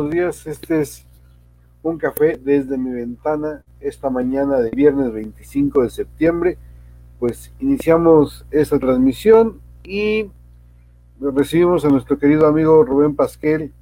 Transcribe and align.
buenos 0.00 0.14
días. 0.14 0.46
Este 0.46 0.80
es 0.80 1.04
un 1.82 1.98
café 1.98 2.40
desde 2.42 2.78
mi 2.78 2.90
ventana 2.90 3.62
esta 3.80 4.08
mañana 4.08 4.58
de 4.58 4.70
viernes 4.70 5.12
25 5.12 5.82
de 5.82 5.90
septiembre. 5.90 6.58
Pues 7.18 7.52
iniciamos 7.60 8.46
esta 8.50 8.78
transmisión 8.78 9.60
y 9.84 10.30
recibimos 11.20 11.84
a 11.84 11.88
nuestro 11.88 12.18
querido 12.18 12.46
amigo 12.46 12.82
Rubén 12.82 13.14
Pasquel 13.14 13.72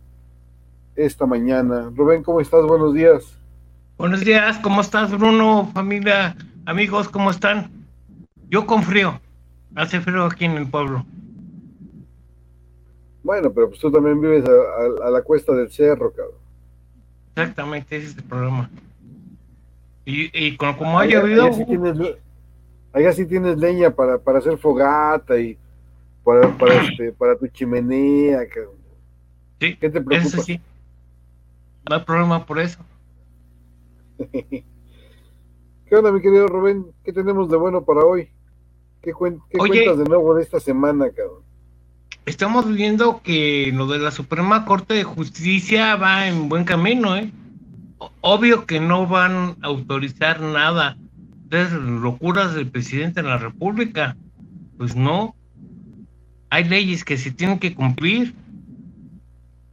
esta 0.97 1.25
mañana. 1.25 1.89
Rubén, 1.95 2.25
¿cómo 2.25 2.41
estás? 2.41 2.65
Buenos 2.67 2.95
días. 2.95 3.39
Buenos 3.97 4.25
días, 4.25 4.59
¿cómo 4.59 4.81
estás 4.81 5.17
Bruno? 5.17 5.71
Familia, 5.73 6.37
amigos, 6.67 7.09
¿cómo 7.09 7.31
están? 7.31 7.71
Yo 8.49 8.67
con 8.67 8.83
frío. 8.83 9.21
Hace 9.77 10.01
frío 10.01 10.25
aquí 10.25 10.47
en 10.47 10.57
el 10.57 10.67
pueblo. 10.67 11.07
Bueno, 13.29 13.53
pero 13.53 13.69
pues 13.69 13.79
tú 13.79 13.93
también 13.93 14.19
vives 14.23 14.43
a, 14.49 15.11
la 15.11 15.21
cuesta 15.21 15.53
del 15.53 15.71
cerro, 15.71 16.11
cabrón. 16.13 16.39
Exactamente, 17.37 17.99
ese 17.99 18.07
es 18.07 18.17
el 18.17 18.25
problema. 18.25 18.71
Y, 20.07 20.31
y 20.33 20.57
como 20.57 20.99
ha 20.99 21.05
llovido... 21.05 21.45
Allá 22.91 23.13
sí, 23.13 23.27
tienes, 23.27 23.59
leña 23.59 23.91
para, 23.91 24.17
para 24.17 24.39
hacer 24.39 24.57
fogata 24.57 25.39
y 25.39 25.59
para, 26.25 26.57
para, 26.57 26.83
este, 26.89 27.13
para 27.13 27.37
tu 27.37 27.47
chimenea, 27.49 28.49
cabrón. 28.49 28.77
Sí, 29.61 29.77
¿Qué 29.77 29.91
te 29.91 30.01
preocupa? 30.01 30.43
sí. 30.43 30.59
No 31.87 31.97
hay 31.97 32.05
problema 32.05 32.47
por 32.47 32.59
eso. 32.59 32.81
¿Qué 34.33 34.65
onda, 35.93 36.11
mi 36.13 36.23
querido 36.23 36.47
Rubén? 36.47 36.87
¿Qué 37.05 37.13
tenemos 37.13 37.51
de 37.51 37.59
bueno 37.59 37.85
para 37.85 38.07
hoy? 38.07 38.31
¿Qué, 39.03 39.13
cuentas 39.13 39.99
de 39.99 40.05
nuevo 40.05 40.35
de 40.35 40.45
esta 40.45 40.59
semana, 40.61 41.11
cabrón? 41.11 41.47
Estamos 42.29 42.71
viendo 42.73 43.23
que 43.23 43.73
lo 43.75 43.87
de 43.87 43.99
la 43.99 44.11
Suprema 44.11 44.65
Corte 44.65 44.95
de 44.95 45.05
Justicia 45.05 45.97
va 45.97 46.29
en 46.29 46.49
buen 46.49 46.65
camino, 46.65 47.17
¿eh? 47.17 47.33
Obvio 48.21 48.67
que 48.67 48.81
no 48.81 49.07
van 49.07 49.57
a 49.63 49.67
autorizar 49.67 50.41
nada 50.41 50.97
de 51.49 51.69
locuras 51.71 52.55
del 52.55 52.69
presidente 52.69 53.23
de 53.23 53.29
la 53.29 53.39
República. 53.39 54.17
Pues 54.77 54.95
no. 54.95 55.35
Hay 56.51 56.65
leyes 56.65 57.05
que 57.05 57.17
se 57.17 57.31
tienen 57.31 57.59
que 57.59 57.75
cumplir. 57.75 58.35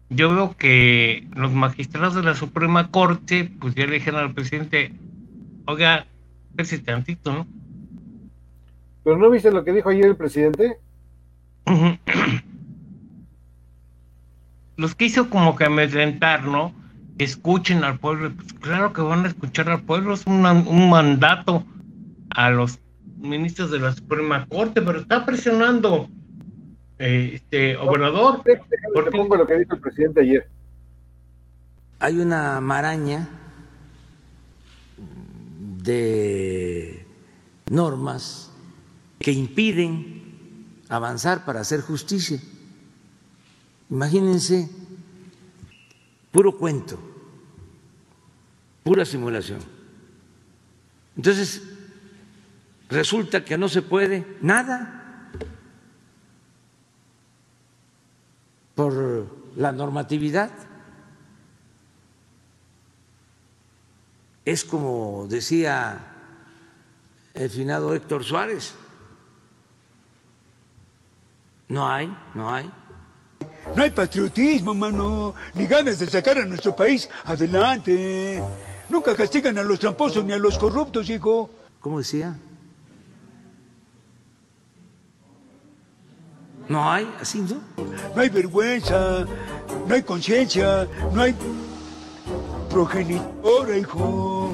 Yo 0.10 0.34
veo 0.34 0.56
que 0.58 1.28
los 1.36 1.52
magistrados 1.52 2.16
de 2.16 2.24
la 2.24 2.36
Suprema 2.36 2.90
Corte, 2.90 3.52
pues 3.60 3.76
ya 3.76 3.86
le 3.86 3.96
dijeron 3.96 4.22
al 4.22 4.34
presidente, 4.34 4.94
oiga, 5.66 6.06
ese 6.58 6.80
tantito, 6.80 7.34
¿no? 7.34 7.48
¿Pero 9.04 9.18
no 9.18 9.30
viste 9.30 9.52
lo 9.52 9.64
que 9.64 9.74
dijo 9.74 9.90
ayer 9.90 10.06
el 10.06 10.16
presidente? 10.16 10.78
Los 14.78 14.96
que 14.96 15.06
hizo 15.06 15.30
como 15.30 15.56
que 15.56 15.66
amedrentar, 15.66 16.44
¿no? 16.44 16.74
Escuchen 17.18 17.84
al 17.84 17.98
pueblo. 18.00 18.32
Pues 18.36 18.54
claro 18.54 18.94
que 18.94 19.02
van 19.02 19.26
a 19.26 19.30
escuchar 19.30 19.70
al 19.70 19.82
pueblo. 19.82 20.14
Es 20.14 20.28
un 20.28 20.90
mandato 20.90 21.66
a 22.30 22.50
los 22.50 22.80
ministros 23.18 23.72
de 23.72 23.80
la 23.80 23.94
Suprema 23.94 24.46
Corte, 24.48 24.82
pero 24.82 25.00
está 25.00 25.26
presionando 25.26 26.10
eh, 27.00 27.32
este 27.36 27.78
Obrador. 27.78 28.44
Porque... 28.94 29.12
pongo 29.12 29.36
lo 29.36 29.48
que 29.48 29.60
dijo 29.60 29.76
el 29.76 29.82
presidente 29.82 30.22
ayer. 30.22 30.48
Hay 32.00 32.20
una 32.20 32.60
maraña 32.62 33.28
de 35.84 37.06
normas 37.70 38.52
que 39.20 39.32
impiden 39.32 40.15
avanzar 40.90 41.46
para 41.46 41.62
hacer 41.62 41.82
justicia. 41.82 42.40
Imagínense, 43.90 44.70
puro 46.32 46.58
cuento, 46.58 47.00
pura 48.84 49.06
simulación. 49.06 49.60
Entonces, 51.16 51.62
resulta 52.90 53.46
que 53.46 53.58
no 53.58 53.70
se 53.70 53.82
puede 53.82 54.38
nada 54.42 55.32
por 58.76 59.54
la 59.56 59.72
normatividad. 59.72 60.52
Es 64.44 64.64
como 64.64 65.26
decía 65.30 66.12
el 67.34 67.50
finado 67.50 67.96
Héctor 67.96 68.24
Suárez, 68.24 68.76
no 71.68 71.88
hay, 71.88 72.16
no 72.34 72.54
hay. 72.54 72.72
No 73.76 73.82
hay 73.82 73.90
patriotismo, 73.90 74.74
mano, 74.74 75.34
ni 75.56 75.66
ganas 75.66 76.00
de 76.00 76.08
sacar 76.08 76.38
a 76.38 76.46
nuestro 76.46 76.76
país 76.76 77.10
adelante. 77.24 78.42
Nunca 78.90 79.16
castigan 79.16 79.58
a 79.58 79.64
los 79.64 79.80
tramposos 79.80 80.24
ni 80.24 80.34
a 80.34 80.38
los 80.38 80.58
corruptos, 80.58 81.10
hijo. 81.10 81.50
¿Cómo 81.80 81.98
decía? 82.00 82.38
No 86.68 86.92
hay, 86.92 87.12
así, 87.20 87.42
¿no? 87.42 87.62
No 88.16 88.22
hay 88.22 88.30
vergüenza, 88.30 89.26
no 89.88 89.94
hay 89.94 90.04
conciencia, 90.04 90.88
no 91.14 91.22
hay 91.22 91.36
progenitora, 92.70 93.78
hijo. 93.78 94.54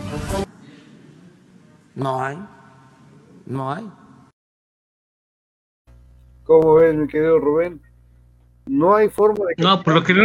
No 1.96 2.24
hay, 2.24 2.38
no 3.46 3.72
hay. 3.72 4.01
¿Cómo 6.52 6.76
ves, 6.76 6.94
mi 6.94 7.08
querido 7.08 7.40
Rubén? 7.40 7.80
No 8.68 8.94
hay 8.94 9.08
forma 9.08 9.46
de 9.48 9.56
que... 9.56 9.64
No, 9.64 9.82
por 9.82 9.94
lo 9.94 10.04
que 10.04 10.14
no... 10.14 10.24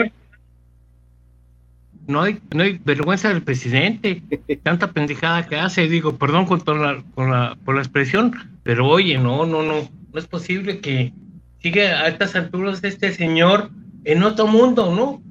No 2.08 2.22
hay, 2.22 2.40
no 2.52 2.64
hay 2.64 2.80
vergüenza 2.84 3.28
del 3.28 3.44
presidente, 3.44 4.22
tanta 4.64 4.90
pendejada 4.90 5.46
que 5.46 5.54
hace, 5.54 5.86
digo, 5.86 6.16
perdón 6.16 6.46
con, 6.46 6.58
la, 6.82 7.00
con 7.14 7.30
la, 7.30 7.56
por 7.64 7.76
la 7.76 7.80
expresión, 7.82 8.34
pero 8.64 8.88
oye, 8.88 9.16
no, 9.18 9.46
no, 9.46 9.62
no, 9.62 9.88
no 10.12 10.18
es 10.18 10.26
posible 10.26 10.80
que 10.80 11.12
siga 11.60 12.00
a 12.00 12.08
estas 12.08 12.34
alturas 12.34 12.82
este 12.82 13.12
señor 13.12 13.70
en 14.02 14.24
otro 14.24 14.48
mundo, 14.48 14.92
¿no? 14.92 15.22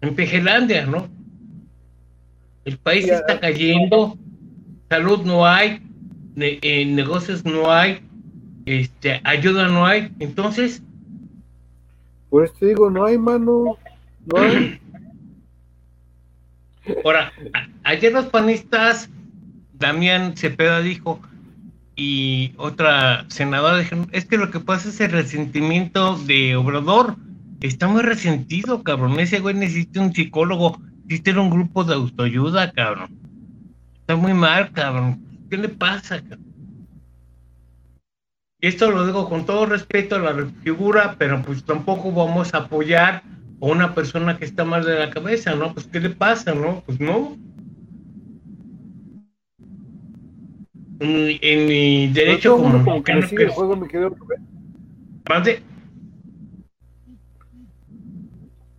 En 0.00 0.14
Pejelandia, 0.14 0.86
¿no? 0.86 1.06
El 2.64 2.78
país 2.78 3.06
está 3.10 3.38
cayendo, 3.40 4.16
salud 4.88 5.20
no 5.22 5.44
hay, 5.44 5.82
eh, 6.36 6.86
negocios 6.86 7.44
no 7.44 7.70
hay, 7.70 8.00
este, 8.66 9.20
ayuda 9.24 9.68
no 9.68 9.86
hay, 9.86 10.12
entonces. 10.18 10.82
Por 12.28 12.44
eso 12.44 12.54
digo, 12.60 12.90
no 12.90 13.04
hay 13.04 13.18
mano, 13.18 13.76
no 14.26 14.40
hay. 14.40 14.80
Ahora, 17.04 17.32
ayer 17.84 18.12
los 18.12 18.26
panistas, 18.26 19.08
Damián 19.74 20.36
Cepeda 20.36 20.80
dijo, 20.80 21.20
y 21.96 22.54
otra 22.56 23.26
senadora 23.28 23.78
dijeron, 23.78 24.08
es 24.12 24.24
que 24.24 24.38
lo 24.38 24.50
que 24.50 24.60
pasa 24.60 24.88
es 24.88 25.00
el 25.00 25.12
resentimiento 25.12 26.16
de 26.18 26.56
Obrador. 26.56 27.16
Está 27.60 27.88
muy 27.88 28.02
resentido, 28.02 28.82
cabrón. 28.82 29.20
Ese 29.20 29.40
güey 29.40 29.54
necesita 29.54 30.00
un 30.00 30.14
psicólogo, 30.14 30.80
necesita 31.04 31.38
un 31.38 31.50
grupo 31.50 31.84
de 31.84 31.94
autoayuda, 31.94 32.72
cabrón. 32.72 33.10
Está 34.00 34.16
muy 34.16 34.32
mal, 34.32 34.72
cabrón. 34.72 35.20
¿Qué 35.50 35.58
le 35.58 35.68
pasa, 35.68 36.22
cabrón? 36.22 36.49
Esto 38.60 38.90
lo 38.90 39.06
digo 39.06 39.28
con 39.28 39.46
todo 39.46 39.64
respeto 39.64 40.16
a 40.16 40.18
la 40.18 40.46
figura, 40.62 41.16
pero 41.18 41.40
pues 41.42 41.64
tampoco 41.64 42.12
vamos 42.12 42.52
a 42.52 42.58
apoyar 42.58 43.22
a 43.60 43.66
una 43.66 43.94
persona 43.94 44.36
que 44.36 44.44
está 44.44 44.64
mal 44.64 44.84
de 44.84 44.98
la 44.98 45.10
cabeza, 45.10 45.54
¿no? 45.54 45.72
Pues 45.72 45.86
¿qué 45.86 45.98
le 45.98 46.10
pasa, 46.10 46.54
no? 46.54 46.82
Pues 46.84 47.00
no. 47.00 47.38
En, 50.98 51.66
mi 51.66 52.08
derecho 52.08 52.58
como, 52.58 53.02
que, 53.02 53.22
sigue 53.22 53.44
el 53.44 53.50
juego, 53.50 53.76
me 53.76 53.88
quedo... 53.88 54.14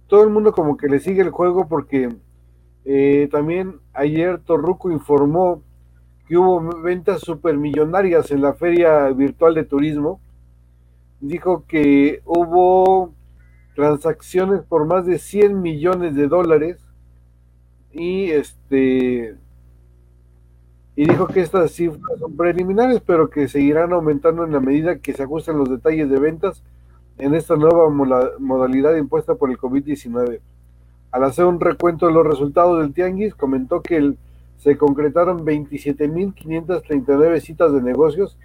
Todo 0.05 0.23
el 0.23 0.29
mundo 0.29 0.51
como 0.51 0.77
que 0.77 0.87
le 0.87 0.99
sigue 0.99 1.21
el 1.21 1.31
juego 1.31 1.67
porque 1.67 2.09
eh, 2.85 3.27
también 3.31 3.79
ayer 3.93 4.39
Torruco 4.39 4.91
informó 4.91 5.63
que 6.31 6.37
hubo 6.37 6.61
ventas 6.81 7.19
supermillonarias 7.19 8.31
en 8.31 8.41
la 8.41 8.53
feria 8.53 9.09
virtual 9.09 9.53
de 9.53 9.65
turismo. 9.65 10.21
Dijo 11.19 11.65
que 11.67 12.21
hubo 12.23 13.13
transacciones 13.75 14.61
por 14.61 14.85
más 14.85 15.05
de 15.05 15.19
100 15.19 15.61
millones 15.61 16.15
de 16.15 16.29
dólares 16.29 16.77
y 17.91 18.31
este 18.31 19.35
y 20.95 21.05
dijo 21.05 21.27
que 21.27 21.41
estas 21.41 21.71
cifras 21.71 22.17
son 22.17 22.37
preliminares, 22.37 23.01
pero 23.05 23.29
que 23.29 23.49
seguirán 23.49 23.91
aumentando 23.91 24.45
en 24.45 24.53
la 24.53 24.61
medida 24.61 24.99
que 24.99 25.11
se 25.11 25.23
ajusten 25.23 25.57
los 25.57 25.69
detalles 25.69 26.09
de 26.09 26.17
ventas 26.17 26.63
en 27.17 27.35
esta 27.35 27.57
nueva 27.57 27.89
modalidad 28.39 28.95
impuesta 28.95 29.35
por 29.35 29.49
el 29.49 29.57
COVID-19. 29.57 30.39
Al 31.11 31.23
hacer 31.25 31.43
un 31.43 31.59
recuento 31.59 32.07
de 32.07 32.13
los 32.13 32.25
resultados 32.25 32.79
del 32.79 32.93
Tianguis, 32.93 33.35
comentó 33.35 33.81
que 33.81 33.97
el 33.97 34.17
se 34.61 34.77
concretaron 34.77 35.43
27.539 35.43 37.39
citas 37.41 37.73
de 37.73 37.81
negocios 37.81 38.37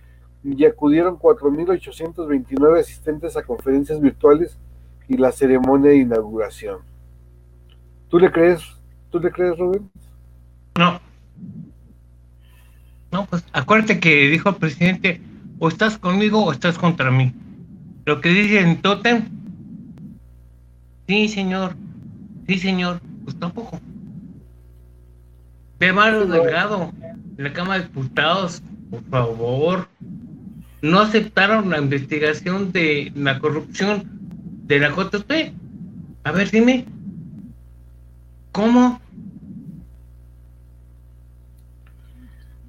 y 0.43 0.65
acudieron 0.65 1.19
4.829 1.19 2.81
asistentes 2.81 3.37
a 3.37 3.43
conferencias 3.43 4.01
virtuales 4.01 4.57
y 5.09 5.19
la 5.19 5.31
ceremonia 5.31 5.91
de 5.91 5.99
inauguración. 5.99 6.79
¿Tú 8.09 8.19
le 8.19 8.33
crees? 8.33 8.63
¿Tú 9.11 9.21
le 9.21 9.31
crees, 9.31 9.59
Rubén? 9.59 9.91
No. 10.79 10.99
No, 13.12 13.27
pues 13.27 13.45
acuérdate 13.53 14.01
que 14.01 14.31
dijo 14.31 14.49
el 14.49 14.57
presidente, 14.57 15.21
o 15.59 15.69
estás 15.69 15.99
conmigo 15.99 16.43
o 16.43 16.51
estás 16.51 16.79
contra 16.79 17.11
mí. 17.11 17.35
Lo 18.07 18.23
que 18.23 18.31
dice 18.31 18.61
en 18.61 18.81
Totem, 18.81 19.29
sí, 21.07 21.29
señor, 21.29 21.77
sí, 22.47 22.59
señor, 22.59 23.03
pues 23.25 23.39
tampoco. 23.39 23.79
Ve 25.78 25.93
Mario 25.93 26.26
Delgado, 26.26 26.90
en 27.37 27.44
la 27.44 27.52
Cámara 27.52 27.81
de 27.81 27.87
Diputados, 27.88 28.62
por 28.90 29.02
favor, 29.05 29.88
no 30.81 31.00
aceptaron 31.00 31.69
la 31.69 31.78
investigación 31.78 32.73
de 32.73 33.12
la 33.14 33.38
corrupción 33.38 34.05
de 34.67 34.78
la 34.78 34.90
JP. 34.90 35.31
A 36.25 36.32
ver, 36.32 36.50
dime, 36.50 36.87
¿cómo? 38.52 39.00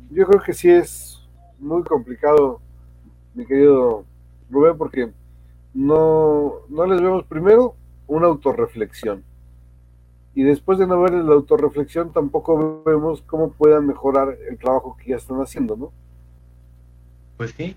Yo 0.10 0.26
creo 0.26 0.42
que 0.42 0.54
sí 0.54 0.70
es 0.70 1.22
muy 1.60 1.84
complicado, 1.84 2.60
mi 3.34 3.46
querido 3.46 4.04
Rubén, 4.50 4.78
porque 4.78 5.12
no, 5.74 6.54
no 6.70 6.86
les 6.88 7.02
vemos 7.02 7.24
primero 7.26 7.76
una 8.08 8.28
autorreflexión. 8.28 9.24
Y 10.38 10.44
después 10.44 10.78
de 10.78 10.86
no 10.86 11.02
ver 11.02 11.14
la 11.14 11.34
autorreflexión, 11.34 12.14
tampoco 12.14 12.84
vemos 12.86 13.24
cómo 13.24 13.54
puedan 13.54 13.88
mejorar 13.88 14.38
el 14.48 14.56
trabajo 14.60 14.96
que 14.96 15.10
ya 15.10 15.16
están 15.16 15.40
haciendo, 15.40 15.76
¿no? 15.76 15.92
Pues 17.38 17.56
sí. 17.58 17.76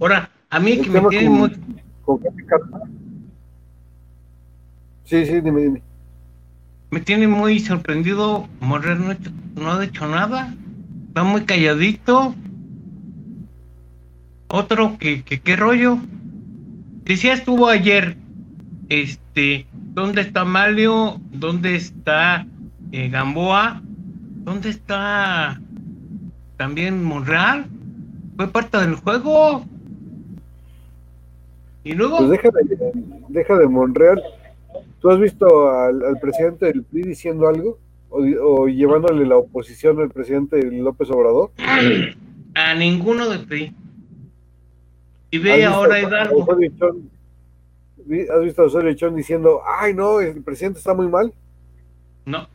Ahora, 0.00 0.28
a 0.50 0.58
mí 0.58 0.80
que 0.80 0.90
me 0.90 1.08
tiene 1.08 1.30
muy... 1.30 1.50
Sí, 5.04 5.24
sí, 5.24 5.40
dime, 5.40 5.60
dime. 5.60 5.82
Me 6.90 6.98
tiene 6.98 7.28
muy 7.28 7.60
sorprendido, 7.60 8.48
Morrer 8.58 8.98
no, 8.98 9.14
no 9.54 9.70
ha 9.70 9.84
hecho 9.84 10.08
nada, 10.08 10.52
está 11.06 11.22
muy 11.22 11.44
calladito. 11.44 12.34
Otro 14.48 14.98
que, 14.98 15.22
que 15.22 15.40
qué 15.40 15.54
rollo. 15.54 15.98
Decía 17.04 17.34
estuvo 17.34 17.68
ayer, 17.68 18.16
este, 18.88 19.66
¿dónde 19.72 20.22
está 20.22 20.44
Malio? 20.44 21.20
¿Dónde 21.32 21.76
está 21.76 22.46
eh, 22.92 23.08
Gamboa? 23.08 23.82
¿Dónde 23.84 24.70
está 24.70 25.60
también 26.56 27.04
Monreal? 27.04 27.66
Fue 28.36 28.48
parte 28.48 28.78
del 28.78 28.94
juego. 28.94 29.64
Y 31.84 31.92
luego. 31.92 32.18
Pues 32.18 32.30
deja 32.30 32.48
de, 32.50 32.92
deja 33.28 33.58
de 33.58 33.66
Monreal. 33.66 34.22
¿Tú 35.00 35.10
has 35.10 35.20
visto 35.20 35.70
al, 35.70 36.18
presidente 36.20 36.66
del 36.66 36.82
PRI 36.82 37.02
diciendo 37.02 37.48
algo? 37.48 37.78
O, 38.10 38.66
llevándole 38.68 39.26
la 39.26 39.36
oposición 39.36 40.00
al 40.00 40.08
presidente 40.08 40.62
López 40.72 41.10
Obrador? 41.10 41.50
A 42.54 42.74
ninguno 42.74 43.28
del 43.28 43.44
PRI. 43.46 43.74
Y 45.30 45.38
ve 45.38 45.64
ahora 45.64 46.00
Hidalgo. 46.00 46.46
¿Has 48.30 48.42
visto 48.42 48.62
a 48.62 48.66
Osorio 48.66 48.94
Chón 48.94 49.16
diciendo, 49.16 49.60
ay 49.66 49.94
no, 49.94 50.20
el 50.20 50.42
presidente 50.42 50.78
está 50.78 50.94
muy 50.94 51.08
mal? 51.08 51.32
No. 52.24 52.48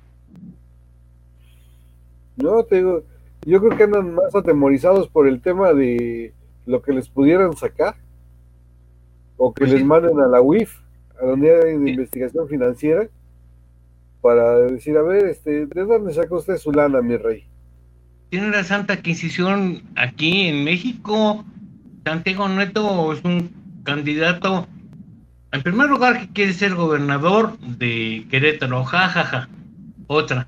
No, 2.36 2.64
te 2.64 2.78
digo, 2.78 3.04
yo 3.46 3.60
creo 3.60 3.78
que 3.78 3.84
andan 3.84 4.16
más 4.16 4.34
atemorizados 4.34 5.08
por 5.08 5.28
el 5.28 5.42
tema 5.42 5.74
de 5.74 6.34
lo 6.66 6.82
que 6.82 6.94
les 6.94 7.08
pudieran 7.10 7.56
sacar 7.56 7.96
o 9.38 9.54
que 9.54 9.66
pues 9.66 9.74
les 9.74 9.86
manden 9.86 10.20
a 10.22 10.28
la 10.28 10.42
UIF, 10.42 10.80
a 11.22 11.26
la 11.26 11.34
Unidad 11.34 11.62
de 11.64 11.74
Investigación 11.74 12.48
Financiera, 12.48 13.08
para 14.22 14.58
decir, 14.60 14.98
a 14.98 15.02
ver, 15.02 15.26
este, 15.26 15.66
¿de 15.66 15.86
dónde 15.86 16.14
sacó 16.14 16.38
usted 16.38 16.58
su 16.58 16.72
lana, 16.72 17.02
mi 17.02 17.18
rey? 17.18 17.46
Tiene 18.30 18.50
la 18.50 18.64
Santa 18.64 18.94
Adquisición 18.94 19.84
aquí 19.96 20.48
en 20.48 20.64
México. 20.64 21.44
Santiago 22.06 22.48
Neto 22.48 23.14
es 23.14 23.24
un 23.24 23.52
candidato, 23.84 24.68
en 25.54 25.62
primer 25.62 25.88
lugar, 25.88 26.20
que 26.20 26.34
quiere 26.34 26.54
ser 26.54 26.74
gobernador 26.74 27.60
de 27.60 28.26
Querétaro, 28.32 28.84
jajaja. 28.84 29.48
Otra, 30.08 30.48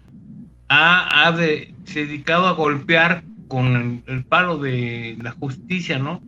ha, 0.67 1.31
dedicado 1.31 2.47
a 2.47 2.53
golpear 2.53 3.23
con 3.47 4.03
el, 4.07 4.25
palo 4.25 4.57
de 4.57 5.15
la 5.21 5.31
justicia, 5.31 5.99
¿no? 5.99 6.21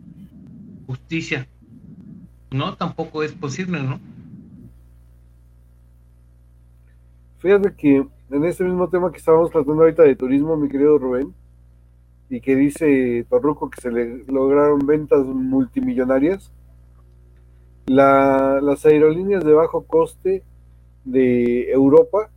Justicia. 0.86 1.48
No, 2.52 2.76
tampoco 2.76 3.24
es 3.24 3.32
posible, 3.32 3.82
¿no? 3.82 3.98
Fíjate 7.40 7.74
que 7.74 8.06
en 8.30 8.44
este 8.44 8.62
mismo 8.62 8.88
tema 8.88 9.10
que 9.10 9.18
estábamos 9.18 9.50
tratando 9.50 9.82
ahorita 9.82 10.04
de 10.04 10.14
turismo, 10.14 10.56
mi 10.56 10.68
querido 10.68 10.98
Rubén, 10.98 11.34
y 12.30 12.40
que 12.40 12.54
dice 12.54 13.26
Torruco 13.28 13.70
que 13.70 13.80
se 13.80 13.90
le 13.90 14.24
lograron 14.28 14.86
ventas 14.86 15.26
multimillonarias, 15.26 16.52
las 17.88 18.84
aerolíneas 18.84 19.44
de 19.44 19.52
bajo 19.52 19.84
coste 19.84 20.42
de 21.04 21.70
Europa 21.70 22.30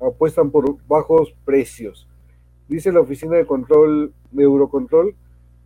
apuestan 0.00 0.50
por 0.50 0.76
bajos 0.86 1.34
precios. 1.44 2.08
Dice 2.68 2.90
la 2.92 3.00
Oficina 3.00 3.36
de 3.36 3.46
Control 3.46 4.12
de 4.30 4.42
Eurocontrol 4.42 5.14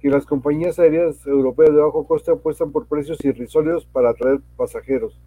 que 0.01 0.11
las 0.11 0.27
compañías 0.27 0.79
aéreas 0.79 1.25
europeas 1.27 1.71
de 1.71 1.81
bajo 1.81 2.07
coste 2.07 2.33
apuestan 2.33 2.73
por 2.73 2.87
precios 2.87 3.25
irrisorios 3.25 3.87
para 3.87 4.11
atraer 4.11 4.41
pasajeros, 4.57 5.19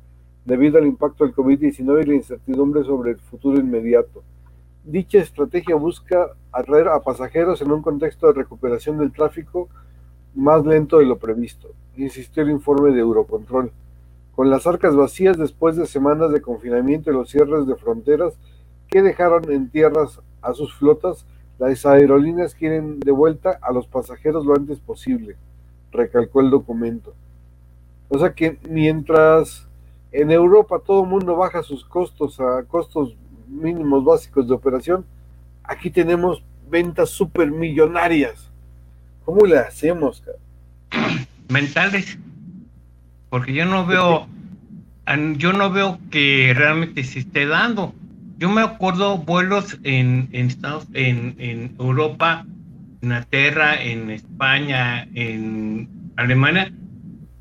debido 0.46 0.78
al 0.78 0.86
impacto 0.86 1.24
del 1.24 1.34
COVID-19 1.34 2.04
y 2.04 2.08
la 2.08 2.16
incertidumbre 2.16 2.84
sobre 2.84 3.12
el 3.12 3.20
futuro 3.20 3.60
inmediato. 3.60 4.24
Dicha 4.84 5.20
estrategia 5.20 5.76
busca 5.76 6.32
atraer 6.52 6.88
a 6.88 7.02
pasajeros 7.02 7.62
en 7.62 7.72
un 7.72 7.82
contexto 7.82 8.28
de 8.28 8.34
recuperación 8.34 8.98
del 8.98 9.12
tráfico 9.12 9.70
más 10.34 10.66
lento 10.66 10.98
de 10.98 11.06
lo 11.06 11.18
previsto, 11.18 11.70
insistió 11.98 12.44
el 12.44 12.52
informe 12.52 12.92
de 12.92 13.00
Eurocontrol. 13.00 13.72
Con 14.36 14.50
las 14.50 14.66
arcas 14.66 14.96
vacías 14.96 15.38
después 15.38 15.76
de 15.76 15.86
semanas 15.86 16.32
de 16.32 16.42
confinamiento 16.42 17.12
y 17.12 17.14
los 17.14 17.30
cierres 17.30 17.68
de 17.68 17.76
fronteras, 17.76 18.34
que 18.88 19.02
dejaron 19.02 19.52
en 19.52 19.70
tierras 19.70 20.20
a 20.42 20.54
sus 20.54 20.74
flotas, 20.76 21.26
las 21.60 21.86
aerolíneas 21.86 22.56
quieren 22.56 23.00
de 23.00 23.12
vuelta 23.12 23.60
a 23.62 23.72
los 23.72 23.88
pasajeros 23.88 24.46
lo 24.46 24.56
antes 24.56 24.80
posible, 24.80 25.36
recalcó 25.92 26.42
el 26.42 26.50
documento. 26.50 27.14
O 28.10 28.18
sea 28.20 28.34
que 28.34 28.58
mientras 28.70 29.68
en 30.12 30.32
Europa 30.32 30.82
todo 30.86 31.04
el 31.04 31.10
mundo 31.10 31.36
baja 31.36 31.64
sus 31.64 31.86
costos 31.86 32.40
a 32.40 32.64
costos 32.64 33.16
mínimos 33.48 34.04
básicos 34.04 34.48
de 34.48 34.54
operación, 34.54 35.06
aquí 35.64 35.90
tenemos 35.90 36.44
ventas 36.70 37.10
supermillonarias. 37.10 38.50
¿Cómo 39.24 39.46
le 39.46 39.60
hacemos? 39.60 40.24
Mentales. 41.50 42.18
Porque 43.32 43.54
yo 43.54 43.66
no 43.66 43.88
veo, 43.88 44.28
yo 45.38 45.54
no 45.54 45.72
veo 45.72 46.00
que 46.12 46.54
realmente 46.56 47.04
se 47.04 47.18
esté 47.18 47.48
dando 47.48 47.96
yo 48.42 48.50
me 48.50 48.62
acuerdo 48.62 49.20
vuelos 49.20 49.78
en, 49.84 50.28
en 50.32 50.48
Estados, 50.48 50.88
en, 50.94 51.36
en 51.38 51.76
Europa, 51.78 52.44
en 52.44 52.98
Inglaterra, 53.04 53.80
en 53.80 54.10
España, 54.10 55.08
en 55.14 55.88
Alemania, 56.16 56.74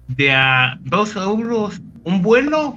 de 0.09 0.31
a 0.31 0.79
dos 0.83 1.17
euros 1.17 1.81
un 2.05 2.21
vuelo. 2.21 2.77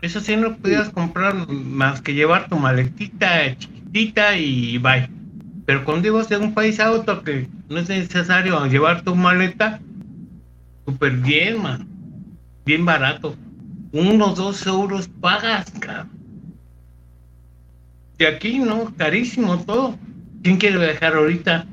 Eso 0.00 0.20
sí 0.20 0.36
no 0.36 0.56
podías 0.56 0.88
comprar 0.90 1.34
más 1.48 2.00
que 2.00 2.14
llevar 2.14 2.48
tu 2.48 2.56
maletita 2.56 3.58
chiquitita 3.58 4.36
y 4.36 4.78
bye. 4.78 5.17
Pero 5.68 5.84
cuando 5.84 6.08
ibas 6.08 6.30
de 6.30 6.38
un 6.38 6.54
país 6.54 6.80
a 6.80 6.90
que 7.22 7.46
no 7.68 7.78
es 7.78 7.90
necesario 7.90 8.64
llevar 8.68 9.02
tu 9.02 9.14
maleta, 9.14 9.78
súper 10.86 11.12
bien, 11.12 11.60
man 11.60 11.86
bien 12.64 12.86
barato. 12.86 13.36
Unos 13.92 14.36
dos 14.36 14.66
euros 14.66 15.10
pagas, 15.20 15.70
cabrón. 15.78 16.08
De 18.16 18.28
aquí, 18.28 18.60
¿no? 18.60 18.94
Carísimo 18.96 19.62
todo. 19.62 19.94
¿Quién 20.42 20.56
quiere 20.56 20.78
viajar 20.78 21.12
ahorita? 21.14 21.66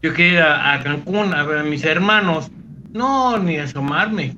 Yo 0.00 0.14
quiero 0.14 0.34
ir 0.34 0.40
a, 0.40 0.80
Cancún 0.84 1.34
a 1.34 1.42
ver 1.42 1.58
a 1.58 1.64
mis 1.64 1.82
hermanos. 1.82 2.48
No, 2.92 3.38
ni 3.38 3.56
asomarme. 3.56 4.36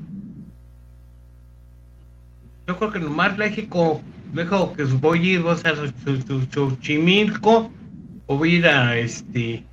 Yo 2.66 2.78
creo 2.78 2.90
que 2.90 3.00
lo 3.00 3.11
más 3.11 3.37
lógico, 3.37 4.00
dejo 4.33 4.73
que 4.73 4.85
voy 4.85 5.18
a 5.18 5.33
ir, 5.33 5.42
voy 5.42 5.50
a 5.50 5.54
hacer 5.54 5.92
su, 6.50 6.76
chimilco, 6.80 7.71
o 8.26 8.37
voy 8.37 8.54
a 8.54 8.59
ir 8.59 8.66
a 8.66 8.99
este, 8.99 9.64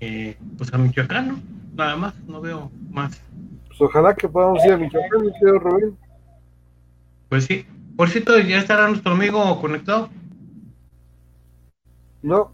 eh, 0.00 0.36
pues 0.58 0.72
a 0.72 0.78
Michoacán, 0.78 1.28
¿no? 1.28 1.40
Nada 1.74 1.96
más, 1.96 2.14
no 2.26 2.40
veo 2.40 2.70
más. 2.90 3.20
Pues 3.68 3.80
ojalá 3.80 4.14
que 4.14 4.28
podamos 4.28 4.64
ir 4.64 4.72
a 4.72 4.76
Michoacán, 4.76 5.22
mi 5.22 5.32
querido 5.32 5.58
Rubén. 5.58 5.96
Pues 7.28 7.44
sí. 7.44 7.66
Por 7.96 8.10
cierto, 8.10 8.38
¿ya 8.38 8.58
estará 8.58 8.88
nuestro 8.88 9.12
amigo 9.12 9.58
conectado? 9.58 10.10
No. 12.22 12.52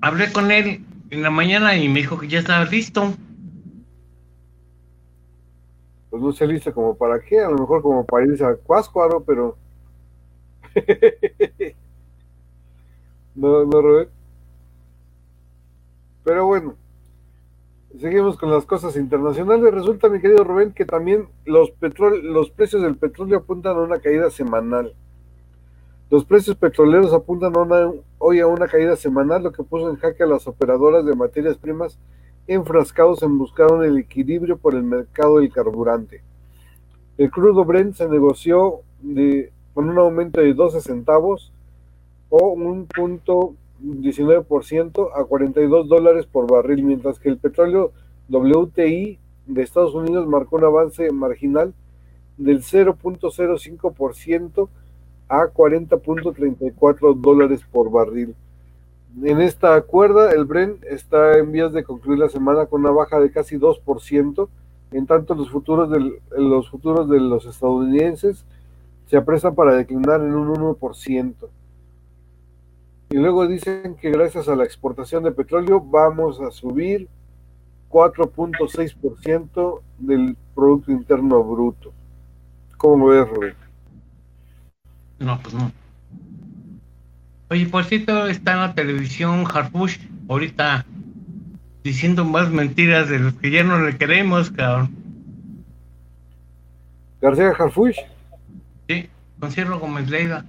Hablé 0.00 0.32
con 0.32 0.50
él 0.50 0.84
en 1.10 1.22
la 1.22 1.30
mañana 1.30 1.76
y 1.76 1.88
me 1.88 2.00
dijo 2.00 2.18
que 2.18 2.26
ya 2.26 2.40
estaba 2.40 2.64
listo. 2.64 3.14
Pues 6.12 6.22
no 6.22 6.30
se 6.30 6.46
lista 6.46 6.72
como 6.72 6.94
para 6.94 7.20
qué, 7.20 7.40
a 7.40 7.48
lo 7.48 7.56
mejor 7.56 7.80
como 7.80 8.04
para 8.04 8.26
irse 8.26 8.44
a 8.44 8.54
Cuáscuaro, 8.54 9.24
pero 9.24 9.56
no, 13.34 13.64
no, 13.64 13.80
Robert. 13.80 14.10
Pero 16.22 16.44
bueno, 16.44 16.76
seguimos 17.98 18.36
con 18.36 18.50
las 18.50 18.66
cosas 18.66 18.94
internacionales. 18.96 19.72
Resulta, 19.72 20.10
mi 20.10 20.20
querido 20.20 20.44
Rubén, 20.44 20.74
que 20.74 20.84
también 20.84 21.30
los, 21.46 21.72
los 22.22 22.50
precios 22.50 22.82
del 22.82 22.98
petróleo 22.98 23.38
apuntan 23.38 23.78
a 23.78 23.80
una 23.80 23.98
caída 23.98 24.28
semanal. 24.28 24.94
Los 26.10 26.26
precios 26.26 26.56
petroleros 26.56 27.14
apuntan 27.14 27.54
hoy 28.18 28.40
a 28.40 28.46
una 28.46 28.68
caída 28.68 28.96
semanal, 28.96 29.44
lo 29.44 29.52
que 29.52 29.62
puso 29.62 29.88
en 29.88 29.96
jaque 29.96 30.24
a 30.24 30.26
las 30.26 30.46
operadoras 30.46 31.06
de 31.06 31.14
materias 31.14 31.56
primas 31.56 31.98
enfrascados 32.46 33.22
en 33.22 33.38
buscar 33.38 33.72
un 33.72 33.98
equilibrio 33.98 34.56
por 34.56 34.74
el 34.74 34.82
mercado 34.82 35.38
del 35.38 35.52
carburante. 35.52 36.22
El 37.18 37.30
crudo 37.30 37.64
Brent 37.64 37.94
se 37.94 38.08
negoció 38.08 38.80
de, 39.00 39.52
con 39.74 39.88
un 39.88 39.98
aumento 39.98 40.40
de 40.40 40.54
12 40.54 40.80
centavos 40.80 41.52
o 42.30 42.48
un 42.48 42.86
punto 42.86 43.54
19% 43.82 45.10
a 45.14 45.24
42 45.24 45.88
dólares 45.88 46.26
por 46.26 46.50
barril, 46.50 46.84
mientras 46.84 47.18
que 47.18 47.28
el 47.28 47.38
petróleo 47.38 47.92
WTI 48.28 49.18
de 49.46 49.62
Estados 49.62 49.94
Unidos 49.94 50.26
marcó 50.26 50.56
un 50.56 50.64
avance 50.64 51.10
marginal 51.10 51.74
del 52.36 52.62
0.05% 52.62 54.68
a 55.28 55.46
40.34 55.46 57.16
dólares 57.16 57.62
por 57.70 57.90
barril. 57.90 58.34
En 59.20 59.40
esta 59.40 59.80
cuerda, 59.82 60.32
el 60.32 60.46
Brent 60.46 60.82
está 60.84 61.38
en 61.38 61.52
vías 61.52 61.72
de 61.72 61.84
concluir 61.84 62.18
la 62.18 62.28
semana 62.28 62.66
con 62.66 62.80
una 62.80 62.90
baja 62.90 63.20
de 63.20 63.30
casi 63.30 63.56
2%, 63.56 64.48
en 64.92 65.06
tanto 65.06 65.34
los 65.34 65.50
futuros, 65.50 65.90
los 66.30 66.70
futuros 66.70 67.08
de 67.08 67.20
los 67.20 67.44
estadounidenses 67.44 68.44
se 69.06 69.16
apresan 69.16 69.54
para 69.54 69.74
declinar 69.74 70.20
en 70.20 70.34
un 70.34 70.48
1%. 70.54 71.34
Y 73.10 73.16
luego 73.16 73.46
dicen 73.46 73.96
que 73.96 74.10
gracias 74.10 74.48
a 74.48 74.56
la 74.56 74.64
exportación 74.64 75.22
de 75.22 75.32
petróleo 75.32 75.80
vamos 75.80 76.40
a 76.40 76.50
subir 76.50 77.08
4.6% 77.90 79.80
del 79.98 80.36
Producto 80.54 80.92
Interno 80.92 81.44
Bruto. 81.44 81.92
¿Cómo 82.78 83.08
ves, 83.08 83.28
Rubén? 83.28 83.54
No, 85.18 85.38
pues 85.42 85.54
no. 85.54 85.70
Oye, 87.52 87.66
por 87.66 87.84
cierto, 87.84 88.28
está 88.28 88.54
en 88.54 88.60
la 88.60 88.74
televisión 88.74 89.44
Harfush 89.44 89.98
ahorita 90.26 90.86
diciendo 91.84 92.24
más 92.24 92.50
mentiras 92.50 93.10
de 93.10 93.18
los 93.18 93.34
que 93.34 93.50
ya 93.50 93.62
no 93.62 93.78
le 93.78 93.98
queremos, 93.98 94.50
cabrón. 94.50 94.88
García 97.20 97.50
Harfush. 97.50 97.98
Sí, 98.88 99.06
con 99.38 99.80
Gómez 99.80 100.08
Leiva. 100.08 100.46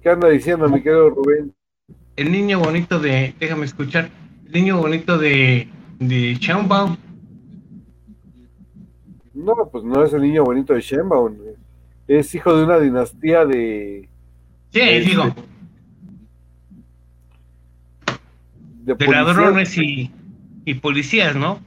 ¿Qué 0.00 0.08
anda 0.08 0.30
diciendo, 0.30 0.66
mi 0.66 0.82
querido 0.82 1.10
Rubén? 1.10 1.54
El 2.16 2.32
niño 2.32 2.60
bonito 2.60 2.98
de, 2.98 3.34
déjame 3.38 3.66
escuchar, 3.66 4.08
el 4.46 4.52
niño 4.52 4.78
bonito 4.78 5.18
de, 5.18 5.68
de. 5.98 6.38
No, 9.34 9.68
pues 9.70 9.84
no 9.84 10.04
es 10.04 10.14
el 10.14 10.22
niño 10.22 10.42
bonito 10.42 10.72
de 10.72 10.80
Shenbaum. 10.80 11.36
Es 12.08 12.34
hijo 12.34 12.56
de 12.56 12.64
una 12.64 12.78
dinastía 12.78 13.44
de. 13.44 14.08
Sí, 14.74 14.80
digo. 15.00 15.34
De, 18.82 18.94
de 18.94 19.06
ladrones 19.06 19.78
y, 19.78 20.10
y 20.66 20.74
policías, 20.74 21.34
¿no? 21.34 21.58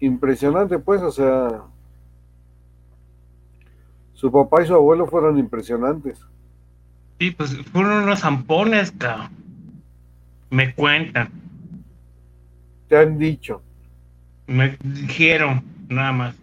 Impresionante, 0.00 0.78
pues, 0.78 1.00
o 1.00 1.10
sea 1.10 1.62
su 4.22 4.30
papá 4.30 4.62
y 4.62 4.68
su 4.68 4.74
abuelo 4.74 5.08
fueron 5.08 5.36
impresionantes. 5.36 6.24
Sí, 7.18 7.32
pues 7.32 7.56
fueron 7.72 8.04
unos 8.04 8.20
zampones, 8.20 8.92
cabrón. 8.92 9.30
Me 10.48 10.72
cuentan. 10.76 11.28
Te 12.86 12.98
han 12.98 13.18
dicho. 13.18 13.60
Me 14.46 14.78
dijeron, 14.84 15.64
nada 15.88 16.12
más. 16.12 16.36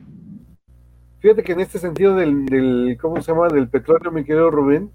Fíjate 1.19 1.43
que 1.43 1.51
en 1.51 1.59
este 1.59 1.79
sentido 1.79 2.15
del, 2.15 2.45
del 2.45 2.97
¿cómo 2.99 3.21
se 3.21 3.31
llama? 3.31 3.49
Del 3.49 3.67
petróleo, 3.67 4.11
mi 4.11 4.23
querido 4.23 4.49
Rubén, 4.49 4.91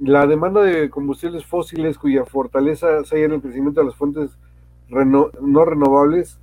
la 0.00 0.26
demanda 0.26 0.62
de 0.62 0.90
combustibles 0.90 1.44
fósiles 1.44 1.98
cuya 1.98 2.24
fortaleza 2.24 3.04
se 3.04 3.16
halla 3.16 3.26
en 3.26 3.32
el 3.32 3.40
crecimiento 3.40 3.80
de 3.80 3.86
las 3.86 3.96
fuentes 3.96 4.30
no 4.88 5.64
renovables, 5.64 6.38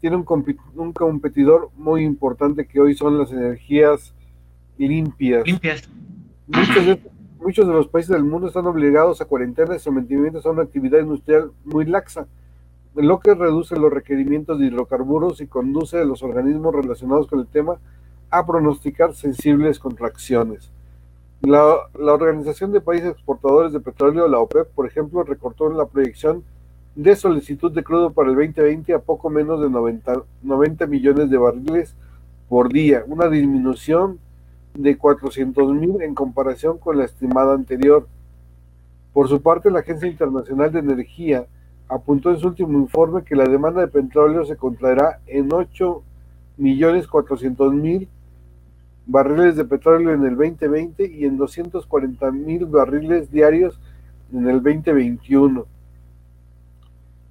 tiene 0.00 0.16
un, 0.16 0.24
un, 0.76 0.92
competidor 0.92 1.70
muy 1.76 2.04
importante 2.04 2.66
que 2.66 2.80
hoy 2.80 2.94
son 2.94 3.18
las 3.18 3.32
energías 3.32 4.14
limpias. 4.78 5.44
Muchos 7.38 7.66
de, 7.66 7.72
los 7.72 7.88
países 7.88 8.10
del 8.10 8.24
mundo 8.24 8.48
están 8.48 8.66
obligados 8.66 9.20
a 9.20 9.24
cuarentenas 9.24 9.76
y 9.76 9.84
sometimientos 9.84 10.44
a 10.44 10.50
una 10.50 10.62
actividad 10.62 11.00
industrial 11.00 11.52
muy 11.64 11.84
laxa, 11.84 12.26
lo 12.94 13.20
que 13.20 13.34
reduce 13.34 13.76
los 13.76 13.92
requerimientos 13.92 14.58
de 14.58 14.66
hidrocarburos 14.66 15.40
y 15.40 15.46
conduce 15.46 15.98
a 15.98 16.04
los 16.04 16.22
organismos 16.22 16.74
relacionados 16.74 17.28
con 17.28 17.40
el 17.40 17.46
tema 17.46 17.78
a 18.30 18.46
pronosticar 18.46 19.14
sensibles 19.14 19.78
contracciones. 19.78 20.70
La, 21.42 21.88
Organización 21.94 22.72
de 22.72 22.80
Países 22.80 23.12
Exportadores 23.12 23.72
de 23.72 23.80
Petróleo, 23.80 24.28
la 24.28 24.38
OPEP, 24.38 24.68
por 24.74 24.86
ejemplo, 24.86 25.22
recortó 25.22 25.70
la 25.70 25.86
proyección 25.86 26.44
de 26.94 27.16
solicitud 27.16 27.72
de 27.72 27.82
crudo 27.82 28.12
para 28.12 28.28
el 28.28 28.34
2020 28.34 28.92
a 28.92 28.98
poco 28.98 29.30
menos 29.30 29.60
de 29.60 29.70
90, 29.70 30.22
90 30.42 30.86
millones 30.86 31.30
de 31.30 31.38
barriles 31.38 31.96
por 32.48 32.72
día, 32.72 33.04
una 33.06 33.28
disminución 33.28 34.18
de 34.74 34.98
400 34.98 35.72
mil 35.72 36.02
en 36.02 36.14
comparación 36.14 36.78
con 36.78 36.98
la 36.98 37.04
estimada 37.04 37.54
anterior. 37.54 38.06
Por 39.12 39.28
su 39.28 39.40
parte, 39.40 39.70
la 39.70 39.80
Agencia 39.80 40.08
Internacional 40.08 40.70
de 40.72 40.80
Energía 40.80 41.46
apuntó 41.90 42.30
en 42.30 42.38
su 42.38 42.46
último 42.46 42.78
informe 42.78 43.24
que 43.24 43.34
la 43.34 43.44
demanda 43.44 43.80
de 43.80 43.88
petróleo 43.88 44.44
se 44.44 44.56
contraerá 44.56 45.20
en 45.26 45.52
8 45.52 46.02
millones 46.56 47.08
400 47.08 47.74
mil 47.74 48.08
barriles 49.06 49.56
de 49.56 49.64
petróleo 49.64 50.14
en 50.14 50.24
el 50.24 50.36
2020 50.36 51.10
y 51.12 51.24
en 51.24 51.36
240 51.36 52.30
mil 52.30 52.66
barriles 52.66 53.30
diarios 53.32 53.80
en 54.32 54.48
el 54.48 54.62
2021. 54.62 55.66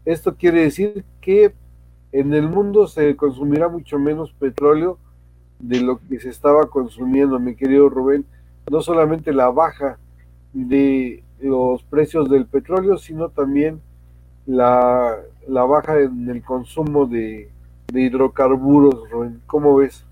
Esto 0.03 0.35
quiere 0.35 0.63
decir 0.63 1.05
que 1.21 1.53
en 2.11 2.33
el 2.33 2.49
mundo 2.49 2.87
se 2.87 3.15
consumirá 3.15 3.69
mucho 3.69 3.97
menos 3.97 4.33
petróleo 4.33 4.97
de 5.59 5.79
lo 5.79 5.99
que 5.99 6.19
se 6.19 6.29
estaba 6.29 6.69
consumiendo, 6.69 7.39
mi 7.39 7.55
querido 7.55 7.87
Rubén, 7.87 8.25
no 8.69 8.81
solamente 8.81 9.31
la 9.31 9.49
baja 9.49 9.99
de 10.51 11.23
los 11.39 11.83
precios 11.83 12.29
del 12.29 12.45
petróleo, 12.45 12.97
sino 12.97 13.29
también 13.29 13.81
la, 14.49 15.15
baja 15.47 15.99
en 16.01 16.29
el 16.29 16.41
consumo 16.41 17.05
de, 17.05 17.49
hidrocarburos, 17.93 19.09
Rubén. 19.09 19.41
¿Cómo 19.47 19.75
ves? 19.77 20.03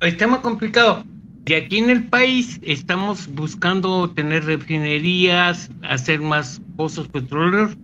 Está 0.00 0.26
muy 0.26 0.40
complicado. 0.40 1.04
Y 1.46 1.54
aquí 1.54 1.78
en 1.78 1.90
el 1.90 2.08
país 2.08 2.58
estamos 2.62 3.28
buscando 3.32 4.10
tener 4.10 4.44
refinerías, 4.44 5.70
hacer 5.82 6.20
más 6.20 6.60
pozos 6.76 7.06
petroleros 7.08 7.76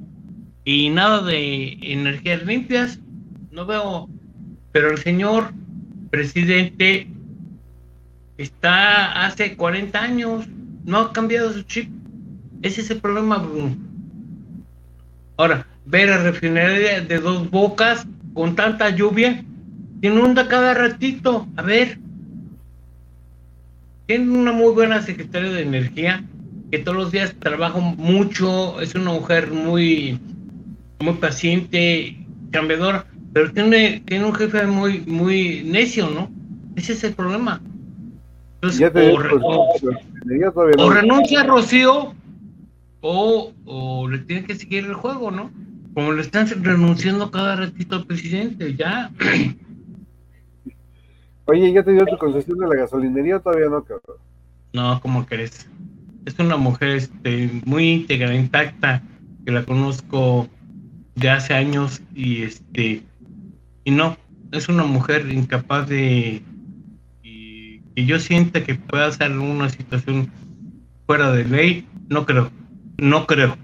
y 0.65 0.91
nada 0.91 1.23
de 1.23 1.79
energías 1.81 2.45
limpias. 2.45 2.99
No 3.53 3.65
veo, 3.65 4.09
pero 4.73 4.91
el 4.91 4.99
señor 4.99 5.53
presidente 6.11 7.07
está 8.37 9.27
hace 9.27 9.57
40 9.57 10.01
años, 10.01 10.47
no 10.85 10.99
ha 10.99 11.13
cambiado 11.13 11.53
su 11.53 11.63
chip. 11.63 11.89
Ese 12.63 12.81
es 12.81 12.91
el 12.91 13.01
problema. 13.01 13.47
Ahora, 15.37 15.67
ver 15.87 16.11
a 16.11 16.19
refinería 16.19 17.01
de 17.01 17.19
dos 17.19 17.51
bocas 17.51 18.07
con 18.35 18.55
tanta 18.55 18.91
lluvia, 18.91 19.45
inunda 20.01 20.49
cada 20.49 20.75
ratito. 20.75 21.47
A 21.57 21.63
ver, 21.63 21.99
tiene 24.07 24.31
una 24.31 24.53
muy 24.53 24.73
buena 24.73 25.03
secretaria 25.03 25.51
de 25.51 25.63
energía 25.63 26.25
que 26.71 26.79
todos 26.79 26.97
los 26.97 27.13
días 27.13 27.35
trabaja 27.39 27.79
mucho, 27.79 28.81
es 28.81 28.95
una 28.95 29.13
mujer 29.13 29.51
muy, 29.51 30.19
muy 31.01 31.15
paciente, 31.15 32.17
cambiadora 32.51 33.07
pero 33.33 33.51
tiene, 33.53 34.03
tiene 34.07 34.27
un 34.27 34.35
jefe 34.35 34.67
muy, 34.67 35.01
muy 35.01 35.63
necio, 35.65 36.11
¿no? 36.11 36.31
Ese 36.77 36.93
es 36.93 37.05
el 37.05 37.15
problema. 37.15 37.61
Entonces, 38.61 38.93
o, 40.79 40.91
renuncia 40.91 41.41
a 41.41 41.45
Rocío 41.45 42.15
o, 43.03 43.53
o, 43.67 44.09
le 44.09 44.19
tiene 44.19 44.45
que 44.45 44.55
seguir 44.55 44.87
el 44.87 44.95
juego, 44.95 45.31
¿no? 45.31 45.51
Como 45.93 46.13
le 46.13 46.23
están 46.23 46.49
renunciando 46.63 47.31
cada 47.31 47.57
ratito 47.57 47.97
al 47.97 48.07
presidente, 48.07 48.75
ya. 48.75 49.11
Oye, 51.45 51.73
¿ya 51.73 51.83
te 51.83 51.93
dio 51.93 52.07
tu 52.07 52.17
concesión 52.17 52.59
de 52.59 52.69
la 52.69 52.77
gasolinería 52.77 53.41
todavía 53.41 53.69
no, 53.69 53.85
cabrón? 53.85 54.17
No, 54.73 55.01
¿cómo 55.03 55.27
crees? 55.27 55.69
Es 56.25 56.39
una 56.39 56.57
mujer 56.57 56.91
este, 56.91 57.51
muy 57.67 57.91
íntegra, 57.91 58.35
intacta, 58.35 59.03
que 59.45 59.51
la 59.51 59.65
conozco 59.65 60.49
de 61.17 61.29
hace 61.29 61.53
años 61.53 62.01
y 62.15 62.43
este 62.43 63.03
Y 63.85 63.91
no, 63.91 64.17
es 64.53 64.69
una 64.69 64.85
mujer 64.85 65.29
incapaz 65.31 65.89
de 65.89 66.43
que 67.95 68.07
yo 68.07 68.19
sienta 68.19 68.65
que 68.65 68.75
pueda 68.75 69.11
ser 69.13 69.33
una 69.33 69.69
situación 69.69 70.31
fuera 71.07 71.31
de 71.33 71.45
ley, 71.45 71.87
no 72.09 72.25
creo, 72.25 72.51
no 72.99 73.27
creo. 73.27 73.57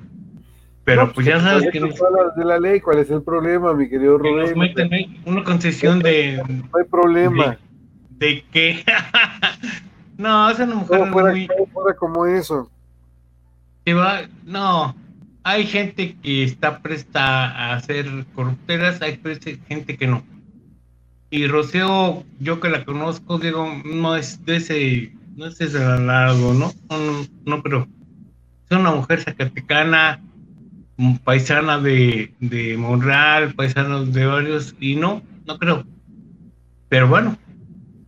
Pero 0.84 1.12
pues, 1.12 1.26
ya 1.26 1.38
sabes 1.40 1.70
que... 1.70 1.80
de 1.80 2.44
la 2.44 2.58
ley, 2.58 2.80
¿cuál 2.80 2.98
es 2.98 3.10
el 3.10 3.22
problema, 3.22 3.74
mi 3.74 3.90
querido 3.90 4.16
Rubén? 4.16 4.56
una 5.26 5.44
concesión 5.44 5.98
de... 5.98 6.42
No 6.48 6.78
hay 6.78 6.84
problema. 6.90 7.58
¿De, 8.10 8.42
qué? 8.50 8.84
no, 10.16 10.48
esa 10.48 10.64
mujer 10.64 11.00
no, 11.00 11.12
fuera, 11.12 11.32
muy... 11.32 11.46
fuera 11.72 11.94
como 11.94 12.24
eso. 12.24 12.70
Va, 13.86 14.22
no, 14.44 14.94
hay 15.44 15.66
gente 15.66 16.16
que 16.22 16.44
está 16.44 16.80
presta 16.80 17.50
a 17.50 17.74
hacer 17.74 18.06
corrupteras, 18.34 19.00
hay 19.02 19.20
gente 19.68 19.96
que 19.96 20.06
no. 20.06 20.22
Y 21.30 21.46
Rocío, 21.46 22.24
yo 22.40 22.60
que 22.60 22.70
la 22.70 22.84
conozco, 22.84 23.38
digo, 23.38 23.66
no 23.84 24.16
es 24.16 24.44
de 24.44 24.56
ese, 24.56 25.12
no 25.36 25.46
es 25.46 25.58
de 25.58 25.66
ese 25.66 25.78
largo, 25.78 26.54
¿no? 26.54 26.72
No, 26.90 27.26
no, 27.44 27.62
pero 27.62 27.86
es 28.70 28.78
una 28.78 28.92
mujer 28.92 29.20
zacatecana, 29.20 30.20
paisana 31.24 31.78
de, 31.78 32.34
de 32.40 32.76
Monreal, 32.76 33.54
paisana 33.54 34.02
de 34.02 34.26
varios, 34.26 34.74
y 34.80 34.96
no, 34.96 35.22
no 35.46 35.58
creo. 35.58 35.86
Pero 36.88 37.08
bueno, 37.08 37.36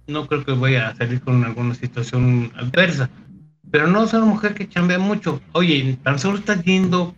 no 0.07 0.27
creo 0.27 0.45
que 0.45 0.53
vaya 0.53 0.89
a 0.89 0.97
salir 0.97 1.21
con 1.21 1.45
alguna 1.45 1.75
situación 1.75 2.53
adversa. 2.57 3.09
Pero 3.71 3.87
no 3.87 4.05
es 4.05 4.13
una 4.13 4.25
mujer 4.25 4.55
que 4.55 4.69
chambea 4.69 4.99
mucho. 4.99 5.41
Oye, 5.53 5.97
tan 6.03 6.19
solo 6.19 6.39
está 6.39 6.61
yendo 6.61 7.15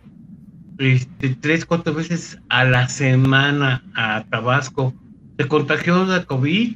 este, 0.77 1.35
tres, 1.35 1.65
cuatro 1.65 1.93
veces 1.93 2.39
a 2.49 2.63
la 2.63 2.87
semana 2.87 3.83
a 3.95 4.23
Tabasco 4.29 4.93
se 5.37 5.47
contagió 5.47 6.05
de 6.05 6.25
COVID 6.25 6.75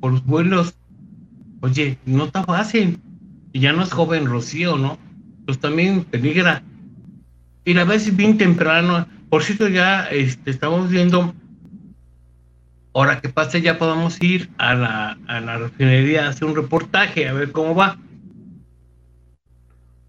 por 0.00 0.12
los 0.12 0.24
vuelos. 0.24 0.74
Oye, 1.60 1.98
no 2.04 2.24
está 2.24 2.42
fácil. 2.44 3.00
Y 3.52 3.60
ya 3.60 3.72
no 3.72 3.82
es 3.82 3.92
joven 3.92 4.26
Rocío, 4.26 4.76
¿no? 4.76 4.98
Pues 5.46 5.58
también 5.58 6.04
peligra. 6.04 6.62
Y 7.64 7.74
la 7.74 7.84
vez 7.84 8.14
bien 8.14 8.36
temprano. 8.36 9.06
Por 9.30 9.42
cierto, 9.42 9.68
ya 9.68 10.06
este, 10.06 10.50
estamos 10.50 10.90
viendo. 10.90 11.34
Ahora 12.92 13.20
que 13.20 13.28
pase, 13.28 13.60
ya 13.60 13.78
podamos 13.78 14.22
ir 14.22 14.50
a 14.58 14.74
la, 14.74 15.18
a 15.26 15.40
la 15.40 15.58
refinería 15.58 16.26
a 16.26 16.28
hacer 16.30 16.48
un 16.48 16.56
reportaje, 16.56 17.28
a 17.28 17.32
ver 17.32 17.52
cómo 17.52 17.74
va. 17.74 17.98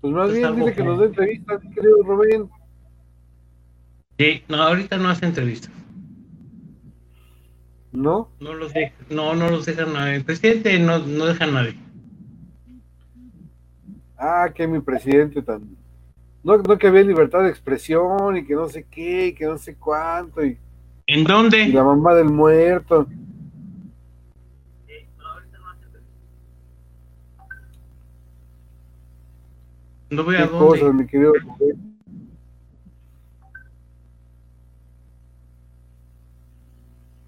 Pues 0.01 0.13
más 0.13 0.31
bien, 0.31 0.55
dile 0.55 0.73
que 0.73 0.83
nos 0.83 0.99
dé 0.99 1.05
entrevistas, 1.07 1.61
querido 1.75 2.03
Rubén. 2.03 2.49
Sí, 4.17 4.43
no, 4.47 4.57
ahorita 4.57 4.97
no 4.97 5.09
hace 5.09 5.25
entrevistas. 5.25 5.71
¿No? 7.91 8.29
No 8.39 8.53
los 8.53 8.73
deja, 8.73 8.93
no, 9.09 9.35
no 9.35 9.49
los 9.49 9.65
deja 9.65 9.85
nadie. 9.85 10.15
El 10.15 10.23
presidente 10.23 10.79
no, 10.79 10.99
no 10.99 11.25
deja 11.25 11.43
a 11.43 11.47
nadie. 11.47 11.75
Ah, 14.17 14.49
que 14.53 14.67
mi 14.67 14.79
presidente 14.79 15.41
tan... 15.41 15.77
No, 16.43 16.57
no 16.57 16.77
que 16.77 16.87
había 16.87 17.03
libertad 17.03 17.43
de 17.43 17.49
expresión 17.49 18.37
y 18.37 18.45
que 18.45 18.55
no 18.55 18.67
sé 18.67 18.85
qué, 18.89 19.27
y 19.27 19.33
que 19.33 19.45
no 19.45 19.57
sé 19.57 19.75
cuánto. 19.75 20.43
Y, 20.43 20.57
¿En 21.05 21.23
dónde? 21.23 21.63
Y 21.63 21.71
la 21.71 21.83
mamá 21.83 22.15
del 22.15 22.29
muerto. 22.29 23.07
No 30.09 30.23
voy 30.23 30.35
a 30.35 30.45
dónde. 30.45 30.57
Cosas, 30.57 30.93
mi 30.93 31.05
querido 31.05 31.33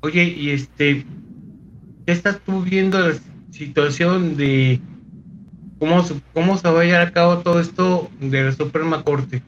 Oye, 0.02 0.24
y 0.24 0.52
este, 0.52 1.06
¿qué 2.06 2.12
estás 2.14 2.40
tú 2.40 2.62
viendo 2.62 2.98
la 2.98 3.16
situación 3.52 4.38
de 4.38 4.80
cómo, 5.80 6.04
cómo 6.34 6.58
se 6.58 6.70
va 6.70 6.82
a 6.82 6.84
llevar 6.84 7.08
a 7.08 7.12
cabo 7.12 7.40
todo 7.40 7.60
esto 7.60 8.10
de 8.20 8.44
la 8.44 8.52
Suprema 8.52 9.04
Corte? 9.04 9.42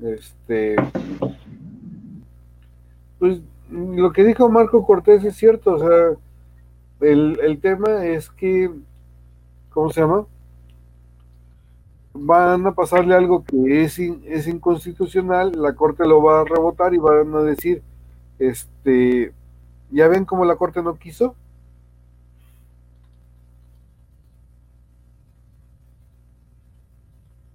Este, 0.00 0.76
pues 3.18 3.40
lo 3.70 4.12
que 4.12 4.24
dijo 4.24 4.48
Marco 4.48 4.86
Cortés 4.86 5.24
es 5.24 5.36
cierto, 5.36 5.74
o 5.74 5.78
sea, 5.78 6.16
el, 7.00 7.38
el 7.42 7.60
tema 7.60 8.04
es 8.04 8.30
que, 8.30 8.70
¿cómo 9.70 9.90
se 9.90 10.00
llama? 10.00 10.26
van 12.20 12.66
a 12.66 12.72
pasarle 12.72 13.14
algo 13.14 13.44
que 13.44 13.84
es, 13.84 13.98
es 13.98 14.46
inconstitucional, 14.46 15.52
la 15.56 15.74
Corte 15.74 16.06
lo 16.06 16.22
va 16.22 16.40
a 16.40 16.44
rebotar 16.44 16.94
y 16.94 16.98
van 16.98 17.34
a 17.34 17.42
decir, 17.42 17.82
este, 18.38 19.32
¿ya 19.90 20.08
ven 20.08 20.24
cómo 20.24 20.44
la 20.44 20.56
Corte 20.56 20.82
no 20.82 20.96
quiso? 20.98 21.34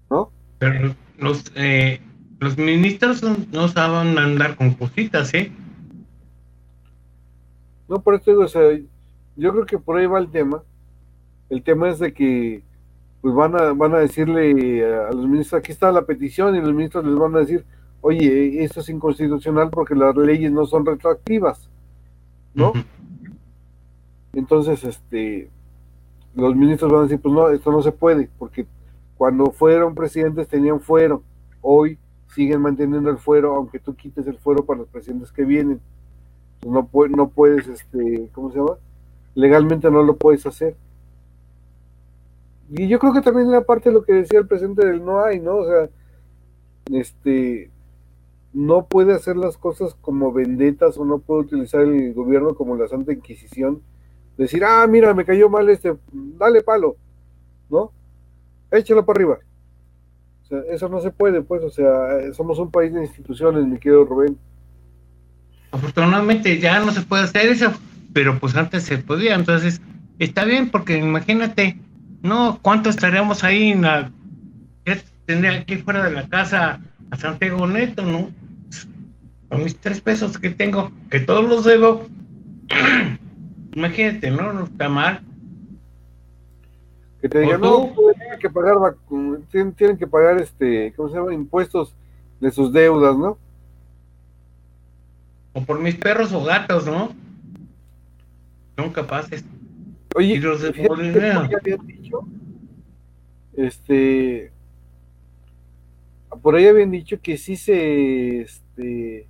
¿No? 0.10 0.32
Pero 0.72 0.96
los, 1.18 1.44
eh, 1.56 2.00
los 2.40 2.58
ministros 2.58 3.22
no 3.52 3.68
saben 3.68 4.18
andar 4.18 4.56
con 4.56 4.74
cositas, 4.74 5.34
¿eh? 5.34 5.52
No, 7.90 8.02
por 8.02 8.16
esto, 8.16 8.40
o 8.40 8.48
sea, 8.48 8.62
yo 9.36 9.52
creo 9.52 9.66
que 9.66 9.78
por 9.78 9.98
ahí 9.98 10.06
va 10.06 10.20
el 10.20 10.30
tema. 10.32 10.64
El 11.50 11.62
tema 11.64 11.90
es 11.90 12.00
de 12.00 12.14
que 12.14 12.64
pues 13.22 13.36
van 13.36 13.56
a, 13.56 13.74
van 13.74 13.94
a 13.94 14.00
decirle 14.00 14.86
a 14.86 15.12
los 15.12 15.28
ministros, 15.28 15.60
aquí 15.60 15.72
está 15.72 15.92
la 15.92 16.02
petición, 16.02 16.56
y 16.56 16.60
los 16.60 16.74
ministros 16.74 17.06
les 17.06 17.16
van 17.16 17.36
a 17.36 17.40
decir, 17.40 17.66
oye, 18.02 18.64
esto 18.64 18.82
es 18.82 18.90
inconstitucional 18.90 19.70
porque 19.70 19.96
las 19.96 20.16
leyes 20.16 20.52
no 20.52 20.66
son 20.66 20.86
retroactivas, 20.86 21.70
¿no? 22.54 22.74
Entonces, 24.34 24.84
este, 24.84 25.50
los 26.36 26.56
ministros 26.56 26.92
van 26.92 27.02
a 27.02 27.04
decir, 27.04 27.20
pues 27.22 27.34
no, 27.34 27.50
esto 27.50 27.72
no 27.72 27.82
se 27.82 27.94
puede, 27.94 28.30
porque 28.38 28.66
cuando 29.18 29.52
fueron 29.52 29.96
presidentes 29.96 30.48
tenían 30.48 30.80
fuero, 30.80 31.24
hoy 31.62 31.98
siguen 32.34 32.62
manteniendo 32.62 33.10
el 33.10 33.18
fuero, 33.18 33.56
aunque 33.56 33.80
tú 33.80 33.96
quites 33.96 34.26
el 34.28 34.38
fuero 34.38 34.66
para 34.66 34.80
los 34.80 34.90
presidentes 34.90 35.32
que 35.32 35.46
vienen. 35.46 35.80
Pues 36.60 37.10
no, 37.12 37.18
no 37.18 37.30
puedes, 37.30 37.68
este, 37.68 38.30
¿cómo 38.34 38.52
se 38.52 38.58
llama? 38.58 38.78
Legalmente 39.36 39.90
no 39.92 40.04
lo 40.04 40.16
puedes 40.18 40.46
hacer. 40.46 40.76
Y 42.70 42.88
yo 42.88 42.98
creo 43.00 43.14
que 43.14 43.22
también 43.22 43.50
era 43.50 43.62
parte 43.62 43.90
de 43.90 43.96
lo 43.96 44.04
que 44.04 44.14
decía 44.14 44.40
el 44.40 44.48
presidente 44.48 44.86
del 44.86 45.04
no 45.04 45.24
hay, 45.24 45.40
¿no? 45.40 45.58
O 45.58 45.66
sea, 45.66 45.90
este, 46.92 47.70
no 48.54 48.86
puede 48.86 49.14
hacer 49.14 49.36
las 49.36 49.58
cosas 49.58 49.96
como 50.02 50.32
vendetas 50.32 50.98
o 50.98 51.06
no 51.06 51.20
puede 51.20 51.42
utilizar 51.42 51.82
el 51.82 52.14
gobierno 52.14 52.56
como 52.56 52.76
la 52.76 52.88
Santa 52.88 53.14
Inquisición. 53.14 53.82
Decir, 54.38 54.64
ah, 54.64 54.88
mira, 54.88 55.14
me 55.14 55.26
cayó 55.26 55.50
mal 55.50 55.70
este, 55.70 55.96
dale 56.12 56.62
palo, 56.62 56.96
¿no? 57.70 57.92
Échalo 58.74 59.06
para 59.06 59.18
arriba. 59.18 59.40
O 60.42 60.46
sea, 60.46 60.60
eso 60.70 60.90
no 60.90 61.00
se 61.00 61.12
puede, 61.12 61.42
pues, 61.42 61.64
o 61.64 61.70
sea, 61.70 62.34
somos 62.34 62.60
un 62.60 62.72
país 62.72 62.94
de 62.94 63.02
instituciones, 63.02 63.66
mi 63.66 63.78
querido 63.78 64.04
Rubén. 64.04 64.38
Afortunadamente 65.72 66.60
ya 66.60 66.80
no 66.80 66.92
se 66.92 67.02
puede 67.02 67.24
hacer 67.24 67.48
eso, 67.48 67.72
pero 68.14 68.38
pues 68.40 68.56
antes 68.56 68.84
se 68.84 68.98
podía, 68.98 69.36
entonces 69.36 69.82
está 70.20 70.44
bien 70.44 70.70
porque 70.70 70.98
imagínate, 70.98 71.80
no, 72.22 72.60
¿cuánto 72.62 72.90
estaríamos 72.90 73.44
ahí 73.44 73.72
en 73.72 73.84
la... 73.84 74.12
Tendría 75.26 75.54
aquí 75.54 75.78
fuera 75.78 76.04
de 76.04 76.12
la 76.12 76.28
casa 76.28 76.82
a 77.10 77.18
Santiago 77.18 77.66
Neto, 77.66 78.04
¿no? 78.04 78.30
Con 79.48 79.64
mis 79.64 79.78
tres 79.78 80.02
pesos 80.02 80.38
que 80.38 80.50
tengo, 80.50 80.92
que 81.10 81.22
todos 81.22 81.48
los 81.48 81.64
debo. 81.64 82.06
Imagínate, 83.74 84.32
¿no? 84.32 84.52
No 84.52 84.66
está 84.66 84.90
mal. 84.90 85.22
Que 87.24 87.30
te 87.30 87.40
digan, 87.40 87.62
no, 87.62 87.90
pues, 87.96 88.18
tienen 88.18 88.38
que 88.38 88.50
pagar, 88.50 88.98
tienen, 89.50 89.98
que 89.98 90.08
pagar 90.08 90.42
este, 90.42 90.92
¿cómo 90.94 91.08
se 91.08 91.16
llama? 91.16 91.34
Impuestos 91.34 91.96
de 92.42 92.52
sus 92.52 92.74
deudas, 92.74 93.18
¿no? 93.18 93.38
O 95.54 95.62
por 95.62 95.80
mis 95.80 95.96
perros 95.96 96.34
o 96.34 96.44
gatos, 96.44 96.86
¿no? 96.86 97.14
Son 98.76 98.92
capaces. 98.92 99.46
Oye, 100.16 100.34
dicho, 100.34 102.28
este, 103.54 104.52
por 106.42 106.56
ahí 106.56 106.68
habían 106.68 106.92
dicho 106.92 107.22
que 107.22 107.38
sí 107.38 107.56
se, 107.56 108.42
este, 108.42 109.30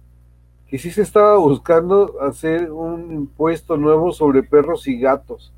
que 0.65 0.79
sí 0.79 0.89
se 0.89 1.03
estaba 1.03 1.38
buscando 1.38 2.19
hacer 2.21 2.71
un 2.71 3.13
impuesto 3.13 3.77
nuevo 3.77 4.12
sobre 4.12 4.41
perros 4.41 4.88
y 4.88 4.99
gatos, 4.99 5.53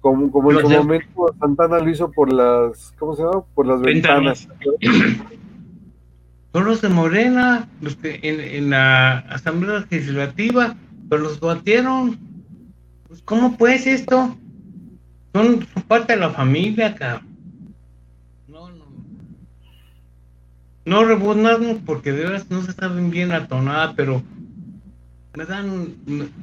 como, 0.00 0.30
como 0.30 0.52
en 0.52 0.60
su 0.60 0.68
momento 0.68 1.34
Santana 1.38 1.78
lo 1.78 1.90
hizo 1.90 2.10
por 2.10 2.32
las, 2.32 2.94
¿cómo 2.98 3.14
se 3.14 3.22
llama? 3.22 3.42
Por 3.54 3.66
las 3.66 3.80
ventanas. 3.80 4.48
Son 6.52 6.64
los 6.64 6.80
de 6.80 6.88
Morena, 6.88 7.68
los 7.80 7.94
que 7.96 8.18
en, 8.22 8.40
en 8.40 8.70
la 8.70 9.18
Asamblea 9.18 9.86
Legislativa, 9.88 10.74
pero 11.08 11.22
los 11.22 11.38
batieron 11.38 12.18
pues, 13.10 13.22
¿cómo 13.22 13.56
pues 13.56 13.88
esto? 13.88 14.36
Son, 15.34 15.66
parte 15.88 16.12
de 16.14 16.20
la 16.20 16.30
familia, 16.30 16.94
cabrón. 16.94 17.26
No, 18.46 18.70
no. 18.70 18.84
No 20.84 21.04
rebuznan 21.04 21.82
porque 21.84 22.12
de 22.12 22.22
verdad 22.22 22.46
no 22.50 22.62
se 22.62 22.72
saben 22.72 23.10
bien 23.10 23.30
la 23.30 23.48
tonada, 23.48 23.94
pero 23.96 24.22
me 25.34 25.44
dan, 25.44 25.92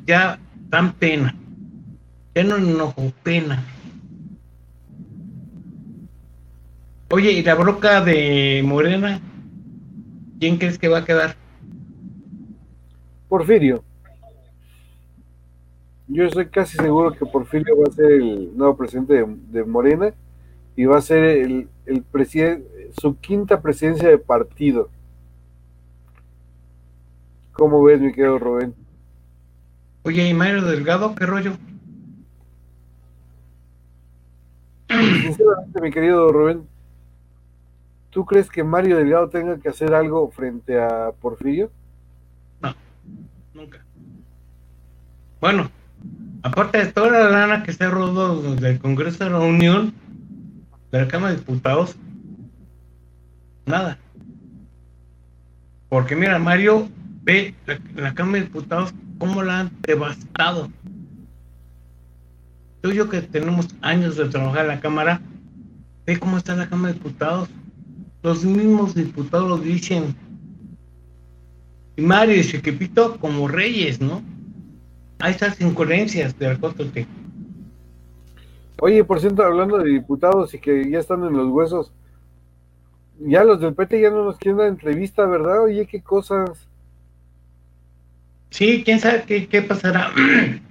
ya 0.05 0.39
dan 0.69 0.91
pena. 0.91 1.33
No 2.43 2.57
enojo, 2.57 3.11
pena. 3.23 3.63
Oye, 7.09 7.31
¿y 7.31 7.41
la 7.41 7.55
broca 7.55 8.01
de 8.01 8.61
Morena? 8.63 9.19
¿Quién 10.39 10.57
crees 10.57 10.77
que 10.77 10.87
va 10.87 10.99
a 10.99 11.05
quedar? 11.05 11.35
Porfirio. 13.27 13.83
Yo 16.07 16.25
estoy 16.25 16.47
casi 16.47 16.77
seguro 16.77 17.11
que 17.11 17.25
Porfirio 17.25 17.75
va 17.77 17.85
a 17.89 17.95
ser 17.95 18.11
el 18.11 18.55
nuevo 18.55 18.77
presidente 18.77 19.25
de, 19.25 19.63
Morena 19.63 20.13
y 20.75 20.85
va 20.85 20.99
a 20.99 21.01
ser 21.01 21.23
el, 21.23 21.67
el 21.85 22.03
presidente, 22.03 22.91
su 22.99 23.17
quinta 23.17 23.61
presidencia 23.61 24.09
de 24.09 24.17
partido. 24.19 24.89
¿Cómo 27.51 27.81
ves, 27.83 27.99
mi 27.99 28.11
querido 28.11 28.37
Rubén? 28.37 28.75
Oye, 30.03 30.29
¿y 30.29 30.33
Mario 30.35 30.61
Delgado 30.61 31.15
qué 31.15 31.25
rollo? 31.25 31.53
Sinceramente, 34.89 35.81
mi 35.81 35.91
querido 35.91 36.31
Rubén, 36.31 36.67
¿tú 38.09 38.25
crees 38.25 38.49
que 38.49 38.63
Mario 38.63 38.97
Delgado 38.97 39.29
tenga 39.29 39.59
que 39.59 39.69
hacer 39.69 39.93
algo 39.93 40.29
frente 40.31 40.79
a 40.81 41.11
Porfirio? 41.19 41.71
No, 42.61 42.73
nunca. 43.53 43.83
Bueno, 45.39 45.69
aparte 46.41 46.79
de 46.79 46.91
toda 46.91 47.11
la 47.11 47.29
lana 47.29 47.63
que 47.63 47.73
se 47.73 47.87
rodó 47.87 48.55
del 48.55 48.79
Congreso 48.79 49.23
de 49.23 49.29
la 49.29 49.39
Unión, 49.39 49.93
de 50.91 51.01
la 51.01 51.07
Cámara 51.07 51.33
de 51.33 51.39
Diputados, 51.39 51.95
nada. 53.65 53.99
Porque 55.89 56.15
mira, 56.15 56.39
Mario 56.39 56.89
ve 57.23 57.53
la, 57.95 58.13
Cámara 58.13 58.39
de 58.39 58.45
Diputados 58.45 58.93
cómo 59.19 59.43
la 59.43 59.59
han 59.61 59.71
devastado. 59.81 60.69
Tú 62.81 62.91
y 62.91 62.95
yo 62.95 63.09
que 63.09 63.21
tenemos 63.21 63.67
años 63.81 64.15
de 64.17 64.29
trabajar 64.29 64.61
en 64.61 64.67
la 64.67 64.79
Cámara, 64.79 65.21
ve 66.05 66.19
cómo 66.19 66.37
está 66.37 66.55
la 66.55 66.69
Cámara 66.69 66.93
de 66.93 66.99
Diputados. 66.99 67.49
Los 68.23 68.43
mismos 68.45 68.95
diputados 68.95 69.49
lo 69.49 69.57
dicen. 69.57 70.15
Y 71.95 72.01
Mario 72.01 72.35
y 72.35 72.43
su 72.43 72.57
equipito 72.57 73.17
como 73.19 73.47
reyes, 73.47 73.99
¿no? 73.99 74.21
Hay 75.19 75.31
estas 75.31 75.59
incoherencias 75.59 76.37
de 76.37 76.47
la 76.47 76.59
Oye, 78.79 79.03
por 79.03 79.19
cierto, 79.19 79.43
hablando 79.43 79.79
de 79.79 79.89
diputados 79.89 80.53
y 80.53 80.59
que 80.59 80.89
ya 80.89 80.99
están 80.99 81.23
en 81.23 81.33
los 81.33 81.47
huesos, 81.49 81.91
ya 83.19 83.43
los 83.43 83.59
del 83.59 83.73
PT 83.73 83.99
ya 83.99 84.11
no 84.11 84.23
nos 84.23 84.37
quieren 84.37 84.57
dar 84.57 84.67
entrevista, 84.67 85.25
¿verdad? 85.25 85.63
Oye, 85.63 85.87
qué 85.87 86.01
cosas. 86.03 86.67
Sí, 88.51 88.83
quién 88.85 88.99
sabe 88.99 89.23
qué, 89.25 89.47
qué 89.47 89.63
pasará. 89.63 90.11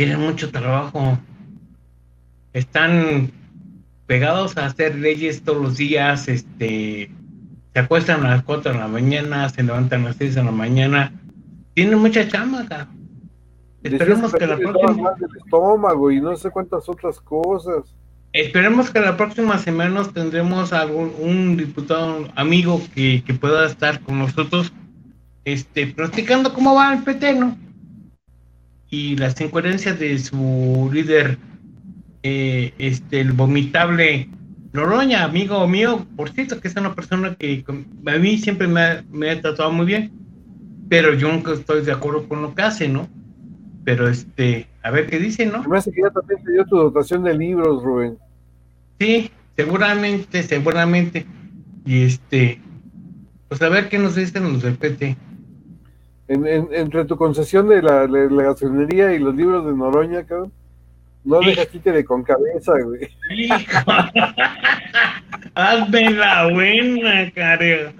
Tienen 0.00 0.20
mucho 0.20 0.50
trabajo. 0.50 1.18
Están 2.54 3.30
pegados 4.06 4.56
a 4.56 4.64
hacer 4.64 4.94
leyes 4.94 5.42
todos 5.42 5.62
los 5.62 5.76
días, 5.76 6.26
este, 6.26 7.10
se 7.74 7.78
acuestan 7.78 8.24
a 8.24 8.30
las 8.30 8.42
4 8.44 8.72
de 8.72 8.78
la 8.78 8.88
mañana, 8.88 9.46
se 9.50 9.62
levantan 9.62 10.00
a 10.00 10.04
las 10.06 10.16
6 10.16 10.36
de 10.36 10.42
la 10.42 10.52
mañana. 10.52 11.12
Tienen 11.74 11.98
mucha 11.98 12.26
chama 12.26 12.62
acá. 12.62 12.88
Esperemos 13.82 14.32
que 14.32 14.46
la 14.46 14.56
próxima. 14.56 15.10
estómago 15.36 16.10
y 16.10 16.18
no 16.18 16.34
sé 16.34 16.48
cuántas 16.48 16.88
otras 16.88 17.20
cosas. 17.20 17.94
Esperemos 18.32 18.90
que 18.90 19.00
la 19.00 19.18
próxima 19.18 19.58
semana 19.58 20.02
tendremos 20.14 20.72
algún 20.72 21.12
un 21.18 21.58
diputado 21.58 22.26
amigo 22.36 22.80
que, 22.94 23.22
pueda 23.38 23.66
estar 23.66 24.00
con 24.00 24.18
nosotros, 24.18 24.72
este, 25.44 25.88
practicando 25.88 26.54
cómo 26.54 26.74
va 26.74 26.94
el 26.94 27.02
PT, 27.02 27.34
¿no? 27.34 27.69
Y 28.90 29.16
las 29.16 29.40
incoherencias 29.40 29.98
de 29.98 30.18
su 30.18 30.90
líder, 30.92 31.38
eh, 32.22 32.74
este, 32.78 33.20
el 33.20 33.32
vomitable 33.32 34.28
Noroña, 34.72 35.24
amigo 35.24 35.66
mío, 35.66 36.06
por 36.16 36.30
cierto, 36.30 36.60
que 36.60 36.68
es 36.68 36.76
una 36.76 36.94
persona 36.94 37.34
que 37.34 37.64
a 37.68 38.18
mí 38.18 38.38
siempre 38.38 38.68
me 38.68 38.80
ha, 38.80 39.04
me 39.10 39.30
ha 39.30 39.40
tratado 39.40 39.72
muy 39.72 39.86
bien, 39.86 40.12
pero 40.88 41.14
yo 41.14 41.32
nunca 41.32 41.52
estoy 41.52 41.84
de 41.84 41.92
acuerdo 41.92 42.28
con 42.28 42.42
lo 42.42 42.54
que 42.54 42.62
hace, 42.62 42.88
¿no? 42.88 43.08
Pero 43.84 44.08
este, 44.08 44.68
a 44.82 44.90
ver 44.90 45.08
qué 45.08 45.18
dice, 45.18 45.46
¿no? 45.46 45.64
Me 45.64 45.78
hace 45.78 45.90
que 45.90 46.02
ya 46.02 46.10
también 46.10 46.42
te 46.44 46.52
dio 46.52 46.64
tu 46.66 46.76
dotación 46.76 47.24
de 47.24 47.36
libros, 47.36 47.82
Rubén. 47.82 48.18
Sí, 49.00 49.30
seguramente, 49.56 50.42
seguramente. 50.42 51.26
Y 51.84 52.02
este, 52.02 52.60
pues 53.48 53.60
a 53.62 53.68
ver 53.68 53.88
qué 53.88 53.98
nos 53.98 54.14
dicen 54.14 54.52
los 54.52 54.62
del 54.62 54.76
PT. 54.76 55.16
En, 56.30 56.46
entre 56.46 57.04
tu 57.04 57.16
concesión 57.16 57.68
de 57.68 57.82
la, 57.82 58.06
la, 58.06 58.42
gasolinería 58.44 59.12
y 59.12 59.18
los 59.18 59.34
libros 59.34 59.66
de 59.66 59.72
Noroña, 59.72 60.24
cabrón, 60.24 60.52
no 61.24 61.40
dejas 61.40 61.68
de 61.82 62.04
con 62.04 62.22
cabeza, 62.22 62.72
güey. 62.84 63.08
Hazme 65.54 66.10
la 66.10 66.48
buena, 66.52 67.30
caro. 67.32 67.92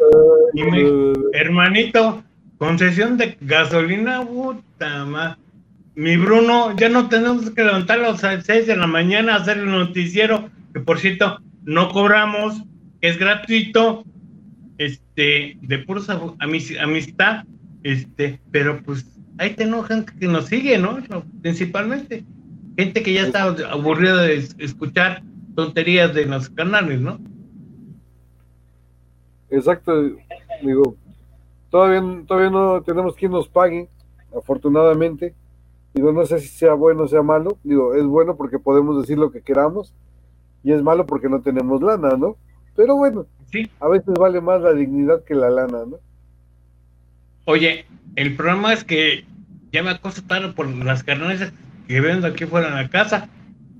hermanito, 1.33 2.23
concesión 2.57 3.17
de 3.17 3.37
gasolina, 3.41 4.25
puta 4.25 5.05
más 5.07 5.37
mi 6.01 6.17
Bruno, 6.17 6.75
ya 6.77 6.89
no 6.89 7.09
tenemos 7.09 7.51
que 7.51 7.63
levantarnos 7.63 8.25
a 8.25 8.35
las 8.35 8.47
6 8.47 8.67
de 8.67 8.77
la 8.77 8.87
mañana 8.87 9.35
a 9.35 9.37
hacer 9.39 9.59
el 9.59 9.67
noticiero, 9.67 10.49
que 10.73 10.81
por 10.81 10.99
cierto, 10.99 11.41
no 11.65 11.91
cobramos, 11.91 12.63
es 13.01 13.19
gratuito, 13.19 14.05
este, 14.79 15.59
de 15.61 15.79
puros 15.81 16.09
amistad, 16.09 17.45
este, 17.83 18.41
pero 18.51 18.83
pues 18.83 19.07
ahí 19.39 19.55
tenemos 19.55 19.87
gente 19.87 20.13
que 20.19 20.27
nos 20.27 20.47
sigue, 20.47 20.79
¿no? 20.79 20.99
Principalmente, 21.43 22.25
gente 22.77 23.03
que 23.03 23.13
ya 23.13 23.23
está 23.23 23.45
aburrida 23.71 24.23
de 24.23 24.37
escuchar 24.59 25.23
tonterías 25.55 26.15
de 26.15 26.27
los 26.27 26.49
canales, 26.51 27.01
¿no? 27.01 27.19
Exacto, 29.51 29.93
digo, 30.63 30.97
todavía, 31.71 32.03
todavía 32.27 32.51
no 32.51 32.83
tenemos 32.83 33.17
quien 33.17 33.33
nos 33.33 33.49
pague, 33.49 33.89
afortunadamente, 34.37 35.35
Digo, 35.93 36.13
no 36.13 36.25
sé 36.25 36.39
si 36.39 36.49
sea 36.49 36.75
bueno 36.75 37.05
o 37.05 37.09
sea 37.09 37.23
malo. 37.23 37.59
Digo, 37.65 37.95
es 37.95 38.05
bueno 38.05 38.37
porque 38.37 38.59
podemos 38.59 39.01
decir 39.01 39.19
lo 39.19 39.31
que 39.31 39.43
queramos 39.43 39.95
y 40.63 40.73
es 40.73 40.83
malo 40.83 41.07
porque 41.07 41.29
no 41.29 41.41
tenemos 41.41 41.83
lana, 41.83 42.17
¿no? 42.17 42.37
Pero 42.77 42.97
bueno, 42.97 43.27
sí. 43.51 43.69
a 43.81 43.89
veces 43.89 44.15
vale 44.15 44.41
más 44.41 44.61
la 44.61 44.73
dignidad 44.73 45.25
que 45.25 45.35
la 45.35 45.51
lana, 45.51 45.85
¿no? 45.87 45.99
Oye, 47.51 47.85
el 48.15 48.37
problema 48.37 48.73
es 48.73 48.85
que 48.85 49.25
ya 49.73 49.83
me 49.83 49.91
acoso 49.91 50.23
tarde 50.23 50.53
por 50.53 50.69
las 50.69 51.03
carnes 51.03 51.53
que 51.89 52.01
vendo 52.01 52.29
aquí 52.29 52.47
fuera 52.47 52.69
de 52.69 52.85
la 52.85 52.89
casa 52.89 53.29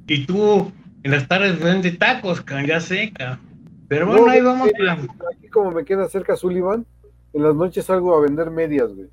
y 0.09 0.27
tú 0.27 0.73
en 1.05 1.13
las 1.13 1.29
tardes 1.29 1.61
vendes 1.61 1.97
tacos, 1.97 2.45
ya 2.67 2.81
seca. 2.81 3.39
Pero 3.87 4.09
bueno, 4.09 4.29
ahí 4.29 4.41
vamos. 4.41 4.69
Aquí 4.69 5.47
como 5.47 5.71
me 5.71 5.85
queda 5.85 6.09
cerca 6.09 6.35
Sullivan, 6.35 6.85
en 7.33 7.45
las 7.45 7.55
noches 7.55 7.85
salgo 7.85 8.17
a 8.17 8.21
vender 8.21 8.51
medias, 8.51 8.93
güey. 8.93 9.09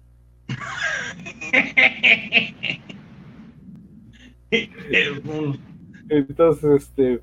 Entonces, 6.09 6.81
este. 6.81 7.21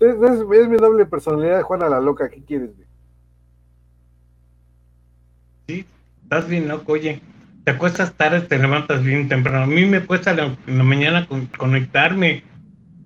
Es, 0.00 0.16
mi 0.46 0.76
doble 0.78 1.04
personalidad, 1.04 1.60
Juana 1.60 1.90
la 1.90 2.00
loca. 2.00 2.30
¿Qué 2.30 2.42
quieres, 2.42 2.70
Sí, 5.66 5.84
estás 6.28 6.46
bien 6.46 6.68
loco, 6.68 6.92
oye. 6.92 7.22
Te 7.64 7.70
acuestas 7.70 8.12
tarde, 8.12 8.42
te 8.42 8.58
levantas 8.58 9.02
bien 9.02 9.28
temprano. 9.28 9.64
A 9.64 9.66
mí 9.66 9.86
me 9.86 10.04
cuesta 10.04 10.32
en 10.32 10.78
la 10.78 10.84
mañana 10.84 11.26
conectarme 11.56 12.42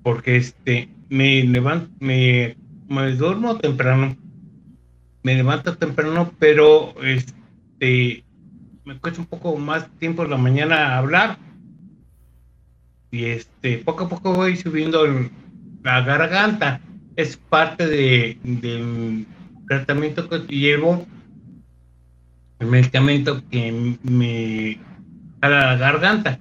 porque 0.02 0.36
este 0.36 0.88
me 1.08 1.44
levanto, 1.44 1.88
me 2.00 2.56
duermo 3.16 3.58
temprano, 3.58 4.16
me 5.22 5.36
levanto 5.36 5.76
temprano, 5.76 6.32
pero 6.40 6.94
este 7.00 8.24
me 8.84 8.98
cuesta 8.98 9.20
un 9.20 9.26
poco 9.26 9.56
más 9.56 9.88
tiempo 9.98 10.24
en 10.24 10.30
la 10.30 10.36
mañana 10.36 10.98
hablar 10.98 11.38
y 13.12 13.26
este 13.26 13.78
poco 13.78 14.04
a 14.04 14.08
poco 14.08 14.34
voy 14.34 14.56
subiendo 14.56 15.06
la 15.84 16.00
garganta 16.00 16.80
es 17.14 17.36
parte 17.36 17.86
de 17.86 18.38
del 18.42 19.26
tratamiento 19.68 20.28
que 20.28 20.40
llevo 20.48 21.06
el 22.62 22.68
medicamento 22.68 23.42
que 23.50 23.96
me 24.02 24.78
para 25.40 25.72
la 25.72 25.76
garganta. 25.76 26.38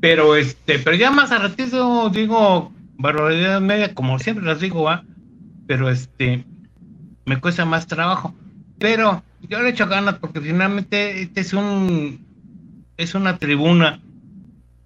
Pero 0.00 0.36
este 0.36 0.78
pero 0.78 0.96
ya 0.96 1.10
más 1.10 1.32
a 1.32 1.38
ratito 1.38 2.08
digo 2.10 2.72
barbaridad 2.96 3.60
media 3.60 3.94
como 3.94 4.18
siempre 4.18 4.44
las 4.44 4.60
digo 4.60 4.84
va 4.84 5.04
pero 5.66 5.90
este 5.90 6.44
me 7.26 7.40
cuesta 7.40 7.64
más 7.64 7.86
trabajo. 7.86 8.34
Pero 8.78 9.22
yo 9.42 9.60
le 9.60 9.70
echo 9.70 9.86
ganas 9.86 10.18
porque 10.18 10.40
finalmente 10.40 11.22
este 11.22 11.40
es 11.40 11.52
un 11.52 12.24
es 12.96 13.14
una 13.14 13.38
tribuna 13.38 14.00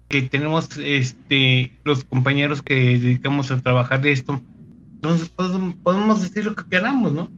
que 0.07 0.23
tenemos 0.23 0.69
este 0.77 1.71
los 1.83 2.03
compañeros 2.03 2.61
que 2.61 2.99
dedicamos 2.99 3.51
a 3.51 3.61
trabajar 3.61 4.01
de 4.01 4.11
esto, 4.11 4.41
entonces 4.95 5.29
podemos 5.29 6.21
decir 6.21 6.45
lo 6.45 6.55
que 6.55 6.69
queramos, 6.69 7.13
¿no? 7.13 7.31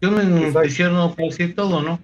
Yo 0.00 0.10
me 0.10 0.24
no 0.24 1.14
puedo 1.14 1.28
decir 1.28 1.54
todo, 1.54 1.82
¿no? 1.82 1.98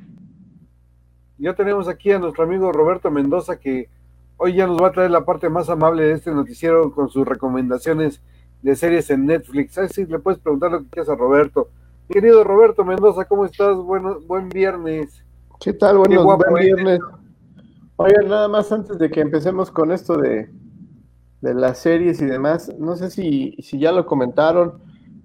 Ya 1.39 1.55
tenemos 1.55 1.87
aquí 1.89 2.13
a 2.13 2.19
nuestro 2.19 2.45
amigo 2.45 2.73
Roberto 2.73 3.11
Mendoza 3.11 3.59
que 3.59 3.89
hoy 4.39 4.55
ya 4.55 4.67
nos 4.67 4.81
va 4.81 4.89
a 4.89 4.93
traer 4.93 5.11
la 5.11 5.25
parte 5.25 5.51
más 5.51 5.69
amable 5.69 6.05
de 6.05 6.13
este 6.13 6.31
noticiero 6.31 6.93
con 6.93 7.09
sus 7.11 7.27
recomendaciones 7.27 8.23
de 8.63 8.75
series 8.75 9.11
en 9.11 9.27
Netflix. 9.27 9.77
Así 9.77 10.07
le 10.07 10.19
puedes 10.19 10.41
preguntar 10.41 10.73
lo 10.73 10.83
que 10.83 10.91
quieras 10.91 11.11
a 11.11 11.15
Roberto. 11.15 11.69
Querido 12.09 12.43
Roberto 12.43 12.85
Mendoza, 12.85 13.27
¿cómo 13.27 13.45
estás? 13.45 13.77
Bueno, 13.77 14.19
buen 14.27 14.49
viernes. 14.49 15.23
¿Qué 15.61 15.73
tal? 15.75 15.99
Buenos, 15.99 16.25
buen 16.25 16.55
viernes. 16.55 17.01
Oigan, 17.97 18.29
nada 18.29 18.49
más 18.49 18.73
antes 18.73 18.99
de 18.99 19.11
que 19.11 19.21
empecemos 19.21 19.71
con 19.71 19.93
esto 19.93 20.17
de, 20.17 20.51
de 21.41 21.55
las 21.55 21.79
series 21.79 22.21
y 22.23 22.27
demás, 22.27 22.71
no 22.79 22.97
sé 22.97 23.11
si, 23.11 23.57
si 23.61 23.79
ya 23.79 23.93
lo 23.93 24.07
comentaron, 24.07 24.75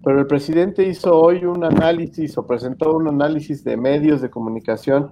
pero 0.03 0.19
el 0.19 0.27
presidente 0.27 0.87
hizo 0.87 1.15
hoy 1.17 1.45
un 1.45 1.63
análisis 1.63 2.37
o 2.37 2.47
presentó 2.47 2.95
un 2.95 3.07
análisis 3.07 3.63
de 3.63 3.77
medios 3.77 4.21
de 4.21 4.29
comunicación 4.29 5.11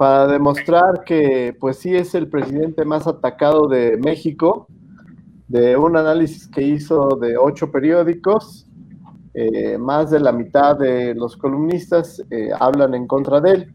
para 0.00 0.26
demostrar 0.28 1.04
que 1.04 1.54
pues 1.60 1.76
sí 1.76 1.94
es 1.94 2.14
el 2.14 2.26
presidente 2.26 2.86
más 2.86 3.06
atacado 3.06 3.68
de 3.68 3.98
México, 3.98 4.66
de 5.46 5.76
un 5.76 5.94
análisis 5.94 6.48
que 6.48 6.62
hizo 6.62 7.18
de 7.20 7.36
ocho 7.36 7.70
periódicos 7.70 8.66
eh, 9.34 9.76
más 9.76 10.10
de 10.10 10.20
la 10.20 10.32
mitad 10.32 10.78
de 10.78 11.14
los 11.14 11.36
columnistas 11.36 12.24
eh, 12.30 12.48
hablan 12.58 12.94
en 12.94 13.06
contra 13.06 13.42
de 13.42 13.50
él. 13.50 13.74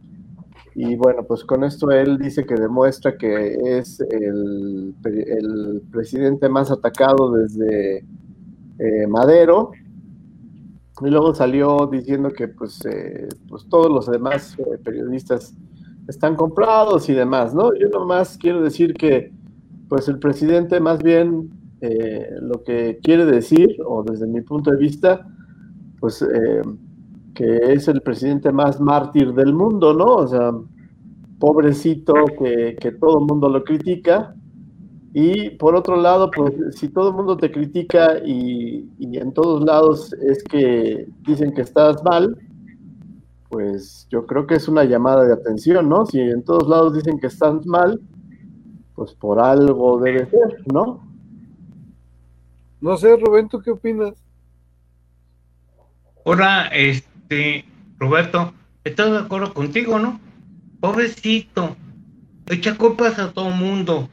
Y 0.73 0.95
bueno, 0.95 1.25
pues 1.27 1.43
con 1.43 1.63
esto 1.63 1.91
él 1.91 2.17
dice 2.17 2.43
que 2.43 2.55
demuestra 2.55 3.19
que 3.19 3.77
es 3.77 3.99
el, 3.99 4.95
presidente 5.91 6.49
más 6.49 6.71
atacado 6.71 7.33
desde 7.33 7.97
eh, 8.79 9.05
Madero. 9.07 9.73
Y 11.01 11.09
luego 11.11 11.35
salió 11.35 11.87
diciendo 11.91 12.31
que 12.31 12.47
pues, 12.47 12.79
pues 13.47 13.69
todos 13.69 13.91
los 13.91 14.07
demás 14.07 14.57
periodistas 14.83 15.53
están 16.07 16.35
comprados 16.35 17.09
y 17.09 17.13
demás, 17.13 17.53
¿no? 17.53 17.73
Yo 17.75 17.89
nomás 17.89 18.37
quiero 18.37 18.61
decir 18.61 18.93
que 18.93 19.31
pues 19.89 20.07
el 20.07 20.19
presidente 20.19 20.79
más 20.79 21.01
bien 21.03 21.51
lo 22.41 22.63
que 22.63 22.99
quiere 23.01 23.25
decir, 23.25 23.77
o 23.85 24.03
desde 24.03 24.27
mi 24.27 24.41
punto 24.41 24.71
de 24.71 24.77
vista, 24.77 25.27
pues 25.99 26.21
eh, 26.21 26.61
que 27.33 27.73
es 27.73 27.87
el 27.87 28.01
presidente 28.01 28.51
más 28.51 28.79
mártir 28.79 29.33
del 29.33 29.53
mundo, 29.53 29.93
¿no? 29.93 30.05
O 30.05 30.27
sea, 30.27 30.51
pobrecito 31.39 32.13
que, 32.39 32.91
todo 32.99 33.19
el 33.19 33.25
mundo 33.25 33.49
lo 33.49 33.63
critica. 33.63 34.35
Y 35.13 35.51
por 35.51 35.75
otro 35.75 35.95
lado, 35.95 36.29
pues 36.29 36.53
si 36.75 36.89
todo 36.89 37.09
el 37.09 37.15
mundo 37.15 37.37
te 37.37 37.51
critica 37.51 38.19
y, 38.25 38.89
en 38.99 39.33
todos 39.33 39.63
lados 39.63 40.13
es 40.13 40.43
que 40.43 41.07
dicen 41.25 41.53
que 41.53 41.61
estás 41.61 42.03
mal, 42.03 42.37
pues 43.49 44.07
yo 44.09 44.25
creo 44.25 44.47
que 44.47 44.55
es 44.55 44.67
una 44.67 44.83
llamada 44.83 45.25
de 45.25 45.33
atención, 45.33 45.89
¿no? 45.89 46.05
Si 46.05 46.19
en 46.19 46.43
todos 46.43 46.67
lados 46.67 46.93
dicen 46.93 47.19
que 47.19 47.27
estás 47.27 47.65
mal, 47.65 48.01
pues 48.95 49.13
por 49.13 49.39
algo 49.39 49.99
debe 49.99 50.25
ser, 50.29 50.63
¿no? 50.71 51.05
No 52.81 52.97
sé, 52.97 53.15
Rubén, 53.17 53.49
¿tú 53.49 53.61
qué 53.61 53.71
opinas? 53.71 54.13
Ahora, 56.25 56.67
este, 56.67 57.65
Roberto, 57.99 58.53
estoy 58.83 59.11
de 59.11 59.19
acuerdo 59.19 59.53
contigo, 59.53 59.99
¿no? 59.99 60.19
Pobrecito, 60.79 61.75
echa 62.47 62.77
culpas 62.77 63.19
a 63.19 63.31
todo 63.31 63.49
el 63.49 63.55
mundo. 63.55 64.09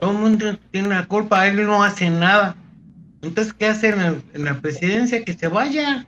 Todo 0.00 0.12
el 0.12 0.18
mundo 0.18 0.58
tiene 0.70 0.88
la 0.88 1.06
culpa, 1.06 1.46
él 1.46 1.64
no 1.66 1.82
hace 1.82 2.10
nada. 2.10 2.56
Entonces, 3.22 3.54
¿qué 3.54 3.66
hace 3.66 3.88
en, 3.88 4.44
la 4.44 4.60
presidencia? 4.60 5.24
Que 5.24 5.32
se 5.32 5.48
vaya. 5.48 6.06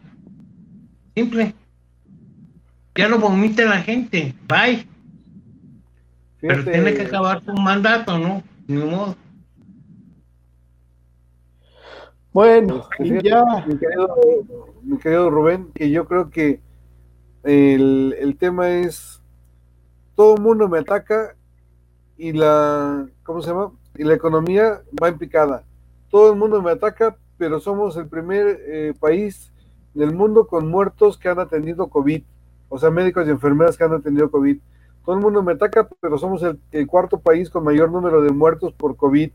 Simple. 1.14 1.54
Ya 2.96 3.08
lo 3.08 3.18
vomita 3.18 3.64
la 3.64 3.82
gente. 3.82 4.34
Bye. 4.48 4.86
Pero 6.40 6.64
tiene 6.64 6.94
que 6.94 7.02
acabar 7.02 7.42
su 7.44 7.52
mandato, 7.52 8.18
¿no? 8.18 8.42
Ni 8.66 8.82
modo. 8.82 9.16
Bueno, 12.32 12.86
este, 12.98 13.22
ya. 13.22 13.42
Mi 14.82 14.98
querido, 14.98 15.30
Rubén, 15.30 15.70
que 15.74 15.90
yo 15.90 16.06
creo 16.06 16.30
que 16.30 16.60
el, 17.42 18.36
tema 18.38 18.68
es, 18.68 19.22
todo 20.14 20.36
el 20.36 20.42
mundo 20.42 20.68
me 20.68 20.78
ataca 20.78 21.34
y 22.18 22.32
la, 22.32 23.06
¿cómo 23.22 23.40
se 23.40 23.48
llama? 23.48 23.72
Y 23.96 24.04
la 24.04 24.14
economía 24.14 24.82
va 25.02 25.08
en 25.08 25.18
picada. 25.18 25.64
Todo 26.10 26.30
el 26.30 26.38
mundo 26.38 26.60
me 26.60 26.72
ataca, 26.72 27.16
pero 27.38 27.58
somos 27.58 27.96
el 27.96 28.06
primer 28.06 28.60
eh, 28.66 28.94
país 29.00 29.50
del 29.94 30.14
mundo 30.14 30.46
con 30.46 30.68
muertos 30.68 31.16
que 31.16 31.28
han 31.28 31.38
atendido 31.38 31.88
COVID. 31.88 32.22
O 32.68 32.78
sea, 32.78 32.90
médicos 32.90 33.26
y 33.26 33.30
enfermeras 33.30 33.76
que 33.76 33.84
han 33.84 33.92
atendido 33.92 34.30
COVID. 34.30 34.58
Todo 35.04 35.14
el 35.14 35.20
mundo 35.20 35.42
me 35.42 35.52
ataca, 35.52 35.88
pero 36.00 36.18
somos 36.18 36.42
el, 36.42 36.86
cuarto 36.86 37.20
país 37.20 37.48
con 37.48 37.64
mayor 37.64 37.90
número 37.90 38.22
de 38.22 38.32
muertos 38.32 38.72
por 38.72 38.96
COVID 38.96 39.30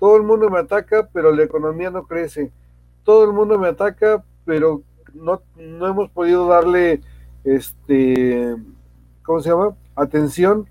todo 0.00 0.16
el 0.16 0.22
mundo 0.22 0.48
me 0.48 0.58
ataca, 0.58 1.08
pero 1.12 1.30
la 1.30 1.44
economía 1.44 1.90
no 1.90 2.04
crece. 2.04 2.50
Todo 3.04 3.24
el 3.24 3.34
mundo 3.34 3.58
me 3.58 3.68
ataca, 3.68 4.24
pero 4.46 4.82
no, 5.12 5.42
no 5.56 5.86
hemos 5.86 6.10
podido 6.10 6.48
darle, 6.48 7.02
este, 7.44 8.56
¿cómo 9.22 9.40
se 9.40 9.50
llama? 9.50 9.76
Atención 9.94 10.66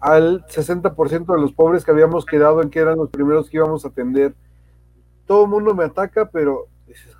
al 0.00 0.44
60% 0.48 1.34
de 1.34 1.40
los 1.40 1.52
pobres 1.54 1.82
que 1.82 1.92
habíamos 1.92 2.26
quedado 2.26 2.60
en 2.60 2.68
que 2.68 2.78
eran 2.78 2.98
los 2.98 3.08
primeros 3.08 3.48
que 3.48 3.56
íbamos 3.56 3.86
a 3.86 3.88
atender. 3.88 4.34
Todo 5.26 5.44
el 5.44 5.50
mundo 5.50 5.74
me 5.74 5.84
ataca, 5.84 6.28
pero, 6.30 6.66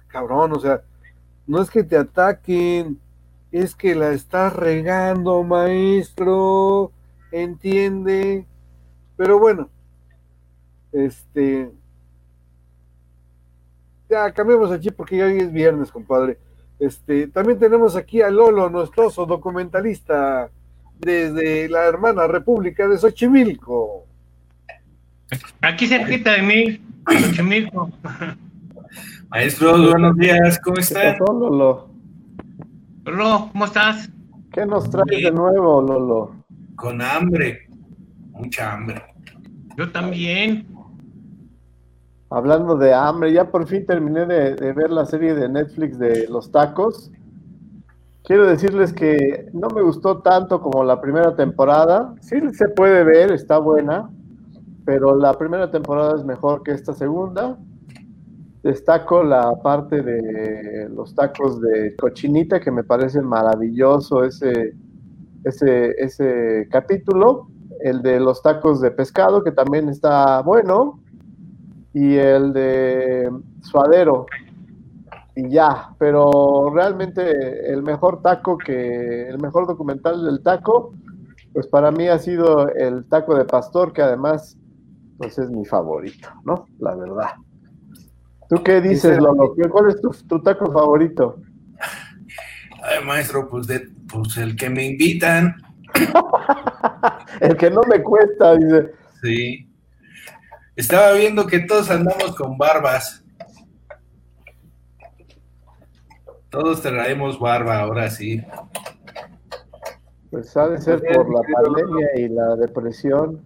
cabrón, 0.09 0.53
o 0.53 0.61
sea, 0.61 0.83
no 1.47 1.63
es 1.63 1.71
que 1.71 1.83
te 1.83 1.97
ataquen, 1.97 3.01
es 3.55 3.77
que 3.77 3.95
la 3.95 4.11
estás 4.11 4.53
regando, 4.53 5.45
maestro, 5.45 6.91
entiende. 7.31 8.47
Pero 9.17 9.39
bueno, 9.39 9.69
este. 10.91 11.71
Ya 14.11 14.33
cambiemos 14.33 14.73
aquí 14.73 14.91
porque 14.91 15.23
hoy 15.23 15.39
es 15.39 15.53
viernes, 15.53 15.93
compadre. 15.93 16.37
Este, 16.81 17.29
también 17.29 17.61
tenemos 17.61 17.95
aquí 17.95 18.23
a 18.23 18.29
Lolo, 18.29 18.69
nuestro 18.69 19.09
documentalista 19.09 20.51
desde 20.99 21.69
la 21.69 21.85
hermana 21.85 22.27
República 22.27 22.89
de 22.89 22.99
Xochimilco. 22.99 24.05
Aquí 25.61 25.87
cerquita 25.87 26.33
de 26.33 26.43
mí, 26.43 26.81
Xochimilco. 27.07 27.93
Maestro, 29.29 29.79
buenos 29.91 30.17
días, 30.17 30.59
¿cómo 30.59 30.79
está? 30.79 31.17
Lolo? 31.19 31.94
Lolo, 33.05 33.51
¿cómo 33.53 33.67
estás? 33.67 34.09
¿Qué 34.51 34.65
nos 34.65 34.89
traes 34.89 35.23
de 35.23 35.31
nuevo, 35.31 35.83
Lolo? 35.83 36.37
Con 36.75 37.03
hambre, 37.03 37.69
mucha 38.31 38.73
hambre. 38.73 39.03
Yo 39.77 39.93
también. 39.93 40.67
Hablando 42.31 42.77
de 42.77 42.95
hambre, 42.95 43.31
ya 43.33 43.51
por 43.51 43.67
fin 43.67 43.85
terminé 43.85 44.25
de, 44.25 44.73
ver 44.73 44.91
la 44.91 45.05
serie 45.05 45.35
de 45.35 45.51
Netflix 45.51 45.99
de 45.99 46.27
los 46.29 46.51
tacos. 46.51 47.13
Quiero 48.23 48.47
decirles 48.47 48.95
que 48.95 49.51
no 49.53 49.69
me 49.69 49.83
gustó 49.83 50.23
tanto 50.23 50.63
como 50.63 50.83
la 50.83 51.03
primera 51.03 51.37
temporada. 51.37 52.15
Sí 52.21 52.37
se 52.55 52.69
puede 52.71 53.05
ver, 53.05 53.33
está 53.33 53.59
buena, 53.59 54.09
pero 54.87 55.15
la 55.15 55.35
primera 55.35 55.71
temporada 55.71 56.17
es 56.17 56.25
mejor 56.25 56.63
que 56.63 56.73
esta 56.73 56.95
segunda. 56.95 57.59
Destaco 58.65 59.23
la 59.23 59.55
parte 59.63 60.01
de 60.01 60.89
los 60.89 61.15
tacos 61.15 61.61
de 61.61 61.95
cochinita, 61.97 62.61
que 62.61 62.71
me 62.71 62.83
parece 62.83 63.21
maravilloso 63.21 64.25
ese, 64.25 64.75
ese, 65.45 65.91
ese 65.99 66.67
capítulo. 66.71 67.49
El 67.83 68.01
de 68.01 68.19
los 68.19 68.43
tacos 68.43 68.81
de 68.81 68.91
pescado, 68.91 69.45
que 69.45 69.53
también 69.53 69.91
está 69.91 70.41
bueno 70.41 70.99
y 71.93 72.15
el 72.15 72.55
de 72.55 73.31
Suadero 73.61 74.27
y 75.37 75.51
ya, 75.51 75.95
pero 75.99 76.71
realmente 76.75 77.71
el 77.71 77.83
mejor 77.83 78.23
taco 78.23 78.57
que, 78.57 79.29
el 79.29 79.39
mejor 79.39 79.67
documental 79.67 80.25
del 80.25 80.43
taco, 80.43 80.95
pues 81.53 81.67
para 81.67 81.91
mí 81.91 82.09
ha 82.09 82.19
sido 82.19 82.69
el 82.69 83.05
taco 83.05 83.37
de 83.37 83.45
pastor, 83.45 83.93
que 83.93 84.03
además, 84.03 84.57
pues 85.19 85.39
es 85.39 85.51
mi 85.51 85.65
favorito, 85.65 86.29
¿no? 86.45 86.67
La 86.79 86.95
verdad. 86.95 87.31
¿Tú 88.49 88.63
qué 88.63 88.81
dices, 88.81 89.19
Lolo? 89.19 89.55
¿Cuál 89.71 89.91
es 89.91 90.01
tu, 90.01 90.43
taco 90.43 90.71
favorito? 90.71 91.41
Ay, 92.83 93.05
maestro, 93.05 93.49
pues, 93.49 93.67
de, 93.67 93.89
pues 94.09 94.37
el 94.37 94.57
que 94.57 94.69
me 94.69 94.85
invitan. 94.85 95.57
el 97.41 97.57
que 97.57 97.71
no 97.71 97.81
me 97.89 98.03
cuesta, 98.03 98.57
dice. 98.57 98.93
Sí. 99.23 99.71
Estaba 100.77 101.13
viendo 101.13 101.47
que 101.47 101.61
todos 101.61 101.91
andamos 101.91 102.35
con 102.37 102.59
barbas. 102.59 103.25
Todos 106.51 106.83
traemos 106.83 107.39
barba, 107.39 107.81
ahora 107.81 108.11
sí. 108.11 108.43
Pues 110.31 110.57
ha 110.57 110.69
de 110.69 110.81
ser 110.81 111.01
por 111.01 111.33
la 111.33 111.41
pandemia 111.53 112.09
y 112.17 112.29
la 112.29 112.57
depresión. 112.57 113.43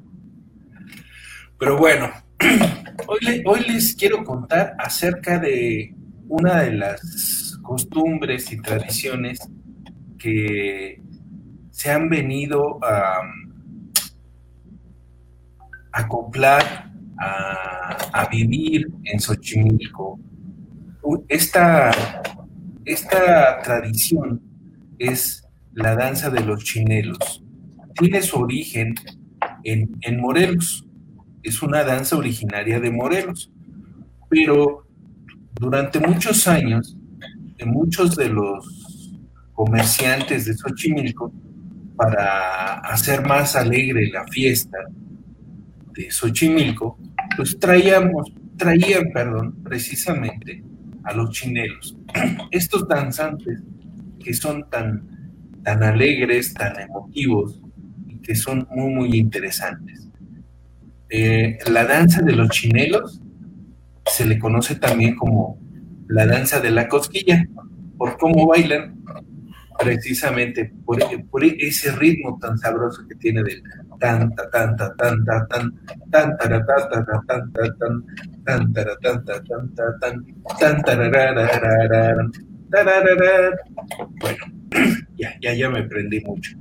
Pero 1.59 1.77
bueno, 1.77 2.11
hoy, 3.45 3.61
les 3.69 3.95
quiero 3.95 4.25
contar 4.25 4.75
acerca 4.79 5.39
de 5.39 5.95
una 6.29 6.63
de 6.63 6.73
las 6.73 7.59
costumbres 7.63 8.53
y 8.53 8.61
tradiciones 8.61 9.41
que 10.19 11.01
se 11.71 11.91
han 11.91 12.09
venido 12.09 12.79
a 12.83 13.21
acoplar, 15.93 16.91
a, 17.19 18.29
vivir 18.31 18.89
en 19.05 19.21
Xochimilco. 19.21 20.19
Esta, 21.29 21.91
esta 22.85 23.63
tradición 23.63 24.41
es 24.99 25.45
la 25.73 25.95
danza 25.97 26.31
de 26.31 26.41
los 26.41 26.63
chinelos. 26.65 27.43
Tiene 27.99 28.23
su 28.23 28.39
origen 28.39 28.95
en, 29.65 29.97
en 30.03 30.21
Morelos. 30.21 30.88
Es 31.49 31.63
una 31.63 31.83
danza 31.83 32.15
originaria 32.15 32.79
de 32.79 32.91
Morelos. 32.91 33.51
Pero 34.29 34.87
durante 35.59 35.99
muchos 35.99 36.47
años, 36.47 36.95
muchos 37.65 38.17
de 38.17 38.29
los 38.29 39.17
comerciantes 39.55 40.45
de 40.45 40.55
Xochimilco, 40.55 41.33
para 41.97 42.81
hacer 42.81 43.27
más 43.27 43.57
alegre 43.57 44.11
la 44.13 44.25
fiesta 44.27 44.77
de 45.95 46.11
Xochimilco, 46.11 46.99
pues 47.35 47.59
traíamos, 47.59 48.31
traían, 48.59 49.11
perdón, 49.15 49.57
precisamente 49.65 50.63
a 51.05 51.15
los 51.15 51.31
chinelos. 51.31 51.97
Estos 52.51 52.87
danzantes 52.87 53.63
que 54.23 54.35
son 54.35 54.69
tan, 54.69 55.33
tan 55.65 55.83
alegres, 55.83 56.53
tan 56.53 56.79
emotivos 56.79 57.59
y 58.07 58.19
que 58.19 58.35
son 58.35 58.69
muy, 58.71 58.93
muy 58.93 59.19
interesantes. 59.19 60.08
Eh, 61.11 61.59
la 61.71 61.85
danza 61.85 62.23
de 62.23 62.33
los 62.33 62.51
chinelos 62.51 63.23
se 64.07 64.27
le 64.27 64.39
conoce 64.39 64.75
también 64.75 65.17
como 65.17 65.59
la 66.09 66.27
danza 66.27 66.61
de 66.61 66.71
la 66.71 66.89
cosquilla, 66.89 67.47
por 67.97 68.17
cómo 68.17 68.47
bailan, 68.47 68.99
precisamente 69.79 70.73
por, 70.85 70.99
ese 71.45 71.93
ritmo 71.93 72.39
tan 72.41 72.59
sabroso 72.59 73.07
que 73.09 73.15
tiene 73.15 73.43
del 73.43 73.63
tanta, 74.01 74.51
tanta, 74.51 74.95
tanta, 74.97 75.47
tan, 75.47 75.73
tan, 76.11 76.37
tanta, 76.37 76.67
tanta, 76.67 77.23
tan, 77.27 77.53
tan, 77.53 77.93
tan, 78.45 78.73
tanta, 79.01 79.43
tan, 79.43 79.75
tan, 80.83 81.11
Bueno, 84.21 84.45
ya, 85.17 85.35
ya, 85.41 85.55
ya 85.55 85.71
me 85.71 85.83
prendí 85.85 86.21
mucho. 86.21 86.57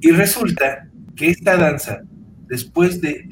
Y 0.00 0.10
resulta 0.12 0.88
que 1.14 1.30
esta 1.30 1.56
danza, 1.56 2.02
después 2.48 3.00
de, 3.00 3.24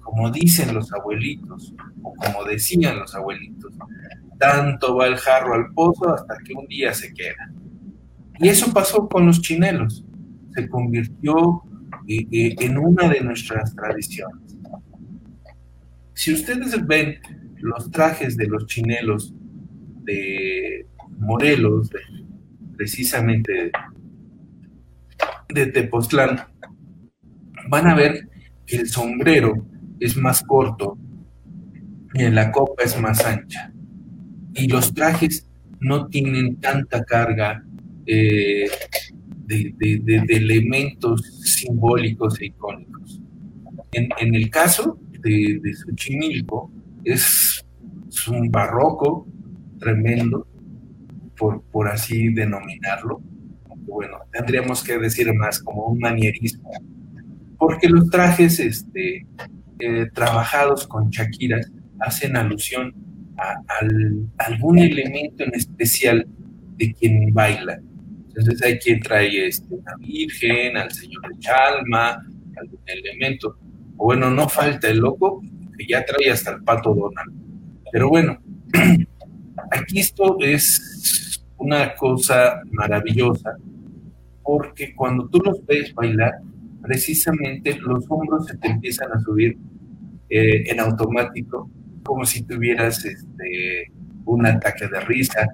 como 0.00 0.30
dicen 0.30 0.74
los 0.74 0.92
abuelitos, 0.92 1.74
o 2.02 2.14
como 2.14 2.44
decían 2.44 2.98
los 2.98 3.14
abuelitos, 3.14 3.74
tanto 4.38 4.96
va 4.96 5.06
el 5.06 5.16
jarro 5.16 5.54
al 5.54 5.72
pozo 5.74 6.14
hasta 6.14 6.38
que 6.44 6.54
un 6.54 6.66
día 6.66 6.94
se 6.94 7.12
queda. 7.12 7.52
Y 8.38 8.48
eso 8.48 8.72
pasó 8.72 9.08
con 9.08 9.26
los 9.26 9.42
chinelos. 9.42 10.04
Se 10.54 10.68
convirtió 10.68 11.62
eh, 12.08 12.26
eh, 12.32 12.56
en 12.58 12.78
una 12.78 13.08
de 13.08 13.20
nuestras 13.20 13.74
tradiciones. 13.74 14.56
Si 16.14 16.32
ustedes 16.32 16.86
ven 16.86 17.18
los 17.58 17.90
trajes 17.90 18.36
de 18.36 18.46
los 18.46 18.66
chinelos 18.66 19.34
de 20.04 20.86
Morelos, 21.18 21.90
precisamente 22.76 23.70
de 25.50 25.66
Tepoztlán, 25.66 26.40
van 27.68 27.86
a 27.86 27.94
ver 27.94 28.29
el 28.76 28.88
sombrero 28.88 29.66
es 29.98 30.16
más 30.16 30.42
corto 30.42 30.98
y 32.14 32.28
la 32.28 32.50
copa 32.50 32.82
es 32.84 33.00
más 33.00 33.24
ancha. 33.24 33.72
Y 34.54 34.66
los 34.68 34.92
trajes 34.94 35.46
no 35.80 36.08
tienen 36.08 36.56
tanta 36.56 37.04
carga 37.04 37.64
eh, 38.06 38.68
de, 39.46 40.24
elementos 40.28 41.22
simbólicos 41.44 42.40
e 42.40 42.46
icónicos. 42.46 43.20
En, 43.92 44.34
el 44.34 44.50
caso 44.50 44.98
de, 45.20 45.60
Xochimilco, 45.74 46.70
es, 47.04 47.64
un 48.28 48.50
barroco 48.50 49.26
tremendo, 49.78 50.46
por, 51.36 51.62
por 51.62 51.88
así 51.88 52.28
denominarlo. 52.32 53.22
Bueno, 53.78 54.18
tendríamos 54.32 54.84
que 54.84 54.98
decir 54.98 55.32
más 55.34 55.60
como 55.60 55.86
un 55.86 55.98
manierismo 55.98 56.70
porque 57.60 57.90
los 57.90 58.08
trajes 58.08 58.58
este, 58.58 59.26
eh, 59.80 60.06
trabajados 60.14 60.86
con 60.86 61.10
Shakiras 61.10 61.70
hacen 62.00 62.34
alusión 62.34 62.94
a, 63.36 63.54
algún 64.38 64.78
elemento 64.78 65.44
en 65.44 65.54
especial 65.54 66.26
de 66.78 66.94
quien 66.94 67.34
baila. 67.34 67.78
Entonces 68.28 68.62
hay 68.62 68.78
quien 68.78 69.00
trae 69.00 69.46
este, 69.46 69.74
una 69.74 69.94
virgen, 69.98 70.78
al 70.78 70.90
señor 70.90 71.20
de 71.28 71.38
Chalma, 71.38 72.26
algún 72.56 72.80
elemento. 72.86 73.58
O 73.98 74.06
bueno, 74.06 74.30
no 74.30 74.48
falta 74.48 74.88
el 74.88 74.98
loco 74.98 75.42
que 75.76 75.86
ya 75.86 76.02
trae 76.02 76.30
hasta 76.30 76.52
el 76.52 76.64
pato 76.64 76.94
Donald. 76.94 77.30
Pero 77.92 78.08
bueno, 78.08 78.40
aquí 79.70 80.00
esto 80.00 80.38
es 80.40 81.44
una 81.58 81.94
cosa 81.94 82.62
maravillosa, 82.72 83.54
porque 84.42 84.94
cuando 84.94 85.28
tú 85.28 85.40
los 85.44 85.62
ves 85.66 85.92
bailar, 85.94 86.40
precisamente 86.82 87.78
los 87.78 88.04
hombros 88.08 88.46
se 88.46 88.56
te 88.56 88.68
empiezan 88.68 89.12
a 89.12 89.20
subir 89.20 89.58
eh, 90.28 90.70
en 90.70 90.80
automático, 90.80 91.70
como 92.02 92.24
si 92.24 92.42
tuvieras 92.42 93.04
este, 93.04 93.92
un 94.24 94.46
ataque 94.46 94.86
de 94.88 95.00
risa 95.00 95.46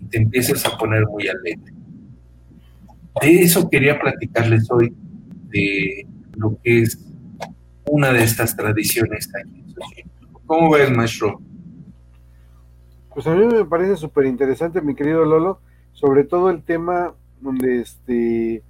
y 0.00 0.06
te 0.06 0.18
empiezas 0.18 0.64
a 0.66 0.76
poner 0.76 1.06
muy 1.06 1.28
alegre. 1.28 1.72
De 3.22 3.42
eso 3.42 3.70
quería 3.70 3.98
platicarles 3.98 4.70
hoy, 4.70 4.92
de 5.48 6.06
lo 6.36 6.58
que 6.62 6.82
es 6.82 6.98
una 7.86 8.12
de 8.12 8.24
estas 8.24 8.56
tradiciones 8.56 9.28
aquí. 9.34 9.64
¿Cómo 10.46 10.70
ves, 10.70 10.90
maestro? 10.90 11.40
Pues 13.14 13.26
a 13.28 13.34
mí 13.34 13.46
me 13.46 13.64
parece 13.64 13.96
súper 13.96 14.26
interesante, 14.26 14.80
mi 14.80 14.96
querido 14.96 15.24
Lolo, 15.24 15.60
sobre 15.92 16.24
todo 16.24 16.50
el 16.50 16.62
tema 16.62 17.14
donde 17.40 17.80
este 17.80 18.62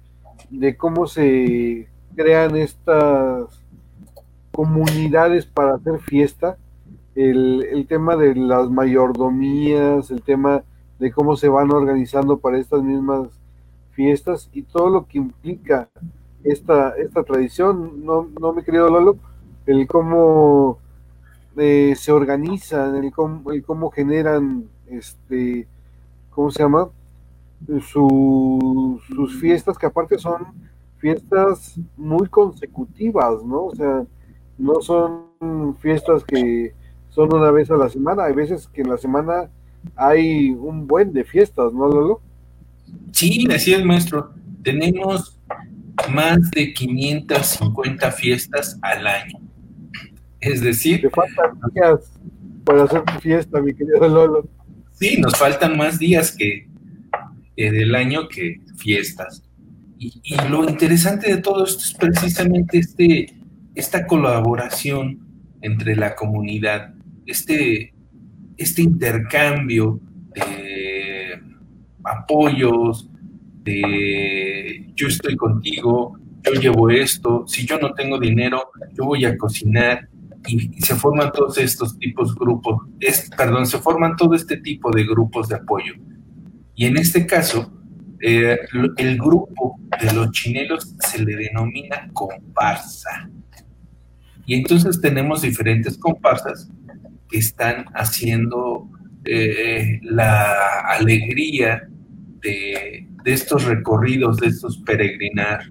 de 0.49 0.77
cómo 0.77 1.07
se 1.07 1.87
crean 2.15 2.55
estas 2.55 3.63
comunidades 4.51 5.45
para 5.45 5.75
hacer 5.75 5.99
fiesta, 5.99 6.57
el, 7.15 7.85
tema 7.87 8.15
de 8.15 8.35
las 8.35 8.69
mayordomías, 8.69 10.11
el 10.11 10.21
tema 10.21 10.63
de 10.99 11.11
cómo 11.11 11.35
se 11.35 11.49
van 11.49 11.71
organizando 11.71 12.37
para 12.37 12.57
estas 12.57 12.81
mismas 12.83 13.29
fiestas 13.91 14.49
y 14.53 14.63
todo 14.63 14.89
lo 14.89 15.05
que 15.07 15.17
implica 15.17 15.89
esta, 16.43 16.89
esta 16.97 17.23
tradición, 17.23 18.05
¿no, 18.05 18.27
no 18.39 18.53
mi 18.53 18.63
querido 18.63 18.89
Lolo? 18.89 19.17
El 19.65 19.87
cómo 19.87 20.79
eh, 21.57 21.93
se 21.97 22.11
organizan, 22.11 22.95
el 22.95 23.11
cómo, 23.11 23.51
el 23.51 23.63
cómo 23.63 23.89
generan, 23.89 24.65
este, 24.87 25.67
¿cómo 26.29 26.51
se 26.51 26.63
llama? 26.63 26.89
sus 27.81 29.39
fiestas 29.39 29.77
que 29.77 29.85
aparte 29.85 30.19
son 30.19 30.45
fiestas 31.05 31.79
muy 31.95 32.27
consecutivas, 32.29 33.43
¿no? 33.43 33.65
O 33.65 33.75
sea, 33.75 34.05
no 34.57 34.81
son 34.81 35.77
fiestas 35.79 36.23
que 36.23 36.73
son 37.09 37.31
una 37.31 37.51
vez 37.51 37.69
a 37.69 37.77
la 37.77 37.89
semana, 37.89 38.23
hay 38.23 38.33
veces 38.33 38.67
que 38.67 38.81
en 38.81 38.89
la 38.89 38.97
semana 38.97 39.51
hay 39.95 40.49
un 40.49 40.87
buen 40.87 41.13
de 41.13 41.23
fiestas, 41.23 41.71
¿no, 41.73 41.87
Lolo? 41.87 42.21
Sí, 43.11 43.45
así 43.53 43.75
es, 43.75 43.85
maestro. 43.85 44.33
Tenemos 44.63 45.39
más 46.11 46.49
de 46.49 46.73
550 46.73 48.11
fiestas 48.11 48.79
al 48.81 49.05
año. 49.05 49.37
Es 50.39 50.61
decir... 50.61 51.01
Te 51.01 51.11
faltan 51.11 51.59
días 51.71 52.19
para 52.63 52.85
hacer 52.85 53.03
tu 53.03 53.19
fiesta, 53.19 53.61
mi 53.61 53.75
querido 53.75 54.07
Lolo. 54.07 54.49
Sí, 54.93 55.21
nos 55.21 55.37
faltan 55.37 55.77
más 55.77 55.99
días 55.99 56.35
que, 56.35 56.67
que 57.55 57.71
del 57.71 57.93
año 57.93 58.27
que 58.27 58.59
fiestas. 58.75 59.44
Y, 59.97 60.35
lo 60.49 60.67
interesante 60.69 61.33
de 61.33 61.41
todo 61.41 61.63
esto 61.63 61.83
es 61.83 61.93
precisamente 61.93 62.79
este, 62.79 63.33
esta 63.73 64.05
colaboración 64.05 65.19
entre 65.61 65.95
la 65.95 66.15
comunidad, 66.15 66.93
este, 67.25 67.93
este 68.57 68.81
intercambio 68.81 69.99
de 70.33 71.41
apoyos, 72.03 73.09
de 73.63 74.91
yo 74.95 75.07
estoy 75.07 75.35
contigo, 75.35 76.19
yo 76.43 76.59
llevo 76.59 76.89
esto, 76.89 77.45
si 77.47 77.65
yo 77.65 77.79
no 77.79 77.93
tengo 77.93 78.19
dinero, 78.19 78.69
yo 78.93 79.05
voy 79.05 79.25
a 79.25 79.37
cocinar, 79.37 80.07
y, 80.47 80.81
se 80.81 80.95
forman 80.95 81.31
todos 81.31 81.57
estos 81.57 81.97
tipos 81.97 82.35
grupos, 82.35 82.83
es, 82.99 83.29
perdón, 83.35 83.65
se 83.65 83.79
forman 83.79 84.15
todo 84.15 84.35
este 84.35 84.57
tipo 84.57 84.91
de 84.91 85.03
grupos 85.03 85.49
de 85.49 85.55
apoyo. 85.55 85.93
Y 86.75 86.85
en 86.85 86.97
este 86.97 87.25
caso, 87.25 87.71
eh, 88.21 88.57
el 88.97 89.17
grupo 89.17 89.79
de 90.01 90.13
los 90.13 90.31
chinelos 90.31 90.95
se 90.99 91.23
le 91.23 91.35
denomina 91.35 92.09
comparsa. 92.13 93.29
Y 94.45 94.55
entonces 94.55 95.01
tenemos 95.01 95.41
diferentes 95.41 95.97
comparsas 95.97 96.69
que 97.29 97.39
están 97.39 97.85
haciendo 97.93 98.89
eh, 99.25 99.99
la 100.03 100.81
alegría 100.87 101.87
de, 102.41 103.07
estos 103.25 103.65
recorridos, 103.65 104.37
de 104.37 104.47
estos 104.47 104.77
peregrinar 104.77 105.61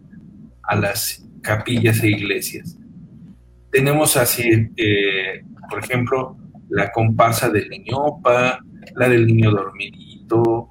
a 0.65 0.75
las 0.75 1.25
capillas 1.41 2.03
e 2.03 2.09
iglesias. 2.09 2.77
Tenemos 3.71 4.17
así, 4.17 4.71
eh, 4.77 5.45
por 5.71 5.79
ejemplo, 5.79 6.37
la 6.69 6.91
comparsa 6.91 7.49
del 7.49 7.69
niñopa, 7.69 8.59
la 8.97 9.09
del 9.09 9.27
niño 9.27 9.53
dormidito, 9.53 10.71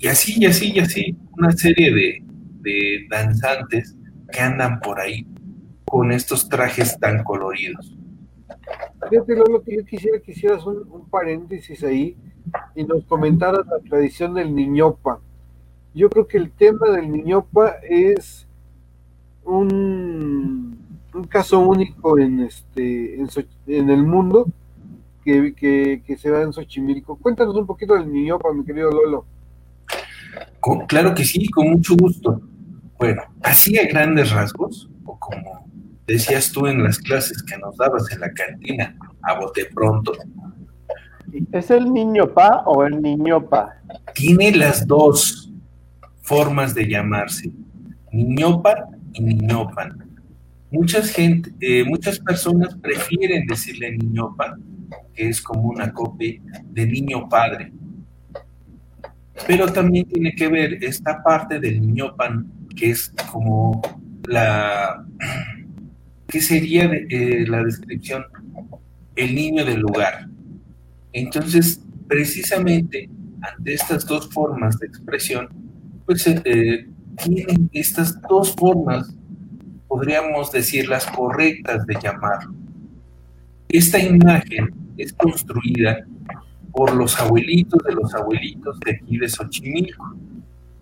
y 0.00 0.08
así, 0.08 0.34
y 0.38 0.46
así, 0.46 0.72
y 0.74 0.78
así, 0.78 1.16
una 1.36 1.52
serie 1.52 1.92
de, 1.92 2.24
de 2.62 3.06
danzantes 3.10 3.94
que 4.32 4.40
andan 4.40 4.80
por 4.80 4.98
ahí 4.98 5.26
con 5.84 6.10
estos 6.10 6.48
trajes 6.48 6.98
tan 6.98 7.22
coloridos. 7.22 7.94
Fíjate, 9.10 9.36
lo 9.36 9.62
que 9.62 9.76
yo 9.76 9.84
quisiera 9.84 10.20
que 10.20 10.32
hicieras 10.32 10.64
un, 10.64 11.06
paréntesis 11.10 11.84
ahí 11.84 12.16
y 12.74 12.84
nos 12.84 13.04
comentaras 13.04 13.66
la 13.66 13.78
tradición 13.80 14.32
del 14.32 14.54
niñopa. 14.54 15.20
Yo 15.92 16.08
creo 16.08 16.26
que 16.26 16.38
el 16.38 16.50
tema 16.50 16.88
del 16.90 17.12
niñopa 17.12 17.74
es 17.82 18.46
un, 19.44 20.78
un 21.12 21.24
caso 21.24 21.58
único 21.60 22.18
en 22.18 22.40
este 22.40 23.20
en, 23.66 23.90
el 23.90 24.02
mundo 24.02 24.46
que, 25.24 25.52
que, 25.54 26.16
se 26.16 26.30
da 26.30 26.40
en 26.40 26.54
Xochimilco. 26.54 27.16
Cuéntanos 27.16 27.54
un 27.54 27.66
poquito 27.66 27.94
del 27.94 28.10
niñopa, 28.10 28.50
mi 28.54 28.64
querido 28.64 28.90
Lolo. 28.90 29.26
Claro 30.88 31.14
que 31.14 31.24
sí, 31.24 31.48
con 31.48 31.70
mucho 31.70 31.96
gusto. 31.96 32.40
Bueno, 32.98 33.22
así 33.42 33.78
a 33.78 33.86
grandes 33.86 34.30
rasgos, 34.30 34.90
o 35.04 35.18
como 35.18 35.66
decías 36.06 36.52
tú 36.52 36.66
en 36.66 36.82
las 36.82 36.98
clases 36.98 37.42
que 37.42 37.56
nos 37.58 37.76
dabas 37.76 38.10
en 38.12 38.20
la 38.20 38.30
cantina, 38.32 38.96
a 39.22 39.38
bote 39.38 39.66
pronto. 39.74 40.12
¿Es 41.52 41.70
el 41.70 41.92
niño 41.92 42.32
pa 42.34 42.62
o 42.66 42.84
el 42.84 43.00
niño 43.00 43.48
pa? 43.48 43.76
Tiene 44.14 44.52
las 44.52 44.86
dos 44.86 45.52
formas 46.22 46.74
de 46.74 46.88
llamarse, 46.88 47.50
niñopa 48.12 48.88
y 49.12 49.22
niñopan. 49.22 50.10
Muchas 50.70 51.10
gente, 51.10 51.52
eh, 51.60 51.84
muchas 51.84 52.18
personas 52.18 52.76
prefieren 52.76 53.46
decirle 53.46 53.96
niñopa, 53.96 54.56
que 55.14 55.28
es 55.28 55.40
como 55.40 55.68
una 55.68 55.92
copia 55.92 56.40
de 56.64 56.86
niño 56.86 57.28
padre. 57.28 57.72
Pero 59.46 59.72
también 59.72 60.06
tiene 60.06 60.32
que 60.34 60.48
ver 60.48 60.82
esta 60.84 61.22
parte 61.22 61.58
del 61.58 61.80
niñopan, 61.80 62.50
que 62.76 62.90
es 62.90 63.12
como 63.30 63.82
la 64.24 65.04
¿qué 66.30 66.40
sería 66.40 66.84
eh, 66.84 67.44
la 67.46 67.62
descripción? 67.64 68.24
El 69.16 69.34
niño 69.34 69.64
del 69.64 69.80
lugar. 69.80 70.28
Entonces, 71.12 71.80
precisamente 72.06 73.10
ante 73.42 73.74
estas 73.74 74.06
dos 74.06 74.28
formas 74.30 74.78
de 74.78 74.86
expresión, 74.86 75.48
pues 76.06 76.26
eh, 76.26 76.40
eh, 76.44 76.86
tienen 77.24 77.68
estas 77.72 78.20
dos 78.22 78.54
formas, 78.54 79.14
podríamos 79.88 80.52
decir 80.52 80.88
las 80.88 81.06
correctas 81.06 81.86
de 81.86 81.96
llamarlo. 82.00 82.54
Esta 83.68 83.98
imagen 83.98 84.70
es 84.96 85.12
construida 85.12 86.04
por 86.72 86.94
los 86.94 87.18
abuelitos 87.20 87.82
de 87.84 87.92
los 87.94 88.14
abuelitos 88.14 88.78
de 88.80 88.92
aquí 88.92 89.18
de 89.18 89.28
Xochimilco, 89.28 90.16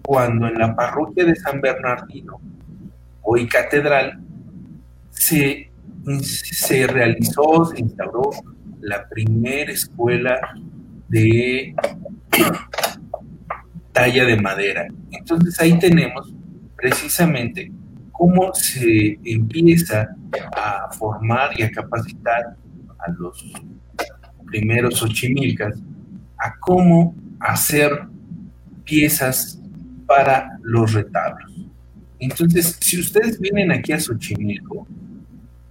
cuando 0.03 0.49
en 0.49 0.59
la 0.59 0.74
parroquia 0.74 1.24
de 1.24 1.36
San 1.36 1.61
Bernardino, 1.61 2.41
hoy 3.22 3.47
catedral, 3.47 4.20
se, 5.11 5.70
se 6.22 6.86
realizó, 6.86 7.66
se 7.66 7.80
instauró 7.80 8.30
la 8.80 9.09
primera 9.09 9.72
escuela 9.72 10.39
de 11.09 11.74
talla 13.93 14.24
de 14.24 14.41
madera. 14.41 14.86
Entonces 15.11 15.59
ahí 15.61 15.78
tenemos 15.78 16.32
precisamente 16.76 17.72
cómo 18.12 18.53
se 18.55 19.18
empieza 19.24 20.09
a 20.57 20.91
formar 20.93 21.51
y 21.59 21.62
a 21.62 21.70
capacitar 21.70 22.57
a 22.99 23.11
los 23.12 23.45
primeros 24.51 25.03
ochimilcas 25.03 25.80
a 26.38 26.55
cómo 26.61 27.14
hacer 27.40 27.90
piezas 28.84 29.61
para 30.07 30.59
los 30.62 30.92
retablos. 30.92 31.68
Entonces, 32.18 32.76
si 32.80 32.99
ustedes 32.99 33.38
vienen 33.38 33.70
aquí 33.70 33.92
a 33.92 34.01
Xochimilco, 34.01 34.86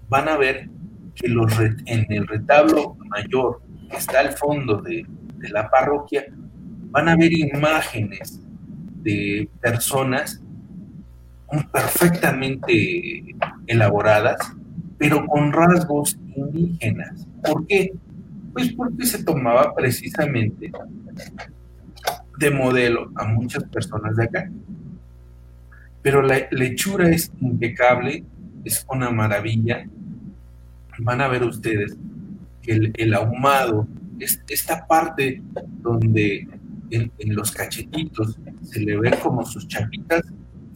van 0.08 0.30
a 0.30 0.38
ver 0.38 0.70
que 1.16 1.28
los 1.28 1.52
en 1.60 2.06
el 2.10 2.28
retablo 2.28 2.96
mayor 3.10 3.62
que 3.90 3.98
está 3.98 4.20
al 4.20 4.34
fondo 4.34 4.82
de, 4.82 5.06
la 5.50 5.70
parroquia, 5.70 6.26
van 6.90 7.10
a 7.10 7.16
ver 7.16 7.32
imágenes 7.32 8.42
de 9.04 9.48
personas 9.62 10.42
perfectamente 11.72 13.24
elaboradas, 13.68 14.38
pero 14.98 15.26
con 15.28 15.54
rasgos 15.54 16.18
indígenas. 16.36 17.28
¿Por 17.44 17.68
qué? 17.68 17.94
Pues 18.58 18.74
porque 18.74 19.06
se 19.06 19.24
tomaba 19.24 19.76
precisamente 19.76 20.72
de 22.40 22.50
modelo 22.50 23.12
a 23.16 23.26
muchas 23.26 23.64
personas 23.66 24.16
de 24.16 24.24
acá. 24.24 24.50
Pero 26.02 26.24
la 26.24 26.48
lechura 26.50 27.08
es 27.08 27.32
impecable, 27.40 28.26
es 28.64 28.84
una 28.90 29.12
maravilla, 29.12 29.86
van 30.98 31.22
a 31.22 31.28
ver 31.28 31.44
ustedes 31.44 31.96
que 32.64 32.92
el, 32.96 33.14
ahumado, 33.14 33.88
es 34.20 34.42
esta 34.50 34.88
parte 34.88 35.40
donde 35.84 36.48
en, 36.90 37.12
los 37.28 37.52
cachetitos 37.52 38.40
se 38.64 38.80
le 38.80 38.98
ven 38.98 39.18
como 39.22 39.46
sus 39.46 39.68
chapitas, 39.68 40.24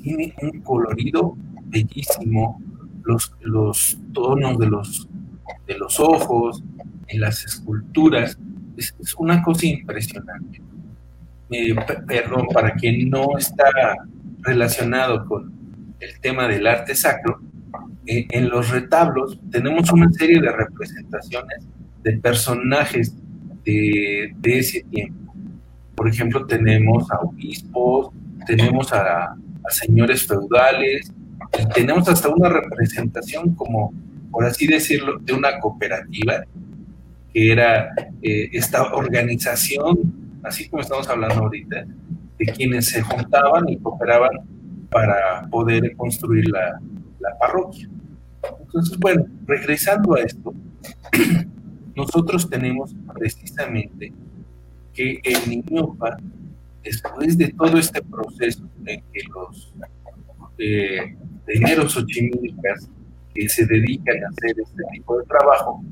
tiene 0.04 0.36
un 0.40 0.62
colorido 0.62 1.36
bellísimo, 1.66 2.62
los, 3.06 3.34
los 3.40 3.98
tonos 4.14 4.60
de 4.60 4.68
los, 4.68 5.10
de 5.66 5.80
los 5.80 6.00
ojos, 6.00 6.64
en 7.12 7.22
las 7.22 7.44
esculturas, 7.46 8.38
es, 8.78 8.96
una 9.18 9.42
cosa 9.42 9.66
impresionante. 9.66 10.62
Eh, 11.52 11.76
perdón, 12.08 12.48
para 12.54 12.74
quien 12.76 13.10
no 13.10 13.38
está 13.38 13.66
relacionado 14.40 15.26
con 15.26 15.52
el 16.00 16.20
tema 16.22 16.48
del 16.48 16.66
arte 16.66 16.96
sacro, 16.96 17.40
eh, 18.06 18.26
en 18.30 18.50
los 18.50 18.70
retablos 18.70 19.40
tenemos 19.52 19.92
una 19.92 20.10
serie 20.12 20.42
de 20.42 20.52
representaciones 20.52 21.68
de 22.04 22.18
personajes 22.18 23.16
de, 23.64 24.34
ese 24.44 24.84
tiempo. 24.84 25.36
Por 25.96 26.08
ejemplo, 26.08 26.46
tenemos 26.48 27.12
a 27.12 27.20
obispos, 27.20 28.10
tenemos 28.48 28.92
a, 28.94 29.36
señores 29.70 30.26
feudales 30.26 31.12
tenemos 31.74 32.08
hasta 32.08 32.30
una 32.30 32.50
representación 32.50 33.56
como, 33.56 33.94
por 34.32 34.46
así 34.46 34.68
decirlo, 34.68 35.20
de 35.20 35.34
una 35.34 35.60
cooperativa, 35.60 36.46
que 37.34 37.52
era 37.52 37.92
eh, 38.22 38.50
esta 38.52 38.94
organización, 38.94 40.40
así 40.44 40.70
como 40.70 40.82
estamos 40.82 41.08
hablando 41.10 41.44
ahorita, 41.44 41.86
de 42.38 42.46
quienes 42.46 42.88
se 42.88 43.02
juntaban 43.02 43.70
y 43.70 43.78
cooperaban 43.78 44.32
para 44.90 45.48
poder 45.50 45.96
construir 45.96 46.50
la, 46.50 46.80
la 47.20 47.38
parroquia. 47.40 47.88
Entonces, 48.62 48.98
bueno, 49.00 49.26
regresando 49.46 50.16
a 50.16 50.22
esto, 50.22 50.54
nosotros 51.96 52.50
tenemos 52.50 52.96
precisamente 53.14 54.12
que 54.94 55.20
el 55.24 55.50
niñopa, 55.50 56.18
después 56.84 57.38
de 57.38 57.50
todo 57.50 57.78
este 57.78 58.02
proceso 58.02 58.64
en 58.86 59.02
que 59.14 59.22
los 59.34 59.74
eh, 60.58 61.16
dineros 61.48 61.96
ochimilcas 61.98 62.90
que 63.34 63.48
se 63.48 63.66
dedican 63.66 64.24
a 64.24 64.30
hacer 64.30 64.60
este 64.60 64.84
tipo 64.92 65.18
de 65.18 65.26
trabajo 65.26 65.84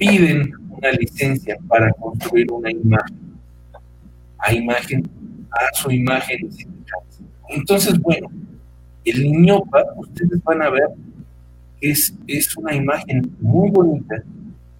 piden 0.00 0.50
una 0.70 0.92
licencia 0.92 1.58
para 1.68 1.92
construir 1.92 2.50
una 2.50 2.70
imagen, 2.70 3.38
a 4.38 4.52
imagen, 4.54 5.10
a 5.50 5.76
su 5.76 5.90
imagen. 5.90 6.48
Entonces, 7.50 8.00
bueno, 8.00 8.28
el 9.04 9.22
niñopa, 9.22 9.84
ustedes 9.96 10.42
van 10.42 10.62
a 10.62 10.70
ver, 10.70 10.88
es, 11.82 12.14
es 12.26 12.56
una 12.56 12.74
imagen 12.74 13.30
muy 13.40 13.70
bonita 13.70 14.16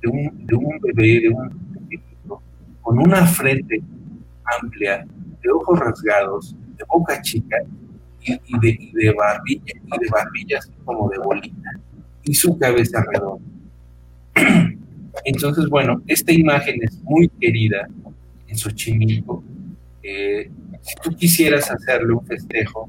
de 0.01 0.09
un, 0.09 0.47
de 0.47 0.55
un 0.55 0.81
bebé, 0.81 1.21
de 1.21 1.29
un 1.29 1.51
pequeñito, 1.75 2.41
con 2.81 2.99
una 2.99 3.27
frente 3.27 3.83
amplia, 4.59 5.07
de 5.43 5.51
ojos 5.51 5.79
rasgados, 5.79 6.57
de 6.79 6.85
boca 6.89 7.21
chica 7.21 7.59
y, 8.23 8.59
de, 8.59 8.91
de, 8.95 9.13
barbilla, 9.13 9.65
y 9.67 9.99
de 9.99 10.09
barbillas 10.11 10.71
como 10.87 11.11
de 11.11 11.19
bolita, 11.19 11.73
y 12.25 12.33
su 12.33 12.59
cabeza 12.59 13.05
redonda. 13.13 13.45
Entonces, 15.25 15.69
bueno, 15.69 16.03
esta 16.07 16.33
imagen 16.33 16.79
es 16.83 17.01
muy 17.03 17.29
querida 17.29 17.89
en 18.47 18.57
Xochimilco. 18.57 19.43
Eh, 20.03 20.51
si 20.83 20.95
tú 21.03 21.17
quisieras 21.17 21.71
hacerle 21.71 22.13
un 22.13 22.27
festejo, 22.27 22.89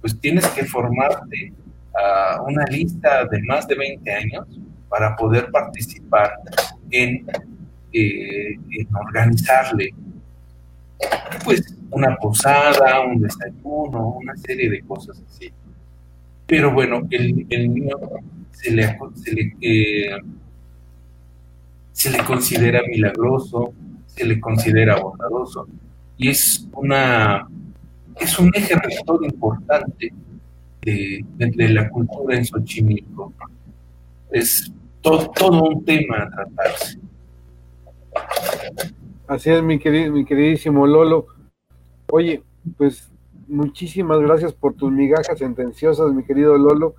pues 0.00 0.18
tienes 0.20 0.46
que 0.48 0.64
formarte 0.64 1.52
a 1.94 2.42
una 2.42 2.64
lista 2.64 3.24
de 3.26 3.42
más 3.42 3.66
de 3.66 3.74
20 3.74 4.12
años 4.12 4.46
para 4.88 5.16
poder 5.16 5.50
participar 5.50 6.32
en, 6.90 7.26
eh, 7.92 8.54
en 8.70 8.88
organizarle 8.94 9.92
pues 11.44 11.76
una 11.90 12.16
posada, 12.16 13.00
un 13.00 13.20
desayuno, 13.20 14.18
una 14.20 14.36
serie 14.36 14.68
de 14.70 14.82
cosas 14.82 15.22
así. 15.28 15.50
Pero 16.46 16.72
bueno, 16.72 17.06
el, 17.10 17.46
niño 17.48 17.96
se 18.52 18.70
le, 18.72 18.98
se 19.14 19.32
le, 19.32 19.56
eh, 19.60 20.10
se 21.98 22.10
le 22.10 22.18
considera 22.22 22.80
milagroso, 22.88 23.72
se 24.06 24.24
le 24.24 24.38
considera 24.38 25.00
bondadoso 25.00 25.66
y 26.16 26.28
es 26.28 26.68
una 26.72 27.48
es 28.20 28.38
un 28.38 28.52
eje 28.54 28.76
rector 28.76 29.24
importante 29.24 30.12
de, 30.80 31.24
la 31.70 31.90
cultura 31.90 32.36
en 32.36 32.44
Xochimilco. 32.44 33.32
Es 34.30 34.72
todo, 35.00 35.28
todo 35.30 35.64
un 35.64 35.84
tema 35.84 36.22
a 36.22 36.30
tratarse. 36.30 37.00
Así 39.26 39.50
es, 39.50 39.60
mi, 39.60 39.80
querido, 39.80 40.12
mi 40.12 40.24
queridísimo 40.24 40.86
Lolo. 40.86 41.26
Oye, 42.12 42.44
pues 42.76 43.10
muchísimas 43.48 44.20
gracias 44.20 44.52
por 44.52 44.74
tus 44.74 44.92
migajas 44.92 45.36
sentenciosas, 45.36 46.12
mi 46.12 46.22
querido 46.22 46.56
Lolo. 46.56 46.94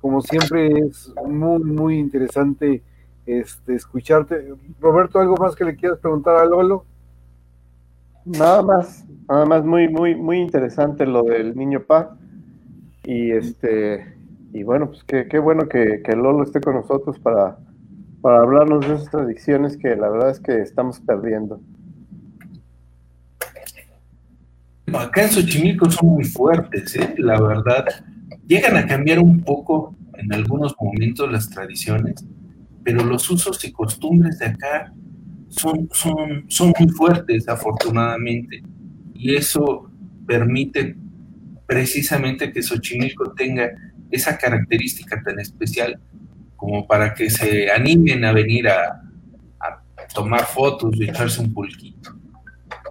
Como 0.00 0.20
siempre 0.22 0.66
es 0.66 1.12
muy, 1.24 1.62
muy 1.62 1.98
interesante 1.98 2.82
este, 3.26 3.74
escucharte. 3.74 4.54
Roberto, 4.80 5.18
¿algo 5.18 5.36
más 5.36 5.54
que 5.54 5.64
le 5.64 5.76
quieras 5.76 5.98
preguntar 5.98 6.36
a 6.36 6.44
Lolo? 6.44 6.84
Nada 8.24 8.62
más, 8.62 9.04
nada 9.28 9.46
más 9.46 9.64
muy, 9.64 9.88
muy, 9.88 10.14
muy 10.14 10.38
interesante 10.38 11.06
lo 11.06 11.22
del 11.22 11.56
niño 11.56 11.82
Pa. 11.82 12.16
Y 13.04 13.30
este, 13.30 14.16
y 14.52 14.62
bueno, 14.62 14.88
pues 14.88 15.04
qué, 15.04 15.38
bueno 15.38 15.68
que, 15.68 16.02
que, 16.04 16.16
Lolo 16.16 16.42
esté 16.42 16.60
con 16.60 16.74
nosotros 16.74 17.18
para, 17.18 17.58
para 18.20 18.40
hablarnos 18.40 18.86
de 18.86 18.94
esas 18.94 19.10
tradiciones 19.10 19.76
que 19.76 19.96
la 19.96 20.08
verdad 20.08 20.30
es 20.30 20.40
que 20.40 20.60
estamos 20.60 21.00
perdiendo. 21.00 21.60
Acá 24.92 25.22
en 25.22 25.30
Xochimilco 25.30 25.90
son 25.90 26.08
muy 26.10 26.24
fuertes, 26.24 26.96
¿eh? 26.96 27.14
la 27.18 27.40
verdad. 27.40 27.84
Llegan 28.46 28.76
a 28.76 28.86
cambiar 28.86 29.20
un 29.20 29.40
poco 29.42 29.94
en 30.14 30.32
algunos 30.32 30.74
momentos 30.80 31.30
las 31.30 31.48
tradiciones, 31.48 32.24
pero 32.84 33.04
los 33.04 33.28
usos 33.30 33.64
y 33.64 33.72
costumbres 33.72 34.38
de 34.38 34.46
acá 34.46 34.92
son, 35.48 35.88
son, 35.92 36.44
son 36.48 36.72
muy 36.78 36.88
fuertes, 36.88 37.48
afortunadamente, 37.48 38.62
y 39.14 39.34
eso 39.34 39.90
permite 40.26 40.96
precisamente 41.66 42.52
que 42.52 42.62
Xochimilco 42.62 43.32
tenga 43.32 43.70
esa 44.10 44.36
característica 44.36 45.22
tan 45.22 45.38
especial 45.38 46.00
como 46.56 46.86
para 46.86 47.14
que 47.14 47.30
se 47.30 47.70
animen 47.70 48.24
a 48.24 48.32
venir 48.32 48.68
a, 48.68 49.02
tomar 50.12 50.44
fotos 50.44 50.90
y 50.96 51.04
echarse 51.08 51.40
un 51.40 51.54
pulquito. 51.54 52.10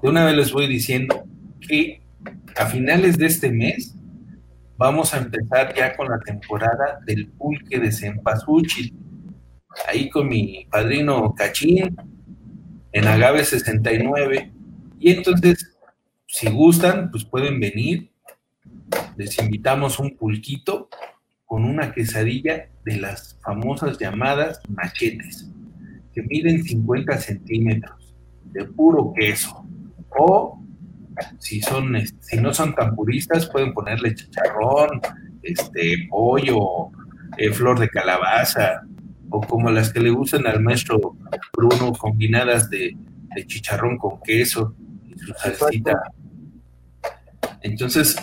De 0.01 0.09
una 0.09 0.23
vez 0.23 0.35
les 0.35 0.51
voy 0.53 0.67
diciendo 0.67 1.25
que 1.59 2.01
a 2.55 2.65
finales 2.67 3.17
de 3.17 3.25
este 3.25 3.51
mes 3.51 3.93
vamos 4.77 5.13
a 5.13 5.17
empezar 5.17 5.75
ya 5.75 5.97
con 5.97 6.07
la 6.07 6.19
temporada 6.19 6.99
del 7.05 7.27
pulque 7.27 7.77
de 7.77 7.91
Cempasúchil. 7.91 8.95
Ahí 9.87 10.09
con 10.09 10.27
mi 10.27 10.65
padrino 10.69 11.33
Cachín, 11.35 11.95
en 12.91 13.07
Agave 13.07 13.43
69. 13.43 14.51
Y 14.99 15.11
entonces, 15.11 15.77
si 16.25 16.49
gustan, 16.49 17.11
pues 17.11 17.23
pueden 17.25 17.59
venir. 17.59 18.11
Les 19.17 19.37
invitamos 19.39 19.99
un 19.99 20.15
pulquito 20.17 20.89
con 21.45 21.63
una 21.63 21.91
quesadilla 21.91 22.69
de 22.85 22.97
las 22.97 23.37
famosas 23.43 23.97
llamadas 23.97 24.61
machetes, 24.69 25.49
que 26.13 26.23
miden 26.23 26.63
50 26.63 27.17
centímetros 27.17 28.15
de 28.45 28.65
puro 28.65 29.13
queso. 29.15 29.65
O 30.17 30.63
si 31.39 31.61
son, 31.61 31.95
si 32.19 32.37
no 32.37 32.53
son 32.53 32.73
tan 32.75 32.95
puristas, 32.95 33.49
pueden 33.49 33.73
ponerle 33.73 34.15
chicharrón, 34.15 35.01
este, 35.43 36.07
pollo, 36.09 36.89
eh, 37.37 37.51
flor 37.51 37.79
de 37.79 37.89
calabaza, 37.89 38.83
o 39.29 39.41
como 39.41 39.69
las 39.69 39.91
que 39.93 39.99
le 39.99 40.09
gustan 40.09 40.47
al 40.47 40.61
maestro 40.61 40.99
Bruno, 41.55 41.93
combinadas 41.93 42.69
de, 42.69 42.97
chicharrón 43.45 43.97
con 43.97 44.19
queso 44.21 44.73
y 45.07 45.17
su 45.17 45.33
salsita. 45.33 46.01
Entonces, 47.61 48.15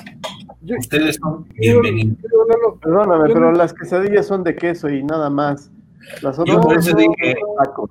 ustedes 0.79 1.17
son 1.17 1.47
bienvenidos. 1.55 2.19
Perdóname, 2.81 3.33
pero 3.33 3.53
las 3.53 3.73
quesadillas 3.73 4.27
son 4.27 4.45
de 4.45 4.57
queso 4.57 4.89
y 4.89 5.03
nada 5.05 5.31
más. 5.31 5.71
Las 6.23 6.39
otras 6.39 6.85
son 6.85 6.99
tacos. 7.59 7.91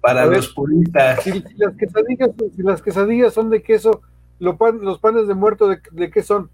Para 0.00 0.26
los 0.26 0.48
puristas. 0.48 1.22
Si, 1.22 1.44
las 1.56 1.76
quesadillas, 1.76 2.30
si 2.56 2.62
las 2.62 2.82
quesadillas 2.82 3.34
son 3.34 3.50
de 3.50 3.62
queso, 3.62 4.02
los, 4.38 4.56
panes 4.56 5.28
de 5.28 5.34
muerto, 5.34 5.68
¿de, 5.68 5.80
de 5.92 6.10
qué 6.10 6.22
son? 6.22 6.50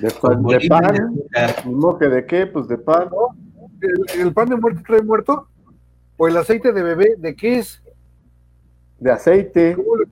De 0.00 0.10
pan, 0.10 0.42
de 0.42 0.68
pan, 0.68 2.00
¿de 2.00 2.26
qué? 2.26 2.46
Pues 2.46 2.66
de 2.66 2.78
pan. 2.78 3.08
¿no? 3.10 3.45
¿El, 3.80 4.32
pan 4.32 4.48
de 4.48 4.56
muerto 4.56 4.82
trae 4.86 5.02
muerto? 5.02 5.48
¿O 6.16 6.28
el 6.28 6.36
aceite 6.36 6.72
de 6.72 6.82
bebé? 6.82 7.14
¿De 7.18 7.36
qué 7.36 7.58
es? 7.58 7.82
De 8.98 9.10
aceite. 9.12 9.74
¿Cómo 9.74 9.96
lo? 9.96 10.04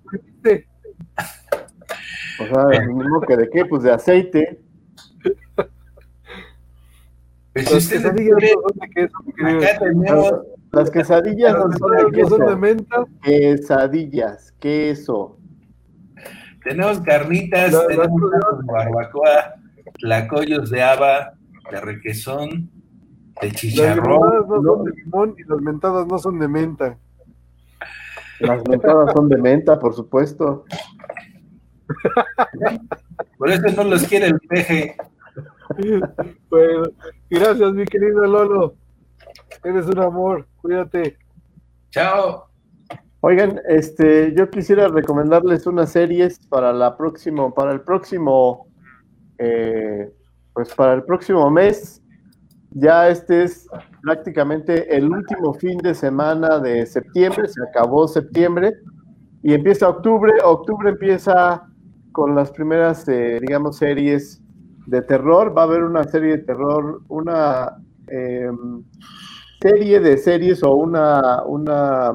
O 2.40 2.46
sea, 2.46 2.80
mismo 2.80 3.20
que 3.20 3.36
de 3.36 3.48
qué, 3.50 3.64
pues 3.64 3.82
de 3.82 3.92
aceite. 3.92 4.60
Pues 7.52 7.70
las 7.70 7.88
quesadillas 7.88 8.40
son 8.50 8.72
de 8.80 8.90
queso. 8.90 10.44
Las 10.72 10.90
quesadillas 10.90 11.54
no 11.54 11.72
son 11.72 11.96
de 11.96 12.12
queso. 12.12 12.28
Son 12.36 12.46
de 12.46 12.56
menta. 12.56 13.04
Quesadillas, 13.22 14.52
queso. 14.58 15.38
Tenemos 16.64 16.98
carnitas, 17.00 17.72
tenemos 17.86 18.20
barbacoa, 18.64 19.54
tlacoyos 19.98 20.70
de 20.70 20.82
haba, 20.82 21.34
de 21.70 21.80
requesón, 21.80 22.70
de 23.40 23.50
chicharrón. 23.52 24.20
Las 24.20 24.48
no 24.48 24.62
son 24.62 24.84
de 24.84 24.92
limón 24.92 25.34
y 25.38 25.44
las 25.44 25.60
mentadas 25.60 26.06
no 26.06 26.18
son 26.18 26.38
de 26.38 26.48
menta. 26.48 26.98
Las 28.40 28.66
mentadas 28.68 29.12
son 29.14 29.28
de 29.28 29.36
menta, 29.36 29.78
por 29.78 29.94
supuesto. 29.94 30.64
Por 33.38 33.50
eso 33.50 33.68
no 33.76 33.84
los 33.84 34.04
quiere 34.04 34.26
el 34.26 34.40
peje. 34.40 34.96
Bueno, 36.50 36.84
gracias, 37.30 37.72
mi 37.72 37.84
querido 37.84 38.24
Lolo. 38.26 38.74
Eres 39.62 39.86
un 39.86 39.98
amor, 39.98 40.46
cuídate. 40.60 41.16
Chao. 41.90 42.48
Oigan, 43.20 43.60
este, 43.68 44.34
yo 44.36 44.50
quisiera 44.50 44.88
recomendarles 44.88 45.66
unas 45.66 45.90
series 45.90 46.38
para 46.48 46.72
la 46.72 46.96
próximo, 46.96 47.54
para 47.54 47.72
el 47.72 47.80
próximo, 47.80 48.68
eh, 49.38 50.12
pues 50.52 50.74
para 50.74 50.92
el 50.92 51.04
próximo 51.04 51.50
mes. 51.50 52.02
Ya 52.76 53.08
este 53.08 53.44
es 53.44 53.68
prácticamente 54.02 54.96
el 54.96 55.08
último 55.08 55.54
fin 55.54 55.78
de 55.78 55.94
semana 55.94 56.58
de 56.58 56.84
septiembre, 56.86 57.46
se 57.46 57.62
acabó 57.62 58.08
septiembre 58.08 58.74
y 59.44 59.54
empieza 59.54 59.88
octubre. 59.88 60.32
Octubre 60.42 60.90
empieza 60.90 61.62
con 62.10 62.34
las 62.34 62.50
primeras, 62.50 63.08
eh, 63.08 63.38
digamos, 63.40 63.76
series 63.76 64.42
de 64.86 65.02
terror. 65.02 65.56
Va 65.56 65.62
a 65.62 65.64
haber 65.66 65.84
una 65.84 66.02
serie 66.02 66.38
de 66.38 66.42
terror, 66.42 67.00
una 67.08 67.76
em, 68.08 68.82
serie 69.62 70.00
de 70.00 70.18
series 70.18 70.64
o 70.64 70.74
una, 70.74 71.44
una, 71.44 72.12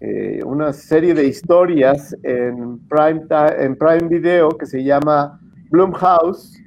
eh, 0.00 0.40
serie 0.72 1.12
de 1.12 1.26
historias 1.26 2.16
en 2.22 2.78
Prime, 2.88 3.26
en 3.58 3.76
Prime 3.76 4.08
Video 4.08 4.48
que 4.48 4.64
se 4.64 4.82
llama 4.82 5.38
Bloomhouse 5.70 6.63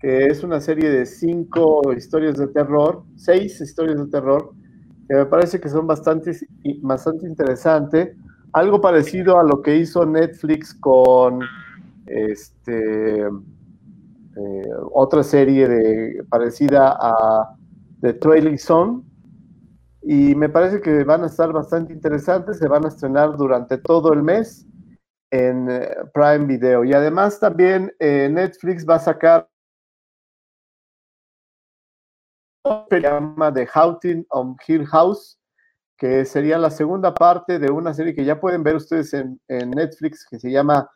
que 0.00 0.26
es 0.26 0.42
una 0.42 0.60
serie 0.60 0.90
de 0.90 1.06
cinco 1.06 1.92
historias 1.92 2.36
de 2.36 2.48
terror, 2.48 3.02
seis 3.16 3.60
historias 3.60 3.98
de 3.98 4.06
terror, 4.10 4.52
que 5.08 5.14
me 5.14 5.26
parece 5.26 5.60
que 5.60 5.68
son 5.68 5.86
bastante, 5.86 6.32
bastante 6.82 7.26
interesantes. 7.26 8.16
Algo 8.52 8.80
parecido 8.80 9.38
a 9.38 9.44
lo 9.44 9.62
que 9.62 9.76
hizo 9.76 10.04
Netflix 10.04 10.74
con 10.74 11.40
este, 12.06 13.20
eh, 13.22 14.70
otra 14.92 15.22
serie 15.22 15.68
de, 15.68 16.24
parecida 16.28 16.96
a 17.00 17.56
The 18.00 18.14
Trailing 18.14 18.58
Zone. 18.58 19.02
Y 20.02 20.34
me 20.34 20.48
parece 20.48 20.80
que 20.80 21.04
van 21.04 21.24
a 21.24 21.26
estar 21.26 21.52
bastante 21.52 21.92
interesantes, 21.92 22.58
se 22.58 22.68
van 22.68 22.84
a 22.84 22.88
estrenar 22.88 23.36
durante 23.36 23.78
todo 23.78 24.12
el 24.12 24.22
mes 24.22 24.66
en 25.30 25.68
eh, 25.70 25.88
Prime 26.14 26.46
Video. 26.46 26.84
Y 26.84 26.92
además 26.92 27.40
también 27.40 27.92
eh, 27.98 28.28
Netflix 28.30 28.86
va 28.88 28.96
a 28.96 29.00
sacar 29.00 29.48
se 32.90 33.00
llama 33.00 33.52
The 33.52 33.68
Haunting 33.72 34.26
on 34.30 34.56
Hill 34.66 34.86
House, 34.86 35.38
que 35.96 36.24
sería 36.24 36.58
la 36.58 36.70
segunda 36.70 37.14
parte 37.14 37.58
de 37.58 37.70
una 37.70 37.94
serie 37.94 38.14
que 38.14 38.24
ya 38.24 38.40
pueden 38.40 38.62
ver 38.62 38.76
ustedes 38.76 39.14
en, 39.14 39.40
Netflix, 39.48 40.26
que 40.28 40.38
se 40.38 40.50
llama 40.50 40.90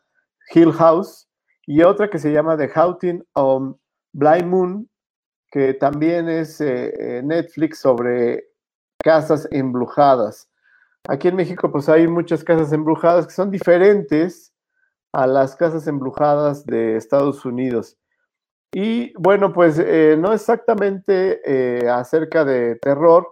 Hill 0.53 0.73
House, 0.73 1.29
y 1.67 1.83
otra 1.83 2.11
que 2.11 2.19
se 2.19 2.33
llama 2.33 2.57
The 2.57 2.71
Haunting 2.75 3.25
on 3.35 3.79
Blind 4.13 4.47
Moon, 4.47 4.91
que 5.51 5.75
también 5.75 6.29
es 6.29 6.61
eh, 6.61 6.93
eh, 6.99 7.23
Netflix 7.23 7.81
sobre 7.81 8.45
casas 9.03 9.49
embrujadas. 9.51 10.49
Aquí 11.09 11.29
en 11.29 11.37
México 11.37 11.71
pues 11.73 11.89
hay 11.89 12.07
muchas 12.07 12.45
casas 12.45 12.73
embrujadas 12.73 13.27
que 13.27 13.33
son 13.33 13.51
diferentes 13.51 14.53
a 15.13 15.27
las 15.27 15.57
casas 15.57 15.87
embrujadas 15.87 16.65
de 16.67 16.97
Estados 16.97 17.45
Unidos. 17.45 17.97
Y 18.73 19.13
bueno, 19.19 19.53
pues 19.53 19.79
eh, 19.79 20.17
no 20.19 20.33
exactamente 20.33 21.41
eh, 21.45 21.89
acerca 21.89 22.45
de 22.45 22.77
terror, 22.77 23.27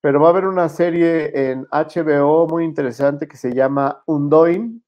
pero 0.00 0.20
va 0.20 0.28
a 0.28 0.30
haber 0.30 0.46
una 0.46 0.68
serie 0.68 1.50
en 1.50 1.66
HBO 1.72 2.46
muy 2.46 2.64
interesante 2.64 3.26
que 3.26 3.36
se 3.36 3.52
llama 3.52 4.02
Undoing, 4.06 4.82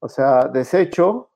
o 0.00 0.08
sea, 0.08 0.48
Desecho, 0.48 1.30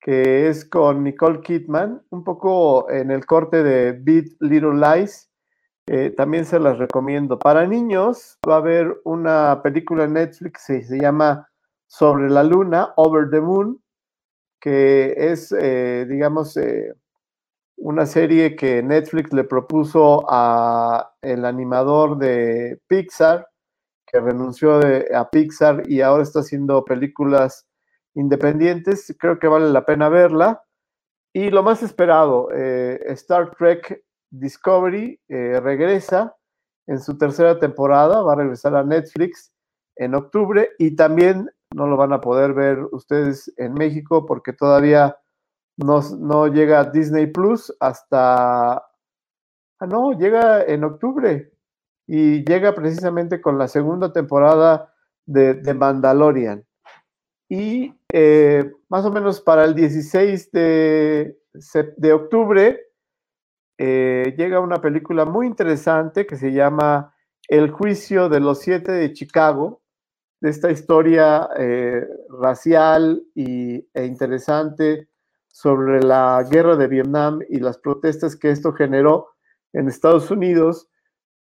que 0.00 0.48
es 0.48 0.64
con 0.64 1.04
Nicole 1.04 1.40
Kidman, 1.42 2.02
un 2.10 2.24
poco 2.24 2.90
en 2.90 3.10
el 3.10 3.24
corte 3.26 3.62
de 3.62 3.92
Beat 3.92 4.26
Little 4.40 4.74
Lies. 4.74 5.30
Eh, 5.86 6.10
también 6.16 6.44
se 6.44 6.58
las 6.58 6.78
recomiendo. 6.78 7.38
Para 7.38 7.66
niños 7.66 8.38
va 8.48 8.54
a 8.54 8.58
haber 8.58 9.00
una 9.04 9.60
película 9.62 10.04
en 10.04 10.14
Netflix 10.14 10.66
que 10.66 10.82
se 10.82 10.98
llama 10.98 11.48
Sobre 11.86 12.30
la 12.30 12.42
Luna, 12.42 12.92
Over 12.96 13.30
the 13.30 13.40
Moon, 13.40 13.80
que 14.60 15.14
es, 15.16 15.52
eh, 15.52 16.06
digamos, 16.08 16.56
eh, 16.56 16.94
una 17.76 18.06
serie 18.06 18.56
que 18.56 18.82
Netflix 18.82 19.32
le 19.32 19.44
propuso 19.44 20.24
a 20.28 21.14
el 21.22 21.44
animador 21.44 22.18
de 22.18 22.80
Pixar, 22.86 23.48
que 24.06 24.20
renunció 24.20 24.80
a 25.14 25.30
Pixar 25.30 25.88
y 25.88 26.02
ahora 26.02 26.22
está 26.22 26.40
haciendo 26.40 26.84
películas 26.84 27.66
independientes. 28.14 29.14
Creo 29.18 29.38
que 29.38 29.48
vale 29.48 29.70
la 29.70 29.86
pena 29.86 30.08
verla. 30.08 30.62
Y 31.32 31.50
lo 31.50 31.62
más 31.62 31.82
esperado, 31.82 32.48
eh, 32.52 33.00
Star 33.06 33.54
Trek 33.56 34.04
Discovery 34.30 35.20
regresa 35.28 36.36
en 36.86 37.00
su 37.00 37.16
tercera 37.16 37.58
temporada, 37.58 38.20
va 38.22 38.32
a 38.32 38.36
regresar 38.36 38.74
a 38.74 38.84
Netflix 38.84 39.52
en 39.96 40.14
octubre 40.14 40.70
y 40.78 40.96
también 40.96 41.48
no 41.74 41.86
lo 41.86 41.96
van 41.96 42.12
a 42.12 42.20
poder 42.20 42.54
ver 42.54 42.80
ustedes 42.92 43.52
en 43.56 43.74
México 43.74 44.26
porque 44.26 44.52
todavía 44.52 45.16
no, 45.76 46.48
llega 46.48 46.84
Disney 46.84 47.26
Plus 47.26 47.74
hasta... 47.80 48.74
Ah, 49.82 49.86
no, 49.88 50.12
llega 50.12 50.62
en 50.62 50.84
octubre 50.84 51.52
y 52.06 52.44
llega 52.44 52.74
precisamente 52.74 53.40
con 53.40 53.56
la 53.56 53.66
segunda 53.66 54.12
temporada 54.12 54.92
de, 55.24 55.54
de 55.54 55.74
Mandalorian. 55.74 56.66
Y 57.48 57.94
eh, 58.12 58.70
más 58.88 59.04
o 59.04 59.10
menos 59.10 59.40
para 59.40 59.64
el 59.64 59.74
16 59.74 60.52
de, 60.52 61.38
de 61.96 62.12
octubre 62.12 62.80
eh, 63.78 64.34
llega 64.36 64.60
una 64.60 64.82
película 64.82 65.24
muy 65.24 65.46
interesante 65.46 66.26
que 66.26 66.36
se 66.36 66.52
llama 66.52 67.14
El 67.48 67.70
juicio 67.70 68.28
de 68.28 68.40
los 68.40 68.58
siete 68.58 68.92
de 68.92 69.12
Chicago, 69.14 69.79
de 70.40 70.50
esta 70.50 70.70
historia 70.70 71.48
eh, 71.58 72.06
racial 72.30 73.22
y, 73.34 73.86
e 73.92 74.04
interesante 74.04 75.08
sobre 75.48 76.02
la 76.02 76.44
guerra 76.50 76.76
de 76.76 76.88
Vietnam 76.88 77.40
y 77.48 77.58
las 77.58 77.78
protestas 77.78 78.36
que 78.36 78.50
esto 78.50 78.72
generó 78.72 79.28
en 79.72 79.88
Estados 79.88 80.30
Unidos, 80.30 80.88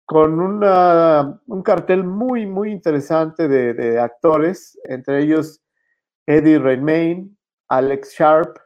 con 0.05 0.39
una, 0.39 1.39
un 1.45 1.61
cartel 1.61 2.03
muy, 2.03 2.45
muy 2.45 2.71
interesante 2.71 3.47
de, 3.47 3.99
actores, 3.99 4.77
entre 4.85 5.21
ellos 5.21 5.61
Eddie 6.25 6.59
Redmayne, 6.59 7.29
Alex 7.69 8.15
Sharp, 8.17 8.57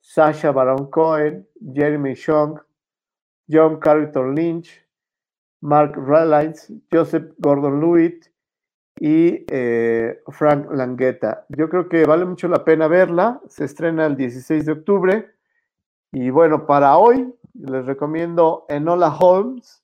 Sasha 0.00 0.50
Baron 0.50 0.90
Cohen, 0.90 1.46
Jeremy 1.74 2.16
Strong, 2.16 2.60
John 3.48 3.78
Carrington 3.78 4.34
Lynch, 4.34 4.84
Mark 5.60 5.94
Rylance, 5.96 6.72
Joseph 6.90 7.32
Gordon-Levitt, 7.38 8.29
y 9.00 9.46
eh, 9.48 10.22
Frank 10.28 10.70
Langueta. 10.70 11.46
Yo 11.48 11.70
creo 11.70 11.88
que 11.88 12.04
vale 12.04 12.26
mucho 12.26 12.48
la 12.48 12.64
pena 12.64 12.86
verla. 12.86 13.40
Se 13.48 13.64
estrena 13.64 14.04
el 14.04 14.14
16 14.14 14.66
de 14.66 14.72
octubre. 14.72 15.30
Y 16.12 16.28
bueno, 16.28 16.66
para 16.66 16.98
hoy 16.98 17.34
les 17.54 17.86
recomiendo 17.86 18.66
Enola 18.68 19.08
Holmes. 19.08 19.82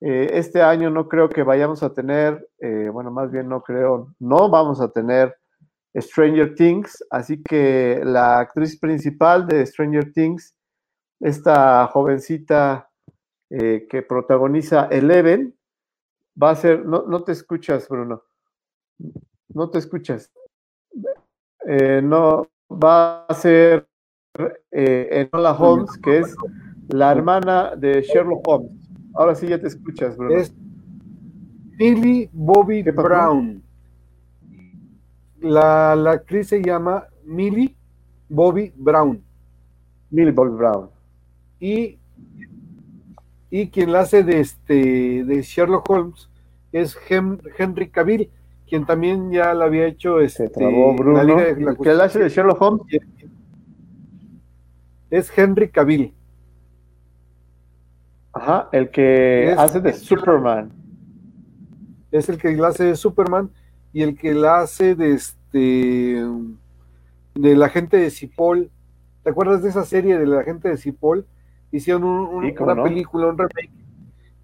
Eh, 0.00 0.30
este 0.34 0.62
año 0.62 0.88
no 0.88 1.08
creo 1.08 1.28
que 1.28 1.42
vayamos 1.42 1.82
a 1.82 1.92
tener, 1.92 2.48
eh, 2.60 2.90
bueno, 2.92 3.10
más 3.10 3.32
bien 3.32 3.48
no 3.48 3.60
creo, 3.62 4.14
no 4.20 4.48
vamos 4.48 4.80
a 4.80 4.88
tener 4.88 5.34
Stranger 5.96 6.54
Things. 6.54 7.04
Así 7.10 7.42
que 7.42 8.02
la 8.04 8.38
actriz 8.38 8.78
principal 8.78 9.48
de 9.48 9.66
Stranger 9.66 10.12
Things, 10.12 10.54
esta 11.18 11.86
jovencita 11.88 12.88
que 13.48 14.04
protagoniza 14.08 14.88
Eleven, 14.90 15.54
va 16.40 16.50
a 16.50 16.56
ser, 16.56 16.84
no, 16.84 17.04
no 17.06 17.22
te 17.22 17.30
escuchas, 17.30 17.88
Bruno. 17.88 18.24
No 19.48 19.70
te 19.70 19.78
escuchas. 19.78 20.30
Eh, 21.66 22.00
no, 22.02 22.46
va 22.70 23.24
a 23.26 23.34
ser 23.34 23.86
eh, 24.70 25.28
Enola 25.32 25.52
Holmes, 25.52 25.96
que 26.02 26.18
es 26.18 26.36
la 26.88 27.12
hermana 27.12 27.76
de 27.76 28.02
Sherlock 28.02 28.46
Holmes. 28.46 28.72
Ahora 29.14 29.34
sí 29.34 29.46
ya 29.46 29.60
te 29.60 29.68
escuchas, 29.68 30.16
Bruno. 30.16 30.34
Es 30.34 30.52
Millie 31.78 32.28
Bobby 32.32 32.82
Brown. 32.82 33.62
La, 35.40 35.94
la, 35.94 36.12
actriz 36.12 36.48
se 36.48 36.62
llama 36.62 37.06
Millie 37.24 37.76
Bobby 38.28 38.72
Brown. 38.76 39.22
Millie 40.10 40.32
Bobby 40.32 40.56
Brown. 40.56 40.90
Y, 41.60 41.98
y 43.50 43.68
quien 43.68 43.92
la 43.92 44.00
hace 44.00 44.22
de, 44.22 44.40
este, 44.40 45.24
de 45.24 45.42
Sherlock 45.42 45.88
Holmes 45.88 46.28
es 46.72 46.96
Henry 47.08 47.88
Cavill 47.88 48.30
quien 48.68 48.86
también 48.86 49.30
ya 49.30 49.54
la 49.54 49.66
había 49.66 49.86
hecho 49.86 50.20
este, 50.20 50.48
Bruno. 50.48 51.12
La 51.12 51.24
Liga 51.24 51.54
de 51.54 51.60
la 51.60 51.74
¿Qué 51.74 51.90
hace 51.90 52.18
de 52.18 52.28
Sherlock 52.28 52.60
Holmes? 52.60 52.82
Es 55.10 55.30
Henry 55.36 55.68
Cavill. 55.68 56.14
Ajá, 58.32 58.68
el 58.72 58.90
que 58.90 59.54
hace 59.56 59.80
de 59.80 59.92
Superman. 59.92 60.72
Es 62.10 62.28
el 62.28 62.38
que 62.38 62.52
la 62.56 62.68
hace 62.68 62.84
de 62.84 62.96
Superman 62.96 63.50
y 63.92 64.02
el 64.02 64.16
que 64.16 64.34
la 64.34 64.60
hace 64.60 64.94
de 64.94 65.12
este 65.12 66.24
de 67.34 67.56
la 67.56 67.68
gente 67.68 67.96
de 67.96 68.10
Cipoll. 68.10 68.70
¿Te 69.22 69.30
acuerdas 69.30 69.62
de 69.62 69.68
esa 69.68 69.84
serie 69.84 70.18
de 70.18 70.26
la 70.26 70.42
gente 70.42 70.68
de 70.68 70.76
Cipoll? 70.76 71.26
Hicieron 71.70 72.04
un, 72.04 72.44
una 72.44 72.82
película, 72.82 73.28
un 73.28 73.38
remake. 73.38 73.70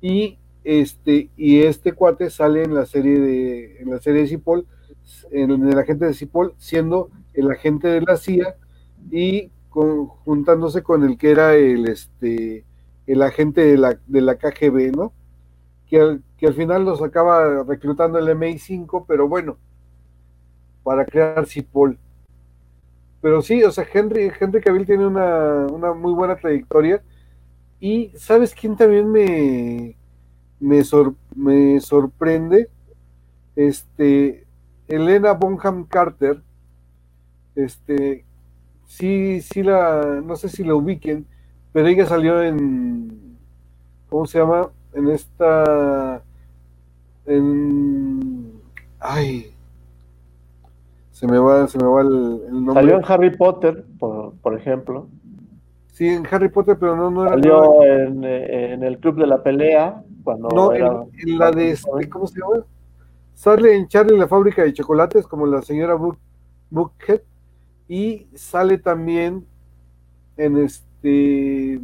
Y 0.00 0.38
este, 0.64 1.30
y 1.36 1.62
este 1.62 1.92
cuate 1.92 2.30
sale 2.30 2.64
en 2.64 2.74
la 2.74 2.86
serie 2.86 3.18
de, 3.18 3.78
en 3.80 3.90
la 3.90 4.00
serie 4.00 4.22
de 4.22 4.28
Cipoll, 4.28 4.66
en 5.30 5.50
el 5.50 5.78
agente 5.78 6.06
de 6.06 6.14
Cipoll, 6.14 6.54
siendo 6.58 7.10
el 7.34 7.50
agente 7.50 7.88
de 7.88 8.02
la 8.02 8.16
CIA 8.16 8.56
y 9.10 9.50
juntándose 9.70 10.82
con 10.82 11.04
el 11.04 11.16
que 11.16 11.30
era 11.30 11.54
el, 11.54 11.88
este, 11.88 12.64
el 13.06 13.22
agente 13.22 13.62
de 13.62 13.76
la, 13.76 13.98
de 14.06 14.20
la 14.20 14.36
KGB, 14.36 14.96
¿no? 14.96 15.12
Que 15.88 16.00
al, 16.00 16.22
que 16.36 16.46
al 16.46 16.54
final 16.54 16.84
los 16.84 17.02
acaba 17.02 17.62
reclutando 17.64 18.18
el 18.18 18.28
MI5, 18.28 19.04
pero 19.06 19.28
bueno, 19.28 19.58
para 20.82 21.04
crear 21.04 21.46
Cipoll. 21.46 21.98
Pero 23.20 23.42
sí, 23.42 23.62
o 23.64 23.70
sea, 23.70 23.86
Henry, 23.92 24.32
Henry 24.38 24.60
Cavill 24.60 24.86
tiene 24.86 25.06
una, 25.06 25.66
una 25.66 25.92
muy 25.92 26.12
buena 26.12 26.36
trayectoria. 26.36 27.02
Y 27.78 28.12
¿sabes 28.16 28.54
quién 28.54 28.76
también 28.76 29.10
me, 29.10 29.96
me, 30.60 30.82
me 31.34 31.80
sorprende. 31.80 32.68
Este, 33.56 34.46
Elena 34.88 35.32
Bonham 35.32 35.84
Carter, 35.84 36.40
este, 37.54 38.24
sí, 38.86 39.40
sí 39.40 39.62
la, 39.62 40.20
no 40.24 40.36
sé 40.36 40.48
si 40.48 40.64
la 40.64 40.74
ubiquen, 40.74 41.26
pero 41.72 41.88
ella 41.88 42.06
salió 42.06 42.42
en, 42.42 43.36
¿cómo 44.08 44.26
se 44.26 44.38
llama? 44.38 44.68
En 44.94 45.08
esta, 45.10 46.22
en, 47.26 48.52
ay, 48.98 49.52
se 51.12 51.26
me 51.26 51.38
va, 51.38 51.68
se 51.68 51.78
me 51.78 51.84
va 51.84 52.00
el, 52.00 52.50
nombre. 52.50 52.74
Salió 52.74 52.96
en 52.96 53.04
Harry 53.06 53.36
Potter, 53.36 53.84
por, 53.98 54.32
por, 54.36 54.56
ejemplo. 54.56 55.06
Sí, 55.92 56.08
en 56.08 56.26
Harry 56.30 56.48
Potter, 56.48 56.76
pero 56.80 56.96
no, 56.96 57.10
no 57.10 57.22
era. 57.22 57.32
Salió 57.32 57.84
en, 57.84 58.24
en, 58.24 58.82
el 58.82 58.98
Club 58.98 59.16
de 59.16 59.26
la 59.26 59.42
Pelea 59.42 60.02
no, 60.26 60.72
en, 60.72 61.38
la 61.38 61.50
de, 61.50 61.70
este, 61.70 62.08
¿cómo 62.08 62.26
se 62.26 62.40
llama? 62.40 62.64
Sale 63.34 63.74
en 63.74 63.88
Charlie 63.88 64.18
la 64.18 64.28
fábrica 64.28 64.62
de 64.62 64.72
chocolates 64.72 65.26
como 65.26 65.46
la 65.46 65.62
señora 65.62 65.96
Buckhead 66.70 67.22
y 67.88 68.28
sale 68.34 68.78
también 68.78 69.46
en 70.36 70.58
este 70.58 71.80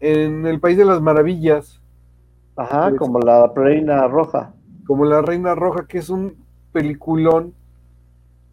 en 0.00 0.46
el 0.46 0.60
País 0.60 0.76
de 0.76 0.84
las 0.84 1.00
Maravillas. 1.00 1.80
Ajá, 2.56 2.94
como 2.96 3.20
la 3.20 3.52
Reina 3.54 4.06
Roja. 4.08 4.54
Como 4.86 5.04
la 5.04 5.22
Reina 5.22 5.54
Roja, 5.54 5.86
que 5.86 5.98
es 5.98 6.08
un 6.10 6.36
peliculón. 6.72 7.54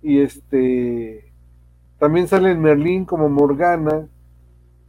Y 0.01 0.21
este 0.21 1.31
también 1.99 2.27
sale 2.27 2.51
en 2.51 2.61
Merlín 2.61 3.05
como 3.05 3.29
Morgana. 3.29 4.07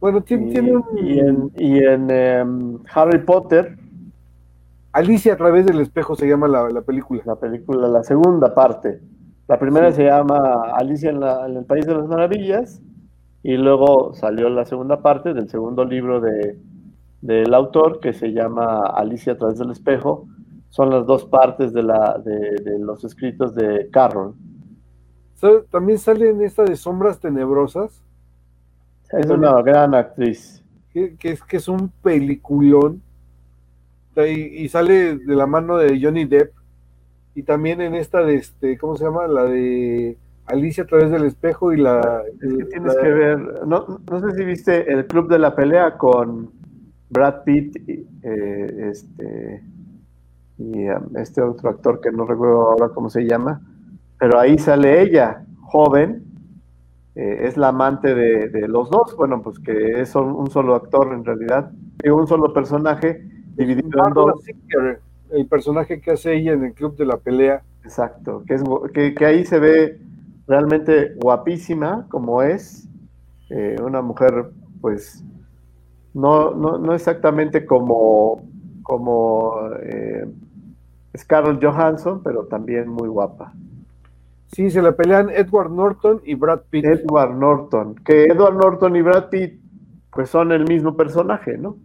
Bueno, 0.03 0.19
tiene, 0.19 0.51
y, 0.51 0.69
un... 0.69 0.83
y 0.97 1.19
en, 1.19 1.51
y 1.55 1.77
en 1.77 2.11
em, 2.11 2.79
Harry 2.93 3.19
Potter. 3.19 3.77
Alicia 4.91 5.31
a 5.31 5.37
través 5.37 5.65
del 5.65 5.79
espejo 5.79 6.17
se 6.17 6.27
llama 6.27 6.49
la, 6.49 6.81
película. 6.81 7.21
La 7.25 7.37
película, 7.37 7.87
la 7.87 8.03
segunda 8.03 8.53
parte. 8.53 8.99
La 9.47 9.57
primera 9.57 9.93
se 9.93 10.03
llama 10.03 10.73
Alicia 10.75 11.11
en, 11.11 11.23
el 11.55 11.63
País 11.63 11.85
de 11.85 11.95
las 11.95 12.05
Maravillas 12.05 12.81
y 13.43 13.55
luego 13.55 14.13
salió 14.13 14.49
la 14.49 14.65
segunda 14.65 15.01
parte 15.01 15.33
del 15.33 15.47
segundo 15.47 15.85
libro 15.85 16.19
de, 16.19 16.59
del 17.21 17.53
autor 17.53 18.01
que 18.01 18.11
se 18.11 18.33
llama 18.33 18.81
Alicia 18.81 19.31
a 19.31 19.37
través 19.37 19.57
del 19.57 19.71
espejo. 19.71 20.27
Son 20.67 20.89
las 20.89 21.05
dos 21.05 21.23
partes 21.23 21.71
de, 21.71 21.81
la, 21.81 22.17
de, 22.17 22.77
los 22.77 23.05
escritos 23.05 23.55
de 23.55 23.87
Carroll. 23.89 24.35
También 25.71 25.97
sale 25.97 26.29
en 26.29 26.41
esta 26.41 26.65
de 26.65 26.75
Sombras 26.75 27.21
Tenebrosas. 27.21 28.03
Es 29.19 29.29
una 29.29 29.61
gran 29.61 29.93
actriz. 29.95 30.63
Que, 30.91 31.15
es, 31.23 31.43
que 31.43 31.57
es 31.57 31.67
un 31.67 31.89
peliculón. 32.01 33.01
Y, 34.15 34.63
y, 34.63 34.69
sale 34.69 35.17
de 35.17 35.35
la 35.35 35.47
mano 35.47 35.77
de 35.77 35.99
Johnny 35.99 36.25
Depp 36.25 36.53
y 37.35 37.43
también 37.43 37.81
en 37.81 37.95
esta 37.95 38.23
de 38.23 38.35
este, 38.35 38.77
¿cómo 38.77 38.95
se 38.95 39.05
llama? 39.05 39.27
La 39.27 39.45
de 39.45 40.17
Alicia 40.45 40.83
a 40.83 40.87
través 40.87 41.09
del 41.09 41.25
espejo 41.25 41.73
y 41.73 41.77
la... 41.77 42.21
Es 42.41 42.57
que 42.57 42.65
tienes 42.65 42.95
que 42.95 43.09
ver, 43.09 43.65
no, 43.65 43.99
no 44.09 44.19
sé 44.19 44.37
si 44.37 44.45
viste 44.45 44.91
el 44.91 45.07
Club 45.07 45.29
de 45.29 45.39
la 45.39 45.55
Pelea 45.55 45.97
con 45.97 46.51
Brad 47.09 47.43
Pitt 47.43 47.77
y, 47.87 48.05
eh, 48.21 48.89
este, 48.91 49.63
y 50.57 50.89
um, 50.89 51.17
este 51.17 51.41
otro 51.41 51.69
actor 51.69 52.01
que 52.01 52.11
no 52.11 52.25
recuerdo 52.25 52.69
ahora 52.69 52.89
cómo 52.89 53.09
se 53.09 53.25
llama, 53.25 53.61
pero 54.19 54.39
ahí 54.39 54.57
sale 54.59 55.01
ella, 55.01 55.43
joven, 55.61 56.23
eh, 57.15 57.47
es 57.47 57.57
la 57.57 57.69
amante 57.69 58.15
de, 58.15 58.67
los 58.67 58.89
dos, 58.89 59.15
bueno, 59.15 59.41
pues 59.41 59.59
que 59.59 60.01
es 60.01 60.15
un, 60.15 60.49
solo 60.49 60.75
actor 60.75 61.13
en 61.13 61.23
realidad, 61.23 61.71
y 62.03 62.09
un 62.09 62.27
solo 62.27 62.53
personaje 62.53 63.21
dividido 63.55 63.89
en 64.07 64.13
dos 64.13 64.43
el 65.31 65.47
personaje 65.47 65.99
que 65.99 66.11
hace 66.11 66.35
ella 66.35 66.53
en 66.53 66.63
el 66.63 66.73
club 66.73 66.95
de 66.95 67.05
la 67.05 67.17
pelea. 67.17 67.63
Exacto, 67.83 68.43
que, 68.47 68.53
es, 68.53 68.63
que, 68.93 69.25
ahí 69.25 69.45
se 69.45 69.59
ve 69.59 69.99
realmente 70.47 71.15
guapísima 71.15 72.07
como 72.09 72.41
es, 72.41 72.87
eh, 73.49 73.75
una 73.83 74.01
mujer 74.01 74.51
pues 74.79 75.23
no, 76.13 76.51
no, 76.53 76.93
exactamente 76.93 77.65
como, 77.65 78.43
como 78.83 79.55
eh, 79.81 80.25
Scarlett 81.17 81.63
Johansson, 81.63 82.21
pero 82.23 82.45
también 82.45 82.87
muy 82.87 83.07
guapa. 83.07 83.53
Sí, 84.53 84.69
se 84.69 84.81
la 84.81 84.91
pelean 84.91 85.29
Edward 85.29 85.71
Norton 85.71 86.21
y 86.23 86.35
Brad 86.35 86.61
Pitt. 86.69 86.85
Edward 86.85 87.35
Norton, 87.35 87.95
que 87.95 88.25
Edward 88.25 88.55
Norton 88.55 88.95
y 88.95 89.01
Brad 89.01 89.29
Pitt 89.29 89.59
pues 90.11 90.29
son 90.29 90.51
el 90.51 90.65
mismo 90.65 90.95
personaje, 90.95 91.57
¿no? 91.57 91.77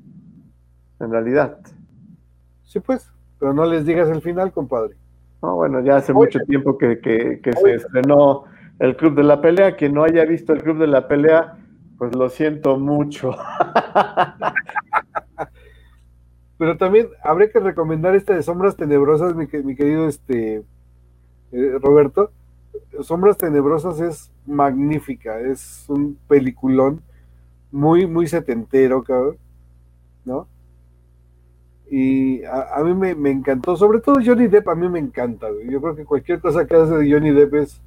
En 1.00 1.10
realidad. 1.10 1.58
Sí, 2.64 2.80
pues. 2.80 3.10
Pero 3.38 3.54
no 3.54 3.64
les 3.64 3.86
digas 3.86 4.08
el 4.10 4.20
final, 4.20 4.52
compadre. 4.52 4.96
No, 5.42 5.54
bueno, 5.54 5.80
ya 5.80 5.96
hace 5.96 6.12
mucho 6.12 6.40
tiempo 6.40 6.76
que, 6.76 6.98
se 7.02 7.74
estrenó 7.74 8.44
el 8.80 8.96
Club 8.96 9.14
de 9.14 9.22
la 9.22 9.40
Pelea. 9.40 9.76
Quien 9.76 9.94
no 9.94 10.04
haya 10.04 10.24
visto 10.24 10.52
el 10.52 10.62
Club 10.62 10.78
de 10.78 10.88
la 10.88 11.06
Pelea, 11.06 11.56
pues 11.96 12.14
lo 12.16 12.28
siento 12.28 12.76
mucho. 12.76 13.30
Pero 16.58 16.76
también 16.76 17.08
habría 17.22 17.50
que 17.50 17.60
recomendar 17.60 18.16
esta 18.16 18.34
de 18.34 18.42
Sombras 18.42 18.76
Tenebrosas, 18.76 19.36
mi, 19.36 19.46
mi 19.62 19.76
querido 19.76 20.08
este 20.08 20.64
eh, 21.52 21.78
Roberto. 21.80 22.32
Sombras 23.02 23.36
Tenebrosas 23.36 24.00
es 24.00 24.32
magnífica, 24.46 25.40
es 25.40 25.84
un 25.88 26.18
peliculón 26.26 27.02
muy, 27.70 28.06
muy 28.06 28.26
setentero, 28.26 29.02
cabrón, 29.02 29.36
¿no? 30.24 30.48
Y 31.90 32.44
a, 32.44 32.82
mí 32.84 32.94
me, 32.94 33.30
encantó, 33.30 33.76
sobre 33.76 34.00
todo 34.00 34.16
Johnny 34.24 34.46
Depp, 34.46 34.68
a 34.68 34.74
mí 34.74 34.88
me 34.88 34.98
encanta. 34.98 35.46
Yo 35.70 35.80
creo 35.80 35.96
que 35.96 36.04
cualquier 36.04 36.38
cosa 36.38 36.66
que 36.66 36.74
hace 36.74 36.94
de 36.94 37.10
Johnny 37.10 37.30
Depp 37.30 37.54
es, 37.54 37.80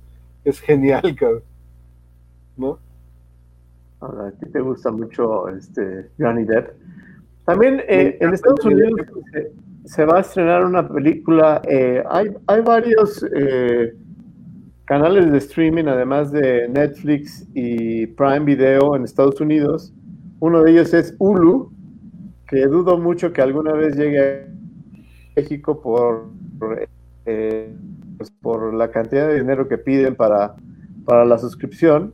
es 0.44 0.60
genial, 0.60 1.16
cabrón. 1.16 1.44
¿No? 2.58 2.80
a 4.02 4.32
ti 4.32 4.50
te 4.52 4.60
gusta 4.60 4.90
mucho 4.92 5.48
este 5.50 6.10
Johnny 6.18 6.44
Depp. 6.44 6.72
También 7.46 7.82
eh, 7.88 8.18
en 8.20 8.34
Estados 8.34 8.66
Unidos 8.66 8.92
se, 9.86 10.06
va 10.06 10.18
a 10.18 10.22
estrenar 10.22 10.66
una 10.66 10.88
película. 10.88 11.62
Eh, 11.68 12.04
hay, 12.10 12.34
hay 12.48 12.62
varios 12.62 13.24
eh, 13.36 13.94
canales 14.92 15.32
de 15.32 15.38
streaming, 15.38 15.86
además 15.86 16.34
de 16.34 16.68
Netflix 16.68 17.48
y 17.54 18.08
Prime 18.08 18.42
Video 18.42 18.94
en 18.94 19.06
Estados 19.06 19.40
Unidos. 19.40 19.94
Uno 20.42 20.62
de 20.64 20.72
ellos 20.72 20.94
es 20.94 21.16
Hulu, 21.18 21.72
que 22.46 22.68
dudo 22.68 22.98
mucho 22.98 23.32
que 23.32 23.42
alguna 23.42 23.72
vez 23.72 23.96
llegue 23.96 24.20
a 24.20 24.48
México 25.38 25.82
por, 25.82 26.28
eh, 27.26 27.74
pues, 28.18 28.32
por 28.42 28.74
la 28.74 28.92
cantidad 28.92 29.30
de 29.30 29.40
dinero 29.40 29.70
que 29.70 29.78
piden 29.78 30.18
para, 30.18 30.56
para 31.06 31.24
la 31.24 31.38
suscripción, 31.38 32.14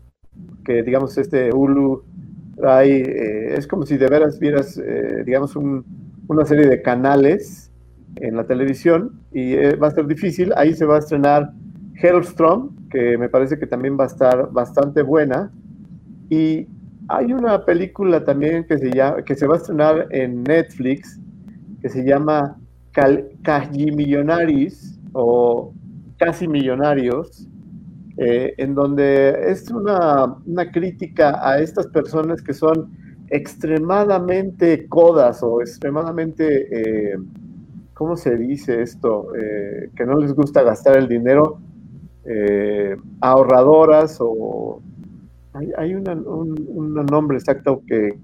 que 0.63 0.83
digamos 0.83 1.17
este 1.17 1.51
Hulu 1.51 2.03
hay, 2.63 2.91
eh, 2.91 3.55
es 3.55 3.65
como 3.65 3.87
si 3.87 3.97
de 3.97 4.07
veras 4.07 4.37
vieras, 4.37 4.77
eh, 4.77 5.23
digamos, 5.25 5.55
una 5.55 6.45
serie 6.45 6.67
de 6.67 6.83
canales 6.83 7.71
en 8.17 8.35
la 8.35 8.45
televisión 8.45 9.19
y 9.31 9.55
va 9.55 9.87
a 9.87 9.91
ser 9.91 10.05
difícil. 10.05 10.53
Ahí 10.55 10.75
se 10.75 10.85
va 10.85 10.97
a 10.97 10.99
estrenar 10.99 11.53
Hellstrom, 12.01 12.89
que 12.89 13.17
me 13.17 13.29
parece 13.29 13.57
que 13.57 13.67
también 13.67 13.97
va 13.99 14.05
a 14.05 14.07
estar 14.07 14.51
bastante 14.51 15.01
buena. 15.01 15.51
Y 16.29 16.67
hay 17.09 17.33
una 17.33 17.63
película 17.65 18.23
también 18.23 18.65
que 18.65 18.77
se, 18.77 18.91
llama, 18.91 19.23
que 19.23 19.35
se 19.35 19.47
va 19.47 19.55
a 19.55 19.57
estrenar 19.57 20.07
en 20.11 20.43
Netflix 20.43 21.19
que 21.81 21.89
se 21.89 22.03
llama 22.03 22.57
Casi 23.43 23.91
Millonarios 23.91 24.99
o 25.13 25.73
Casi 26.17 26.47
Millonarios, 26.47 27.47
eh, 28.17 28.55
en 28.57 28.73
donde 28.73 29.51
es 29.51 29.69
una, 29.69 30.35
crítica 30.73 31.39
a 31.47 31.59
estas 31.59 31.87
personas 31.87 32.41
que 32.41 32.53
son 32.53 32.89
extremadamente 33.29 34.87
codas 34.87 35.43
o 35.43 35.61
extremadamente, 35.61 36.67
eh, 36.71 37.17
¿cómo 37.93 38.17
se 38.17 38.35
dice 38.35 38.81
esto? 38.81 39.35
Eh, 39.35 39.91
que 39.95 40.05
no 40.05 40.17
les 40.17 40.33
gusta 40.33 40.63
gastar 40.63 40.97
el 40.97 41.07
dinero, 41.07 41.59
ahorradoras 43.21 44.17
o 44.19 44.81
hay, 45.77 45.93
un, 45.95 46.93
nombre 47.09 47.37
exacto 47.37 47.81
que 47.87 48.19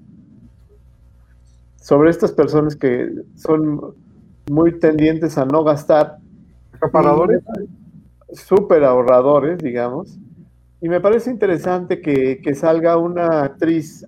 sobre 1.78 2.10
estas 2.12 2.32
personas 2.32 2.76
que 2.76 3.10
son 3.36 3.96
muy 4.50 4.80
tendientes 4.80 5.38
a 5.38 5.46
no 5.46 5.64
gastar. 5.64 6.18
Acaparadores. 6.74 7.42
Súper 8.34 8.84
ahorradores, 8.84 9.58
digamos. 9.60 10.18
Y 10.82 10.90
me 10.90 11.00
parece 11.00 11.32
interesante 11.32 12.02
que, 12.02 12.56
salga 12.56 12.98
una 12.98 13.44
actriz 13.44 14.06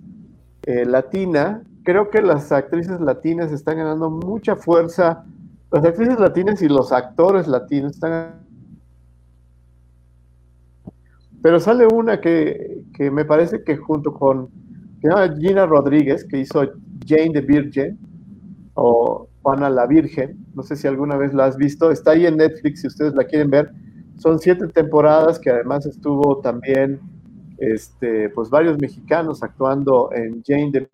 eh, 0.63 0.85
latina. 0.85 1.63
Creo 1.83 2.09
que 2.09 2.21
las 2.21 2.51
actrices 2.51 2.99
latinas 3.01 3.51
están 3.51 3.77
ganando 3.77 4.09
mucha 4.09 4.55
fuerza. 4.55 5.23
Las 5.71 5.83
actrices 5.85 6.19
latinas 6.19 6.61
y 6.61 6.67
los 6.67 6.91
actores 6.91 7.47
latinos 7.47 7.93
están 7.93 8.44
pero 11.45 11.59
sale 11.59 11.85
una 11.85 12.19
que, 12.19 12.81
me 12.97 13.23
parece 13.23 13.63
que 13.63 13.77
junto 13.77 14.11
con 14.15 14.49
Gina 14.99 15.67
Rodríguez, 15.67 16.25
que 16.25 16.39
hizo 16.39 16.59
Jane 17.05 17.33
the 17.33 17.41
Virgin, 17.41 17.99
o 18.73 19.29
Juana 19.43 19.69
la 19.69 19.85
Virgen, 19.85 20.43
no 20.55 20.63
sé 20.63 20.75
si 20.75 20.87
alguna 20.87 21.17
vez 21.17 21.35
la 21.35 21.45
has 21.45 21.55
visto, 21.55 21.91
está 21.91 22.13
ahí 22.13 22.25
en 22.25 22.37
Netflix 22.37 22.81
si 22.81 22.87
ustedes 22.87 23.13
la 23.13 23.25
quieren 23.25 23.51
ver. 23.51 23.71
Son 24.17 24.39
siete 24.39 24.67
temporadas 24.69 25.37
que 25.37 25.51
además 25.51 25.85
estuvo 25.85 26.39
también 26.39 26.99
este, 27.59 28.29
pues 28.29 28.49
varios 28.49 28.79
mexicanos 28.79 29.43
actuando 29.43 30.09
en 30.13 30.41
Jane 30.43 30.71
the 30.71 30.89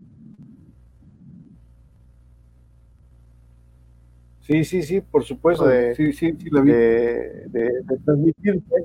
Sí, 4.42 4.64
sí, 4.64 4.82
sí, 4.82 5.00
por 5.00 5.24
supuesto. 5.24 5.64
De, 5.64 5.94
sí, 5.94 6.12
sí, 6.12 6.36
sí, 6.38 6.50
la 6.50 6.60
vi. 6.60 6.72
De, 6.72 7.46
de, 7.48 7.98
transmitirse 8.04 8.84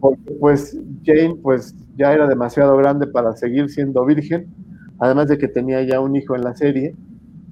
porque 0.00 0.32
pues 0.40 0.78
Jane 1.04 1.36
pues 1.42 1.74
ya 1.96 2.12
era 2.12 2.26
demasiado 2.26 2.76
grande 2.76 3.06
para 3.06 3.36
seguir 3.36 3.68
siendo 3.70 4.04
virgen, 4.04 4.46
además 4.98 5.28
de 5.28 5.38
que 5.38 5.48
tenía 5.48 5.82
ya 5.82 6.00
un 6.00 6.16
hijo 6.16 6.34
en 6.34 6.42
la 6.42 6.54
serie, 6.54 6.94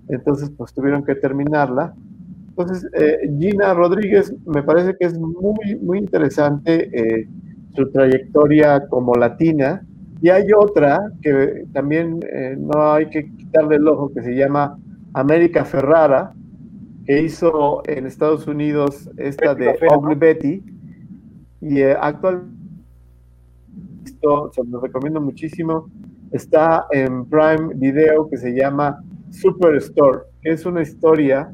entonces 0.08 0.50
pues 0.56 0.72
tuvieron 0.72 1.04
que 1.04 1.14
terminarla. 1.14 1.94
Entonces 2.48 2.88
eh, 2.94 3.30
Gina 3.38 3.74
Rodríguez 3.74 4.32
me 4.46 4.62
parece 4.62 4.94
que 4.98 5.06
es 5.06 5.18
muy, 5.18 5.76
muy 5.82 5.98
interesante 5.98 6.90
eh, 6.92 7.28
su 7.74 7.90
trayectoria 7.90 8.86
como 8.88 9.14
latina. 9.14 9.84
Y 10.20 10.30
hay 10.30 10.52
otra 10.52 11.12
que 11.20 11.66
también 11.72 12.20
eh, 12.32 12.56
no 12.58 12.92
hay 12.92 13.06
que 13.10 13.30
quitarle 13.30 13.76
el 13.76 13.88
ojo, 13.88 14.12
que 14.12 14.22
se 14.22 14.34
llama 14.34 14.78
América 15.12 15.64
Ferrara, 15.64 16.32
que 17.04 17.22
hizo 17.22 17.82
en 17.86 18.06
Estados 18.06 18.46
Unidos 18.46 19.10
esta 19.18 19.54
de 19.54 19.76
Ugly 19.94 20.14
Betty, 20.14 20.62
y 21.64 21.80
eh, 21.80 21.96
actualmente, 21.98 22.54
se 24.04 24.64
lo 24.64 24.80
recomiendo 24.80 25.20
muchísimo, 25.20 25.88
está 26.30 26.86
en 26.90 27.24
Prime 27.24 27.74
Video 27.76 28.28
que 28.28 28.36
se 28.36 28.54
llama 28.54 29.02
Superstore, 29.30 30.20
que 30.42 30.50
es 30.50 30.66
una 30.66 30.82
historia 30.82 31.50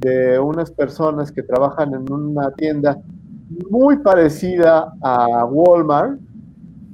de 0.00 0.38
unas 0.38 0.70
personas 0.70 1.32
que 1.32 1.42
trabajan 1.42 1.94
en 1.94 2.12
una 2.12 2.50
tienda 2.52 2.98
muy 3.70 3.96
parecida 3.98 4.92
a 5.02 5.44
Walmart 5.46 6.20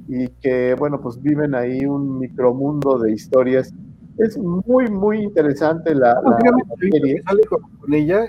y 0.07 0.29
que, 0.41 0.75
bueno, 0.75 1.01
pues 1.01 1.21
viven 1.21 1.55
ahí 1.55 1.85
un 1.85 2.19
micromundo 2.19 2.97
de 2.99 3.11
historias. 3.11 3.73
Es 4.17 4.37
muy, 4.37 4.87
muy 4.87 5.23
interesante 5.23 5.93
la, 5.93 6.21
la, 6.23 6.37
serie. 6.79 7.21
Sale 7.27 7.41
con, 7.43 7.93
ella. 7.93 8.25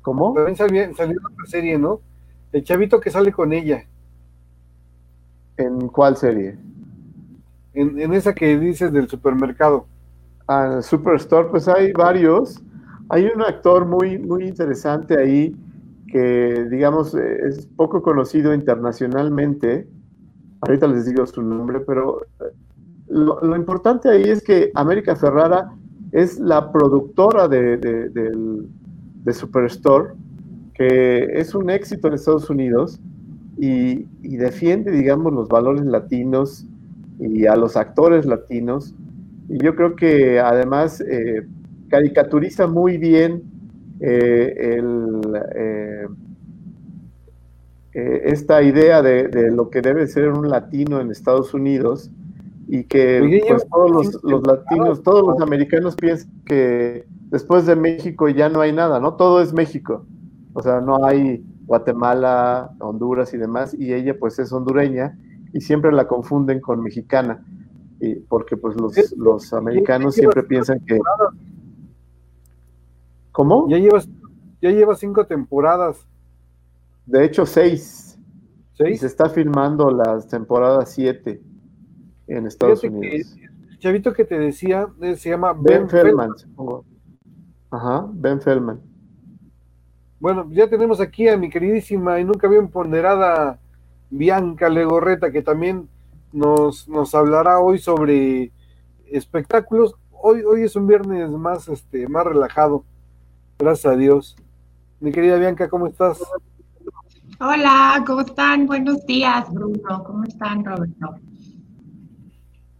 ¿Cómo? 0.00 0.32
También 0.32 0.56
salió, 0.56 0.94
salió 0.94 1.18
otra 1.18 1.46
serie, 1.46 1.78
¿no? 1.78 2.00
El 2.56 2.64
chavito 2.64 2.98
que 2.98 3.10
sale 3.10 3.32
con 3.32 3.52
ella. 3.52 3.84
¿En 5.58 5.88
cuál 5.88 6.16
serie? 6.16 6.56
En, 7.74 8.00
en 8.00 8.14
esa 8.14 8.34
que 8.34 8.58
dices 8.58 8.90
del 8.90 9.10
supermercado. 9.10 9.86
Ah, 10.48 10.80
Superstore, 10.80 11.50
pues 11.50 11.68
hay 11.68 11.92
varios. 11.92 12.62
Hay 13.10 13.26
un 13.26 13.42
actor 13.42 13.84
muy, 13.84 14.16
muy 14.18 14.48
interesante 14.48 15.18
ahí 15.18 15.54
que, 16.10 16.66
digamos, 16.70 17.14
eh, 17.14 17.40
es 17.46 17.66
poco 17.66 18.00
conocido 18.00 18.54
internacionalmente. 18.54 19.86
Ahorita 20.62 20.86
les 20.86 21.04
digo 21.04 21.26
su 21.26 21.42
nombre, 21.42 21.80
pero 21.80 22.22
eh, 22.40 22.54
lo, 23.08 23.54
importante 23.54 24.08
ahí 24.08 24.22
es 24.22 24.42
que 24.42 24.70
América 24.74 25.14
Ferrara 25.14 25.72
es 26.10 26.40
la 26.40 26.72
productora 26.72 27.48
de, 27.48 27.76
de, 27.76 29.32
Superstore, 29.34 30.14
que 30.76 31.40
es 31.40 31.54
un 31.54 31.70
éxito 31.70 32.08
en 32.08 32.14
Estados 32.14 32.50
Unidos 32.50 33.00
y, 33.58 34.06
defiende, 34.22 34.90
digamos, 34.90 35.32
los 35.32 35.48
valores 35.48 35.84
latinos 35.86 36.66
y 37.18 37.46
a 37.46 37.56
los 37.56 37.76
actores 37.76 38.26
latinos. 38.26 38.94
Y 39.48 39.58
yo 39.58 39.74
creo 39.74 39.96
que 39.96 40.40
además 40.40 41.00
eh, 41.00 41.46
caricaturiza 41.88 42.66
muy 42.66 42.98
bien 42.98 43.42
eh, 44.00 44.78
eh, 45.54 46.06
eh, 47.94 48.22
esta 48.26 48.62
idea 48.62 49.00
de, 49.00 49.50
lo 49.50 49.70
que 49.70 49.80
debe 49.80 50.06
ser 50.06 50.28
un 50.28 50.50
latino 50.50 51.00
en 51.00 51.10
Estados 51.10 51.54
Unidos 51.54 52.10
y 52.68 52.84
que 52.84 53.42
pues, 53.48 53.66
todos 53.70 54.20
los, 54.22 54.46
latinos, 54.46 55.02
todos 55.02 55.26
los 55.26 55.40
americanos 55.40 55.96
piensan 55.96 56.30
que 56.44 57.06
después 57.30 57.64
de 57.64 57.74
México 57.74 58.28
ya 58.28 58.50
no 58.50 58.60
hay 58.60 58.72
nada, 58.72 59.00
¿no? 59.00 59.14
Todo 59.14 59.40
es 59.40 59.54
México. 59.54 60.04
O 60.56 60.62
sea, 60.62 60.80
no 60.80 61.04
hay 61.04 61.44
Guatemala, 61.66 62.74
Honduras 62.80 63.34
y 63.34 63.36
demás, 63.36 63.74
y 63.78 63.92
ella 63.92 64.18
pues 64.18 64.38
es 64.38 64.50
hondureña 64.52 65.18
y 65.52 65.60
siempre 65.60 65.92
la 65.92 66.08
confunden 66.08 66.62
con 66.62 66.82
mexicana, 66.82 67.44
y 68.00 68.14
porque 68.14 68.56
pues 68.56 68.74
los, 68.80 68.94
los 69.18 69.52
americanos 69.52 70.14
siempre 70.14 70.42
piensan 70.44 70.80
que 70.80 70.98
¿Cómo? 73.32 73.68
Ya 73.68 73.76
llevas, 73.76 74.08
ya 74.62 74.70
lleva 74.70 74.94
cinco 74.94 75.26
temporadas. 75.26 76.08
De 77.04 77.22
hecho, 77.22 77.44
seis. 77.44 78.18
¿Seis? 78.72 78.96
Y 78.96 79.00
se 79.00 79.08
está 79.08 79.28
filmando 79.28 79.90
las 79.90 80.26
temporadas 80.26 80.90
siete 80.90 81.42
en 82.28 82.46
Estados 82.46 82.82
Unidos. 82.82 83.36
el 83.70 83.78
chavito 83.78 84.14
que 84.14 84.24
te 84.24 84.38
decía 84.38 84.88
se 85.16 85.28
llama 85.28 85.52
Ben, 85.52 85.86
Feldman. 85.86 86.30
Ajá, 87.70 88.08
Ben 88.10 88.40
Feldman. 88.40 88.80
Bueno, 90.18 90.48
ya 90.50 90.68
tenemos 90.68 91.00
aquí 91.00 91.28
a 91.28 91.36
mi 91.36 91.50
queridísima 91.50 92.18
y 92.20 92.24
nunca 92.24 92.48
bien 92.48 92.68
ponderada 92.68 93.58
Bianca 94.10 94.68
Legorreta, 94.68 95.30
que 95.30 95.42
también 95.42 95.88
nos, 96.32 96.88
nos 96.88 97.14
hablará 97.14 97.58
hoy 97.58 97.78
sobre 97.78 98.52
espectáculos. 99.10 99.94
Hoy, 100.10 100.42
hoy 100.42 100.62
es 100.62 100.74
un 100.74 100.86
viernes 100.86 101.30
más, 101.30 101.68
este, 101.68 102.08
más 102.08 102.24
relajado. 102.24 102.84
Gracias 103.58 103.92
a 103.92 103.96
Dios. 103.96 104.36
Mi 105.00 105.12
querida 105.12 105.36
Bianca, 105.36 105.68
¿cómo 105.68 105.86
estás? 105.86 106.18
Hola, 107.38 108.02
¿cómo 108.06 108.20
están? 108.22 108.66
Buenos 108.66 109.04
días, 109.04 109.52
Bruno. 109.52 110.02
¿Cómo 110.04 110.24
están, 110.24 110.64
Roberto? 110.64 111.16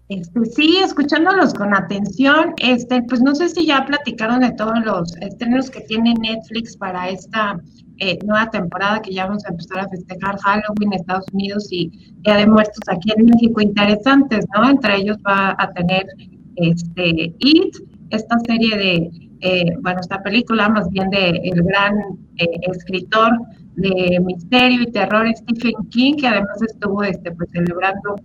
Este, 0.08 0.44
sí, 0.44 0.76
escuchándolos 0.76 1.52
con 1.52 1.74
atención, 1.74 2.54
este, 2.58 3.02
pues 3.02 3.20
no 3.22 3.34
sé 3.34 3.48
si 3.48 3.66
ya 3.66 3.84
platicaron 3.84 4.40
de 4.40 4.52
todos 4.52 4.84
los 4.84 5.16
estrenos 5.16 5.68
que 5.68 5.80
tiene 5.80 6.14
Netflix 6.14 6.76
para 6.76 7.08
esta 7.08 7.60
eh, 7.98 8.16
nueva 8.24 8.48
temporada 8.50 9.02
que 9.02 9.12
ya 9.12 9.26
vamos 9.26 9.44
a 9.46 9.48
empezar 9.48 9.80
a 9.80 9.88
festejar 9.88 10.38
Halloween 10.38 10.92
en 10.92 11.00
Estados 11.00 11.26
Unidos 11.32 11.66
y 11.72 11.88
Día 12.22 12.36
de 12.36 12.46
Muertos 12.46 12.82
aquí 12.86 13.10
en 13.16 13.24
México, 13.24 13.60
interesantes, 13.60 14.44
¿no? 14.54 14.70
Entre 14.70 14.96
ellos 14.96 15.16
va 15.26 15.56
a 15.58 15.72
tener 15.72 16.06
este 16.54 17.34
It, 17.40 17.76
esta 18.10 18.38
serie 18.46 18.76
de 18.76 19.10
eh, 19.40 19.74
bueno, 19.80 20.00
esta 20.00 20.22
película 20.22 20.68
más 20.68 20.88
bien 20.90 21.10
de 21.10 21.30
el 21.30 21.62
gran 21.62 21.94
eh, 22.36 22.46
escritor 22.62 23.32
de 23.74 24.20
misterio 24.20 24.82
y 24.82 24.92
terror 24.92 25.26
Stephen 25.34 25.88
King, 25.90 26.14
que 26.14 26.28
además 26.28 26.62
estuvo 26.62 27.02
este, 27.02 27.32
pues, 27.32 27.50
celebrando 27.50 28.16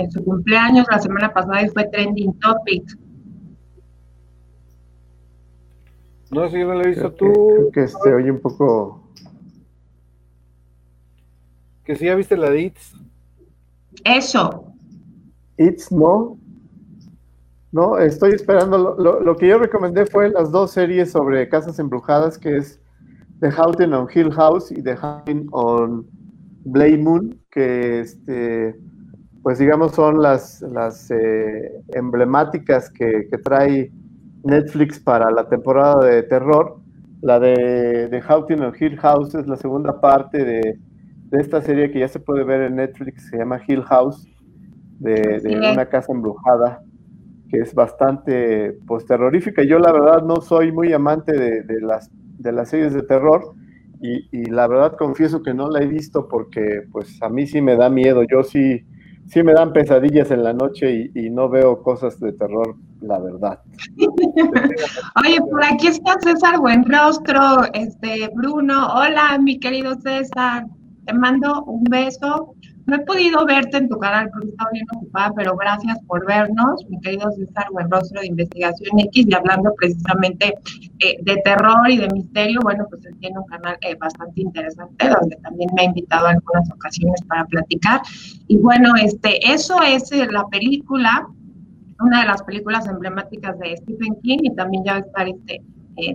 en 0.00 0.10
su 0.10 0.24
cumpleaños 0.24 0.86
la 0.90 0.98
semana 0.98 1.32
pasada 1.32 1.62
y 1.62 1.68
fue 1.68 1.84
trending 1.84 2.38
topic. 2.40 2.84
No, 6.30 6.48
si 6.48 6.58
yo 6.58 6.66
no 6.66 6.74
lo 6.74 6.82
he 6.82 6.88
visto 6.88 7.12
tú. 7.12 7.32
creo 7.32 7.70
que 7.70 7.88
se 7.88 8.14
oye 8.14 8.30
un 8.30 8.40
poco. 8.40 9.02
Que 11.84 11.94
si 11.96 12.06
ya 12.06 12.14
viste 12.14 12.36
la 12.36 12.50
de 12.50 12.62
It's. 12.62 12.94
Eso. 14.04 14.72
It's 15.56 15.92
no. 15.92 16.38
No, 17.70 17.98
estoy 17.98 18.32
esperando. 18.32 18.96
Lo, 18.98 19.36
que 19.36 19.48
yo 19.48 19.58
recomendé 19.58 20.06
fue 20.06 20.30
las 20.30 20.50
dos 20.50 20.72
series 20.72 21.12
sobre 21.12 21.48
casas 21.48 21.78
embrujadas, 21.78 22.38
que 22.38 22.56
es 22.56 22.80
The 23.40 23.50
Haunting 23.50 23.92
on 23.92 24.08
Hill 24.12 24.32
House 24.32 24.70
y 24.70 24.82
The 24.82 24.96
Haunting 24.96 25.48
on 25.52 26.06
Blade 26.64 26.98
Moon, 26.98 27.38
que 27.50 28.00
este, 28.00 28.76
pues 29.44 29.58
digamos 29.58 29.92
son 29.92 30.22
las, 30.22 30.62
las 30.62 31.10
eh, 31.10 31.70
emblemáticas 31.92 32.90
que, 32.90 33.28
trae 33.44 33.92
Netflix 34.42 34.98
para 34.98 35.30
la 35.30 35.48
temporada 35.48 36.04
de 36.04 36.22
terror. 36.22 36.78
La 37.20 37.38
de 37.38 38.08
The 38.10 38.22
Haunting 38.26 38.60
on 38.60 38.74
Hill 38.78 38.98
House 38.98 39.34
es 39.34 39.46
la 39.46 39.56
segunda 39.56 40.00
parte 40.00 40.44
de, 40.44 40.78
esta 41.32 41.60
serie 41.60 41.90
que 41.90 42.00
ya 42.00 42.08
se 42.08 42.20
puede 42.20 42.42
ver 42.42 42.62
en 42.62 42.76
Netflix, 42.76 43.28
se 43.28 43.36
llama 43.36 43.60
Hill 43.66 43.82
House, 43.82 44.26
de, 44.98 45.40
de 45.40 45.56
una 45.56 45.86
casa 45.86 46.12
embrujada 46.12 46.82
que 47.50 47.58
es 47.58 47.74
bastante 47.74 48.78
pues, 48.86 49.04
terrorífica. 49.04 49.62
Yo 49.62 49.78
la 49.78 49.92
verdad 49.92 50.22
no 50.22 50.40
soy 50.40 50.72
muy 50.72 50.92
amante 50.92 51.32
de, 51.32 51.80
las, 51.82 52.10
de 52.38 52.50
las 52.50 52.70
series 52.70 52.94
de 52.94 53.02
terror 53.02 53.54
y, 54.00 54.46
la 54.46 54.66
verdad 54.66 54.96
confieso 54.96 55.42
que 55.42 55.54
no 55.54 55.70
la 55.70 55.82
he 55.82 55.86
visto 55.86 56.28
porque 56.28 56.82
pues 56.92 57.22
a 57.22 57.28
mí 57.28 57.46
sí 57.46 57.60
me 57.60 57.76
da 57.76 57.88
miedo. 57.88 58.22
Yo 58.22 58.42
sí, 58.42 58.84
sí 59.26 59.42
me 59.42 59.52
dan 59.52 59.72
pesadillas 59.72 60.30
en 60.30 60.44
la 60.44 60.52
noche 60.52 61.10
y, 61.14 61.30
no 61.30 61.48
veo 61.48 61.82
cosas 61.82 62.18
de 62.20 62.32
terror, 62.32 62.76
la 63.00 63.18
verdad. 63.18 63.60
Oye, 65.24 65.40
por 65.50 65.64
aquí 65.64 65.88
está 65.88 66.16
César 66.20 66.58
Buenrostro, 66.58 67.64
este 67.72 68.30
Bruno. 68.34 68.94
Hola, 68.94 69.38
mi 69.38 69.58
querido 69.58 69.94
César. 69.96 70.66
Te 71.06 71.12
mando 71.12 71.64
un 71.64 71.84
beso. 71.84 72.54
No 72.86 72.96
he 72.96 73.00
podido 73.00 73.46
verte 73.46 73.78
en 73.78 73.88
tu 73.88 73.98
canal 73.98 74.28
porque 74.30 74.48
estaba 74.48 74.70
bien 74.70 74.84
ocupada, 74.94 75.32
pero 75.34 75.56
gracias 75.56 75.98
por 76.06 76.26
vernos, 76.26 76.84
mi 76.88 77.00
querido 77.00 77.30
César 77.32 77.66
Buenrostro 77.72 78.20
de 78.20 78.26
Investigación 78.26 78.98
X, 78.98 79.26
y 79.26 79.34
hablando 79.34 79.72
precisamente 79.74 80.54
eh, 81.00 81.16
de 81.22 81.36
terror 81.44 81.88
y 81.88 81.96
de 81.96 82.08
misterio. 82.08 82.60
Bueno, 82.62 82.86
pues 82.90 83.04
él 83.06 83.16
tiene 83.20 83.38
un 83.38 83.46
canal 83.46 83.78
eh, 83.80 83.96
bastante 83.98 84.42
interesante 84.42 85.08
donde 85.08 85.36
también 85.36 85.70
me 85.74 85.82
ha 85.82 85.84
invitado 85.86 86.28
en 86.28 86.36
algunas 86.36 86.70
ocasiones 86.70 87.22
para 87.22 87.46
platicar. 87.46 88.02
Y 88.48 88.58
bueno, 88.58 88.94
este, 88.96 89.50
eso 89.50 89.80
es 89.82 90.12
eh, 90.12 90.26
la 90.30 90.46
película, 90.48 91.26
una 92.00 92.20
de 92.20 92.26
las 92.26 92.42
películas 92.42 92.86
emblemáticas 92.86 93.58
de 93.60 93.78
Stephen 93.78 94.16
King 94.22 94.38
y 94.42 94.54
también 94.54 94.84
ya 94.84 94.92
va 94.92 94.98
a 94.98 95.02
estar 95.02 95.28
este, 95.28 95.62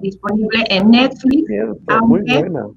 disponible 0.01 0.65
en 0.69 0.91
Netflix. 0.91 1.47
Cierto, 1.47 2.05
muy 2.05 2.21
buena 2.21 2.67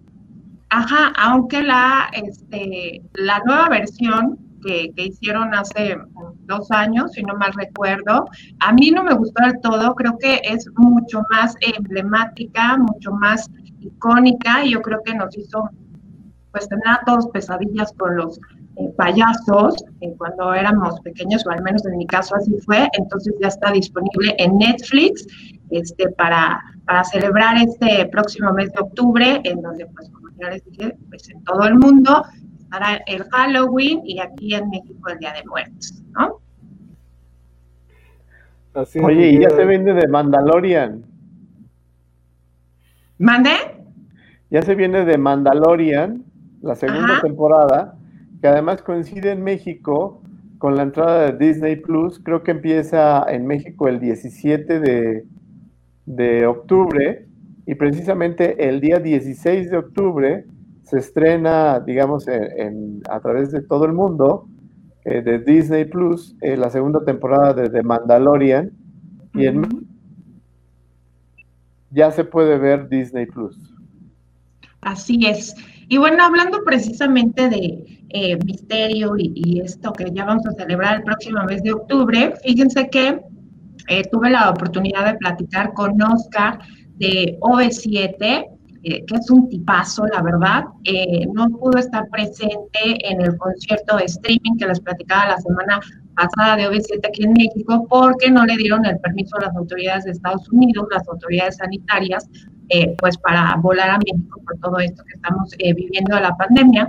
Ajá, 0.74 1.12
aunque 1.18 1.62
la, 1.62 2.08
este, 2.14 3.02
la 3.12 3.42
nueva 3.44 3.68
versión 3.68 4.38
que, 4.62 4.90
hicieron 4.96 5.54
hace 5.54 5.98
dos 6.46 6.70
años, 6.70 7.12
si 7.12 7.22
no 7.22 7.34
mal 7.34 7.52
recuerdo, 7.52 8.24
a 8.60 8.72
mí 8.72 8.90
no 8.90 9.04
me 9.04 9.12
gustó 9.12 9.44
del 9.44 9.60
todo, 9.60 9.94
creo 9.94 10.16
que 10.16 10.40
es 10.42 10.66
mucho 10.76 11.20
más 11.30 11.54
emblemática, 11.60 12.78
mucho 12.78 13.12
más 13.12 13.50
icónica 13.80 14.64
y 14.64 14.70
yo 14.70 14.80
creo 14.80 15.02
que 15.04 15.14
nos 15.14 15.36
hizo 15.36 15.68
pues 16.52 16.66
tener 16.70 17.00
todos 17.04 17.26
pesadillas 17.28 17.92
con 17.98 18.16
los 18.16 18.38
eh, 18.78 18.88
payasos 18.96 19.74
eh, 20.00 20.14
cuando 20.16 20.54
éramos 20.54 20.98
pequeños, 21.00 21.44
o 21.46 21.50
al 21.50 21.62
menos 21.62 21.84
en 21.84 21.98
mi 21.98 22.06
caso 22.06 22.34
así 22.34 22.56
fue, 22.64 22.88
entonces 22.96 23.34
ya 23.42 23.48
está 23.48 23.72
disponible 23.72 24.34
en 24.38 24.56
Netflix 24.56 25.26
este, 25.68 26.08
para, 26.12 26.62
para 26.86 27.04
celebrar 27.04 27.58
este 27.58 28.06
próximo 28.06 28.54
mes 28.54 28.72
de 28.72 28.80
octubre, 28.80 29.40
en 29.44 29.60
donde 29.60 29.84
pues 29.84 30.10
pues 31.08 31.28
en 31.30 31.42
todo 31.44 31.64
el 31.64 31.74
mundo 31.76 32.24
estará 32.58 33.02
el 33.06 33.24
Halloween 33.24 34.00
y 34.04 34.18
aquí 34.18 34.54
en 34.54 34.68
México 34.70 35.08
el 35.10 35.18
Día 35.18 35.32
de 35.32 35.44
Muertos, 35.44 36.02
¿no? 36.12 36.40
Oye, 39.02 39.30
y 39.30 39.40
ya 39.40 39.50
se 39.50 39.64
vende 39.64 39.92
de 39.92 40.08
Mandalorian. 40.08 41.04
¿Mande? 43.18 43.50
Ya 44.50 44.62
se 44.62 44.74
viene 44.74 45.04
de 45.04 45.18
Mandalorian 45.18 46.24
la 46.62 46.74
segunda 46.74 47.20
temporada, 47.20 47.96
que 48.40 48.48
además 48.48 48.82
coincide 48.82 49.32
en 49.32 49.42
México 49.42 50.22
con 50.58 50.76
la 50.76 50.84
entrada 50.84 51.30
de 51.30 51.46
Disney 51.46 51.76
Plus. 51.76 52.18
Creo 52.20 52.42
que 52.42 52.52
empieza 52.52 53.24
en 53.28 53.46
México 53.46 53.88
el 53.88 54.00
17 54.00 54.80
de, 54.80 55.26
de 56.06 56.46
octubre 56.46 57.28
y 57.66 57.74
precisamente 57.74 58.68
el 58.68 58.80
día 58.80 58.98
16 58.98 59.70
de 59.70 59.76
octubre 59.76 60.44
se 60.82 60.98
estrena, 60.98 61.80
digamos, 61.80 62.26
a 63.08 63.20
través 63.20 63.50
de 63.52 63.62
todo 63.62 63.86
el 63.86 63.92
mundo, 63.92 64.48
eh, 65.04 65.20
de 65.20 65.40
Disney 65.40 65.84
Plus, 65.84 66.36
eh, 66.42 66.56
la 66.56 66.70
segunda 66.70 67.04
temporada 67.04 67.52
de 67.54 67.68
The 67.68 67.82
Mandalorian, 67.82 68.70
y 69.34 69.46
en, 69.46 69.66
ya 71.90 72.12
se 72.12 72.24
puede 72.24 72.56
ver 72.56 72.88
Disney 72.88 73.26
Plus. 73.26 73.56
Así 74.80 75.26
es. 75.26 75.56
Y 75.88 75.98
bueno, 75.98 76.22
hablando 76.24 76.62
precisamente 76.64 77.48
de 77.48 78.04
eh, 78.10 78.38
misterio 78.44 79.14
y, 79.18 79.60
esto 79.60 79.92
que 79.92 80.10
ya 80.12 80.24
vamos 80.24 80.46
a 80.46 80.52
celebrar 80.52 80.98
el 80.98 81.02
próximo 81.02 81.42
mes 81.44 81.62
de 81.64 81.72
octubre, 81.72 82.34
fíjense 82.44 82.88
que 82.88 83.20
tuve 84.10 84.30
la 84.30 84.50
oportunidad 84.50 85.06
de 85.06 85.18
platicar 85.18 85.74
con 85.74 86.00
Oscar 86.00 86.60
de 87.02 87.36
OV7, 87.40 88.46
eh, 88.84 89.04
que 89.04 89.14
es 89.14 89.30
un 89.30 89.48
tipazo, 89.48 90.06
la 90.06 90.22
verdad. 90.22 90.64
Eh, 90.84 91.26
no 91.32 91.48
pudo 91.50 91.78
estar 91.78 92.08
presente 92.10 92.80
en 93.10 93.20
el 93.20 93.36
concierto 93.36 93.96
de 93.96 94.04
streaming 94.04 94.56
que 94.58 94.66
les 94.66 94.80
platicaba 94.80 95.30
la 95.30 95.38
semana 95.38 95.80
pasada 96.14 96.56
de 96.56 96.68
OV7 96.68 97.08
aquí 97.08 97.24
en 97.24 97.32
México 97.32 97.86
porque 97.88 98.30
no 98.30 98.44
le 98.44 98.56
dieron 98.56 98.84
el 98.86 98.98
permiso 99.00 99.36
a 99.38 99.46
las 99.46 99.56
autoridades 99.56 100.04
de 100.04 100.12
Estados 100.12 100.48
Unidos, 100.50 100.86
las 100.92 101.08
autoridades 101.08 101.56
sanitarias, 101.56 102.28
eh, 102.68 102.94
pues 102.98 103.18
para 103.18 103.56
volar 103.56 103.90
a 103.90 103.98
México 103.98 104.40
por 104.44 104.56
todo 104.58 104.78
esto 104.78 105.02
que 105.04 105.14
estamos 105.14 105.50
viviendo 105.58 106.14
de 106.14 106.22
la 106.22 106.36
pandemia. 106.36 106.88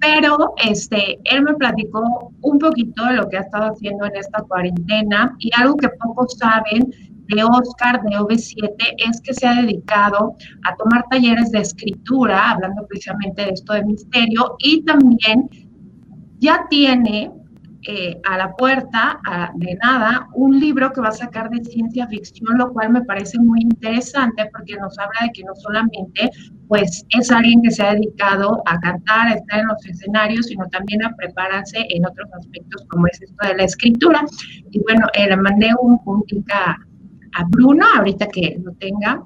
Pero 0.00 0.54
este, 0.64 1.18
él 1.24 1.42
me 1.42 1.54
platicó 1.54 2.32
un 2.42 2.58
poquito 2.60 3.04
de 3.06 3.14
lo 3.14 3.28
que 3.28 3.38
ha 3.38 3.40
estado 3.40 3.72
haciendo 3.72 4.06
en 4.06 4.14
esta 4.14 4.42
cuarentena 4.42 5.34
y 5.40 5.50
algo 5.56 5.76
que 5.76 5.88
pocos 5.88 6.36
saben 6.38 6.92
de 7.28 7.44
Oscar 7.44 8.02
de 8.02 8.16
OV7 8.16 8.74
es 9.08 9.20
que 9.20 9.34
se 9.34 9.46
ha 9.46 9.62
dedicado 9.62 10.36
a 10.64 10.76
tomar 10.76 11.04
talleres 11.10 11.50
de 11.50 11.60
escritura, 11.60 12.50
hablando 12.50 12.86
precisamente 12.86 13.42
de 13.42 13.50
esto 13.50 13.74
de 13.74 13.84
misterio, 13.84 14.56
y 14.58 14.82
también 14.84 15.48
ya 16.38 16.66
tiene 16.70 17.30
eh, 17.86 18.20
a 18.24 18.36
la 18.36 18.56
puerta 18.56 19.20
de 19.54 19.78
nada 19.82 20.28
un 20.34 20.58
libro 20.58 20.92
que 20.92 21.00
va 21.00 21.08
a 21.08 21.12
sacar 21.12 21.48
de 21.48 21.64
ciencia 21.64 22.08
ficción, 22.08 22.58
lo 22.58 22.72
cual 22.72 22.90
me 22.90 23.02
parece 23.02 23.38
muy 23.38 23.60
interesante 23.60 24.50
porque 24.52 24.76
nos 24.76 24.98
habla 24.98 25.20
de 25.22 25.32
que 25.32 25.44
no 25.44 25.54
solamente 25.54 26.28
pues 26.66 27.06
es 27.10 27.30
alguien 27.30 27.62
que 27.62 27.70
se 27.70 27.82
ha 27.82 27.94
dedicado 27.94 28.62
a 28.66 28.78
cantar, 28.80 29.28
a 29.28 29.34
estar 29.34 29.60
en 29.60 29.68
los 29.68 29.86
escenarios, 29.86 30.46
sino 30.46 30.66
también 30.66 31.04
a 31.04 31.14
prepararse 31.16 31.86
en 31.88 32.04
otros 32.04 32.28
aspectos 32.34 32.84
como 32.90 33.06
es 33.06 33.22
esto 33.22 33.46
de 33.46 33.56
la 33.56 33.64
escritura. 33.64 34.24
Y 34.70 34.80
bueno, 34.80 35.06
eh, 35.14 35.28
le 35.28 35.36
mandé 35.36 35.70
un, 35.80 36.00
un 36.04 36.24
a, 36.52 36.76
a 37.38 37.44
Bruno, 37.48 37.86
ahorita 37.96 38.26
que 38.26 38.58
lo 38.60 38.72
tenga, 38.72 39.22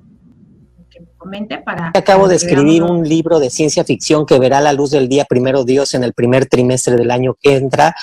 que 0.91 1.01
me 1.01 1.07
comente 1.17 1.59
para... 1.59 1.93
Acabo 1.95 2.29
de 2.29 2.37
escribir 2.37 2.83
un 2.83 3.09
libro 3.09 3.41
de 3.41 3.49
ciencia 3.49 3.85
ficción 3.85 4.27
que 4.27 4.39
verá 4.39 4.61
la 4.61 4.75
luz 4.75 4.91
del 4.91 5.09
día 5.09 5.25
primero 5.25 5.65
Dios 5.65 5.95
en 5.95 6.05
el 6.05 6.13
primer 6.13 6.45
trimestre 6.45 6.97
del 6.97 7.11
año 7.11 7.37
que 7.41 7.57
entra, 7.57 7.95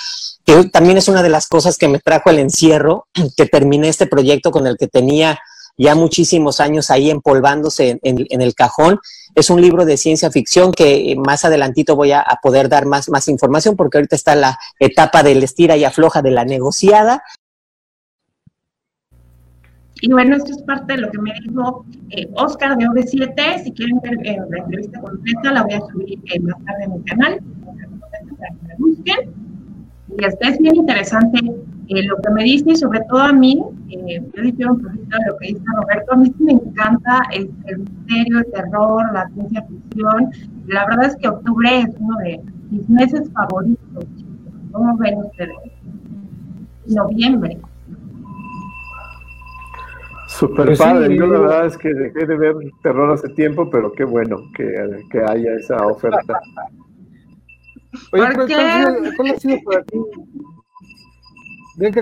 que 0.44 0.64
también 0.64 0.98
es 0.98 1.06
una 1.06 1.22
de 1.22 1.28
las 1.28 1.46
cosas 1.46 1.78
que 1.78 1.86
me 1.86 2.00
trajo 2.00 2.30
el 2.30 2.40
encierro, 2.40 3.06
que 3.36 3.46
terminé 3.46 3.88
este 3.88 4.06
proyecto 4.06 4.50
con 4.50 4.66
el 4.66 4.76
que 4.76 4.88
tenía 4.88 5.38
ya 5.78 5.94
muchísimos 5.94 6.58
años 6.60 6.90
ahí 6.90 7.08
empolvándose 7.08 8.00
en, 8.02 8.42
el 8.42 8.54
cajón. 8.54 8.98
Es 9.36 9.48
un 9.48 9.62
libro 9.62 9.84
de 9.84 9.96
ciencia 9.96 10.30
ficción 10.30 10.72
que 10.72 11.14
más 11.24 11.44
adelantito 11.44 11.94
voy 11.94 12.10
a, 12.10 12.20
a, 12.20 12.40
poder 12.42 12.68
dar 12.68 12.84
más, 12.84 13.08
más 13.08 13.28
información 13.28 13.76
porque 13.76 13.96
ahorita 13.96 14.16
está 14.16 14.34
la 14.34 14.58
etapa 14.80 15.22
del 15.22 15.42
estira 15.42 15.76
y 15.76 15.84
afloja 15.84 16.20
de 16.20 16.32
la 16.32 16.44
negociada 16.44 17.22
y 20.02 20.10
bueno, 20.10 20.36
esto 20.36 20.52
es 20.52 20.62
parte 20.62 20.94
de 20.94 21.02
lo 21.02 21.10
que 21.10 21.18
me 21.18 21.32
dijo 21.40 21.84
eh, 22.10 22.28
Oscar 22.34 22.76
de 22.78 22.86
OV7. 22.86 23.64
Si 23.64 23.72
quieren 23.72 24.00
ver 24.00 24.14
eh, 24.24 24.38
la 24.48 24.58
entrevista 24.58 25.00
completa, 25.00 25.52
la 25.52 25.62
voy 25.62 25.74
a 25.74 25.80
subir 25.80 26.18
eh, 26.32 26.40
más 26.40 26.56
tarde 26.64 26.84
en 26.84 26.92
mi 26.92 27.02
canal. 27.02 27.40
Y 30.18 30.24
este 30.24 30.48
es 30.48 30.58
bien 30.58 30.76
interesante 30.76 31.38
lo 31.88 32.16
que 32.18 32.30
me 32.30 32.44
dice 32.44 32.70
y 32.70 32.76
sobre 32.76 33.00
todo 33.08 33.18
a 33.18 33.32
mí, 33.32 33.60
yo 33.88 34.42
difiero 34.42 34.74
un 34.74 34.80
poquito 34.80 35.18
de 35.18 35.26
lo 35.26 35.36
que 35.38 35.48
dice 35.48 35.62
Roberto, 35.74 36.12
a 36.12 36.16
mí 36.16 36.32
me 36.38 36.52
encanta 36.52 37.22
el, 37.32 37.50
misterio, 37.78 38.38
el 38.38 38.52
terror, 38.52 39.12
la 39.12 39.28
ciencia 39.30 39.62
ficción. 39.62 40.30
La 40.68 40.86
verdad 40.86 41.06
es 41.06 41.16
que 41.16 41.28
octubre 41.28 41.80
es 41.80 41.88
uno 41.98 42.16
de 42.18 42.40
mis 42.70 42.88
meses 42.88 43.28
favoritos. 43.32 44.06
¿Cómo 44.70 44.96
ven 44.98 45.18
ustedes? 45.18 45.56
Noviembre. 46.86 47.58
Super 50.40 50.66
pues 50.68 50.78
padre, 50.78 51.14
yo 51.14 51.26
la 51.26 51.38
verdad 51.38 51.66
es 51.66 51.76
que 51.76 51.92
dejé 51.92 52.24
de 52.24 52.34
ver 52.34 52.54
terror 52.82 53.12
hace 53.12 53.28
tiempo, 53.28 53.68
pero 53.68 53.92
qué 53.92 54.04
bueno 54.04 54.38
que, 54.56 54.72
que 55.10 55.20
haya 55.20 55.52
esa 55.52 55.86
oferta. 55.86 56.40
Oye, 58.10 58.24
¿cuál, 58.34 59.30
ha 59.30 59.38
sido, 59.38 59.58
para 59.62 59.84
ti? 59.84 59.98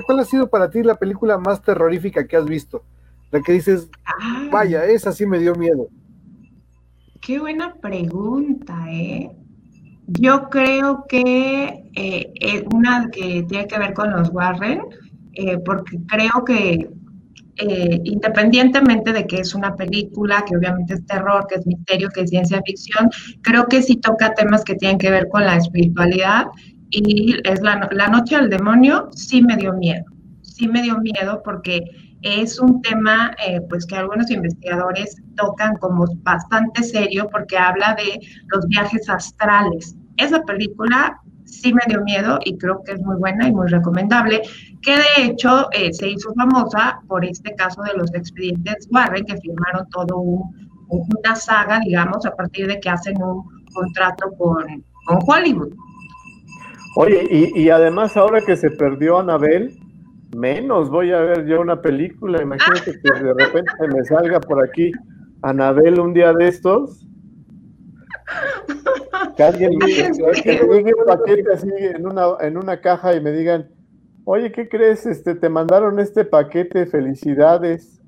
¿cuál 0.07 0.21
ha 0.21 0.25
sido 0.25 0.49
para 0.49 0.71
ti 0.71 0.85
la 0.85 0.95
película 0.95 1.37
más 1.37 1.61
terrorífica 1.63 2.29
que 2.29 2.37
has 2.37 2.45
visto? 2.45 2.85
La 3.33 3.41
que 3.41 3.55
dices, 3.55 3.91
ah. 4.05 4.49
vaya, 4.53 4.85
esa 4.85 5.11
sí 5.11 5.27
me 5.27 5.41
dio 5.41 5.57
miedo. 5.57 5.89
Qué 7.21 7.41
buena 7.41 7.75
pregunta, 7.75 8.85
¿eh? 8.89 9.33
Yo 10.07 10.49
creo 10.49 11.07
que 11.09 11.91
eh, 11.97 12.33
eh, 12.41 12.65
una 12.73 13.11
que 13.11 13.45
tiene 13.49 13.67
que 13.67 13.79
ver 13.81 13.95
con 13.95 14.13
los 14.13 14.31
Warren, 14.31 14.83
eh, 15.33 15.59
porque 15.59 15.99
creo 16.07 16.45
que 16.45 16.89
eh, 17.61 18.01
independientemente 18.05 19.13
de 19.13 19.27
que 19.27 19.41
es 19.41 19.53
una 19.53 19.75
película, 19.75 20.45
que 20.47 20.57
obviamente 20.57 20.95
es 20.95 21.05
terror, 21.07 21.45
que 21.49 21.57
es 21.57 21.67
misterio, 21.67 22.09
que 22.09 22.21
es 22.21 22.31
ciencia 22.31 22.63
ficción, 22.65 23.11
creo 23.43 23.67
que 23.67 23.83
sí 23.83 23.97
toca 23.97 24.33
temas 24.35 24.63
que 24.63 24.77
tienen 24.77 24.97
que 24.97 25.11
ver 25.11 25.29
con 25.29 25.45
la 25.45 25.57
espiritualidad 25.57 26.47
y 26.91 27.37
es 27.45 27.61
la, 27.61 27.77
noche 28.09 28.37
del 28.37 28.49
demonio, 28.49 29.09
sí 29.11 29.43
me 29.43 29.57
dio 29.57 29.73
miedo, 29.73 30.05
sí 30.43 30.69
me 30.69 30.83
dio 30.83 30.99
miedo 30.99 31.43
porque 31.45 31.83
es 32.23 32.61
un 32.61 32.81
tema 32.81 33.35
eh, 33.45 33.61
pues 33.69 33.87
que 33.87 33.97
algunos 33.97 34.31
investigadores 34.31 35.17
tocan 35.37 35.75
como 35.77 36.05
bastante 36.23 36.85
serio 36.85 37.29
porque 37.31 37.59
habla 37.59 37.97
de 37.97 38.21
los 38.55 38.67
viajes 38.69 39.09
astrales. 39.09 39.97
Esa 40.17 40.43
película 40.43 41.21
sí 41.49 41.73
me 41.73 41.81
dio 41.89 42.03
miedo 42.03 42.39
y 42.45 42.57
creo 42.59 42.83
que 42.85 42.93
es 42.93 43.01
muy 43.01 43.17
buena 43.17 43.49
y 43.49 43.53
muy 43.53 43.69
recomendable, 43.69 44.43
que 44.83 44.97
de 44.97 45.27
hecho 45.27 45.69
eh, 45.73 45.93
se 45.93 46.11
hizo 46.11 46.33
famosa 46.35 47.01
por 47.09 47.25
este 47.25 47.55
caso 47.55 47.83
de 47.83 47.95
los 47.95 48.15
expedientes 48.15 48.89
Warren, 48.91 49.25
que 49.25 49.37
firmaron 49.39 49.89
todo 49.91 50.17
una 50.89 51.35
saga, 51.35 51.81
digamos, 51.81 52.25
a 52.27 52.35
partir 52.35 52.67
de 52.67 52.79
que 52.81 52.89
hacen 52.89 53.23
un 53.23 53.43
contrato 53.73 54.31
con, 54.37 54.85
Hollywood. 55.27 55.73
Oye, 56.97 57.27
y, 57.31 57.63
y, 57.63 57.71
además 57.71 58.15
ahora 58.17 58.43
que 58.43 58.57
se 58.57 58.71
perdió 58.71 59.19
Anabel, 59.19 59.79
menos 60.37 60.91
voy 60.91 61.13
a 61.13 61.21
ver 61.21 61.47
yo 61.47 61.63
una 61.63 61.81
película, 61.81 62.43
imagínate 62.43 62.93
que 62.93 63.25
de 63.25 63.33
repente 63.33 63.73
me 63.95 64.05
salga 64.05 64.39
por 64.41 64.63
aquí 64.63 64.93
Anabel 65.43 65.99
un 66.01 66.13
día 66.13 66.33
de 66.35 66.49
estos 66.49 67.07
que 69.39 69.45
alguien 69.45 69.79
me, 69.79 69.87
un 70.99 71.07
paquete 71.07 71.53
así 71.53 71.69
en 71.79 72.05
una, 72.05 72.37
en 72.41 72.57
una 72.57 72.81
caja 72.81 73.15
y 73.15 73.21
me 73.21 73.31
digan, 73.31 73.71
oye, 74.25 74.51
¿qué 74.51 74.69
crees? 74.69 75.07
Este, 75.07 75.37
te 75.37 75.49
mandaron 75.49 76.01
este 76.01 76.25
paquete, 76.25 76.87
felicidades. 76.87 78.03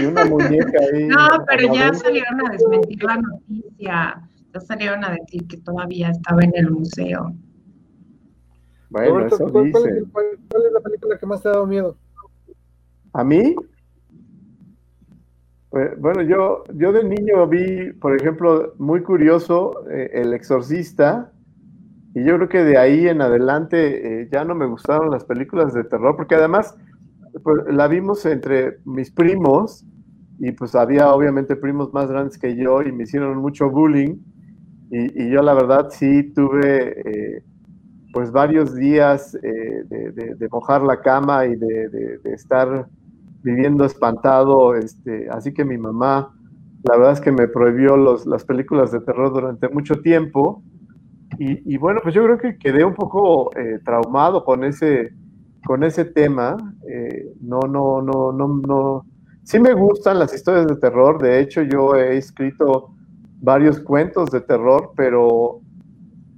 Y 0.00 0.04
una 0.04 0.24
muñeca 0.26 0.78
ahí. 0.92 1.08
No, 1.08 1.44
pero 1.44 1.74
ya 1.74 1.92
salieron 1.92 2.46
a 2.46 2.52
desmentir 2.52 3.02
la 3.02 3.16
noticia. 3.16 4.30
Ya 4.54 4.60
salieron 4.60 5.04
a 5.04 5.10
decir 5.10 5.44
que 5.48 5.56
todavía 5.56 6.10
estaba 6.10 6.44
en 6.44 6.52
el 6.54 6.70
museo. 6.70 7.34
Bueno, 8.90 9.26
eso 9.26 9.38
¿cuál, 9.50 9.64
dice. 9.64 10.04
¿cuál, 10.12 10.26
¿Cuál 10.48 10.66
es 10.66 10.72
la 10.72 10.80
película 10.80 11.18
que 11.18 11.26
más 11.26 11.42
te 11.42 11.48
ha 11.48 11.52
dado 11.52 11.66
miedo? 11.66 11.96
¿A 13.12 13.24
mí? 13.24 13.56
Pues, 15.70 16.00
bueno, 16.00 16.22
yo, 16.22 16.64
yo 16.74 16.92
de 16.92 17.04
niño 17.04 17.46
vi, 17.46 17.92
por 17.92 18.16
ejemplo, 18.16 18.74
muy 18.78 19.02
curioso, 19.02 19.86
eh, 19.90 20.10
El 20.14 20.32
Exorcista, 20.32 21.30
y 22.14 22.24
yo 22.24 22.36
creo 22.36 22.48
que 22.48 22.64
de 22.64 22.78
ahí 22.78 23.06
en 23.06 23.20
adelante 23.20 24.22
eh, 24.22 24.28
ya 24.32 24.44
no 24.44 24.54
me 24.54 24.66
gustaron 24.66 25.10
las 25.10 25.24
películas 25.24 25.74
de 25.74 25.84
terror, 25.84 26.16
porque 26.16 26.36
además 26.36 26.74
pues, 27.42 27.58
la 27.70 27.86
vimos 27.86 28.24
entre 28.24 28.78
mis 28.86 29.10
primos, 29.10 29.84
y 30.38 30.52
pues 30.52 30.74
había 30.74 31.12
obviamente 31.12 31.54
primos 31.54 31.92
más 31.92 32.08
grandes 32.08 32.38
que 32.38 32.56
yo, 32.56 32.80
y 32.82 32.90
me 32.90 33.02
hicieron 33.02 33.36
mucho 33.36 33.68
bullying, 33.68 34.16
y, 34.90 35.30
yo 35.30 35.42
la 35.42 35.52
verdad 35.52 35.88
sí 35.90 36.32
tuve 36.32 36.98
eh, 37.04 37.42
pues 38.14 38.32
varios 38.32 38.74
días 38.74 39.32
de, 39.32 40.48
mojar 40.50 40.80
la 40.80 41.02
cama 41.02 41.44
y 41.44 41.56
de 41.56 42.20
estar 42.24 42.88
viviendo 43.48 43.84
espantado, 43.84 44.74
este, 44.74 45.28
así 45.30 45.54
que 45.54 45.64
mi 45.64 45.78
mamá, 45.78 46.34
la 46.82 46.96
verdad 46.96 47.12
es 47.12 47.20
que 47.20 47.32
me 47.32 47.48
prohibió 47.48 47.96
los, 47.96 48.26
las 48.26 48.44
películas 48.44 48.92
de 48.92 49.00
terror 49.00 49.32
durante 49.32 49.68
mucho 49.68 50.00
tiempo, 50.00 50.62
Y, 51.40 51.76
bueno, 51.78 52.00
pues 52.02 52.14
yo 52.14 52.24
creo 52.24 52.38
que 52.38 52.58
quedé 52.58 52.84
un 52.84 52.94
poco 52.94 53.50
eh, 53.56 53.78
traumado 53.84 54.44
con 54.44 54.64
ese, 54.64 55.12
con 55.64 55.84
ese 55.84 56.04
tema. 56.04 56.56
Eh, 56.88 57.32
no, 57.40 57.60
no, 57.60 58.02
no, 58.02 58.32
no, 58.32 58.46
no. 58.48 59.06
Sí 59.44 59.60
me 59.60 59.72
gustan 59.74 60.18
las 60.18 60.34
historias 60.34 60.66
de 60.66 60.76
terror. 60.76 61.22
De 61.22 61.40
hecho, 61.40 61.62
yo 61.62 61.94
he 61.94 62.16
escrito 62.16 62.90
varios 63.40 63.78
cuentos 63.80 64.30
de 64.30 64.40
terror, 64.40 64.90
pero, 64.96 65.60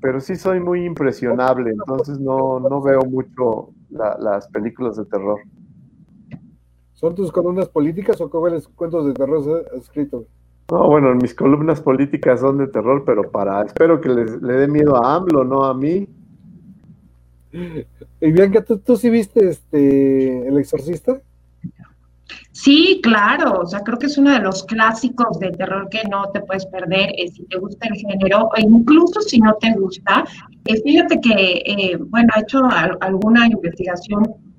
pero 0.02 0.20
sí 0.20 0.36
soy 0.36 0.60
muy 0.60 0.84
impresionable. 0.84 1.70
Entonces 1.70 2.20
no, 2.20 2.60
no 2.60 2.82
veo 2.82 3.00
mucho 3.16 3.70
las 3.90 4.48
películas 4.48 4.96
de 4.96 5.06
terror. 5.06 5.40
¿Son 7.00 7.14
tus 7.14 7.32
columnas 7.32 7.66
políticas 7.70 8.20
o 8.20 8.28
cuáles 8.28 8.68
cuentos 8.68 9.06
de 9.06 9.14
terror 9.14 9.64
has 9.72 9.80
escrito? 9.80 10.26
No, 10.70 10.86
bueno, 10.86 11.14
mis 11.14 11.34
columnas 11.34 11.80
políticas 11.80 12.40
son 12.40 12.58
de 12.58 12.66
terror, 12.66 13.04
pero 13.06 13.30
para, 13.30 13.62
espero 13.62 14.02
que 14.02 14.10
le 14.10 14.52
dé 14.52 14.68
miedo 14.68 15.02
a 15.02 15.16
AMLO, 15.16 15.42
no 15.44 15.64
a 15.64 15.72
mí. 15.72 16.06
Y 18.22 18.32
Bianca, 18.32 18.62
¿tú, 18.62 18.76
¿tú 18.78 18.98
sí 18.98 19.08
viste 19.08 19.48
este 19.48 20.46
El 20.46 20.58
Exorcista? 20.58 21.22
Sí, 22.52 23.00
claro, 23.02 23.60
o 23.60 23.66
sea, 23.66 23.80
creo 23.80 23.98
que 23.98 24.04
es 24.04 24.18
uno 24.18 24.32
de 24.32 24.40
los 24.40 24.62
clásicos 24.64 25.38
de 25.38 25.50
terror 25.52 25.88
que 25.88 26.02
no 26.10 26.28
te 26.32 26.42
puedes 26.42 26.66
perder 26.66 27.08
eh, 27.16 27.28
si 27.28 27.44
te 27.46 27.56
gusta 27.56 27.88
el 27.88 27.96
género, 27.96 28.50
o 28.54 28.60
incluso 28.60 29.22
si 29.22 29.40
no 29.40 29.54
te 29.54 29.72
gusta. 29.72 30.26
Eh, 30.66 30.82
fíjate 30.82 31.18
que, 31.22 31.62
eh, 31.64 31.96
bueno, 31.96 32.28
he 32.36 32.40
hecho 32.40 32.60
alguna 33.00 33.46
investigación 33.46 34.49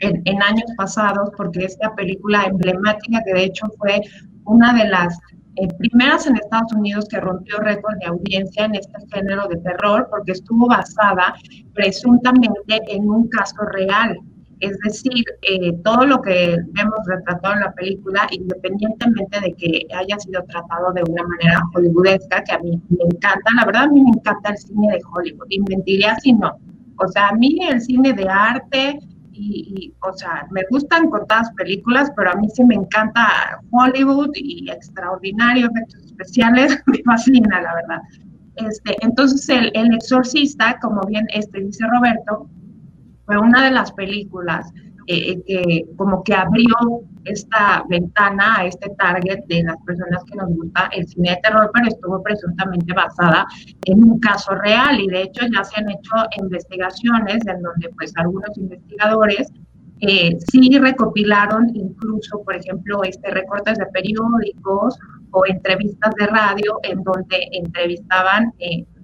en, 0.00 0.22
en, 0.24 0.42
años 0.42 0.70
pasados, 0.76 1.30
porque 1.36 1.64
esta 1.64 1.94
película 1.94 2.44
emblemática, 2.44 3.22
que 3.24 3.34
de 3.34 3.44
hecho 3.44 3.66
fue 3.78 4.00
una 4.44 4.72
de 4.72 4.88
las 4.88 5.18
eh, 5.56 5.68
primeras 5.78 6.26
en 6.26 6.36
Estados 6.36 6.72
Unidos 6.72 7.06
que 7.10 7.20
rompió 7.20 7.58
récord 7.58 7.98
de 7.98 8.06
audiencia 8.06 8.64
en 8.64 8.76
este 8.76 8.98
género 9.12 9.48
de 9.48 9.56
terror 9.56 10.06
porque 10.10 10.32
estuvo 10.32 10.68
basada 10.68 11.34
presuntamente 11.74 12.80
en 12.88 13.10
un 13.10 13.28
caso 13.28 13.56
real. 13.72 14.16
Es 14.60 14.78
decir, 14.84 15.24
eh, 15.42 15.72
todo 15.82 16.06
lo 16.06 16.20
que 16.20 16.56
vemos 16.72 16.98
retratado 17.06 17.54
en 17.54 17.60
la 17.60 17.72
película, 17.72 18.28
independientemente 18.30 19.40
de 19.40 19.52
que 19.54 19.86
haya 19.94 20.18
sido 20.18 20.42
tratado 20.44 20.92
de 20.92 21.02
una 21.02 21.22
manera 21.24 21.62
hollywoodesca, 21.74 22.44
que 22.44 22.52
a 22.52 22.58
mí 22.58 22.80
me 22.88 23.04
encanta, 23.04 23.50
la 23.56 23.64
verdad 23.64 23.84
a 23.84 23.88
mí 23.88 24.02
me 24.02 24.10
encanta 24.10 24.50
el 24.50 24.58
cine 24.58 24.88
de 24.92 25.00
Hollywood, 25.12 25.46
y 25.48 25.60
mentiría 25.60 26.14
si 26.16 26.34
no. 26.34 26.52
O 26.98 27.08
sea, 27.08 27.28
a 27.28 27.34
mí 27.34 27.58
el 27.70 27.80
cine 27.80 28.12
de 28.12 28.28
arte, 28.28 28.98
y, 29.32 29.94
o 30.02 30.12
sea, 30.12 30.46
me 30.50 30.62
gustan 30.70 31.08
contadas 31.10 31.50
películas, 31.52 32.10
pero 32.16 32.30
a 32.30 32.34
mí 32.34 32.48
sí 32.48 32.64
me 32.64 32.74
encanta 32.74 33.60
Hollywood 33.70 34.30
y 34.34 34.70
extraordinarios 34.70 35.70
efectos 35.70 36.04
especiales, 36.06 36.82
me 36.86 37.02
fascina, 37.04 37.60
la 37.60 37.74
verdad. 37.74 38.02
Este, 38.56 38.96
entonces, 39.00 39.48
el, 39.48 39.70
el 39.74 39.94
Exorcista, 39.94 40.78
como 40.80 41.00
bien 41.06 41.26
este 41.32 41.60
dice 41.60 41.84
Roberto, 41.86 42.48
fue 43.24 43.38
una 43.38 43.64
de 43.64 43.70
las 43.70 43.92
películas 43.92 44.72
eh, 45.06 45.32
eh, 45.32 45.42
que 45.46 45.84
como 45.96 46.22
que 46.22 46.34
abrió 46.34 46.74
esta 47.24 47.84
ventana 47.88 48.58
a 48.58 48.66
este 48.66 48.90
target 48.90 49.44
de 49.46 49.62
las 49.62 49.76
personas 49.84 50.22
que 50.24 50.36
nos 50.36 50.48
gusta 50.50 50.88
el 50.92 51.06
cine 51.06 51.30
de 51.30 51.40
terror, 51.42 51.70
pero 51.72 51.88
estuvo 51.88 52.22
presuntamente 52.22 52.92
basada 52.92 53.46
en 53.84 54.02
un 54.02 54.20
caso 54.20 54.54
real. 54.54 55.00
Y 55.00 55.08
de 55.08 55.22
hecho 55.22 55.46
ya 55.52 55.64
se 55.64 55.80
han 55.80 55.90
hecho 55.90 56.14
investigaciones 56.40 57.46
en 57.46 57.62
donde 57.62 57.88
pues 57.96 58.12
algunos 58.16 58.56
investigadores 58.56 59.52
eh, 60.00 60.36
sí 60.50 60.78
recopilaron 60.78 61.70
incluso, 61.74 62.42
por 62.42 62.56
ejemplo, 62.56 63.02
este 63.04 63.30
recortes 63.30 63.76
de 63.78 63.86
periódicos 63.86 64.98
o 65.32 65.46
entrevistas 65.46 66.14
de 66.18 66.26
radio 66.26 66.80
en 66.82 67.02
donde 67.02 67.48
entrevistaban 67.52 68.52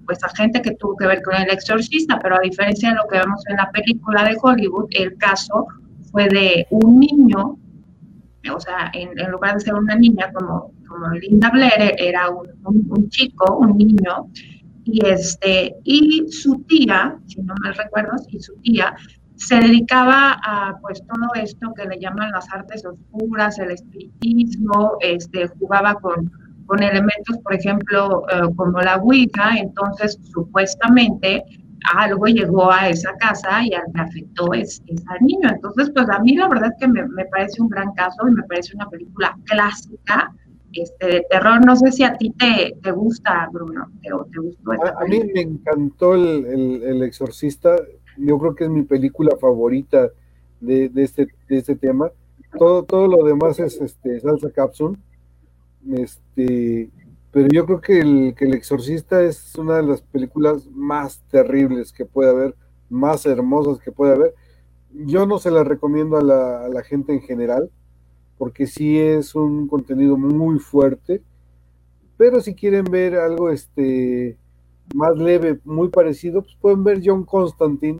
pues 0.07 0.23
a 0.23 0.29
gente 0.29 0.61
que 0.61 0.71
tuvo 0.75 0.95
que 0.95 1.05
ver 1.05 1.21
con 1.21 1.35
el 1.35 1.49
exorcista, 1.51 2.17
pero 2.19 2.37
a 2.37 2.39
diferencia 2.39 2.89
de 2.89 2.95
lo 2.95 3.07
que 3.07 3.19
vemos 3.19 3.43
en 3.47 3.57
la 3.57 3.69
película 3.71 4.23
de 4.23 4.37
Hollywood, 4.41 4.87
el 4.91 5.15
caso 5.17 5.67
fue 6.11 6.29
de 6.29 6.65
un 6.71 6.99
niño, 6.99 7.57
o 8.53 8.59
sea, 8.59 8.91
en, 8.93 9.31
lugar 9.31 9.55
de 9.55 9.59
ser 9.61 9.73
una 9.73 9.95
niña 9.95 10.31
como, 10.33 10.71
como 10.87 11.09
Linda 11.11 11.49
Blair, 11.49 11.95
era 11.97 12.29
un, 12.29 12.47
un, 12.63 13.09
chico, 13.09 13.57
un 13.57 13.77
niño, 13.77 14.29
y, 14.85 15.05
este, 15.05 15.75
y 15.83 16.25
su 16.29 16.63
tía, 16.67 17.17
si 17.25 17.41
no 17.41 17.53
me 17.61 17.71
recuerdo, 17.71 18.15
y 18.29 18.39
su 18.39 18.55
tía 18.61 18.95
se 19.35 19.55
dedicaba 19.55 20.39
a 20.43 20.77
pues 20.81 21.03
todo 21.05 21.33
esto 21.35 21.73
que 21.75 21.85
le 21.85 21.99
llaman 21.99 22.31
las 22.31 22.51
artes 22.51 22.83
oscuras, 22.85 23.59
el 23.59 23.71
espiritismo, 23.71 24.97
este, 25.01 25.47
jugaba 25.47 25.93
con, 25.95 26.31
con 26.65 26.81
elementos, 26.81 27.37
por 27.43 27.53
ejemplo, 27.53 28.23
eh, 28.31 28.41
como 28.55 28.79
la 28.81 28.97
Ouija, 28.97 29.57
entonces 29.57 30.17
supuestamente 30.23 31.43
algo 31.95 32.25
llegó 32.25 32.71
a 32.71 32.89
esa 32.89 33.13
casa 33.17 33.63
y 33.63 33.69
le 33.69 34.01
afectó 34.01 34.53
es, 34.53 34.81
es, 34.87 35.03
al 35.07 35.25
niño. 35.25 35.49
Entonces, 35.49 35.89
pues 35.93 36.09
a 36.09 36.19
mí 36.19 36.35
la 36.35 36.47
verdad 36.47 36.71
es 36.71 36.79
que 36.79 36.87
me, 36.87 37.25
parece 37.25 37.61
un 37.61 37.69
gran 37.69 37.93
caso 37.93 38.27
y 38.27 38.31
me 38.31 38.43
parece 38.43 38.75
una 38.75 38.89
película 38.89 39.37
clásica 39.45 40.33
este, 40.73 41.07
de 41.07 41.25
terror. 41.29 41.65
No 41.65 41.75
sé 41.75 41.91
si 41.91 42.03
a 42.03 42.15
ti 42.17 42.31
te, 42.31 42.75
te 42.81 42.91
gusta, 42.91 43.47
Bruno, 43.51 43.89
te, 44.01 44.09
te 44.09 44.39
gustó 44.39 44.71
a, 44.71 45.05
mí 45.05 45.21
me 45.33 45.41
encantó 45.41 46.15
el, 46.15 46.83
el, 46.83 47.03
Exorcista. 47.03 47.75
Yo 48.17 48.37
creo 48.39 48.55
que 48.55 48.63
es 48.65 48.69
mi 48.69 48.83
película 48.83 49.35
favorita 49.39 50.09
de, 50.59 50.89
de, 50.89 51.03
este, 51.03 51.27
de 51.47 51.57
este 51.57 51.75
tema. 51.75 52.09
Todo, 52.57 52.83
todo 52.83 53.07
lo 53.07 53.23
demás 53.23 53.59
es 53.59 53.79
este, 53.79 54.19
salsa 54.19 54.49
capsule. 54.51 54.97
Este, 55.89 56.89
pero 57.31 57.49
yo 57.51 57.65
creo 57.65 57.81
que 57.81 57.99
el, 57.99 58.35
que 58.35 58.45
el 58.45 58.53
Exorcista 58.53 59.21
es 59.23 59.55
una 59.55 59.77
de 59.77 59.83
las 59.83 60.01
películas 60.01 60.67
más 60.71 61.21
terribles 61.29 61.91
que 61.91 62.05
puede 62.05 62.29
haber, 62.29 62.55
más 62.89 63.25
hermosas 63.25 63.79
que 63.79 63.91
puede 63.91 64.13
haber. 64.13 64.33
Yo 64.93 65.25
no 65.25 65.37
se 65.37 65.51
la 65.51 65.63
recomiendo 65.63 66.17
a 66.17 66.23
la, 66.23 66.83
gente 66.83 67.13
en 67.13 67.21
general, 67.21 67.69
porque 68.37 68.65
sí 68.65 68.97
es 68.97 69.35
un 69.35 69.67
contenido 69.67 70.17
muy 70.17 70.59
fuerte, 70.59 71.21
pero 72.15 72.39
si 72.41 72.55
quieren 72.55 72.85
ver 72.85 73.15
algo 73.15 73.49
este 73.49 74.37
más 74.95 75.17
leve, 75.17 75.59
muy 75.65 75.89
parecido, 75.89 76.41
pues 76.41 76.55
pueden 76.61 76.83
ver 76.83 77.01
John 77.03 77.25
Constantine, 77.25 77.99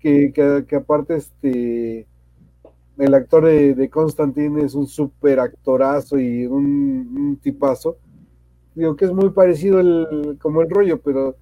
que, 0.00 0.32
que, 0.32 0.76
aparte 0.76 1.16
este 1.16 2.06
el 2.98 3.14
actor 3.14 3.44
de, 3.44 3.88
Constantine 3.90 4.64
es 4.64 4.74
un 4.74 4.86
súper 4.86 5.38
actorazo 5.38 6.18
y 6.18 6.46
un 6.46 7.38
tipazo 7.42 7.98
digo 8.76 8.94
que 8.94 9.06
es 9.06 9.12
muy 9.12 9.30
parecido 9.30 9.80
el, 9.80 10.38
como 10.40 10.62
el 10.62 10.70
rollo, 10.70 11.00
pero, 11.00 11.34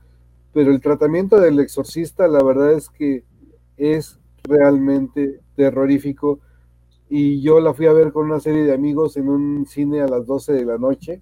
pero 0.52 0.70
el 0.70 0.80
tratamiento 0.80 1.38
del 1.38 1.58
exorcista, 1.58 2.28
la 2.28 2.42
verdad 2.42 2.72
es 2.72 2.88
que 2.88 3.24
es 3.76 4.18
realmente 4.44 5.40
terrorífico. 5.56 6.38
Y 7.10 7.42
yo 7.42 7.60
la 7.60 7.74
fui 7.74 7.86
a 7.86 7.92
ver 7.92 8.12
con 8.12 8.26
una 8.26 8.40
serie 8.40 8.62
de 8.62 8.72
amigos 8.72 9.16
en 9.16 9.28
un 9.28 9.66
cine 9.66 10.00
a 10.00 10.08
las 10.08 10.26
12 10.26 10.52
de 10.52 10.64
la 10.64 10.78
noche. 10.78 11.20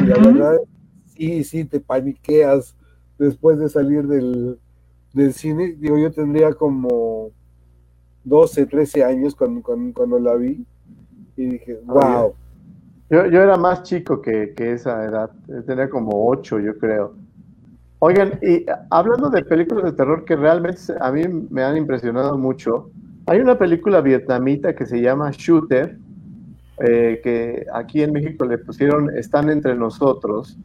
Y 0.00 0.06
la 0.06 0.16
verdad, 0.16 0.56
sí, 1.16 1.44
sí, 1.44 1.64
te 1.64 1.80
paniqueas 1.80 2.76
después 3.18 3.58
de 3.58 3.68
salir 3.68 4.06
del, 4.06 4.58
cine. 5.32 5.74
Digo, 5.78 5.98
yo 5.98 6.10
tendría 6.12 6.52
como 6.54 7.30
12, 8.22 8.66
13 8.66 9.04
años 9.04 9.34
cuando, 9.34 9.60
cuando, 9.92 10.18
la 10.20 10.34
vi. 10.34 10.64
Y 11.36 11.46
dije, 11.46 11.80
wow. 11.84 12.34
Yo, 13.14 13.26
yo 13.26 13.42
era 13.42 13.56
más 13.56 13.84
chico 13.84 14.20
que, 14.20 14.54
que, 14.56 14.72
esa 14.72 15.04
edad, 15.04 15.30
tenía 15.68 15.88
como 15.88 16.26
ocho, 16.26 16.58
yo 16.58 16.76
creo. 16.76 17.14
Oigan, 18.00 18.40
y 18.42 18.66
hablando 18.90 19.30
de 19.30 19.44
películas 19.44 19.84
de 19.84 19.92
terror 19.92 20.24
que 20.24 20.34
realmente 20.34 20.80
a 21.00 21.12
mí 21.12 21.22
me 21.48 21.62
han 21.62 21.76
impresionado 21.76 22.36
mucho, 22.36 22.90
hay 23.26 23.38
una 23.38 23.56
película 23.56 24.00
vietnamita 24.00 24.74
que 24.74 24.84
se 24.84 25.00
llama 25.00 25.30
Shooter, 25.30 25.96
eh, 26.78 27.20
que 27.22 27.64
aquí 27.72 28.02
en 28.02 28.12
México 28.14 28.46
le 28.46 28.58
pusieron 28.58 29.16
Están 29.16 29.48
entre 29.48 29.76
nosotros, 29.76 30.58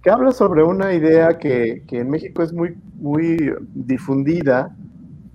que 0.00 0.10
habla 0.10 0.30
sobre 0.30 0.62
una 0.62 0.94
idea 0.94 1.36
que, 1.36 1.82
que 1.88 1.98
en 1.98 2.10
México 2.10 2.44
es 2.44 2.52
muy, 2.52 2.76
muy 2.94 3.52
difundida 3.74 4.72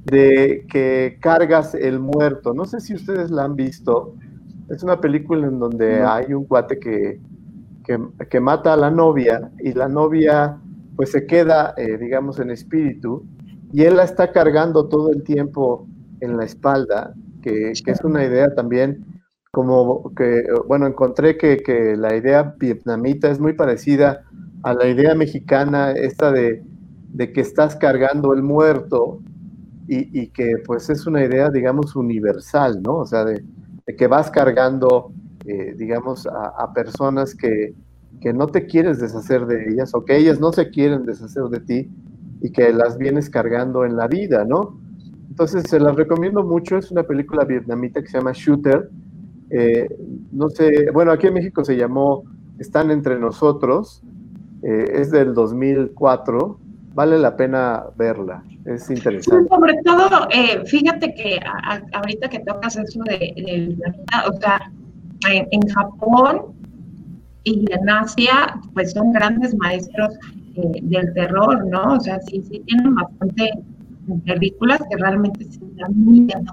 de 0.05 0.65
que 0.71 1.17
cargas 1.19 1.75
el 1.75 1.99
muerto. 1.99 2.53
No 2.53 2.63
sé 2.63 2.79
si 2.79 2.93
ustedes 2.93 3.31
la 3.31 3.43
han 3.43 3.57
visto. 3.57 4.15
Es 4.73 4.83
una 4.83 4.99
película 4.99 5.47
en 5.47 5.59
donde 5.59 6.01
hay 6.01 6.33
un 6.33 6.45
cuate 6.45 6.79
que, 6.79 7.19
que, 8.29 8.39
mata 8.39 8.73
a 8.73 8.77
la 8.77 8.89
novia 8.89 9.51
y 9.59 9.73
la 9.73 9.87
novia 9.87 10.57
pues 10.95 11.11
se 11.11 11.25
queda, 11.27 11.73
eh, 11.77 11.97
digamos, 11.97 12.39
en 12.39 12.49
espíritu 12.49 13.25
y 13.71 13.83
él 13.83 13.97
la 13.97 14.03
está 14.03 14.31
cargando 14.31 14.87
todo 14.87 15.11
el 15.11 15.23
tiempo 15.23 15.87
en 16.21 16.37
la 16.37 16.45
espalda, 16.45 17.13
que, 17.41 17.71
es 17.71 18.03
una 18.03 18.23
idea 18.23 18.53
también 18.55 19.05
como 19.51 20.11
que, 20.15 20.43
bueno, 20.67 20.87
encontré 20.87 21.37
que, 21.37 21.57
que, 21.57 21.95
la 21.95 22.15
idea 22.15 22.55
vietnamita 22.57 23.29
es 23.29 23.39
muy 23.39 23.53
parecida 23.53 24.23
a 24.63 24.73
la 24.73 24.87
idea 24.87 25.13
mexicana, 25.13 25.91
esta 25.91 26.31
de, 26.31 26.63
de 27.09 27.31
que 27.31 27.41
estás 27.41 27.75
cargando 27.75 28.33
el 28.33 28.41
muerto 28.41 29.19
y, 29.87 30.19
y, 30.19 30.27
que 30.27 30.55
pues 30.65 30.89
es 30.89 31.05
una 31.05 31.23
idea, 31.23 31.49
digamos, 31.49 31.95
universal, 31.95 32.81
¿no? 32.81 32.97
O 32.97 33.05
sea, 33.05 33.25
de, 33.25 33.43
de 33.85 33.95
que 33.95 34.07
vas 34.07 34.31
cargando, 34.31 35.11
eh, 35.45 35.73
digamos, 35.77 36.27
a, 36.27 36.73
personas 36.73 37.35
que, 37.35 37.73
que 38.21 38.33
no 38.33 38.47
te 38.47 38.65
quieres 38.65 38.99
deshacer 38.99 39.45
de 39.45 39.69
ellas 39.69 39.93
o 39.93 40.05
que 40.05 40.17
ellas 40.17 40.39
no 40.39 40.51
se 40.51 40.69
quieren 40.69 41.05
deshacer 41.05 41.43
de 41.43 41.59
ti 41.59 41.91
y 42.41 42.51
que 42.51 42.73
las 42.73 42.97
vienes 42.97 43.29
cargando 43.29 43.85
en 43.85 43.95
la 43.95 44.07
vida, 44.07 44.45
¿no? 44.45 44.77
Entonces 45.29 45.63
se 45.67 45.79
las 45.79 45.95
recomiendo 45.95 46.43
mucho, 46.43 46.77
es 46.77 46.91
una 46.91 47.03
película 47.03 47.43
vietnamita 47.43 48.01
que 48.01 48.07
se 48.07 48.17
llama 48.17 48.33
Shooter, 48.33 48.89
eh, 49.49 49.87
no 50.31 50.49
sé, 50.49 50.89
bueno, 50.91 51.11
aquí 51.11 51.27
en 51.27 51.35
México 51.35 51.63
se 51.63 51.75
llamó 51.75 52.23
Están 52.59 52.91
entre 52.91 53.19
nosotros, 53.19 54.01
eh, 54.61 54.93
es 54.95 55.11
del 55.11 55.33
2004, 55.33 56.59
vale 56.93 57.17
la 57.17 57.35
pena 57.35 57.83
verla, 57.95 58.43
es 58.65 58.89
interesante. 58.89 59.49
sobre 59.49 59.75
todo, 59.83 60.27
eh, 60.31 60.63
fíjate 60.65 61.13
que 61.13 61.39
ahorita 61.93 62.29
que 62.29 62.39
tocas 62.39 62.75
eso 62.77 63.01
de, 63.03 63.75
o 64.27 64.33
sea, 64.39 64.71
en, 65.29 65.67
Japón 65.69 66.53
y 67.43 67.65
en 67.71 67.89
Asia, 67.89 68.59
pues 68.73 68.91
son 68.91 69.11
grandes 69.13 69.55
maestros 69.55 70.17
del 70.55 71.13
terror, 71.13 71.65
¿no? 71.65 71.95
O 71.95 71.99
sea, 71.99 72.19
sí, 72.21 72.41
sí 72.49 72.61
tienen 72.65 72.95
bastante 72.95 73.51
películas 74.25 74.81
que 74.89 74.97
realmente 74.97 75.45
se 75.45 75.59
dan 75.75 75.93
bien. 75.93 76.45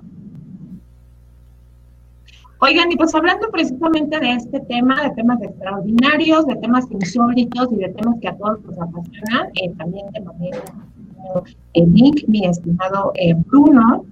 Oigan, 2.62 2.92
y 2.92 2.96
pues 2.96 3.14
hablando 3.14 3.50
precisamente 3.50 4.20
de 4.20 4.32
este 4.32 4.60
tema, 4.60 5.02
de 5.02 5.10
temas 5.10 5.40
extraordinarios, 5.42 6.46
de 6.46 6.56
temas 6.56 6.84
insólitos 6.90 7.68
y 7.72 7.76
de 7.76 7.88
temas 7.88 8.20
que 8.20 8.28
a 8.28 8.36
todos 8.36 8.62
nos 8.64 8.78
apasionan, 8.78 9.48
eh, 9.54 9.72
también 9.78 10.06
de 10.12 10.20
manera 10.20 10.58
eh, 11.72 11.86
Nick, 11.86 12.28
mi 12.28 12.44
estimado 12.44 13.12
eh, 13.14 13.34
Bruno, 13.46 14.04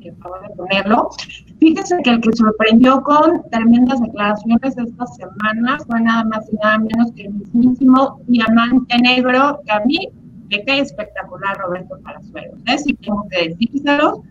que 0.00 0.10
acabo 0.10 0.36
de 0.40 0.54
ponerlo, 0.56 1.10
fíjense 1.58 1.96
que 2.02 2.10
el 2.10 2.20
que 2.22 2.32
sorprendió 2.32 3.02
con 3.02 3.42
tremendas 3.50 4.00
declaraciones 4.00 4.78
estas 4.78 5.16
semanas 5.16 5.84
fue 5.86 6.00
nada 6.00 6.24
más 6.24 6.50
y 6.50 6.56
nada 6.56 6.78
menos 6.78 7.12
que 7.12 7.24
el 7.24 7.34
mismísimo 7.34 8.20
diamante 8.28 8.96
negro, 8.98 9.60
que 9.66 9.72
a 9.72 9.80
mí 9.80 10.08
me 10.50 10.64
cae 10.64 10.80
espectacular 10.80 11.58
Roberto 11.58 11.98
Palazuelos, 12.02 12.58
¿eh? 12.66 12.78
si 12.78 12.94
tengo 12.94 13.26
que 13.30 13.50
decírselo, 13.50 14.22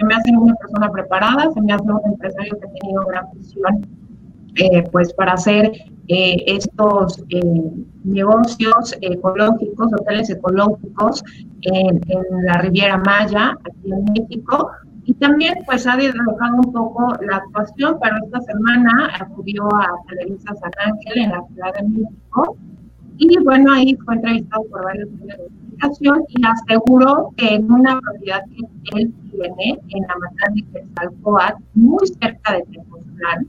se 0.00 0.06
me 0.06 0.14
hace 0.14 0.30
una 0.34 0.54
persona 0.54 0.90
preparada, 0.90 1.50
se 1.52 1.60
me 1.60 1.72
hace 1.74 1.84
un 1.84 2.00
empresario 2.06 2.58
que 2.58 2.66
ha 2.66 2.72
tenido 2.80 3.04
gran 3.06 3.26
visión 3.34 3.86
eh, 4.56 4.82
pues 4.90 5.12
para 5.12 5.34
hacer 5.34 5.72
eh, 6.08 6.44
estos 6.46 7.22
eh, 7.28 7.70
negocios 8.04 8.96
ecológicos, 9.02 9.92
hoteles 9.92 10.30
ecológicos 10.30 11.22
en, 11.62 12.00
la 12.44 12.54
Riviera 12.54 12.96
Maya, 12.96 13.56
aquí 13.60 13.92
en 13.92 14.04
México, 14.12 14.70
y 15.04 15.12
también 15.14 15.54
pues 15.66 15.86
ha 15.86 15.96
dejado 15.96 16.56
un 16.64 16.72
poco 16.72 17.14
la 17.22 17.36
actuación, 17.36 17.98
pero 18.02 18.16
esta 18.24 18.40
semana 18.40 19.10
acudió 19.20 19.66
a 19.74 19.92
Televisa 20.08 20.54
San 20.54 20.72
Ángel 20.84 21.24
en 21.24 21.30
la 21.30 21.42
Ciudad 21.46 21.74
de 21.74 21.88
México, 21.88 22.56
y 23.28 23.38
bueno, 23.44 23.72
ahí 23.72 23.94
fue 23.96 24.14
entrevistado 24.14 24.64
por 24.70 24.82
varios 24.82 25.10
medios 25.10 25.38
de 25.38 25.46
comunicación 25.46 26.24
y 26.28 26.42
aseguró 26.46 27.32
que 27.36 27.54
en 27.54 27.70
una 27.70 28.00
propiedad 28.00 28.42
que 28.46 28.98
él 28.98 29.14
tiene 29.30 29.78
en 29.88 30.02
la 30.08 30.14
maternidad 30.16 30.68
de 30.72 30.80
Quetzalcoatl, 30.80 31.62
muy 31.74 32.06
cerca 32.06 32.54
de 32.54 32.62
Tepoztlán, 32.62 33.48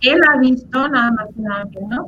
él 0.00 0.20
ha 0.30 0.38
visto 0.38 0.88
nada 0.88 1.12
más 1.12 1.28
y 1.36 1.42
nada 1.42 1.64
menos 1.66 2.06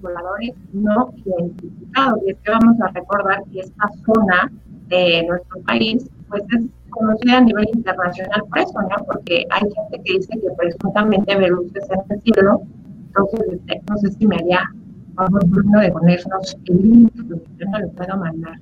voladores 0.00 0.54
no 0.72 1.12
identificados. 1.24 2.20
Y 2.26 2.30
es 2.30 2.36
que 2.44 2.50
vamos 2.52 2.80
a 2.80 2.88
recordar 2.88 3.42
que 3.52 3.60
esta 3.60 3.88
zona 4.06 4.52
de 4.88 5.26
nuestro 5.26 5.60
país, 5.62 6.08
pues 6.28 6.42
es 6.56 6.66
conocida 6.90 7.38
a 7.38 7.40
nivel 7.40 7.68
internacional 7.74 8.44
por 8.48 8.58
eso, 8.58 8.82
¿no? 8.82 9.04
Porque 9.06 9.46
hay 9.50 9.62
gente 9.62 10.02
que 10.04 10.12
dice 10.18 10.32
que 10.40 10.50
presuntamente 10.56 11.36
ve 11.36 11.48
luces 11.48 11.88
en 11.90 12.00
el 12.08 12.22
cielo. 12.22 12.62
Entonces, 13.06 13.40
este, 13.52 13.82
no 13.88 13.96
sé 13.98 14.12
si 14.12 14.26
me 14.26 14.36
haría 14.36 14.70
favor, 15.14 15.48
Bruno, 15.48 15.80
de 15.80 15.92
ponernos 15.92 16.56
el 16.66 16.82
link, 16.82 17.12
porque 17.28 17.50
yo 17.58 17.66
no 17.70 17.78
lo 17.78 17.88
puedo 17.90 18.16
mandar. 18.16 18.58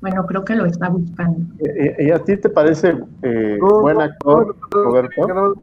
Bueno, 0.00 0.26
creo 0.26 0.44
que 0.44 0.56
lo 0.56 0.66
está 0.66 0.88
buscando. 0.88 1.54
¿Y, 1.98 2.10
a 2.10 2.18
ti 2.18 2.36
te 2.36 2.48
parece 2.48 2.98
eh, 3.22 3.58
buen 3.60 4.00
actor, 4.00 4.56
Roberto? 4.72 5.54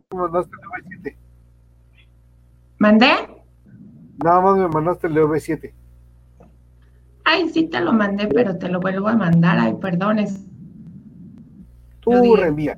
¿Mandé? 2.78 3.12
Nada 4.24 4.42
más 4.42 4.58
me 4.58 4.68
mandaste 4.70 5.08
el 5.08 5.14
de 5.16 5.24
OV7. 5.24 5.74
Ay, 7.26 7.50
sí 7.50 7.68
te 7.68 7.82
lo 7.82 7.92
mandé, 7.92 8.28
pero 8.28 8.58
te 8.58 8.70
lo 8.70 8.80
vuelvo 8.80 9.10
a 9.10 9.16
mandar. 9.16 9.60
Ay, 9.60 9.76
perdones. 9.76 10.46
Tú 12.00 12.36
reenvía. 12.36 12.78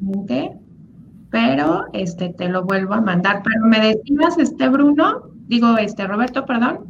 Pero 1.29 1.85
este 1.93 2.29
te 2.29 2.49
lo 2.49 2.63
vuelvo 2.63 2.95
a 2.95 3.01
mandar. 3.01 3.43
Pero 3.43 3.65
me 3.65 3.79
decías, 3.79 4.37
este 4.39 4.67
Bruno, 4.67 5.30
digo, 5.51 5.77
este 5.77 6.07
Roberto, 6.07 6.45
perdón. 6.45 6.85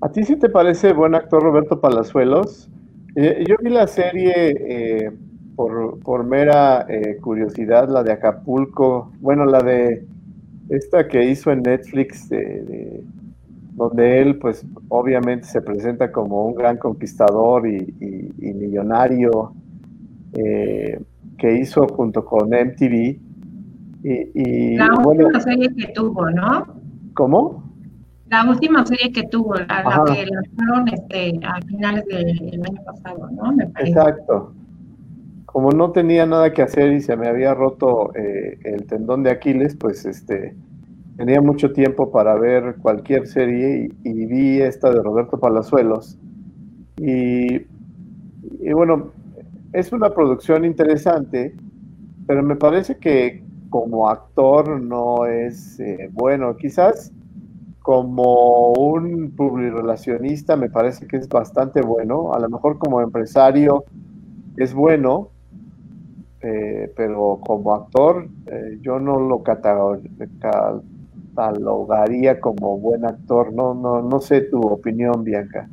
¿A 0.00 0.08
ti 0.08 0.24
sí 0.24 0.36
te 0.36 0.48
parece 0.48 0.94
buen 0.94 1.14
actor 1.14 1.42
Roberto 1.42 1.78
Palazuelos? 1.78 2.70
Eh, 3.14 3.44
yo 3.46 3.56
vi 3.62 3.68
la 3.68 3.86
serie 3.86 4.32
eh, 4.36 5.12
por, 5.54 6.00
por, 6.00 6.24
mera 6.24 6.86
eh, 6.88 7.18
curiosidad, 7.20 7.86
la 7.90 8.02
de 8.02 8.12
Acapulco, 8.12 9.12
bueno, 9.20 9.44
la 9.44 9.60
de 9.60 10.06
esta 10.70 11.06
que 11.06 11.28
hizo 11.28 11.50
en 11.50 11.62
Netflix, 11.62 12.30
de, 12.30 13.04
donde 13.74 14.22
él 14.22 14.38
pues 14.38 14.64
obviamente 14.88 15.46
se 15.46 15.60
presenta 15.60 16.10
como 16.10 16.46
un 16.46 16.54
gran 16.54 16.78
conquistador 16.78 17.68
y, 17.68 17.94
millonario, 18.38 19.52
que 20.32 21.58
hizo 21.60 21.86
junto 21.88 22.24
con 22.24 22.48
MTV. 22.48 23.18
Y, 24.04 24.76
la 24.76 24.94
última 25.04 25.40
serie 25.40 25.68
que 25.74 25.88
tuvo, 25.88 26.30
¿no? 26.30 26.66
¿Cómo? 27.14 27.67
La 28.30 28.44
última 28.48 28.84
serie 28.84 29.12
que 29.12 29.22
tuvo, 29.24 29.54
la, 29.54 30.04
que 30.06 30.26
lanzaron 30.26 30.88
este, 30.88 31.40
a 31.46 31.60
finales 31.62 32.04
del 32.06 32.62
año 32.66 32.82
pasado, 32.84 33.30
¿no? 33.30 33.54
Exacto. 33.80 34.52
Como 35.46 35.70
no 35.70 35.92
tenía 35.92 36.26
nada 36.26 36.52
que 36.52 36.62
hacer 36.62 36.92
y 36.92 37.00
se 37.00 37.16
me 37.16 37.26
había 37.26 37.54
roto 37.54 38.14
eh, 38.14 38.58
el 38.64 38.86
tendón 38.86 39.22
de 39.22 39.30
Aquiles, 39.30 39.76
pues 39.76 40.04
este 40.04 40.54
tenía 41.16 41.40
mucho 41.40 41.72
tiempo 41.72 42.12
para 42.12 42.36
ver 42.36 42.76
cualquier 42.80 43.26
serie 43.26 43.90
y, 44.04 44.26
vi 44.26 44.60
esta 44.60 44.90
de 44.90 45.02
Roberto 45.02 45.40
Palazuelos. 45.40 46.16
Y, 46.96 47.56
y, 47.56 48.72
bueno, 48.72 49.10
es 49.72 49.92
una 49.92 50.10
producción 50.10 50.64
interesante, 50.64 51.56
pero 52.26 52.42
me 52.42 52.54
parece 52.54 52.98
que 52.98 53.42
como 53.68 54.08
actor 54.08 54.80
no 54.80 55.26
es 55.26 55.80
eh, 55.80 56.08
bueno. 56.12 56.56
Quizás 56.56 57.12
como 57.88 58.74
un 58.74 59.32
publirelacionista 59.34 60.56
me 60.56 60.68
parece 60.68 61.06
que 61.06 61.16
es 61.16 61.26
bastante 61.26 61.80
bueno. 61.80 62.34
A 62.34 62.38
lo 62.38 62.50
mejor 62.50 62.76
como 62.76 63.00
empresario 63.00 63.86
es 64.58 64.74
bueno, 64.74 65.30
eh, 66.42 66.92
pero 66.94 67.40
como 67.42 67.74
actor 67.74 68.28
eh, 68.44 68.76
yo 68.82 69.00
no 69.00 69.18
lo 69.20 69.42
catalogaría 69.42 72.42
como 72.42 72.78
buen 72.78 73.06
actor. 73.06 73.54
No, 73.54 73.72
no, 73.72 74.02
no 74.02 74.20
sé 74.20 74.42
tu 74.42 74.60
opinión, 74.60 75.24
Bianca. 75.24 75.66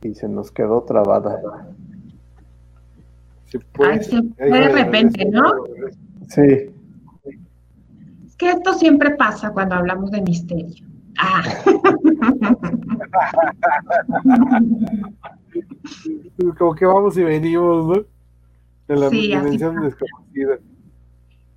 Y 0.00 0.14
se 0.14 0.26
nos 0.26 0.50
quedó 0.50 0.84
trabada. 0.84 1.68
Ay, 3.78 4.02
se 4.02 4.22
fue 4.22 4.50
de 4.50 4.68
repente, 4.70 5.26
¿no? 5.26 5.52
Sí 6.28 6.70
que 8.36 8.50
esto 8.50 8.74
siempre 8.74 9.12
pasa 9.12 9.50
cuando 9.50 9.76
hablamos 9.76 10.10
de 10.10 10.22
misterio. 10.22 10.84
Ah. 11.18 11.42
Como 16.58 16.74
que 16.74 16.84
vamos 16.84 17.16
y 17.16 17.24
venimos, 17.24 17.86
¿no? 17.86 18.04
De 18.88 18.96
la 18.96 19.08
dimensión 19.08 19.80
desconocida. 19.80 20.58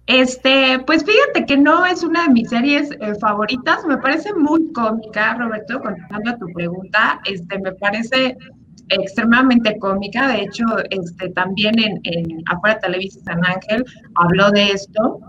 Este, 0.08 0.80
pues 0.88 1.06
fíjate 1.06 1.46
que 1.46 1.56
no 1.56 1.86
es 1.86 2.04
una 2.04 2.24
de 2.24 2.30
mis 2.30 2.50
series 2.50 2.90
eh, 3.00 3.14
favoritas, 3.22 3.86
me 3.86 3.98
parece 3.98 4.34
muy 4.34 4.72
cómica, 4.72 5.36
Roberto, 5.36 5.80
contestando 5.82 6.32
a 6.32 6.38
tu 6.38 6.48
pregunta, 6.48 7.22
este, 7.26 7.60
me 7.60 7.74
parece 7.74 8.36
extremadamente 8.90 9.78
cómica, 9.78 10.28
de 10.30 10.42
hecho, 10.42 10.64
este, 10.90 11.30
también 11.30 11.78
en, 11.78 12.00
en 12.06 12.42
Afuera 12.48 12.80
Televisa 12.80 13.20
San 13.24 13.46
Ángel 13.46 13.86
habló 14.16 14.50
de 14.50 14.72
esto, 14.72 15.20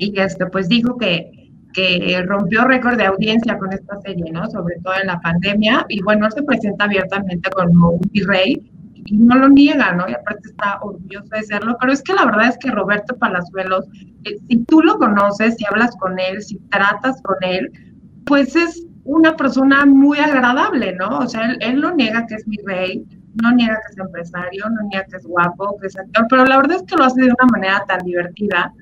y 0.00 0.18
este, 0.18 0.46
pues 0.46 0.68
dijo 0.68 0.96
que, 0.96 1.50
que 1.74 2.22
rompió 2.26 2.64
récord 2.64 2.96
de 2.96 3.04
audiencia 3.04 3.58
con 3.58 3.72
esta 3.72 4.00
serie, 4.00 4.32
¿no? 4.32 4.50
Sobre 4.50 4.76
todo 4.82 4.94
en 5.00 5.06
la 5.06 5.20
pandemia. 5.20 5.84
Y 5.88 6.02
bueno, 6.02 6.26
él 6.26 6.32
se 6.32 6.42
presenta 6.42 6.86
abiertamente 6.86 7.50
como 7.50 7.90
un 7.90 8.00
virrey 8.10 8.72
y 8.94 9.16
no 9.18 9.36
lo 9.36 9.48
niega, 9.50 9.92
¿no? 9.92 10.08
Y 10.08 10.14
aparte 10.14 10.48
está 10.48 10.78
orgulloso 10.80 11.28
de 11.30 11.42
serlo. 11.42 11.76
Pero 11.78 11.92
es 11.92 12.02
que 12.02 12.14
la 12.14 12.24
verdad 12.24 12.48
es 12.48 12.58
que 12.58 12.70
Roberto 12.70 13.14
Palazuelos, 13.16 13.86
eh, 14.24 14.36
si 14.48 14.64
tú 14.64 14.80
lo 14.80 14.96
conoces, 14.98 15.56
si 15.56 15.66
hablas 15.70 15.94
con 15.96 16.18
él, 16.18 16.42
si 16.42 16.56
tratas 16.70 17.20
con 17.22 17.36
él, 17.42 17.70
pues 18.24 18.56
es 18.56 18.86
una 19.04 19.36
persona 19.36 19.84
muy 19.84 20.18
agradable, 20.18 20.94
¿no? 20.94 21.18
O 21.18 21.28
sea, 21.28 21.44
él, 21.44 21.58
él 21.60 21.80
no 21.80 21.94
niega 21.94 22.26
que 22.26 22.36
es 22.36 22.48
mi 22.48 22.56
rey, 22.64 23.04
no 23.42 23.52
niega 23.52 23.74
que 23.74 23.92
es 23.92 23.98
empresario, 23.98 24.64
no 24.70 24.82
niega 24.88 25.04
que 25.04 25.16
es 25.18 25.26
guapo, 25.26 25.76
que 25.78 25.88
es 25.88 25.98
actor, 25.98 26.26
pero 26.30 26.46
la 26.46 26.56
verdad 26.56 26.78
es 26.78 26.82
que 26.84 26.96
lo 26.96 27.04
hace 27.04 27.20
de 27.20 27.34
una 27.38 27.46
manera 27.52 27.84
tan 27.86 27.98
divertida 28.00 28.72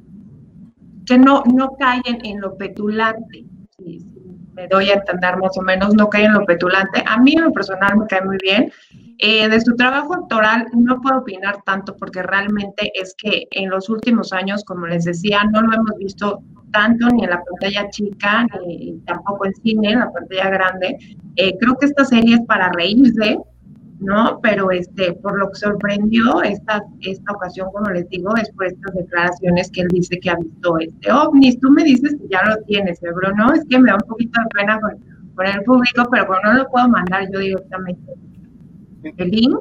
que 1.08 1.18
no, 1.18 1.42
no 1.54 1.74
caen 1.78 2.18
en 2.22 2.40
lo 2.40 2.56
petulante. 2.56 3.44
me 4.54 4.66
doy 4.68 4.90
a 4.90 4.94
entender 4.94 5.36
más 5.38 5.56
o 5.56 5.62
menos, 5.62 5.94
no 5.94 6.08
caen 6.08 6.26
en 6.26 6.34
lo 6.34 6.44
petulante. 6.44 7.02
A 7.06 7.18
mí 7.18 7.32
en 7.32 7.44
lo 7.44 7.52
personal 7.52 7.96
me 7.96 8.06
cae 8.06 8.24
muy 8.24 8.36
bien. 8.42 8.70
Eh, 9.20 9.48
de 9.48 9.60
su 9.60 9.74
trabajo 9.74 10.14
actoral 10.14 10.66
no 10.74 11.00
puedo 11.00 11.18
opinar 11.18 11.56
tanto 11.64 11.96
porque 11.96 12.22
realmente 12.22 12.92
es 12.94 13.16
que 13.18 13.48
en 13.50 13.68
los 13.68 13.88
últimos 13.88 14.32
años, 14.32 14.64
como 14.64 14.86
les 14.86 15.04
decía, 15.04 15.42
no 15.44 15.60
lo 15.60 15.74
hemos 15.74 15.96
visto 15.98 16.40
tanto 16.70 17.08
ni 17.08 17.24
en 17.24 17.30
la 17.30 17.42
pantalla 17.42 17.88
chica, 17.90 18.46
ni 18.64 19.00
tampoco 19.06 19.46
en 19.46 19.54
cine, 19.56 19.92
en 19.92 19.98
la 20.00 20.12
pantalla 20.12 20.50
grande. 20.50 20.98
Eh, 21.36 21.56
creo 21.58 21.76
que 21.76 21.86
esta 21.86 22.04
serie 22.04 22.36
es 22.36 22.42
para 22.46 22.70
reírse, 22.70 23.38
¿no? 24.00 24.40
Pero 24.42 24.70
este, 24.70 25.12
por 25.14 25.38
lo 25.38 25.50
que 25.50 25.56
sorprendió 25.56 26.42
esta, 26.42 26.82
esta 27.00 27.32
ocasión, 27.32 27.68
como 27.72 27.90
les 27.90 28.08
digo, 28.08 28.34
es 28.36 28.50
por 28.52 28.66
estas 28.66 28.94
declaraciones 28.94 29.70
que 29.70 29.82
él 29.82 29.88
dice 29.88 30.18
que 30.20 30.30
ha 30.30 30.36
visto 30.36 30.78
este 30.78 31.12
ovnis. 31.12 31.58
Tú 31.60 31.70
me 31.70 31.84
dices 31.84 32.14
que 32.14 32.28
ya 32.28 32.44
lo 32.44 32.56
tienes, 32.64 33.02
¿eh, 33.02 33.12
Bruno, 33.12 33.52
es 33.52 33.64
que 33.68 33.78
me 33.78 33.90
da 33.90 33.96
un 33.96 34.08
poquito 34.08 34.40
de 34.40 34.48
pena 34.60 34.80
con, 34.80 35.46
el 35.46 35.62
público, 35.62 36.02
pero 36.10 36.26
como 36.26 36.40
no 36.42 36.54
lo 36.54 36.68
puedo 36.68 36.88
mandar 36.88 37.28
yo 37.32 37.38
directamente 37.38 38.12
el 39.04 39.30
link, 39.30 39.56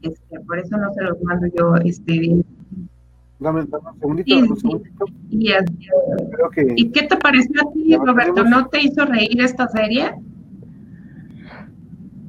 este, 0.00 0.40
por 0.46 0.58
eso 0.58 0.74
no 0.78 0.90
se 0.94 1.02
los 1.02 1.20
mando 1.22 1.46
yo 1.54 1.76
este, 1.84 2.42
Dame, 3.38 3.60
un 3.60 3.68
segundito, 4.00 4.36
un 4.38 4.56
segundito. 4.56 5.04
Y, 5.30 5.52
¿Y 6.76 6.90
qué 6.90 7.02
te 7.02 7.16
pareció 7.18 7.60
a 7.60 7.72
ti, 7.72 7.94
Roberto? 7.94 8.42
¿No 8.42 8.66
te 8.68 8.82
hizo 8.82 9.04
reír 9.04 9.40
esta 9.40 9.68
serie? 9.68 10.12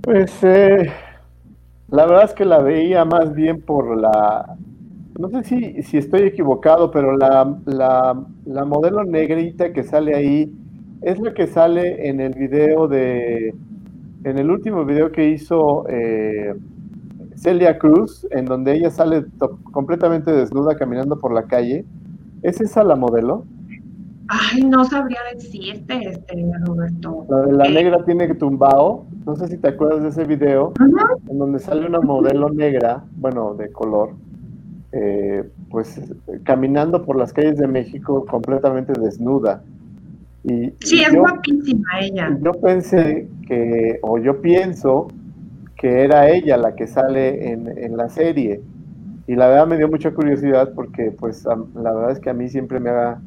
Pues 0.01 0.31
eh, 0.43 0.91
la 1.91 2.05
verdad 2.05 2.25
es 2.25 2.33
que 2.33 2.45
la 2.45 2.59
veía 2.59 3.05
más 3.05 3.33
bien 3.33 3.61
por 3.61 3.97
la... 3.97 4.55
No 5.17 5.29
sé 5.29 5.43
si, 5.43 5.83
si 5.83 5.97
estoy 5.97 6.21
equivocado, 6.21 6.91
pero 6.91 7.17
la, 7.17 7.57
la, 7.65 8.23
la 8.45 8.65
modelo 8.65 9.03
negrita 9.03 9.73
que 9.73 9.83
sale 9.83 10.15
ahí 10.15 10.53
es 11.01 11.19
la 11.19 11.33
que 11.33 11.47
sale 11.47 12.07
en 12.09 12.19
el 12.19 12.33
video 12.33 12.87
de... 12.87 13.53
En 14.23 14.37
el 14.37 14.49
último 14.49 14.85
video 14.85 15.11
que 15.11 15.29
hizo... 15.29 15.85
Eh, 15.89 16.53
Celia 17.39 17.79
Cruz, 17.79 18.27
en 18.31 18.45
donde 18.45 18.75
ella 18.75 18.91
sale 18.91 19.23
completamente 19.71 20.29
desnuda 20.31 20.75
caminando 20.75 21.17
por 21.19 21.33
la 21.33 21.43
calle. 21.43 21.85
¿Es 22.41 22.59
esa 22.59 22.83
la 22.83 22.97
modelo? 22.97 23.45
Ay, 24.31 24.61
no 24.61 24.85
sabría 24.85 25.21
decirte, 25.33 26.07
este, 26.07 26.45
Roberto. 26.63 27.25
La 27.29 27.41
de 27.41 27.51
la 27.51 27.65
eh, 27.65 27.73
negra 27.73 28.05
tiene 28.05 28.27
tumbao. 28.35 29.07
No 29.25 29.35
sé 29.35 29.47
si 29.47 29.57
te 29.57 29.69
acuerdas 29.69 30.03
de 30.03 30.09
ese 30.09 30.23
video, 30.25 30.73
en 31.27 31.39
donde 31.39 31.57
sale 31.57 31.87
una 31.87 31.99
modelo 31.99 32.51
negra, 32.51 33.03
bueno, 33.15 33.55
de 33.55 33.71
color, 33.71 34.11
eh, 34.91 35.49
pues 35.71 35.99
caminando 36.43 37.03
por 37.03 37.17
las 37.17 37.33
calles 37.33 37.57
de 37.57 37.67
México 37.67 38.23
completamente 38.25 38.93
desnuda. 38.93 39.63
Y, 40.43 40.73
sí, 40.81 41.01
es 41.01 41.15
guapísima 41.15 41.99
ella. 41.99 42.37
Yo 42.39 42.51
pensé 42.51 43.27
que, 43.47 43.97
o 44.03 44.19
yo 44.19 44.41
pienso 44.41 45.07
que 45.75 46.03
era 46.03 46.29
ella 46.29 46.55
la 46.57 46.75
que 46.75 46.85
sale 46.85 47.51
en, 47.51 47.97
la 47.97 48.09
serie. 48.09 48.61
Y 49.25 49.35
la 49.35 49.47
verdad 49.47 49.65
me 49.65 49.77
dio 49.77 49.87
mucha 49.87 50.11
curiosidad 50.11 50.71
porque 50.75 51.11
pues 51.11 51.45
la 51.45 51.93
verdad 51.93 52.11
es 52.11 52.19
que 52.19 52.29
a 52.29 52.33
mí 52.33 52.49
siempre 52.49 52.79
me 52.79 52.89
ha, 52.89 53.19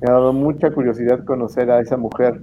dado 0.00 0.32
mucha 0.32 0.70
curiosidad 0.70 1.24
conocer 1.24 1.70
a 1.70 1.80
esa 1.80 1.96
mujer 1.96 2.40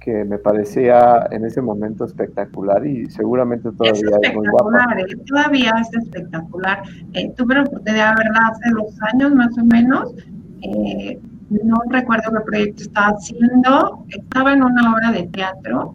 que 0.00 0.24
me 0.24 0.38
parecía 0.38 1.28
en 1.30 1.44
ese 1.44 1.60
momento 1.60 2.06
espectacular 2.06 2.86
y 2.86 3.10
seguramente 3.10 3.70
todavía 3.72 4.18
es, 4.22 4.34
muy 4.34 4.48
guapa. 4.48 4.98
Eh, 4.98 5.16
todavía 5.26 5.74
es 5.80 5.92
espectacular. 5.94 6.82
Eh, 7.12 7.30
tuve 7.36 7.54
la 7.54 7.62
oportunidad 7.62 8.16
de 8.16 8.24
verla 8.24 8.48
hace 8.50 8.70
dos 8.70 8.94
años 9.12 9.34
más 9.34 9.58
o 9.58 9.64
menos. 9.64 10.14
Eh, 10.62 11.18
no 11.50 11.76
recuerdo 11.90 12.30
qué 12.32 12.40
proyecto 12.46 12.82
estaba 12.84 13.08
haciendo. 13.08 14.04
Estaba 14.08 14.54
en 14.54 14.62
una 14.62 14.94
obra 14.94 15.12
de 15.12 15.24
teatro 15.28 15.94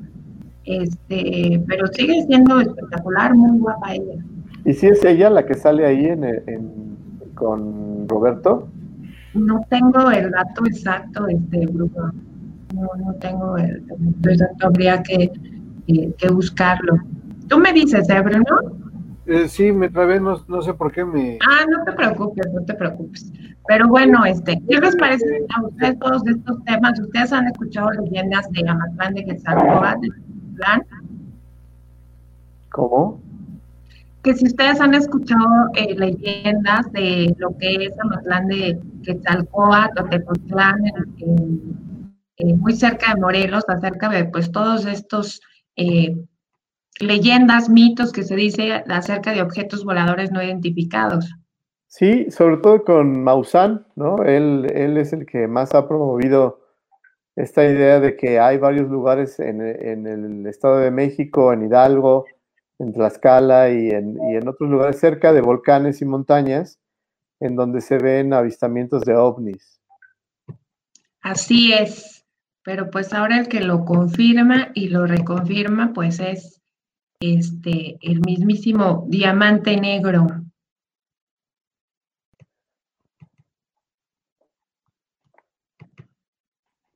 este, 0.66 1.64
pero 1.68 1.88
sigue 1.88 2.24
siendo 2.24 2.60
espectacular, 2.60 3.36
muy 3.36 3.60
guapa 3.60 3.94
ella. 3.94 4.24
¿Y 4.66 4.74
si 4.74 4.88
es 4.88 5.04
ella 5.06 5.30
la 5.30 5.46
que 5.46 5.54
sale 5.54 5.86
ahí 5.86 6.06
en, 6.06 6.98
con 7.36 8.10
Roberto? 8.10 8.68
No 9.36 9.62
tengo 9.70 10.10
el 10.12 10.32
dato 10.32 10.66
exacto, 10.66 11.28
este 11.28 11.68
Bruno. 11.68 12.14
No, 12.74 12.90
no 12.98 13.14
tengo 13.16 13.58
el 13.58 13.86
dato 13.86 14.30
exacto, 14.30 14.68
habría 14.68 15.04
que, 15.04 15.32
eh, 15.88 16.14
que 16.18 16.30
buscarlo. 16.30 16.98
Tú 17.48 17.60
me 17.60 17.74
dices, 17.74 18.10
¿eh, 18.10 18.22
Bruno? 18.22 18.46
Eh, 19.28 19.48
sí, 19.48 19.72
me 19.72 19.90
trabé, 19.90 20.20
no, 20.20 20.40
no, 20.48 20.62
sé 20.62 20.74
por 20.74 20.92
qué 20.92 21.04
me... 21.04 21.40
Ah, 21.48 21.66
no 21.70 21.84
te 21.84 21.92
preocupes, 21.94 22.46
no 22.54 22.64
te 22.64 22.74
preocupes. 22.76 23.32
Pero 23.68 23.88
bueno, 23.88 24.24
este, 24.24 24.62
¿qué 24.70 24.80
les 24.80 24.96
parece 24.96 25.26
a 25.56 25.66
ustedes 25.66 25.98
todos 26.00 26.28
estos 26.28 26.64
temas? 26.64 27.00
¿Ustedes 27.00 27.34
han 27.34 27.48
escuchado 27.48 27.90
leyendas 27.92 28.50
de 28.52 28.70
Amatlán 28.70 29.16
de 29.16 29.26
Quetzalcóatl? 29.26 30.08
¿Cómo? 32.70 33.25
Que 34.26 34.34
si 34.34 34.48
ustedes 34.48 34.82
han 34.82 34.96
escuchado 34.96 35.70
eh, 35.76 35.94
leyendas 35.94 36.92
de 36.94 37.32
lo 37.38 37.56
que 37.60 37.76
es 37.76 38.00
Amatlán 38.00 38.48
de 38.48 38.80
Quetzalcóatl 39.04 40.00
o 40.00 40.10
Tepoztlán, 40.10 40.82
muy 42.58 42.74
cerca 42.74 43.14
de 43.14 43.22
Morelos, 43.22 43.64
acerca 43.68 44.10
de 44.10 44.26
pues 44.26 44.52
todos 44.52 44.88
estos 44.88 45.42
eh, 45.76 46.18
leyendas, 47.00 47.70
mitos 47.70 48.12
que 48.12 48.24
se 48.24 48.36
dice 48.36 48.84
acerca 48.90 49.32
de 49.32 49.44
objetos 49.44 49.86
voladores 49.86 50.32
no 50.32 50.42
identificados. 50.42 51.32
Sí, 51.86 52.32
sobre 52.32 52.58
todo 52.58 52.84
con 52.84 53.24
Maussan, 53.24 53.86
¿no? 53.96 54.24
Él, 54.24 54.66
él 54.74 54.98
es 54.98 55.14
el 55.14 55.28
que 55.28 55.48
más 55.48 55.76
ha 55.76 55.88
promovido 55.88 56.66
esta 57.36 57.64
idea 57.64 58.00
de 58.00 58.16
que 58.16 58.40
hay 58.40 58.58
varios 58.58 58.90
lugares 58.90 59.40
en, 59.40 59.62
el 59.62 60.48
Estado 60.48 60.78
de 60.78 60.90
México, 60.90 61.52
en 61.54 61.66
Hidalgo, 61.66 62.26
en 62.80 62.94
Tlaxcala 62.94 63.70
y 63.70 63.90
en, 63.90 64.18
y 64.30 64.36
en, 64.36 64.48
otros 64.48 64.70
lugares 64.70 65.00
cerca 65.00 65.34
de 65.34 65.42
volcanes 65.42 66.02
y 66.02 66.06
montañas, 66.06 66.80
en 67.40 67.56
donde 67.56 67.82
se 67.82 67.98
ven 67.98 68.34
avistamientos 68.34 69.04
de 69.04 69.16
ovnis. 69.16 69.82
Así 71.22 71.74
es, 71.74 72.26
pero 72.64 72.90
pues 72.90 73.14
ahora 73.14 73.40
el 73.40 73.48
que 73.48 73.62
lo 73.62 73.86
confirma 73.86 74.70
y 74.74 74.90
lo 74.90 75.06
reconfirma, 75.06 75.94
pues 75.94 76.20
es 76.20 76.62
este 77.20 77.98
el 78.02 78.22
mismísimo 78.22 79.06
diamante 79.08 79.78
negro. 79.78 80.28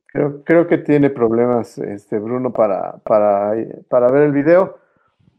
Creo, 0.06 0.42
creo 0.42 0.66
que 0.66 0.78
tiene 0.78 1.08
problemas 1.10 1.78
este 1.78 2.18
Bruno 2.18 2.52
para, 2.52 2.98
para, 2.98 3.54
para 3.88 4.10
ver 4.10 4.24
el 4.24 4.32
video. 4.32 4.80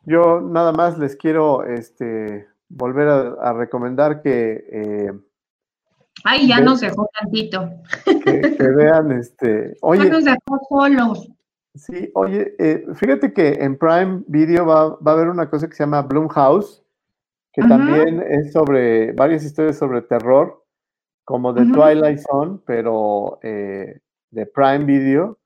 Yo 0.05 0.41
nada 0.41 0.71
más 0.71 0.97
les 0.97 1.15
quiero 1.15 1.63
este, 1.63 2.47
volver 2.69 3.07
a, 3.07 3.53
recomendar 3.53 4.21
que... 4.21 4.65
Eh, 4.71 5.11
Ay, 6.23 6.47
ya 6.47 6.59
nos 6.59 6.81
dejó 6.81 7.07
tantito. 7.19 7.69
Que, 8.23 8.55
vean, 8.75 9.11
este... 9.11 9.75
Oye, 9.81 10.05
ya 10.05 10.09
nos 10.09 10.25
dejó 10.25 10.59
solos. 10.69 11.29
Sí, 11.73 12.11
oye, 12.15 12.53
eh, 12.59 12.85
fíjate 12.95 13.31
que 13.31 13.53
en 13.61 13.77
Prime 13.77 14.23
Video 14.27 14.65
va, 14.65 14.89
va, 14.97 15.11
a 15.11 15.13
haber 15.13 15.29
una 15.29 15.49
cosa 15.49 15.69
que 15.69 15.75
se 15.75 15.83
llama 15.85 16.05
House 16.31 16.83
que 17.53 17.61
también 17.63 18.23
es 18.29 18.53
sobre 18.53 19.11
varias 19.11 19.43
historias 19.43 19.77
sobre 19.77 20.01
terror, 20.01 20.63
como 21.25 21.51
de 21.53 21.65
Twilight 21.65 22.19
Zone, 22.19 22.59
pero 22.65 23.39
eh, 23.43 23.99
de 24.29 24.45
Prime 24.45 24.85
Video. 24.85 25.37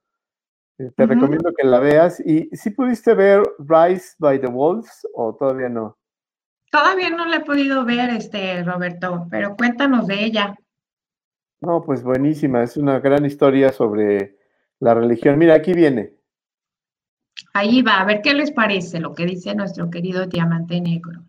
Eh, 0.77 0.91
te 0.95 1.05
recomiendo 1.05 1.53
que 1.57 1.65
la 1.65 1.79
veas. 1.79 2.19
¿Y 2.19 2.49
si 2.55 2.71
pudiste 2.71 3.13
ver 3.13 3.43
Rise 3.59 4.15
by 4.19 4.39
the 4.39 4.47
Wolves 4.47 5.07
o 5.13 5.35
todavía 5.35 5.69
no? 5.69 5.97
Todavía 6.71 7.09
no 7.09 7.25
la 7.25 7.37
he 7.37 7.45
podido 7.45 7.85
ver, 7.85 8.09
este, 8.09 8.63
Roberto, 8.63 9.27
pero 9.29 9.55
cuéntanos 9.55 10.07
de 10.07 10.25
ella. 10.25 10.55
No, 11.61 11.81
pues 11.81 12.03
buenísima, 12.03 12.63
es 12.63 12.75
una 12.75 12.99
gran 12.99 13.25
historia 13.25 13.71
sobre 13.71 14.37
la 14.79 14.93
religión. 14.93 15.37
Mira, 15.37 15.55
aquí 15.55 15.73
viene. 15.73 16.13
Ahí 17.53 17.81
va, 17.81 18.01
a 18.01 18.05
ver 18.05 18.21
qué 18.21 18.33
les 18.33 18.51
parece 18.51 18.99
lo 18.99 19.13
que 19.13 19.25
dice 19.25 19.55
nuestro 19.55 19.89
querido 19.89 20.25
Diamante 20.25 20.81
Negro. 20.81 21.23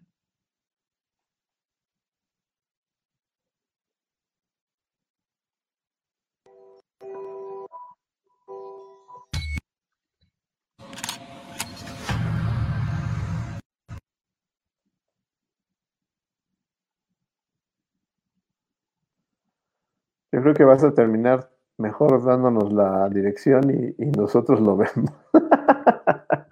Yo 20.36 20.42
creo 20.42 20.52
que 20.52 20.64
vas 20.64 20.84
a 20.84 20.92
terminar 20.92 21.48
mejor 21.78 22.22
dándonos 22.22 22.70
la 22.70 23.08
dirección 23.08 23.94
y, 23.98 24.04
nosotros 24.18 24.60
lo 24.60 24.76
vemos. 24.76 25.10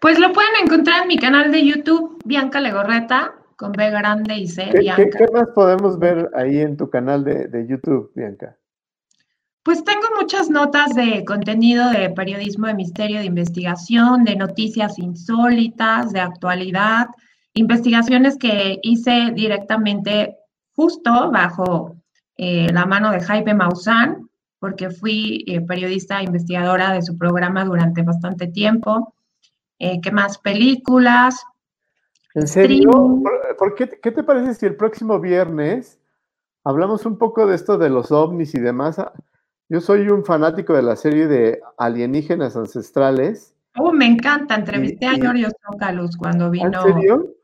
Pues 0.00 0.18
lo 0.18 0.32
pueden 0.32 0.50
encontrar 0.64 1.02
en 1.02 1.08
mi 1.08 1.16
canal 1.16 1.50
de 1.52 1.64
YouTube, 1.64 2.20
Bianca 2.24 2.60
Legorreta, 2.60 3.34
con 3.56 3.72
B 3.72 3.90
grande 3.90 4.34
y 4.34 4.48
C, 4.48 4.68
¿Qué, 4.70 4.80
Bianca. 4.80 5.04
¿qué, 5.04 5.10
qué 5.10 5.32
más 5.32 5.48
podemos 5.54 5.98
ver 5.98 6.30
ahí 6.34 6.58
en 6.58 6.76
tu 6.76 6.90
canal 6.90 7.24
de, 7.24 7.46
de 7.46 7.66
YouTube, 7.66 8.10
Bianca? 8.14 8.56
Pues 9.62 9.84
tengo 9.84 10.06
muchas 10.20 10.50
notas 10.50 10.94
de 10.94 11.24
contenido 11.24 11.90
de 11.90 12.10
periodismo 12.10 12.66
de 12.66 12.74
misterio, 12.74 13.20
de 13.20 13.26
investigación, 13.26 14.24
de 14.24 14.36
noticias 14.36 14.98
insólitas, 14.98 16.12
de 16.12 16.20
actualidad, 16.20 17.06
investigaciones 17.54 18.36
que 18.38 18.78
hice 18.82 19.32
directamente 19.34 20.36
justo 20.74 21.30
bajo 21.30 21.96
eh, 22.36 22.68
la 22.72 22.86
mano 22.86 23.10
de 23.10 23.20
Jaime 23.20 23.54
Maussan, 23.54 24.28
porque 24.58 24.90
fui 24.90 25.44
eh, 25.46 25.60
periodista 25.60 26.22
investigadora 26.22 26.92
de 26.92 27.02
su 27.02 27.18
programa 27.18 27.64
durante 27.64 28.02
bastante 28.02 28.46
tiempo. 28.46 29.14
Eh, 29.78 30.00
¿Qué 30.00 30.12
más? 30.12 30.38
Películas. 30.38 31.44
¿En 32.34 32.46
serio? 32.46 32.88
streaming. 32.90 33.22
¿Por, 33.22 33.56
por 33.58 33.74
qué, 33.74 33.88
qué 34.00 34.10
te 34.12 34.22
parece 34.22 34.54
si 34.54 34.66
el 34.66 34.76
próximo 34.76 35.20
viernes 35.20 35.98
hablamos 36.64 37.04
un 37.04 37.18
poco 37.18 37.46
de 37.46 37.56
esto 37.56 37.76
de 37.76 37.90
los 37.90 38.12
ovnis 38.12 38.54
y 38.54 38.60
demás? 38.60 38.96
Yo 39.68 39.80
soy 39.80 40.08
un 40.08 40.24
fanático 40.24 40.72
de 40.74 40.82
la 40.82 40.96
serie 40.96 41.26
de 41.26 41.60
alienígenas 41.76 42.56
ancestrales. 42.56 43.54
Oh, 43.76 43.92
me 43.92 44.06
encanta. 44.06 44.54
Entrevisté 44.54 45.06
Y- 45.06 45.08
a 45.08 45.14
Giorgio 45.14 45.48
Tsoukalos 45.50 46.16
cuando 46.16 46.46
¿En 46.46 46.50
vino. 46.52 46.82
serio? 46.82 47.34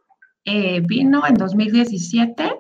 Eh, 0.44 0.80
vino 0.80 1.26
en 1.26 1.34
2017. 1.34 2.50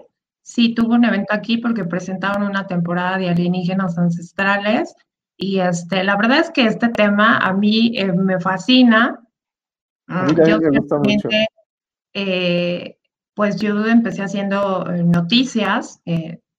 Sí, 0.42 0.74
tuvo 0.74 0.94
un 0.94 1.04
evento 1.04 1.34
aquí 1.34 1.58
porque 1.58 1.84
presentaron 1.84 2.42
una 2.42 2.66
temporada 2.66 3.18
de 3.18 3.28
alienígenas 3.28 3.98
ancestrales. 3.98 4.94
Y 5.36 5.60
este, 5.60 6.02
la 6.04 6.16
verdad 6.16 6.38
es 6.40 6.50
que 6.50 6.66
este 6.66 6.88
tema 6.88 7.38
a 7.38 7.52
mí 7.52 7.92
eh, 7.96 8.12
me 8.12 8.40
fascina. 8.40 9.20
A 10.06 10.22
mí 10.22 10.34
también 10.34 10.60
Yo 10.60 10.70
me 10.70 10.78
gusta 10.78 10.96
mucho. 10.96 11.10
simplemente, 11.10 11.48
eh, 12.14 12.98
pues 13.34 13.60
yo 13.60 13.86
empecé 13.86 14.22
haciendo 14.22 14.90
eh, 14.90 15.04
noticias, 15.04 16.00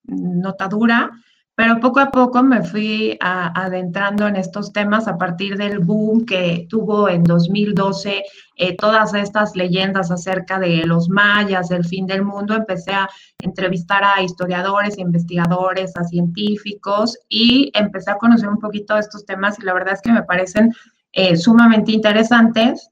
notadura, 0.04 1.12
pero 1.60 1.78
poco 1.82 2.00
a 2.00 2.10
poco 2.10 2.42
me 2.42 2.64
fui 2.64 3.18
adentrando 3.20 4.26
en 4.26 4.38
estos 4.38 4.72
temas 4.72 5.10
a 5.10 5.18
partir 5.18 5.58
del 5.58 5.80
boom 5.80 6.26
que 6.26 6.68
tuvo 6.70 7.10
en 7.10 7.22
2012 7.22 8.24
eh, 8.56 8.78
todas 8.78 9.14
estas 9.14 9.58
leyendas 9.58 10.10
acerca 10.10 10.58
de 10.58 10.86
los 10.86 11.10
mayas, 11.10 11.68
del 11.68 11.84
fin 11.84 12.06
del 12.06 12.24
mundo. 12.24 12.56
Empecé 12.56 12.94
a 12.94 13.10
entrevistar 13.44 14.06
a 14.06 14.22
historiadores, 14.22 14.98
investigadores, 14.98 15.98
a 15.98 16.06
científicos 16.06 17.20
y 17.28 17.74
empecé 17.76 18.12
a 18.12 18.18
conocer 18.18 18.48
un 18.48 18.60
poquito 18.62 18.98
estos 18.98 19.26
temas 19.26 19.60
y 19.60 19.64
la 19.64 19.74
verdad 19.74 19.96
es 19.96 20.02
que 20.02 20.14
me 20.14 20.24
parecen 20.24 20.74
eh, 21.12 21.36
sumamente 21.36 21.92
interesantes. 21.92 22.90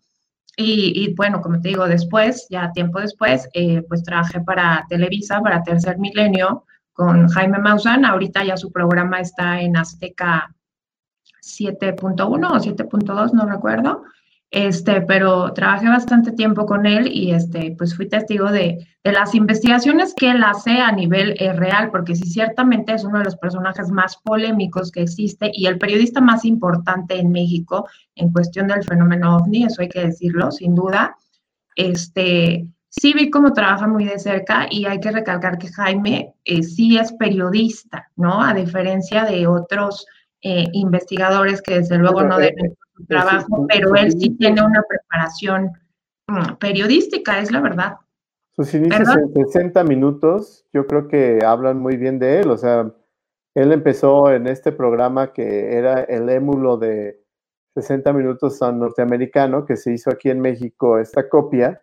Y, 0.57 1.05
y, 1.05 1.13
bueno, 1.13 1.39
como 1.39 1.61
te 1.61 1.69
digo, 1.69 1.87
después, 1.87 2.47
ya 2.49 2.73
tiempo 2.73 2.99
después, 2.99 3.47
eh, 3.53 3.81
pues 3.87 4.03
trabajé 4.03 4.41
para 4.41 4.85
Televisa, 4.89 5.39
para 5.39 5.63
Tercer 5.63 5.99
Milenio, 5.99 6.65
con 6.97 7.29
Jaime 7.29 7.59
Maussan. 7.59 8.05
Ahorita 8.05 8.43
ya 8.43 8.57
su 8.57 8.71
programa 8.71 9.19
está 9.19 9.61
en 9.61 9.77
Azteca 9.77 10.53
7.1 11.43 12.23
o 12.23 12.55
7.2, 12.59 13.33
no 13.33 13.45
recuerdo. 13.45 14.03
Este, 14.49 15.01
pero 15.01 15.53
trabajé 15.53 15.89
bastante 15.89 16.31
tiempo 16.31 16.65
con 16.65 16.85
él 16.85 17.09
y 17.11 17.31
este, 17.33 17.75
pues 17.77 17.95
fui 17.95 18.07
testigo 18.07 18.49
de, 18.49 18.87
de 19.03 19.11
las 19.11 19.35
investigaciones 19.35 20.15
que 20.15 20.31
él 20.31 20.41
hace 20.41 20.79
a 20.79 20.91
nivel 20.91 21.35
eh, 21.37 21.53
real, 21.53 21.91
porque 21.91 22.15
sí, 22.15 22.23
ciertamente 22.23 22.93
es 22.93 23.03
uno 23.03 23.19
de 23.19 23.25
los 23.25 23.35
personajes 23.35 23.91
más 23.91 24.17
polémicos 24.17 24.91
que 24.91 25.01
existe 25.01 25.51
y 25.53 25.67
el 25.67 25.77
periodista 25.77 26.21
más 26.21 26.45
importante 26.45 27.19
en 27.19 27.31
México 27.31 27.87
en 28.15 28.31
cuestión 28.31 28.67
del 28.67 28.83
fenómeno 28.83 29.35
ovni, 29.35 29.65
eso 29.65 29.81
hay 29.81 29.89
que 29.89 30.05
decirlo, 30.07 30.49
sin 30.49 30.73
duda. 30.73 31.15
Este, 31.75 32.65
sí 32.99 33.13
vi 33.13 33.29
cómo 33.29 33.53
trabaja 33.53 33.87
muy 33.87 34.05
de 34.05 34.19
cerca 34.19 34.67
y 34.69 34.85
hay 34.85 34.99
que 34.99 35.11
recalcar 35.11 35.57
que 35.57 35.69
Jaime 35.69 36.33
eh, 36.45 36.63
sí 36.63 36.97
es 36.97 37.13
periodista, 37.13 38.09
¿no? 38.15 38.41
A 38.41 38.53
diferencia 38.53 39.25
de 39.25 39.47
otros 39.47 40.05
eh, 40.41 40.65
investigadores 40.73 41.61
que 41.61 41.75
desde 41.75 41.97
luego 41.97 42.23
no 42.23 42.37
deben 42.37 42.75
su 42.95 43.05
trabajo, 43.05 43.65
pero 43.67 43.95
él 43.95 44.11
sí 44.11 44.31
tiene 44.37 44.61
una 44.61 44.83
preparación 44.87 45.71
mm, 46.27 46.55
periodística, 46.59 47.39
es 47.39 47.51
la 47.51 47.61
verdad. 47.61 47.97
Sus 48.55 48.73
inicios 48.73 49.07
¿Perdón? 49.07 49.31
en 49.35 49.45
60 49.47 49.83
minutos, 49.83 50.65
yo 50.73 50.87
creo 50.87 51.07
que 51.07 51.39
hablan 51.45 51.79
muy 51.79 51.95
bien 51.95 52.17
de 52.17 52.39
él. 52.39 52.49
O 52.49 52.57
sea, 52.57 52.91
él 53.55 53.71
empezó 53.71 54.31
en 54.31 54.47
este 54.47 54.71
programa 54.71 55.33
que 55.33 55.75
era 55.77 56.01
el 56.03 56.29
émulo 56.29 56.77
de 56.77 57.23
60 57.75 58.11
minutos 58.13 58.61
a 58.63 58.71
norteamericano, 58.71 59.65
que 59.65 59.77
se 59.77 59.93
hizo 59.93 60.09
aquí 60.09 60.29
en 60.29 60.41
México 60.41 60.97
esta 60.97 61.29
copia, 61.29 61.81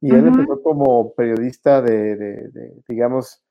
y 0.00 0.12
él 0.14 0.26
Ujú. 0.28 0.40
empezó 0.40 0.62
como 0.62 1.14
periodista 1.14 1.80
de, 1.82 2.16
de- 2.16 2.48
de, 2.48 2.82
digamos, 2.88 3.42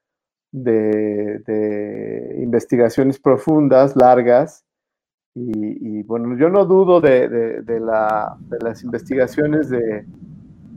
de, 0.52 1.40
de 1.48 2.36
investigaciones 2.44 3.20
profundas, 3.20 3.96
largas, 3.96 4.64
y, 5.36 6.00
y, 6.00 6.04
bueno, 6.04 6.38
yo 6.38 6.50
no 6.50 6.64
dudo 6.66 7.02
de, 7.02 7.28
de- 7.28 7.62
de 7.64 7.80
la- 7.80 8.38
de 8.52 8.58
las 8.64 8.84
investigaciones 8.84 9.70
de, 9.70 10.06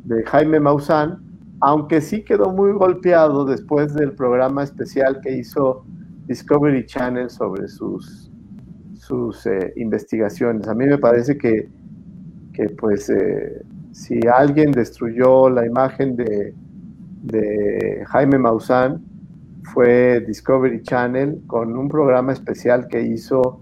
de 0.05 0.25
Jaime 0.25 0.61
Maussan, 0.61 1.19
aunque 1.61 2.01
sí 2.01 2.25
quedó 2.25 2.51
muy 2.53 2.73
golpeado 2.73 3.45
después 3.45 3.95
del 3.95 4.13
programa 4.13 4.63
especial 4.63 5.21
que 5.21 5.33
hizo 5.37 5.85
Discovery 6.27 6.87
Channel 6.87 7.29
sobre 7.29 7.69
sus, 7.69 8.31
sus 8.95 9.47
eh, 9.47 9.75
investigaciones. 9.77 10.69
A 10.69 10.75
mí 10.75 10.87
me 10.87 10.99
parece 10.99 11.37
que, 11.37 11.69
que 12.55 12.71
pues, 12.71 13.11
eh, 13.11 13.63
si 13.97 14.20
alguien 14.28 14.73
destruyó 14.73 15.48
la 15.48 15.64
imagen 15.64 16.16
de, 16.16 16.52
de 17.23 18.05
Jaime 18.09 18.39
Maussan, 18.39 19.02
fue 19.73 20.20
Discovery 20.20 20.82
Channel 20.82 21.40
con 21.47 21.74
un 21.74 21.89
programa 21.89 22.35
especial 22.35 22.89
que 22.89 23.01
hizo 23.01 23.59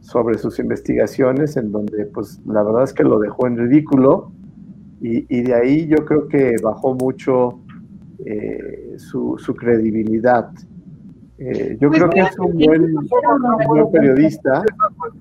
sobre 0.00 0.38
sus 0.38 0.58
investigaciones, 0.58 1.58
en 1.58 1.70
donde 1.70 2.06
pues 2.06 2.40
la 2.46 2.62
verdad 2.62 2.84
es 2.84 2.94
que 2.94 3.04
lo 3.04 3.18
dejó 3.18 3.46
en 3.46 3.58
ridículo 3.58 4.32
y, 5.02 5.26
y 5.28 5.42
de 5.42 5.54
ahí 5.54 5.86
yo 5.86 5.98
creo 6.06 6.28
que 6.28 6.56
bajó 6.62 6.94
mucho 6.94 7.58
eh, 8.24 8.94
su, 8.96 9.36
su 9.36 9.54
credibilidad. 9.54 10.50
Eh, 11.38 11.76
yo 11.80 11.88
Pues 11.88 12.00
creo 12.00 12.10
que 12.10 12.20
es 12.20 12.38
un 12.38 12.52
buen, 12.52 12.96
un 12.96 13.66
buen 13.66 13.90
periodista. 13.90 14.62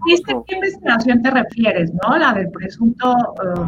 ¿Viste 0.05 0.35
qué 0.47 0.55
investigación 0.55 1.21
te 1.23 1.31
refieres, 1.31 1.91
no? 1.93 2.17
La 2.17 2.33
del 2.33 2.49
presunto 2.51 3.15
eh, 3.43 3.61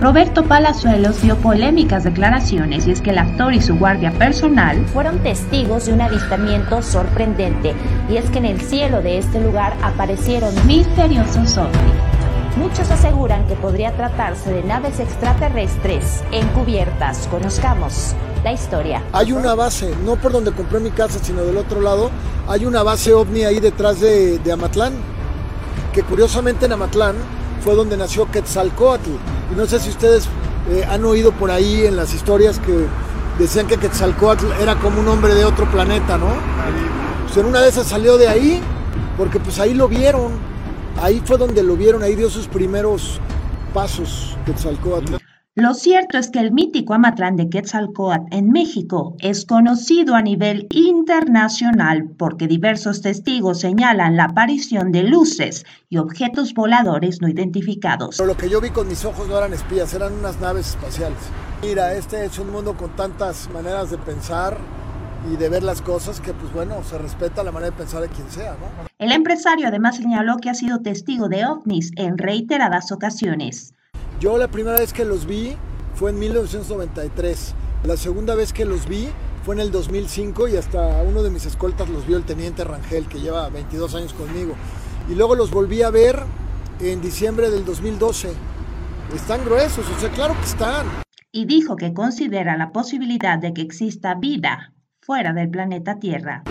Roberto 0.00 0.44
Palazuelos 0.44 1.20
dio 1.20 1.36
polémicas 1.36 2.04
declaraciones 2.04 2.86
y 2.86 2.90
es 2.90 3.02
que 3.02 3.10
el 3.10 3.18
actor 3.18 3.52
y 3.52 3.60
su 3.60 3.76
guardia 3.76 4.10
personal 4.12 4.82
fueron 4.86 5.22
testigos 5.22 5.84
de 5.84 5.92
un 5.92 6.00
avistamiento 6.00 6.80
sorprendente 6.82 7.74
y 8.08 8.16
es 8.16 8.30
que 8.30 8.38
en 8.38 8.46
el 8.46 8.62
cielo 8.62 9.02
de 9.02 9.18
este 9.18 9.42
lugar 9.42 9.76
aparecieron 9.82 10.54
misteriosos 10.66 11.58
ovnis. 11.58 12.56
Muchos 12.56 12.90
aseguran 12.90 13.46
que 13.46 13.56
podría 13.56 13.94
tratarse 13.94 14.50
de 14.50 14.62
naves 14.62 15.00
extraterrestres 15.00 16.22
encubiertas. 16.32 17.28
Conozcamos 17.30 18.14
la 18.42 18.52
historia. 18.54 19.02
Hay 19.12 19.32
una 19.32 19.54
base, 19.54 19.94
no 20.06 20.16
por 20.16 20.32
donde 20.32 20.52
compré 20.52 20.80
mi 20.80 20.90
casa, 20.92 21.18
sino 21.22 21.42
del 21.42 21.58
otro 21.58 21.82
lado, 21.82 22.10
hay 22.48 22.64
una 22.64 22.82
base 22.82 23.12
ovni 23.12 23.44
ahí 23.44 23.60
detrás 23.60 24.00
de, 24.00 24.38
de 24.38 24.50
Amatlán, 24.50 24.94
que 25.92 26.02
curiosamente 26.02 26.64
en 26.64 26.72
Amatlán 26.72 27.16
fue 27.62 27.74
donde 27.74 27.98
nació 27.98 28.30
Quetzalcoatl. 28.30 29.39
Y 29.52 29.56
no 29.56 29.66
sé 29.66 29.80
si 29.80 29.90
ustedes 29.90 30.28
eh, 30.70 30.84
han 30.88 31.04
oído 31.04 31.32
por 31.32 31.50
ahí 31.50 31.86
en 31.86 31.96
las 31.96 32.14
historias 32.14 32.58
que 32.58 32.86
decían 33.38 33.66
que 33.66 33.76
Quetzalcoatl 33.76 34.46
era 34.60 34.76
como 34.76 35.00
un 35.00 35.08
hombre 35.08 35.34
de 35.34 35.44
otro 35.44 35.70
planeta, 35.70 36.18
¿no? 36.18 36.28
Pues 37.24 37.36
en 37.36 37.46
una 37.46 37.60
de 37.60 37.68
esas 37.68 37.86
salió 37.86 38.16
de 38.16 38.28
ahí, 38.28 38.60
porque 39.16 39.40
pues 39.40 39.58
ahí 39.58 39.74
lo 39.74 39.88
vieron. 39.88 40.32
Ahí 41.00 41.22
fue 41.24 41.38
donde 41.38 41.62
lo 41.62 41.76
vieron, 41.76 42.02
ahí 42.02 42.14
dio 42.14 42.28
sus 42.28 42.46
primeros 42.46 43.20
pasos 43.72 44.36
Quetzalcoatl. 44.44 45.14
Lo 45.60 45.74
cierto 45.74 46.16
es 46.16 46.30
que 46.30 46.38
el 46.38 46.52
mítico 46.52 46.94
Amatlán 46.94 47.36
de 47.36 47.50
Quetzalcoatl 47.50 48.34
en 48.34 48.50
México 48.50 49.14
es 49.18 49.44
conocido 49.44 50.14
a 50.14 50.22
nivel 50.22 50.66
internacional 50.70 52.08
porque 52.16 52.46
diversos 52.46 53.02
testigos 53.02 53.60
señalan 53.60 54.16
la 54.16 54.24
aparición 54.24 54.90
de 54.90 55.02
luces 55.02 55.66
y 55.90 55.98
objetos 55.98 56.54
voladores 56.54 57.20
no 57.20 57.28
identificados. 57.28 58.16
Pero 58.16 58.28
lo 58.28 58.38
que 58.38 58.48
yo 58.48 58.62
vi 58.62 58.70
con 58.70 58.88
mis 58.88 59.04
ojos 59.04 59.28
no 59.28 59.36
eran 59.36 59.52
espías, 59.52 59.92
eran 59.92 60.14
unas 60.14 60.40
naves 60.40 60.68
espaciales. 60.68 61.18
Mira, 61.60 61.92
este 61.92 62.24
es 62.24 62.38
un 62.38 62.50
mundo 62.50 62.74
con 62.74 62.96
tantas 62.96 63.50
maneras 63.50 63.90
de 63.90 63.98
pensar 63.98 64.56
y 65.30 65.36
de 65.36 65.50
ver 65.50 65.62
las 65.62 65.82
cosas 65.82 66.22
que, 66.22 66.32
pues 66.32 66.50
bueno, 66.54 66.82
se 66.84 66.96
respeta 66.96 67.44
la 67.44 67.52
manera 67.52 67.72
de 67.72 67.76
pensar 67.76 68.00
de 68.00 68.08
quien 68.08 68.30
sea, 68.30 68.52
¿no? 68.52 68.88
El 68.96 69.12
empresario 69.12 69.68
además 69.68 69.96
señaló 69.96 70.38
que 70.38 70.48
ha 70.48 70.54
sido 70.54 70.80
testigo 70.80 71.28
de 71.28 71.44
ovnis 71.44 71.90
en 71.96 72.16
reiteradas 72.16 72.92
ocasiones. 72.92 73.74
Yo 74.20 74.36
la 74.36 74.48
primera 74.48 74.78
vez 74.78 74.92
que 74.92 75.06
los 75.06 75.24
vi 75.24 75.56
fue 75.94 76.10
en 76.10 76.18
1993. 76.18 77.54
La 77.84 77.96
segunda 77.96 78.34
vez 78.34 78.52
que 78.52 78.66
los 78.66 78.86
vi 78.86 79.08
fue 79.46 79.54
en 79.54 79.62
el 79.62 79.72
2005 79.72 80.46
y 80.48 80.56
hasta 80.58 81.02
uno 81.02 81.22
de 81.22 81.30
mis 81.30 81.46
escoltas 81.46 81.88
los 81.88 82.06
vio 82.06 82.18
el 82.18 82.24
teniente 82.24 82.62
Rangel, 82.62 83.08
que 83.08 83.18
lleva 83.18 83.48
22 83.48 83.94
años 83.94 84.12
conmigo. 84.12 84.52
Y 85.08 85.14
luego 85.14 85.36
los 85.36 85.50
volví 85.50 85.80
a 85.80 85.88
ver 85.88 86.22
en 86.80 87.00
diciembre 87.00 87.48
del 87.48 87.64
2012. 87.64 88.34
Están 89.14 89.42
gruesos, 89.42 89.86
o 89.88 89.98
sea, 89.98 90.10
claro 90.10 90.34
que 90.34 90.44
están. 90.44 90.86
Y 91.32 91.46
dijo 91.46 91.76
que 91.76 91.94
considera 91.94 92.58
la 92.58 92.72
posibilidad 92.72 93.38
de 93.38 93.54
que 93.54 93.62
exista 93.62 94.16
vida 94.16 94.74
fuera 95.00 95.32
del 95.32 95.48
planeta 95.48 95.98
Tierra. 95.98 96.42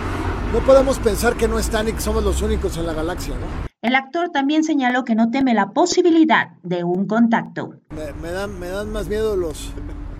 No 0.52 0.58
podemos 0.66 0.98
pensar 0.98 1.36
que 1.36 1.46
no 1.46 1.60
están 1.60 1.88
y 1.88 1.92
que 1.92 2.00
somos 2.00 2.24
los 2.24 2.42
únicos 2.42 2.76
en 2.78 2.86
la 2.86 2.94
galaxia, 2.94 3.34
¿no? 3.36 3.69
El 3.82 3.94
actor 3.94 4.28
también 4.30 4.62
señaló 4.62 5.04
que 5.04 5.14
no 5.14 5.30
teme 5.30 5.54
la 5.54 5.70
posibilidad 5.70 6.50
de 6.62 6.84
un 6.84 7.06
contacto. 7.06 7.76
Me, 7.88 8.12
me 8.12 8.30
dan, 8.30 8.58
me 8.60 8.68
dan 8.68 8.92
más 8.92 9.08
miedo 9.08 9.36
los, 9.36 9.72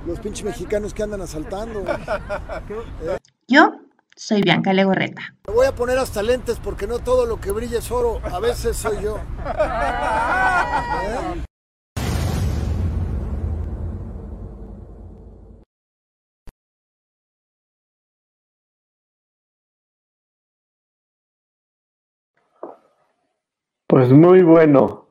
los 0.07 0.19
pinches 0.21 0.45
mexicanos 0.47 0.95
que 0.95 1.03
andan 1.03 1.21
asaltando. 1.21 1.81
¿Eh? 1.81 3.19
Yo 3.47 3.75
soy 4.17 4.41
Bianca 4.41 4.73
Legorreta. 4.73 5.35
Me 5.47 5.53
voy 5.53 5.67
a 5.67 5.75
poner 5.75 5.99
hasta 5.99 6.23
lentes 6.23 6.59
porque 6.59 6.87
no 6.87 7.01
todo 7.01 7.27
lo 7.27 7.39
que 7.39 7.51
brilla 7.51 7.81
es 7.81 7.91
oro. 7.91 8.23
A 8.25 8.41
veces 8.41 8.79
soy 8.79 9.03
yo. 9.03 9.19
¿Eh? 11.05 11.43
Pues 23.91 24.13
muy 24.13 24.43
bueno. 24.43 25.09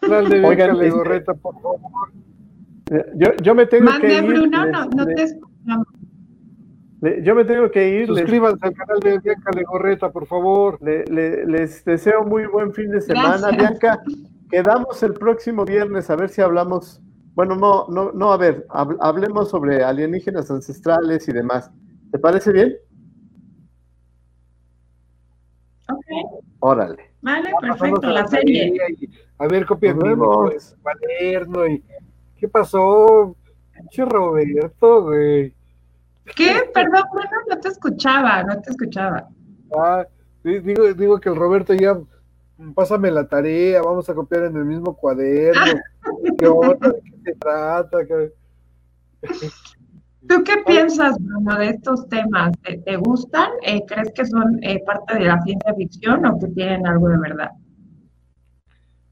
Dale, 0.00 0.46
Oigan, 0.46 0.78
Legorreta, 0.78 1.34
por 1.34 1.60
favor. 1.60 1.80
Yo, 3.16 3.32
yo 3.42 3.54
me 3.54 3.66
tengo 3.66 3.86
Mande, 3.90 4.06
que 4.06 4.14
ir. 4.14 4.22
Bruno, 4.24 4.64
les- 4.64 4.72
no, 4.72 4.86
no 4.86 5.04
les- 5.04 5.16
te 5.16 5.22
escuchamos. 5.24 5.86
le- 7.00 7.22
yo 7.24 7.34
me 7.34 7.44
tengo 7.44 7.68
que 7.70 7.88
ir. 7.88 8.08
les- 8.08 8.18
Suscríbanse 8.20 8.64
al 8.64 8.74
canal 8.74 9.00
de 9.00 9.18
Bianca 9.18 9.50
Legorreta, 9.56 10.12
por 10.12 10.26
favor. 10.26 10.78
le- 10.80 11.04
le- 11.06 11.46
les 11.46 11.84
deseo 11.84 12.22
muy 12.22 12.46
buen 12.46 12.72
fin 12.72 12.90
de 12.92 13.00
semana. 13.00 13.38
Gracias. 13.50 13.56
Bianca, 13.56 14.02
quedamos 14.48 15.02
el 15.02 15.14
próximo 15.14 15.64
viernes 15.64 16.08
a 16.10 16.14
ver 16.16 16.28
si 16.28 16.40
hablamos. 16.42 17.02
Bueno, 17.34 17.56
no, 17.56 17.86
no, 17.88 18.12
no, 18.12 18.32
a 18.32 18.36
ver, 18.36 18.66
hab- 18.68 18.96
hablemos 19.00 19.50
sobre 19.50 19.82
alienígenas 19.82 20.48
ancestrales 20.50 21.26
y 21.28 21.32
demás. 21.32 21.72
¿Te 22.12 22.20
parece 22.20 22.52
bien? 22.52 22.76
Ok, 25.88 26.04
Órale. 26.60 27.05
Vale, 27.26 27.50
perfecto, 27.60 28.08
la 28.10 28.26
serie. 28.26 28.72
y- 28.98 29.10
a 29.38 29.46
ver, 29.48 29.66
copia 29.66 29.92
vemos. 29.92 30.50
pues, 30.50 30.76
cuaderno 30.82 31.66
y 31.66 31.84
¿qué 32.38 32.48
pasó? 32.48 33.36
Che 33.90 34.04
Roberto, 34.04 35.02
güey. 35.02 35.52
¿Qué? 36.34 36.70
Perdón, 36.72 37.02
bueno, 37.12 37.30
no 37.48 37.60
te 37.60 37.68
escuchaba, 37.68 38.42
no 38.42 38.60
te 38.62 38.70
escuchaba. 38.70 39.28
Ah, 39.78 40.06
di- 40.42 40.60
digo, 40.60 40.92
digo 40.94 41.20
que 41.20 41.28
el 41.28 41.36
Roberto 41.36 41.74
ya 41.74 41.98
pásame 42.74 43.10
la 43.10 43.28
tarea, 43.28 43.82
vamos 43.82 44.08
a 44.08 44.14
copiar 44.14 44.44
en 44.44 44.56
el 44.56 44.64
mismo 44.64 44.96
cuaderno. 44.96 45.60
¿Qué 46.38 46.46
onda? 46.48 46.88
¿De 46.88 47.02
qué 47.02 47.12
se 47.24 47.34
trata? 47.34 47.98
¿Qué- 50.28 50.34
¿Tú 50.34 50.44
qué 50.44 50.54
piensas, 50.66 51.16
Bruno, 51.20 51.56
de 51.58 51.70
estos 51.70 52.08
temas? 52.08 52.52
¿Te, 52.62 52.78
te 52.78 52.96
gustan? 52.96 53.50
Eh, 53.62 53.82
¿Crees 53.86 54.12
que 54.14 54.26
son 54.26 54.62
eh, 54.62 54.82
parte 54.84 55.14
de 55.14 55.24
la 55.26 55.40
ciencia 55.42 55.74
ficción 55.74 56.26
o 56.26 56.38
que 56.38 56.48
tienen 56.48 56.86
algo 56.86 57.08
de 57.08 57.18
verdad? 57.18 57.50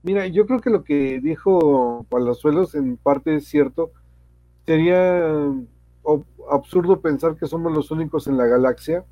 Mira, 0.03 0.27
yo 0.27 0.47
creo 0.47 0.61
que 0.61 0.70
lo 0.70 0.85
que 0.85 1.20
dijo 1.20 2.07
Palazuelos 2.11 2.74
en 2.74 2.97
parte 2.97 3.36
es 3.36 3.47
cierto. 3.49 3.91
Sería 4.66 5.49
absurdo 6.51 7.01
pensar 7.01 7.36
que 7.36 7.47
somos 7.47 7.73
los 7.73 7.91
únicos 7.91 8.27
en 8.28 8.36
la 8.39 8.47
galaxia. 8.47 9.05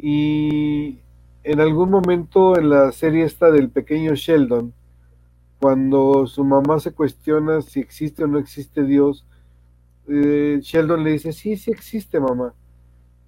Y 0.00 0.98
en 1.44 1.60
algún 1.60 1.90
momento 1.90 2.56
en 2.58 2.70
la 2.70 2.92
serie 2.92 3.24
esta 3.24 3.50
del 3.50 3.70
pequeño 3.70 4.14
Sheldon, 4.14 4.74
cuando 5.60 6.26
su 6.26 6.44
mamá 6.44 6.80
se 6.80 6.92
cuestiona 6.92 7.62
si 7.62 7.80
existe 7.80 8.24
o 8.24 8.28
no 8.28 8.38
existe 8.38 8.84
Dios, 8.84 9.26
eh, 10.08 10.58
Sheldon 10.62 11.04
le 11.04 11.12
dice, 11.12 11.32
sí, 11.32 11.56
sí 11.56 11.70
existe, 11.70 12.20
mamá. 12.20 12.54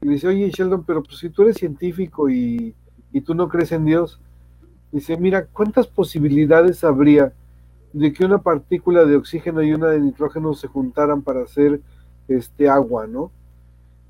Y 0.03 0.09
dice, 0.09 0.29
oye, 0.29 0.51
Sheldon, 0.51 0.85
pero 0.85 1.03
pues 1.03 1.19
si 1.19 1.31
tú 1.31 1.43
eres 1.43 1.57
científico 1.57 2.29
y, 2.31 2.75
y 3.13 3.21
tú 3.23 3.35
no 3.35 3.49
crees 3.49 3.73
en 3.73 3.85
Dios, 3.85 4.21
Dice, 4.93 5.17
mira, 5.17 5.47
¿cuántas 5.47 5.89
posibilidades 5.89 6.85
habría 6.85 7.33
de 7.93 8.13
que 8.13 8.25
una 8.25 8.39
partícula 8.43 9.05
de 9.05 9.17
oxígeno 9.17 9.63
y 9.63 9.73
una 9.73 9.89
de 9.89 10.01
nitrógeno 10.01 10.55
se 10.55 10.69
juntaran 10.69 11.23
para 11.23 11.43
hacer 11.43 11.81
este 12.29 12.69
agua, 12.69 13.07
¿no? 13.07 13.33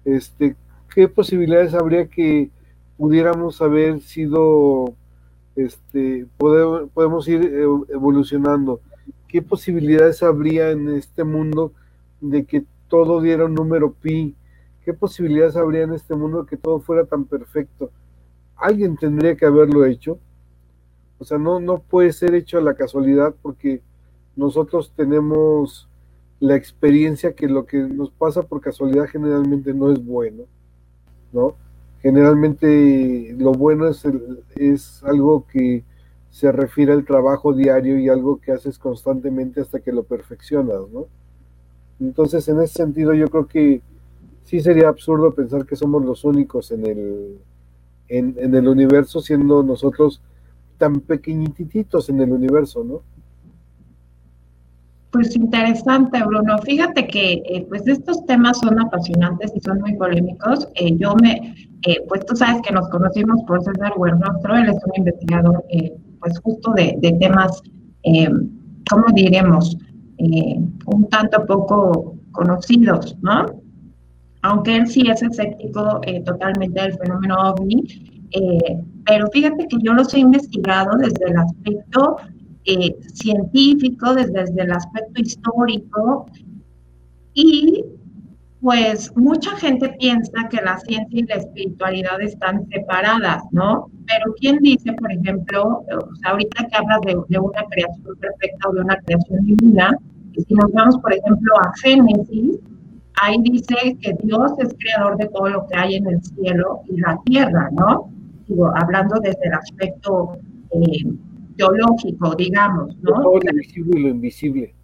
Este, 0.05 0.57
¿qué 0.95 1.09
posibilidades 1.09 1.75
habría 1.75 2.09
que 2.09 2.51
pudiéramos 2.97 3.61
haber 3.63 4.01
sido 4.01 4.95
este 5.57 6.27
pode- 6.39 6.89
podemos 6.93 7.27
ir 7.29 7.43
eh, 7.45 7.65
evolucionando? 7.91 8.81
¿Qué 9.29 9.43
posibilidades 9.43 10.23
habría 10.23 10.71
en 10.71 10.89
este 10.91 11.25
mundo 11.25 11.73
de 12.31 12.45
que 12.45 12.65
todo 12.89 13.21
diera 13.21 13.45
un 13.45 13.55
número 13.55 13.93
pi? 13.93 14.35
¿Qué 14.85 14.93
posibilidades 14.93 15.57
habría 15.57 15.83
en 15.83 15.93
este 15.93 16.15
mundo 16.15 16.43
de 16.43 16.49
que 16.49 16.57
todo 16.57 16.81
fuera 16.81 17.05
tan 17.05 17.25
perfecto? 17.25 17.91
Alguien 18.57 18.97
tendría 18.97 19.37
que 19.37 19.47
haberlo 19.47 19.85
hecho. 19.85 20.19
O 21.19 21.25
sea, 21.25 21.39
no, 21.39 21.61
no 21.61 21.79
puede 21.79 22.13
ser 22.13 22.35
hecho 22.35 22.59
a 22.59 22.63
la 22.63 22.75
casualidad 22.75 23.35
porque 23.43 23.83
nosotros 24.37 24.93
tenemos 24.97 25.89
la 26.41 26.57
experiencia 26.57 27.35
que 27.35 27.49
lo 27.49 27.67
que 27.67 27.79
nos 27.79 28.11
pasa 28.11 28.43
por 28.43 28.61
casualidad 28.61 29.07
generalmente 29.07 29.73
no 29.73 29.91
es 29.93 30.05
bueno, 30.05 30.45
¿no? 31.33 31.55
Generalmente 32.03 33.35
lo 33.39 33.53
bueno 33.53 33.89
es, 33.89 34.05
es 34.57 35.03
algo 35.05 35.47
que 35.47 35.85
se 36.31 36.53
refiere 36.53 36.93
al 36.93 37.05
trabajo 37.05 37.55
diario 37.55 37.99
y 37.99 38.09
algo 38.09 38.41
que 38.41 38.53
haces 38.53 38.79
constantemente 38.79 39.61
hasta 39.61 39.81
que 39.81 39.93
lo 39.93 40.03
perfeccionas, 40.03 40.81
¿no? 40.93 41.07
Entonces, 42.01 42.49
en 42.49 42.61
ese 42.61 42.75
sentido, 42.75 43.15
yo 43.15 43.29
creo 43.29 43.47
que 43.47 43.83
sí 44.45 44.61
sería 44.61 44.89
absurdo 44.89 45.35
pensar 45.35 45.67
que 45.67 45.77
somos 45.77 46.05
los 46.05 46.25
únicos 46.25 46.71
en 46.71 46.87
el, 46.87 47.39
en, 48.09 48.55
el 48.55 48.69
universo, 48.69 49.21
siendo 49.21 49.63
nosotros 49.63 50.21
tan 50.79 51.01
pequeñititos 51.01 52.09
en 52.09 52.21
el 52.21 52.33
universo, 52.33 52.85
¿no? 52.85 53.03
Pues 55.11 55.37
interesante, 55.37 56.21
Bruno. 56.25 56.59
Fíjate 56.59 57.07
que 57.07 57.35
eh, 57.35 57.67
pues 57.69 57.87
estos 57.87 58.27
temas 58.27 58.59
son 58.59 58.81
apasionantes 58.81 59.53
y 59.55 59.61
son 59.61 59.81
muy 59.81 59.95
polémicos. 59.95 60.69
Eh, 60.75 60.97
yo 60.97 61.15
me, 61.15 61.55
eh, 61.87 61.99
pues 62.09 62.27
tú 62.27 62.35
sabes 62.35 62.61
que 62.63 62.75
nos 62.75 62.89
conocimos 62.89 63.41
por 63.45 63.63
César 63.63 63.93
Huernostro, 63.97 64.57
él 64.57 64.69
es 64.71 64.77
un 64.85 64.93
investigador 64.97 65.65
eh, 65.71 65.95
pues 66.19 66.39
justo 66.41 66.73
de, 66.73 66.97
de 67.01 67.13
temas, 67.13 67.63
¿cómo 68.91 69.05
diremos? 69.15 69.77
Eh, 70.19 70.59
un 70.87 71.09
tanto 71.09 71.45
poco 71.45 72.17
conocidos, 72.31 73.17
¿no? 73.23 73.47
Aunque 74.43 74.77
él 74.77 74.87
sí 74.87 75.03
es 75.09 75.23
escéptico 75.23 76.01
eh, 76.03 76.23
totalmente 76.23 76.81
del 76.81 76.97
fenómeno 76.99 77.37
ovni, 77.51 77.85
eh, 78.31 78.79
pero 79.05 79.27
fíjate 79.33 79.67
que 79.67 79.77
yo 79.83 79.93
los 79.93 80.13
he 80.15 80.21
investigado 80.21 80.97
desde 80.99 81.31
el 81.31 81.37
aspecto 81.37 82.17
científico, 83.13 84.15
desde, 84.15 84.45
desde 84.45 84.63
el 84.63 84.73
aspecto 84.73 85.21
histórico, 85.21 86.27
y 87.35 87.85
pues 88.65 89.13
mucha 89.15 89.51
gente 89.59 89.91
piensa 90.01 90.49
que 90.49 90.57
la 90.57 90.79
ciencia 90.79 91.21
y 91.21 91.27
la 91.27 91.35
espiritualidad 91.35 92.19
están 92.23 92.67
separadas, 92.71 93.43
¿no? 93.53 93.91
Pero 94.07 94.35
¿quién 94.41 94.57
dice, 94.61 94.91
por 94.95 95.13
ejemplo, 95.13 95.85
o 95.87 96.17
sea, 96.17 96.31
ahorita 96.31 96.67
que 96.69 96.75
hablas 96.75 97.01
de, 97.03 97.15
de 97.29 97.39
una 97.39 97.63
creación 97.71 98.17
perfecta 98.19 98.71
o 98.71 98.73
de 98.73 98.81
una 98.81 98.97
creación 99.03 99.45
divina, 99.45 99.95
y 100.33 100.41
si 100.41 100.55
nos 100.55 100.73
vamos, 100.73 100.97
por 100.97 101.13
ejemplo, 101.13 101.55
a 101.61 101.73
Génesis, 101.83 102.59
ahí 103.21 103.37
dice 103.43 103.99
que 104.01 104.17
Dios 104.23 104.53
es 104.59 104.75
creador 104.79 105.19
de 105.19 105.27
todo 105.27 105.51
lo 105.51 105.67
que 105.67 105.77
hay 105.77 105.97
en 105.97 106.07
el 106.07 106.23
cielo 106.23 106.81
y 106.89 106.97
la 107.03 107.21
tierra, 107.27 107.69
¿no? 107.73 108.09
Digo, 108.49 108.73
hablando 108.77 109.21
desde 109.21 109.45
el 109.45 109.53
aspecto 109.53 110.39
eh, 110.71 111.05
teológico, 111.59 112.35
digamos, 112.35 112.97
¿no? 113.03 113.13
Todo 113.21 113.41
lo 113.45 113.59
visible 113.59 114.01
y 114.01 114.03
lo 114.05 114.09
invisible. 114.09 114.75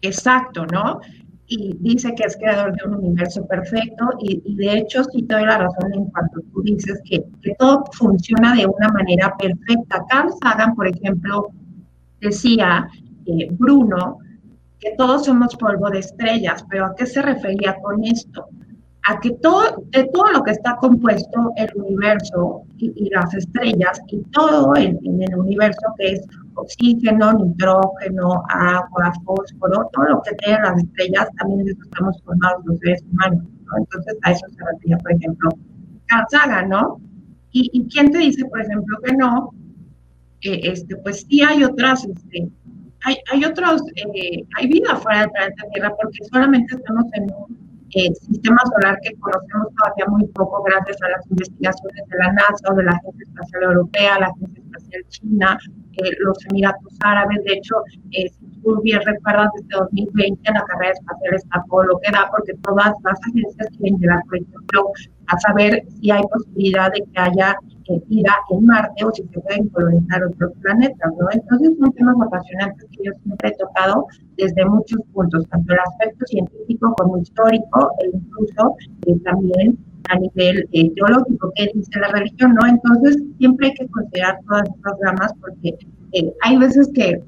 Exacto, 0.00 0.64
¿no? 0.72 1.00
Y 1.48 1.76
dice 1.78 2.14
que 2.14 2.24
es 2.24 2.36
creador 2.36 2.76
de 2.76 2.88
un 2.88 2.96
universo 2.96 3.46
perfecto 3.46 4.10
y, 4.20 4.54
de 4.56 4.78
hecho 4.78 5.04
sí 5.04 5.22
te 5.22 5.34
doy 5.34 5.44
la 5.44 5.58
razón 5.58 5.94
en 5.94 6.06
cuanto 6.06 6.40
tú 6.52 6.62
dices 6.62 7.00
que, 7.04 7.24
que 7.42 7.54
todo 7.58 7.84
funciona 7.92 8.54
de 8.54 8.66
una 8.66 8.88
manera 8.88 9.34
perfecta. 9.38 10.04
Carl 10.08 10.30
Sagan, 10.42 10.74
por 10.74 10.88
ejemplo, 10.88 11.48
decía, 12.20 12.88
eh, 13.26 13.48
Bruno, 13.52 14.18
que 14.80 14.94
todos 14.96 15.26
somos 15.26 15.54
polvo 15.56 15.88
de 15.90 16.00
estrellas, 16.00 16.64
pero 16.68 16.86
¿a 16.86 16.94
qué 16.96 17.06
se 17.06 17.22
refería 17.22 17.76
con 17.80 18.04
esto? 18.04 18.48
a 19.06 19.20
que 19.20 19.30
todo, 19.40 19.84
de 19.90 20.04
todo 20.12 20.32
lo 20.32 20.42
que 20.42 20.50
está 20.50 20.76
compuesto 20.76 21.52
el 21.56 21.70
universo 21.76 22.62
y, 22.78 23.08
las 23.10 23.32
estrellas 23.34 24.00
y 24.08 24.20
todo 24.32 24.74
en, 24.76 24.98
el 25.22 25.34
universo 25.36 25.94
que 25.96 26.12
es 26.14 26.26
oxígeno, 26.56 27.32
nitrógeno, 27.34 28.42
agua, 28.48 29.12
fósforo, 29.24 29.88
todo 29.92 30.04
lo 30.06 30.22
que 30.22 30.34
tienen 30.36 30.62
las 30.62 30.82
estrellas, 30.82 31.28
también 31.38 31.68
estamos 31.68 32.20
formados 32.24 32.64
los 32.64 32.78
seres 32.80 33.02
humanos, 33.10 33.44
¿no? 33.64 33.78
Entonces 33.78 34.16
a 34.22 34.32
eso 34.32 34.46
se 34.48 34.64
refiere, 34.72 35.02
por 35.02 35.12
ejemplo, 35.12 35.50
Carl 36.06 36.68
¿no? 36.68 37.00
Y, 37.52 37.70
y, 37.72 37.88
quién 37.88 38.10
te 38.10 38.18
dice, 38.18 38.44
por 38.46 38.60
ejemplo, 38.60 38.98
que 39.02 39.14
no, 39.14 39.50
eh, 40.42 40.60
este, 40.62 40.96
pues 40.96 41.26
sí 41.28 41.42
hay 41.42 41.64
otras, 41.64 42.04
este, 42.04 42.48
hay, 43.04 43.16
hay 43.32 43.44
otros, 43.44 43.82
eh, 43.96 44.44
hay 44.56 44.66
vida 44.68 44.96
fuera 44.96 45.20
del 45.20 45.30
planeta 45.30 45.64
Tierra 45.72 45.94
porque 46.00 46.18
solamente 46.30 46.74
estamos 46.74 47.04
en 47.14 47.24
un 47.24 47.66
eh, 47.94 48.12
sistema 48.14 48.58
solar 48.74 48.98
que 49.02 49.14
conocemos 49.14 49.68
todavía 49.74 50.06
muy 50.08 50.26
poco 50.28 50.62
gracias 50.64 51.00
a 51.02 51.08
las 51.10 51.30
investigaciones 51.30 52.02
de 52.08 52.18
la 52.18 52.32
NASA 52.32 52.72
o 52.72 52.74
de 52.74 52.84
la 52.84 52.90
Agencia 52.92 53.24
Espacial 53.26 53.62
Europea, 53.62 54.18
la 54.20 54.26
Agencia 54.26 54.62
Espacial 54.62 55.02
China, 55.08 55.58
eh, 56.02 56.10
los 56.20 56.38
Emiratos 56.50 56.94
Árabes. 57.00 57.44
De 57.44 57.54
hecho, 57.54 57.76
eh, 58.12 58.28
si 58.28 58.46
tú 58.62 58.80
bien 58.82 59.00
recuerdas, 59.04 59.50
desde 59.56 59.78
2020 59.78 60.52
la 60.52 60.62
carrera 60.62 60.92
espacial 60.92 61.34
está 61.34 61.64
todo 61.68 61.84
lo 61.84 61.98
que 61.98 62.12
da, 62.12 62.28
porque 62.30 62.54
todas 62.62 62.92
las 63.04 63.18
agencias 63.28 63.68
quieren 63.78 63.98
llegar, 63.98 64.22
por 64.26 64.36
ejemplo, 64.36 64.92
a 65.28 65.38
saber 65.40 65.82
si 65.88 66.10
hay 66.10 66.22
posibilidad 66.22 66.92
de 66.92 67.00
que 67.00 67.20
haya 67.20 67.56
vida 68.08 68.34
en 68.50 68.66
Marte 68.66 69.04
o 69.04 69.12
si 69.12 69.22
se 69.28 69.40
pueden 69.40 69.68
colonizar 69.68 70.24
otros 70.24 70.52
planetas, 70.60 71.12
¿no? 71.18 71.26
Entonces 71.32 71.76
son 71.78 71.92
temas 71.92 72.16
apasionantes 72.20 72.86
que 72.90 73.04
yo 73.04 73.12
siempre 73.22 73.48
he 73.50 73.56
tocado 73.56 74.06
desde 74.36 74.64
muchos 74.66 75.00
puntos, 75.12 75.46
tanto 75.48 75.72
el 75.72 75.78
aspecto 75.80 76.26
científico 76.26 76.94
como 76.98 77.18
histórico 77.18 77.90
e 78.00 78.10
incluso 78.12 78.76
eh, 79.06 79.18
también 79.24 79.78
a 80.08 80.18
nivel 80.18 80.68
teológico, 80.94 81.52
que 81.56 81.70
dice 81.74 82.00
la 82.00 82.08
religión, 82.08 82.54
¿no? 82.54 82.66
Entonces 82.66 83.22
siempre 83.38 83.68
hay 83.68 83.74
que 83.74 83.88
considerar 83.88 84.38
todas 84.48 84.68
estas 84.68 84.94
ramas 85.02 85.32
porque 85.40 85.76
eh, 86.12 86.32
hay 86.42 86.56
veces 86.58 86.90
que 86.94 87.20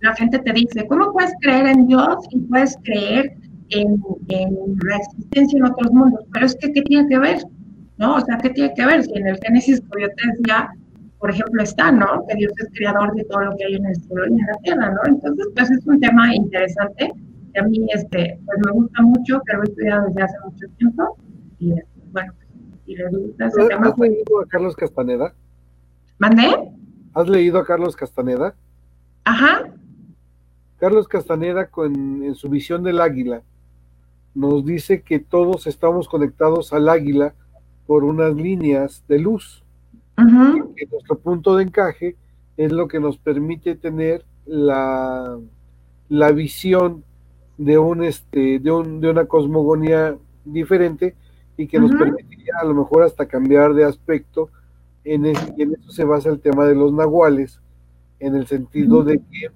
la 0.00 0.14
gente 0.16 0.38
te 0.40 0.52
dice, 0.52 0.86
¿cómo 0.88 1.12
puedes 1.12 1.32
creer 1.40 1.66
en 1.66 1.86
Dios 1.86 2.16
y 2.30 2.38
puedes 2.40 2.76
creer 2.82 3.32
en, 3.70 4.02
en 4.28 4.76
la 4.84 4.96
existencia 4.96 5.58
en 5.58 5.64
otros 5.64 5.92
mundos? 5.92 6.24
Pero 6.32 6.46
es 6.46 6.56
que, 6.56 6.72
¿qué 6.72 6.82
tiene 6.82 7.08
que 7.08 7.18
ver? 7.18 7.38
¿no? 7.98 8.16
O 8.16 8.20
sea, 8.20 8.38
¿qué 8.38 8.50
tiene 8.50 8.74
que 8.74 8.84
ver? 8.84 9.04
Si 9.04 9.12
en 9.14 9.28
el 9.28 9.38
Génesis, 9.42 9.80
como 9.80 10.00
yo 10.00 10.08
te 10.08 10.28
decía, 10.32 10.70
por 11.18 11.30
ejemplo, 11.30 11.62
está, 11.62 11.92
¿no? 11.92 12.24
Que 12.28 12.36
Dios 12.36 12.52
es 12.58 12.68
creador 12.74 13.14
de 13.14 13.24
todo 13.24 13.42
lo 13.42 13.56
que 13.56 13.64
hay 13.64 13.74
en 13.74 13.86
el 13.86 13.96
cielo 13.96 14.26
y 14.26 14.32
en 14.32 14.46
la 14.46 14.58
tierra, 14.64 14.90
¿no? 14.90 15.00
Entonces, 15.06 15.46
pues 15.54 15.70
es 15.70 15.86
un 15.86 16.00
tema 16.00 16.34
interesante 16.34 17.12
que 17.54 17.60
a 17.60 17.62
mí, 17.64 17.86
este, 17.94 18.38
pues 18.44 18.58
me 18.66 18.72
gusta 18.72 19.02
mucho, 19.02 19.40
que 19.46 19.56
lo 19.56 19.62
he 19.62 19.64
estudiado 19.66 20.06
desde 20.08 20.22
hace 20.22 20.36
mucho 20.44 20.66
tiempo 20.78 21.16
y, 21.60 21.72
este, 21.72 21.91
bueno, 22.12 22.32
gusta 23.10 23.46
ese 23.46 23.68
tema. 23.68 23.88
¿Has 23.88 23.98
leído 23.98 24.40
a 24.40 24.46
Carlos 24.46 24.76
Castaneda? 24.76 25.34
¿Mandé? 26.18 26.72
¿Has 27.14 27.28
leído 27.28 27.58
a 27.58 27.64
Carlos 27.64 27.96
Castaneda? 27.96 28.54
Ajá. 29.24 29.72
Carlos 30.78 31.08
Castaneda, 31.08 31.66
con, 31.68 32.22
en 32.22 32.34
su 32.34 32.48
visión 32.48 32.82
del 32.82 33.00
águila, 33.00 33.42
nos 34.34 34.64
dice 34.64 35.02
que 35.02 35.18
todos 35.18 35.66
estamos 35.66 36.08
conectados 36.08 36.72
al 36.72 36.88
águila 36.88 37.34
por 37.86 38.04
unas 38.04 38.34
líneas 38.34 39.04
de 39.08 39.18
luz. 39.18 39.62
que 40.16 40.86
nuestro 40.90 41.18
punto 41.18 41.56
de 41.56 41.64
encaje 41.64 42.16
es 42.56 42.72
lo 42.72 42.88
que 42.88 43.00
nos 43.00 43.18
permite 43.18 43.74
tener 43.74 44.24
la, 44.46 45.38
la 46.08 46.32
visión 46.32 47.04
de 47.58 47.78
un 47.78 48.02
este 48.02 48.58
de, 48.58 48.70
un, 48.70 49.00
de 49.00 49.10
una 49.10 49.26
cosmogonía 49.26 50.16
diferente 50.44 51.14
y 51.56 51.66
que 51.66 51.78
nos 51.78 51.90
permitiría 51.92 52.54
a 52.60 52.64
lo 52.64 52.74
mejor 52.74 53.02
hasta 53.02 53.26
cambiar 53.26 53.74
de 53.74 53.84
aspecto 53.84 54.50
en, 55.04 55.26
en 55.26 55.74
eso 55.74 55.90
se 55.90 56.04
basa 56.04 56.30
el 56.30 56.40
tema 56.40 56.66
de 56.66 56.74
los 56.74 56.92
nahuales 56.92 57.60
en 58.20 58.36
el 58.36 58.46
sentido 58.46 59.02
de 59.02 59.18
que 59.18 59.50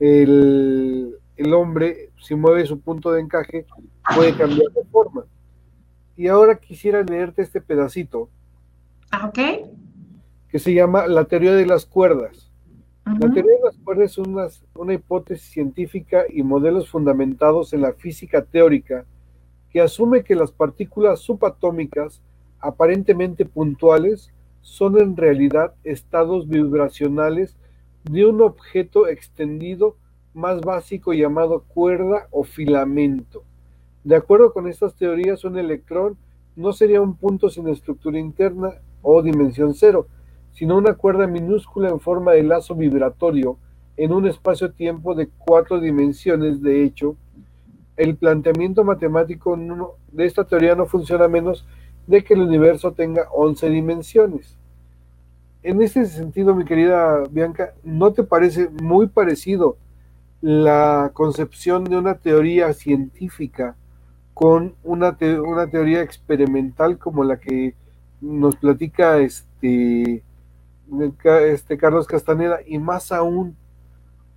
el, 0.00 1.16
el 1.36 1.54
hombre 1.54 2.10
si 2.20 2.34
mueve 2.34 2.66
su 2.66 2.80
punto 2.80 3.12
de 3.12 3.20
encaje 3.20 3.66
puede 4.14 4.34
cambiar 4.34 4.70
de 4.72 4.84
forma 4.90 5.24
y 6.16 6.28
ahora 6.28 6.56
quisiera 6.56 7.02
leerte 7.02 7.42
este 7.42 7.60
pedacito. 7.60 8.28
Ah, 9.10 9.26
ok. 9.26 9.38
Que 10.48 10.58
se 10.58 10.74
llama 10.74 11.06
La 11.06 11.24
teoría 11.24 11.54
de 11.54 11.66
las 11.66 11.86
cuerdas. 11.86 12.50
La 13.04 13.30
teoría 13.30 13.56
de 13.56 13.64
las 13.64 13.76
cuerdas 13.78 14.12
es 14.12 14.18
una, 14.18 14.46
una 14.74 14.94
hipótesis 14.94 15.50
científica 15.50 16.24
y 16.28 16.42
modelos 16.42 16.88
fundamentados 16.88 17.72
en 17.72 17.80
la 17.80 17.94
física 17.94 18.44
teórica 18.44 19.04
que 19.72 19.80
asume 19.80 20.22
que 20.22 20.34
las 20.34 20.52
partículas 20.52 21.20
subatómicas, 21.20 22.20
aparentemente 22.60 23.46
puntuales, 23.46 24.30
son 24.60 25.00
en 25.00 25.16
realidad 25.16 25.74
estados 25.82 26.46
vibracionales 26.46 27.56
de 28.04 28.26
un 28.26 28.42
objeto 28.42 29.08
extendido 29.08 29.96
más 30.34 30.60
básico 30.60 31.12
llamado 31.12 31.62
cuerda 31.62 32.28
o 32.30 32.44
filamento. 32.44 33.44
De 34.04 34.16
acuerdo 34.16 34.52
con 34.52 34.68
estas 34.68 34.94
teorías, 34.94 35.44
un 35.44 35.58
electrón 35.58 36.16
no 36.54 36.72
sería 36.72 37.00
un 37.00 37.16
punto 37.16 37.48
sin 37.48 37.68
estructura 37.68 38.18
interna 38.18 38.74
o 39.00 39.22
dimensión 39.22 39.74
cero, 39.74 40.06
sino 40.52 40.76
una 40.76 40.94
cuerda 40.94 41.26
minúscula 41.26 41.88
en 41.88 41.98
forma 41.98 42.32
de 42.32 42.42
lazo 42.42 42.74
vibratorio 42.74 43.58
en 43.96 44.12
un 44.12 44.26
espacio-tiempo 44.26 45.14
de 45.14 45.28
cuatro 45.38 45.80
dimensiones. 45.80 46.60
De 46.62 46.84
hecho, 46.84 47.16
el 48.02 48.16
planteamiento 48.16 48.82
matemático 48.82 49.56
de 50.10 50.26
esta 50.26 50.44
teoría 50.44 50.74
no 50.74 50.86
funciona 50.86 51.28
menos 51.28 51.64
de 52.06 52.24
que 52.24 52.34
el 52.34 52.40
universo 52.40 52.92
tenga 52.92 53.28
11 53.32 53.70
dimensiones. 53.70 54.56
En 55.62 55.80
ese 55.80 56.06
sentido, 56.06 56.56
mi 56.56 56.64
querida 56.64 57.22
Bianca, 57.30 57.74
¿no 57.84 58.12
te 58.12 58.24
parece 58.24 58.68
muy 58.70 59.06
parecido 59.06 59.76
la 60.40 61.12
concepción 61.14 61.84
de 61.84 61.96
una 61.96 62.14
teoría 62.14 62.72
científica 62.72 63.76
con 64.34 64.74
una, 64.82 65.16
una 65.44 65.70
teoría 65.70 66.02
experimental 66.02 66.98
como 66.98 67.22
la 67.22 67.38
que 67.38 67.76
nos 68.20 68.56
platica 68.56 69.18
este, 69.18 70.24
este 71.24 71.78
Carlos 71.78 72.08
Castaneda 72.08 72.58
y 72.66 72.78
más 72.80 73.12
aún 73.12 73.56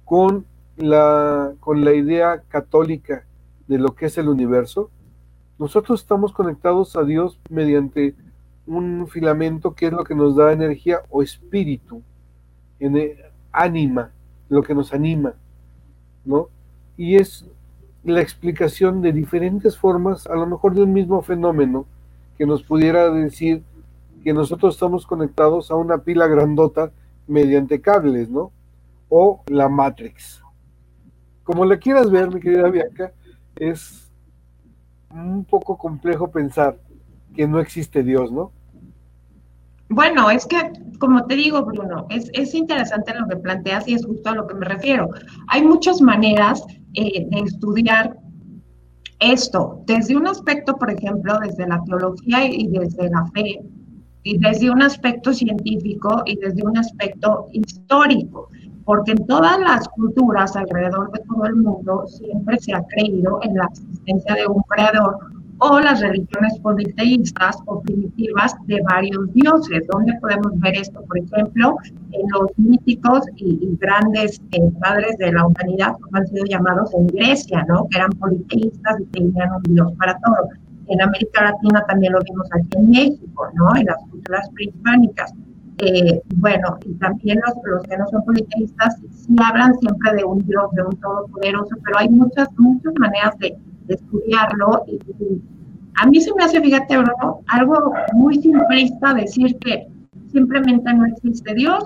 con 0.03 0.45
la, 0.77 1.53
con 1.59 1.83
la 1.83 1.93
idea 1.93 2.43
católica 2.47 3.25
de 3.67 3.77
lo 3.77 3.95
que 3.95 4.07
es 4.07 4.17
el 4.17 4.29
universo, 4.29 4.89
nosotros 5.57 6.01
estamos 6.01 6.33
conectados 6.33 6.95
a 6.95 7.03
Dios 7.03 7.39
mediante 7.49 8.15
un 8.67 9.07
filamento 9.07 9.73
que 9.73 9.87
es 9.87 9.93
lo 9.93 10.03
que 10.03 10.15
nos 10.15 10.35
da 10.35 10.51
energía 10.51 11.01
o 11.09 11.21
espíritu, 11.21 12.01
en 12.79 13.17
ánima, 13.51 14.11
lo 14.49 14.61
que 14.63 14.75
nos 14.75 14.93
anima, 14.93 15.33
¿no? 16.25 16.49
Y 16.97 17.15
es 17.15 17.45
la 18.03 18.21
explicación 18.21 19.01
de 19.01 19.13
diferentes 19.13 19.77
formas, 19.77 20.27
a 20.27 20.35
lo 20.35 20.45
mejor 20.45 20.73
de 20.73 20.83
un 20.83 20.93
mismo 20.93 21.21
fenómeno, 21.21 21.85
que 22.37 22.45
nos 22.45 22.63
pudiera 22.63 23.09
decir 23.09 23.63
que 24.23 24.33
nosotros 24.33 24.75
estamos 24.75 25.05
conectados 25.05 25.71
a 25.71 25.75
una 25.75 25.99
pila 25.99 26.27
grandota 26.27 26.91
mediante 27.27 27.79
cables, 27.79 28.29
¿no? 28.29 28.51
O 29.09 29.43
la 29.47 29.69
Matrix. 29.69 30.43
Como 31.43 31.63
la 31.65 31.77
quieras 31.77 32.09
ver, 32.09 32.33
mi 32.33 32.41
querida 32.41 32.69
Bianca, 32.69 33.13
es 33.55 34.11
un 35.09 35.45
poco 35.45 35.77
complejo 35.77 36.29
pensar 36.29 36.77
que 37.35 37.47
no 37.47 37.59
existe 37.59 38.03
Dios, 38.03 38.31
¿no? 38.31 38.51
Bueno, 39.89 40.31
es 40.31 40.45
que, 40.45 40.57
como 40.99 41.25
te 41.25 41.35
digo, 41.35 41.63
Bruno, 41.63 42.07
es, 42.09 42.29
es 42.33 42.55
interesante 42.55 43.13
lo 43.13 43.27
que 43.27 43.37
planteas 43.37 43.87
y 43.87 43.93
es 43.93 44.05
justo 44.05 44.29
a 44.29 44.35
lo 44.35 44.47
que 44.47 44.55
me 44.55 44.65
refiero. 44.65 45.09
Hay 45.47 45.63
muchas 45.63 46.01
maneras 46.01 46.65
eh, 46.95 47.27
de 47.29 47.39
estudiar 47.39 48.17
esto, 49.19 49.83
desde 49.85 50.17
un 50.17 50.27
aspecto, 50.27 50.75
por 50.77 50.89
ejemplo, 50.91 51.37
desde 51.39 51.67
la 51.67 51.81
teología 51.83 52.45
y 52.45 52.67
desde 52.67 53.09
la 53.09 53.25
fe, 53.27 53.61
y 54.23 54.37
desde 54.39 54.71
un 54.71 54.81
aspecto 54.81 55.33
científico 55.33 56.23
y 56.25 56.35
desde 56.37 56.63
un 56.65 56.77
aspecto 56.77 57.47
histórico, 57.53 58.49
porque 58.85 59.11
en 59.11 59.25
todas 59.25 59.59
las 59.59 59.87
culturas 59.89 60.55
alrededor 60.55 61.11
de 61.11 61.19
todo 61.27 61.45
el 61.45 61.55
mundo 61.55 62.05
siempre 62.07 62.57
se 62.59 62.73
ha 62.73 62.83
creído 62.83 63.39
en 63.41 63.55
la 63.55 63.65
existencia 63.65 64.35
de 64.35 64.47
un 64.47 64.61
creador 64.63 65.17
o 65.59 65.79
las 65.79 66.01
religiones 66.01 66.59
politeístas 66.59 67.57
o 67.65 67.81
primitivas 67.81 68.55
de 68.65 68.81
varios 68.81 69.31
dioses. 69.33 69.87
¿Dónde 69.87 70.13
podemos 70.19 70.59
ver 70.59 70.75
esto? 70.75 71.01
Por 71.03 71.17
ejemplo, 71.17 71.77
en 72.11 72.21
los 72.29 72.51
míticos 72.57 73.25
y, 73.37 73.77
grandes 73.79 74.41
eh, 74.51 74.71
padres 74.81 75.17
de 75.17 75.31
la 75.31 75.45
humanidad, 75.45 75.93
como 76.01 76.17
han 76.17 76.27
sido 76.27 76.45
llamados 76.45 76.93
en 76.93 77.07
Grecia, 77.07 77.65
¿no? 77.67 77.87
Que 77.89 77.97
eran 77.97 78.11
politeístas 78.11 78.99
y 78.99 79.05
tenían 79.05 79.49
un 79.53 79.73
dios 79.73 79.91
para 79.93 80.19
todo. 80.19 80.49
En 80.87 81.01
América 81.01 81.45
Latina 81.45 81.83
también 81.87 82.13
lo 82.13 82.19
vimos 82.19 82.47
aquí 82.53 82.69
en 82.77 82.89
México, 82.89 83.47
¿no? 83.55 83.75
En 83.75 83.85
las 83.85 83.97
culturas 84.09 84.49
prehispánicas. 84.53 85.33
Eh, 85.79 86.21
bueno, 86.37 86.77
y 86.85 86.93
también 86.95 87.39
los, 87.45 87.55
los, 87.65 87.83
que 87.83 87.97
no 87.97 88.07
son 88.07 88.23
politeístas 88.23 88.97
sí 89.11 89.35
hablan 89.43 89.77
siempre 89.79 90.13
de 90.15 90.23
un 90.23 90.39
Dios, 90.45 90.71
de 90.71 90.83
un 90.83 90.95
Todopoderoso, 90.97 91.75
pero 91.83 91.97
hay 91.97 92.09
muchas, 92.09 92.47
muchas 92.57 92.93
maneras 92.97 93.37
de, 93.39 93.57
estudiarlo 93.87 94.83
y, 94.87 94.99
A 95.95 96.07
mí 96.07 96.19
se 96.19 96.33
me 96.33 96.43
hace, 96.43 96.59
fíjate, 96.59 96.97
Bruno, 96.97 97.41
algo 97.47 97.93
muy 98.13 98.35
simplista 98.41 99.13
decir 99.13 99.55
que 99.59 99.87
simplemente 100.31 100.91
no 100.93 101.05
existe 101.05 101.53
Dios, 101.53 101.85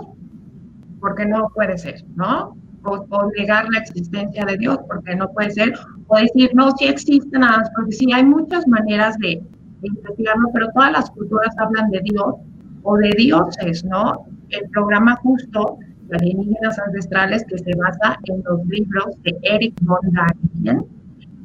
porque 1.00 1.26
no 1.26 1.50
puede 1.54 1.78
ser, 1.78 2.06
¿no? 2.16 2.56
O, 2.84 3.32
negar 3.38 3.66
la 3.72 3.80
existencia 3.80 4.46
de 4.46 4.58
Dios, 4.58 4.80
porque 4.88 5.16
no 5.16 5.30
puede 5.30 5.52
ser, 5.52 5.74
o 6.08 6.18
decir, 6.18 6.52
no, 6.54 6.72
sí 6.78 6.86
existe 6.86 7.38
nada 7.38 7.58
más, 7.58 7.70
porque 7.76 7.92
sí 7.92 8.12
hay 8.14 8.24
muchas 8.24 8.68
maneras 8.68 9.18
de, 9.18 9.42
investigarlo, 9.82 10.50
pero 10.54 10.68
todas 10.74 10.92
las 10.92 11.10
culturas 11.12 11.56
hablan 11.58 11.90
de 11.92 12.02
Dios 12.04 12.36
o 12.84 12.98
de 12.98 13.12
dioses, 13.18 13.84
¿no? 13.86 14.26
El 14.50 14.70
programa 14.70 15.16
justo, 15.18 15.78
Alienígenas 16.12 16.80
Ancestrales, 16.80 17.46
que 17.46 17.58
se 17.60 17.76
basa 17.76 18.18
en 18.26 18.44
los 18.44 18.66
libros 18.66 19.06
de 19.24 19.38
Eric 19.44 19.74
von 19.82 20.00
Daniken, 20.12 20.86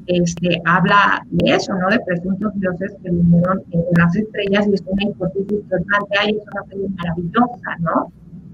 este, 0.06 0.60
habla 0.64 1.24
de 1.30 1.54
eso, 1.54 1.74
¿no? 1.74 1.88
De 1.88 2.00
presuntos 2.00 2.52
dioses 2.56 2.94
que 3.02 3.10
vinieron 3.10 3.62
en 3.70 3.84
las 3.96 4.14
estrellas 4.14 4.66
y 4.68 4.74
es 4.74 4.82
una 4.86 5.04
hipótesis 5.04 5.60
plantea 5.68 6.30
y 6.30 6.36
es 6.36 6.42
una 6.52 6.64
serie 6.68 6.88
maravillosa, 6.96 7.76
¿no? 7.80 8.12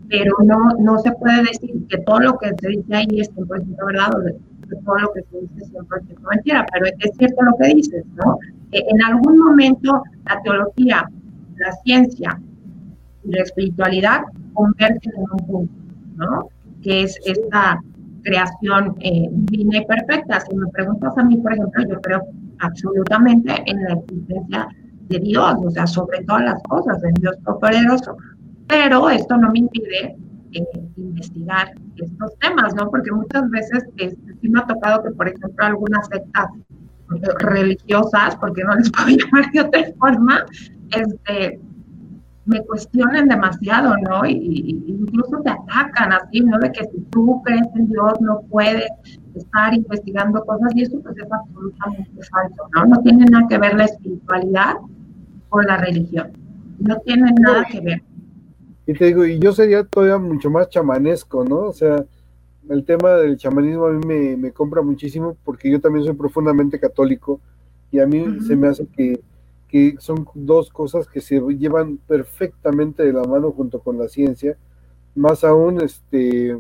Pero 0.09 0.35
no, 0.44 0.70
no 0.78 0.98
se 0.98 1.12
puede 1.12 1.43
decir 1.43 1.86
que 1.89 1.98
todo 1.98 2.20
lo 2.20 2.39
que 2.39 2.51
se 2.61 2.69
dice 2.69 2.94
ahí 2.94 3.20
es 3.20 3.32
100% 3.35 3.86
verdad 3.86 4.11
o 4.16 4.24
que 4.69 4.77
todo 4.85 4.98
lo 4.98 5.12
que 5.12 5.23
se 5.23 5.40
dice 5.40 5.55
es 5.59 5.73
100% 5.73 6.20
mentira, 6.31 6.66
pero 6.73 6.86
es 6.86 7.16
cierto 7.16 7.43
lo 7.43 7.57
que 7.57 7.74
dices, 7.74 8.05
¿no? 8.16 8.39
en 8.73 9.02
algún 9.02 9.39
momento 9.39 10.02
la 10.27 10.40
teología, 10.43 11.11
la 11.57 11.73
ciencia 11.85 12.40
y 13.24 13.32
la 13.32 13.42
espiritualidad 13.42 14.22
convergen 14.55 15.12
en 15.16 15.22
un 15.22 15.47
punto, 15.47 15.72
¿no? 16.16 16.48
Que 16.82 17.02
es 17.02 17.18
esta 17.24 17.80
creación 18.22 18.97
eh, 19.01 19.28
divina 19.30 19.78
y 19.78 19.86
perfecta. 19.86 20.40
Si 20.40 20.55
me 20.55 20.66
preguntas 20.68 21.16
a 21.16 21.24
mí, 21.24 21.36
por 21.38 21.52
ejemplo, 21.52 21.84
yo 21.88 22.01
creo 22.01 22.22
absolutamente 22.59 23.62
en 23.66 23.82
la 23.84 23.94
existencia 23.94 24.68
de 25.09 25.18
Dios, 25.18 25.55
o 25.64 25.70
sea, 25.70 25.86
sobre 25.86 26.24
todas 26.24 26.44
las 26.44 26.62
cosas, 26.64 27.02
en 27.02 27.14
Dios 27.14 27.36
poderoso. 27.44 28.16
Pero 28.68 29.10
esto 29.10 29.36
no 29.36 29.51
me 29.51 29.60
impide 29.60 30.16
eh, 30.52 30.64
investigar 30.97 31.72
estos 31.97 32.38
temas, 32.38 32.74
¿no? 32.74 32.90
Porque 32.90 33.10
muchas 33.10 33.48
veces 33.51 33.84
este, 33.97 34.34
sí 34.40 34.48
me 34.48 34.60
ha 34.60 34.66
tocado 34.66 35.02
que, 35.02 35.10
por 35.10 35.28
ejemplo, 35.28 35.64
algunas 35.64 36.06
sectas 36.06 36.47
religiosas, 37.40 38.36
porque 38.36 38.62
no 38.64 38.74
les 38.76 38.90
puedo 38.92 39.09
llamar 39.09 39.51
de 39.52 39.60
otra 39.60 39.82
forma, 39.98 40.44
este, 40.90 41.60
me 42.51 42.60
cuestionan 42.62 43.28
demasiado, 43.28 43.97
¿no? 43.98 44.27
Y, 44.27 44.85
incluso 44.86 45.40
te 45.43 45.51
atacan 45.51 46.12
así, 46.12 46.40
¿no? 46.40 46.59
De 46.59 46.70
que 46.72 46.85
si 46.85 47.01
tú 47.10 47.40
crees 47.44 47.66
en 47.77 47.89
Dios 47.89 48.20
no 48.20 48.43
puedes 48.51 48.90
estar 49.35 49.72
investigando 49.72 50.44
cosas 50.44 50.74
y 50.74 50.82
eso 50.82 51.01
pues 51.01 51.16
es 51.16 51.31
absolutamente 51.31 52.22
falso, 52.31 52.68
¿no? 52.74 52.85
No 52.86 53.02
tiene 53.02 53.24
nada 53.27 53.47
que 53.48 53.59
ver 53.59 53.74
la 53.74 53.85
espiritualidad 53.85 54.74
con 55.48 55.64
la 55.66 55.77
religión, 55.77 56.32
no 56.81 56.97
tiene 56.98 57.32
nada 57.40 57.64
que 57.70 57.81
ver. 57.81 58.02
Y 58.86 58.94
te 58.94 59.06
digo, 59.06 59.24
y 59.24 59.39
yo 59.39 59.52
sería 59.52 59.85
todavía 59.85 60.18
mucho 60.18 60.51
más 60.51 60.68
chamanesco, 60.68 61.44
¿no? 61.44 61.60
O 61.60 61.72
sea, 61.72 62.05
el 62.68 62.85
tema 62.85 63.10
del 63.14 63.36
chamanismo 63.36 63.86
a 63.86 63.93
mí 63.93 64.06
me, 64.06 64.36
me 64.36 64.52
compra 64.52 64.82
muchísimo 64.82 65.36
porque 65.44 65.70
yo 65.70 65.81
también 65.81 66.05
soy 66.05 66.14
profundamente 66.14 66.81
católico 66.81 67.40
y 67.93 68.01
a 68.01 68.06
mí 68.06 68.40
se 68.47 68.56
me 68.56 68.68
hace 68.68 68.86
que 68.86 69.20
que 69.70 69.94
son 69.98 70.26
dos 70.34 70.70
cosas 70.70 71.06
que 71.06 71.20
se 71.20 71.40
llevan 71.56 71.98
perfectamente 71.98 73.05
de 73.05 73.12
la 73.12 73.22
mano 73.22 73.52
junto 73.52 73.80
con 73.80 73.98
la 73.98 74.09
ciencia. 74.09 74.59
Más 75.14 75.44
aún, 75.44 75.80
este, 75.80 76.59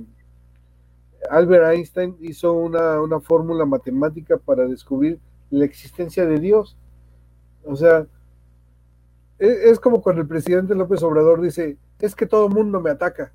Albert 1.28 1.74
Einstein 1.74 2.16
hizo 2.20 2.52
una, 2.52 3.00
una 3.00 3.20
fórmula 3.20 3.66
matemática 3.66 4.36
para 4.36 4.66
descubrir 4.68 5.18
la 5.50 5.64
existencia 5.64 6.24
de 6.24 6.38
Dios. 6.38 6.76
O 7.64 7.74
sea, 7.74 8.06
es, 9.38 9.56
es, 9.58 9.80
como 9.80 10.02
cuando 10.02 10.22
el 10.22 10.28
presidente 10.28 10.76
López 10.76 11.02
Obrador 11.02 11.40
dice, 11.40 11.78
es 11.98 12.14
que 12.14 12.26
todo 12.26 12.46
el 12.46 12.54
mundo 12.54 12.80
me 12.80 12.90
ataca. 12.90 13.32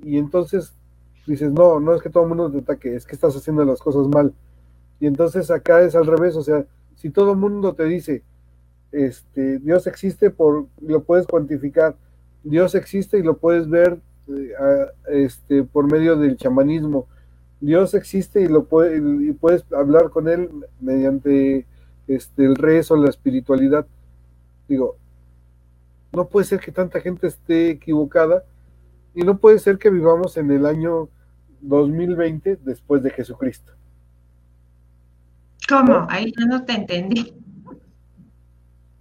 Y 0.00 0.18
entonces 0.18 0.74
dices, 1.26 1.50
no, 1.50 1.80
no 1.80 1.94
es 1.94 2.02
que 2.02 2.10
todo 2.10 2.24
el 2.24 2.28
mundo 2.28 2.50
te 2.50 2.58
ataque, 2.58 2.94
es 2.94 3.06
que 3.06 3.14
estás 3.14 3.34
haciendo 3.34 3.64
las 3.64 3.80
cosas 3.80 4.06
mal. 4.08 4.34
Y 5.00 5.06
entonces 5.06 5.50
acá 5.50 5.80
es 5.80 5.94
al 5.94 6.06
revés, 6.06 6.36
o 6.36 6.42
sea, 6.42 6.66
si 6.94 7.08
todo 7.08 7.32
el 7.32 7.38
mundo 7.38 7.74
te 7.74 7.84
dice, 7.84 8.22
este, 8.92 9.58
Dios 9.58 9.86
existe 9.86 10.30
por, 10.30 10.66
lo 10.80 11.02
puedes 11.02 11.26
cuantificar, 11.26 11.96
Dios 12.42 12.74
existe 12.74 13.18
y 13.18 13.22
lo 13.22 13.36
puedes 13.36 13.68
ver 13.68 13.98
eh, 14.28 14.52
este, 15.10 15.64
por 15.64 15.90
medio 15.90 16.16
del 16.16 16.36
chamanismo, 16.36 17.06
Dios 17.60 17.94
existe 17.94 18.40
y 18.42 18.46
lo 18.46 18.64
puede, 18.64 18.98
y 18.98 19.32
puedes 19.32 19.64
hablar 19.72 20.10
con 20.10 20.28
él 20.28 20.48
mediante 20.80 21.66
este, 22.06 22.44
el 22.44 22.54
rezo, 22.54 22.96
la 22.96 23.10
espiritualidad. 23.10 23.86
Digo, 24.68 24.96
no 26.12 26.28
puede 26.28 26.46
ser 26.46 26.60
que 26.60 26.72
tanta 26.72 27.00
gente 27.00 27.26
esté 27.26 27.70
equivocada 27.70 28.44
y 29.14 29.22
no 29.22 29.38
puede 29.38 29.58
ser 29.58 29.78
que 29.78 29.90
vivamos 29.90 30.36
en 30.36 30.50
el 30.50 30.66
año 30.66 31.08
2020 31.60 32.58
después 32.62 33.02
de 33.02 33.10
Jesucristo. 33.10 33.72
¿Cómo? 35.68 36.06
Ahí 36.08 36.32
ya 36.38 36.46
no 36.46 36.64
te 36.64 36.72
entendí. 36.74 37.34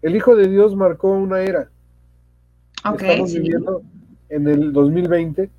El 0.07 0.15
Hijo 0.15 0.37
de 0.37 0.47
Dios 0.47 0.73
marcó 0.73 1.11
una 1.11 1.41
era. 1.41 1.69
Estamos 2.77 3.33
viviendo 3.33 3.81
en 4.29 4.47
el 4.47 4.71
2020, 4.71 5.49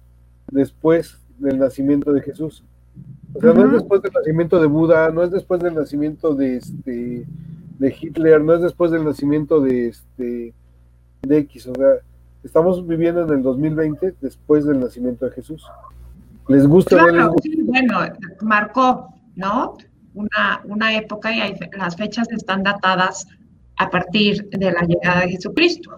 después 0.50 1.20
del 1.38 1.58
nacimiento 1.58 2.14
de 2.14 2.22
Jesús. 2.22 2.64
O 3.34 3.40
sea, 3.42 3.52
no 3.52 3.66
es 3.66 3.72
después 3.72 4.00
del 4.00 4.10
nacimiento 4.10 4.58
de 4.58 4.66
Buda, 4.66 5.10
no 5.10 5.22
es 5.22 5.30
después 5.30 5.60
del 5.60 5.74
nacimiento 5.74 6.34
de 6.34 6.56
este 6.56 7.26
de 7.78 7.96
Hitler, 8.00 8.40
no 8.40 8.54
es 8.54 8.62
después 8.62 8.90
del 8.90 9.04
nacimiento 9.04 9.60
de 9.60 9.88
este 9.88 10.54
de 11.20 11.38
X, 11.40 11.66
o 11.66 11.74
sea, 11.74 11.96
estamos 12.42 12.86
viviendo 12.86 13.24
en 13.24 13.30
el 13.30 13.42
2020 13.42 14.14
después 14.22 14.64
del 14.64 14.80
nacimiento 14.80 15.26
de 15.26 15.32
Jesús. 15.32 15.62
¿Les 16.48 16.66
gusta? 16.66 16.96
Claro, 16.96 17.34
sí, 17.42 17.60
bueno, 17.64 17.98
marcó, 18.40 19.12
¿no? 19.36 19.76
Una, 20.14 20.62
una 20.64 20.96
época 20.96 21.30
y 21.36 21.54
las 21.76 21.96
fechas 21.96 22.32
están 22.32 22.62
datadas 22.62 23.26
a 23.78 23.90
partir 23.90 24.48
de 24.50 24.72
la 24.72 24.82
llegada 24.82 25.20
de 25.22 25.30
Jesucristo. 25.30 25.90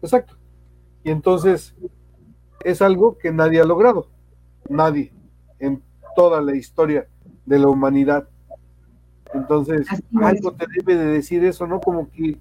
Exacto. 0.00 0.36
Y 1.04 1.10
entonces 1.10 1.74
es 2.64 2.82
algo 2.82 3.18
que 3.18 3.30
nadie 3.30 3.60
ha 3.60 3.64
logrado, 3.64 4.08
nadie 4.68 5.12
en 5.58 5.82
toda 6.16 6.40
la 6.40 6.56
historia 6.56 7.06
de 7.44 7.58
la 7.58 7.68
humanidad. 7.68 8.28
Entonces, 9.34 9.86
algo 10.20 10.52
te 10.52 10.66
debe 10.78 10.96
de 10.96 11.06
decir 11.12 11.44
eso, 11.44 11.66
¿no? 11.66 11.80
Como 11.80 12.10
que 12.10 12.38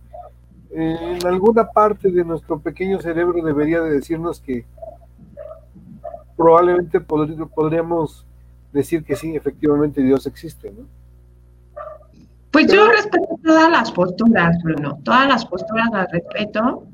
eh, 0.72 1.18
en 1.20 1.28
alguna 1.28 1.70
parte 1.70 2.12
de 2.12 2.24
nuestro 2.24 2.60
pequeño 2.60 3.02
cerebro 3.02 3.44
debería 3.44 3.82
de 3.82 3.92
decirnos 3.92 4.40
que 4.40 4.66
probablemente 6.36 7.00
podríamos 7.02 8.26
decir 8.72 9.04
que 9.04 9.16
sí, 9.16 9.36
efectivamente 9.36 10.02
Dios 10.02 10.26
existe, 10.28 10.72
¿no? 10.72 11.01
Pues 12.52 12.68
yo 12.68 12.86
respeto 12.90 13.40
todas 13.44 13.72
las 13.72 13.92
posturas, 13.92 14.58
Bruno, 14.62 15.00
todas 15.04 15.28
las 15.28 15.46
posturas 15.46 15.88
las 15.94 16.12
respeto. 16.12 16.86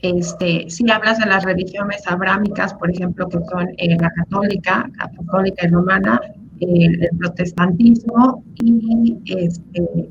Este, 0.00 0.68
si 0.68 0.90
hablas 0.90 1.18
de 1.18 1.26
las 1.26 1.44
religiones 1.44 2.06
abrámicas, 2.06 2.72
por 2.74 2.90
ejemplo, 2.90 3.28
que 3.28 3.38
son 3.50 3.68
eh, 3.76 3.96
la 4.00 4.10
católica, 4.10 4.88
católica 4.98 5.66
y 5.66 5.70
romana, 5.70 6.20
el 6.60 7.08
protestantismo 7.18 8.44
y 8.62 9.18
este, 9.26 10.08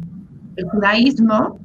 el 0.58 0.66
judaísmo, 0.70 1.60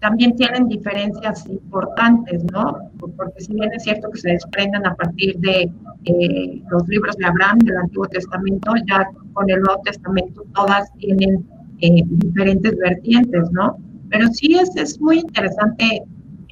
también 0.00 0.34
tienen 0.36 0.68
diferencias 0.68 1.46
importantes, 1.46 2.42
¿no? 2.52 2.78
Porque 2.98 3.40
si 3.40 3.52
bien 3.54 3.70
es 3.74 3.82
cierto 3.82 4.10
que 4.10 4.18
se 4.18 4.30
desprenden 4.30 4.86
a 4.86 4.94
partir 4.94 5.36
de 5.38 5.70
eh, 6.04 6.62
los 6.70 6.88
libros 6.88 7.16
de 7.16 7.26
Abraham 7.26 7.58
del 7.58 7.76
Antiguo 7.76 8.06
Testamento, 8.06 8.72
ya 8.88 9.06
con 9.34 9.50
el 9.50 9.60
Nuevo 9.60 9.80
Testamento 9.84 10.42
todas 10.54 10.90
tienen 10.98 11.46
diferentes 11.80 12.76
vertientes, 12.76 13.50
¿no? 13.52 13.76
Pero 14.10 14.28
sí 14.28 14.54
es, 14.58 14.74
es 14.76 15.00
muy 15.00 15.20
interesante 15.20 16.02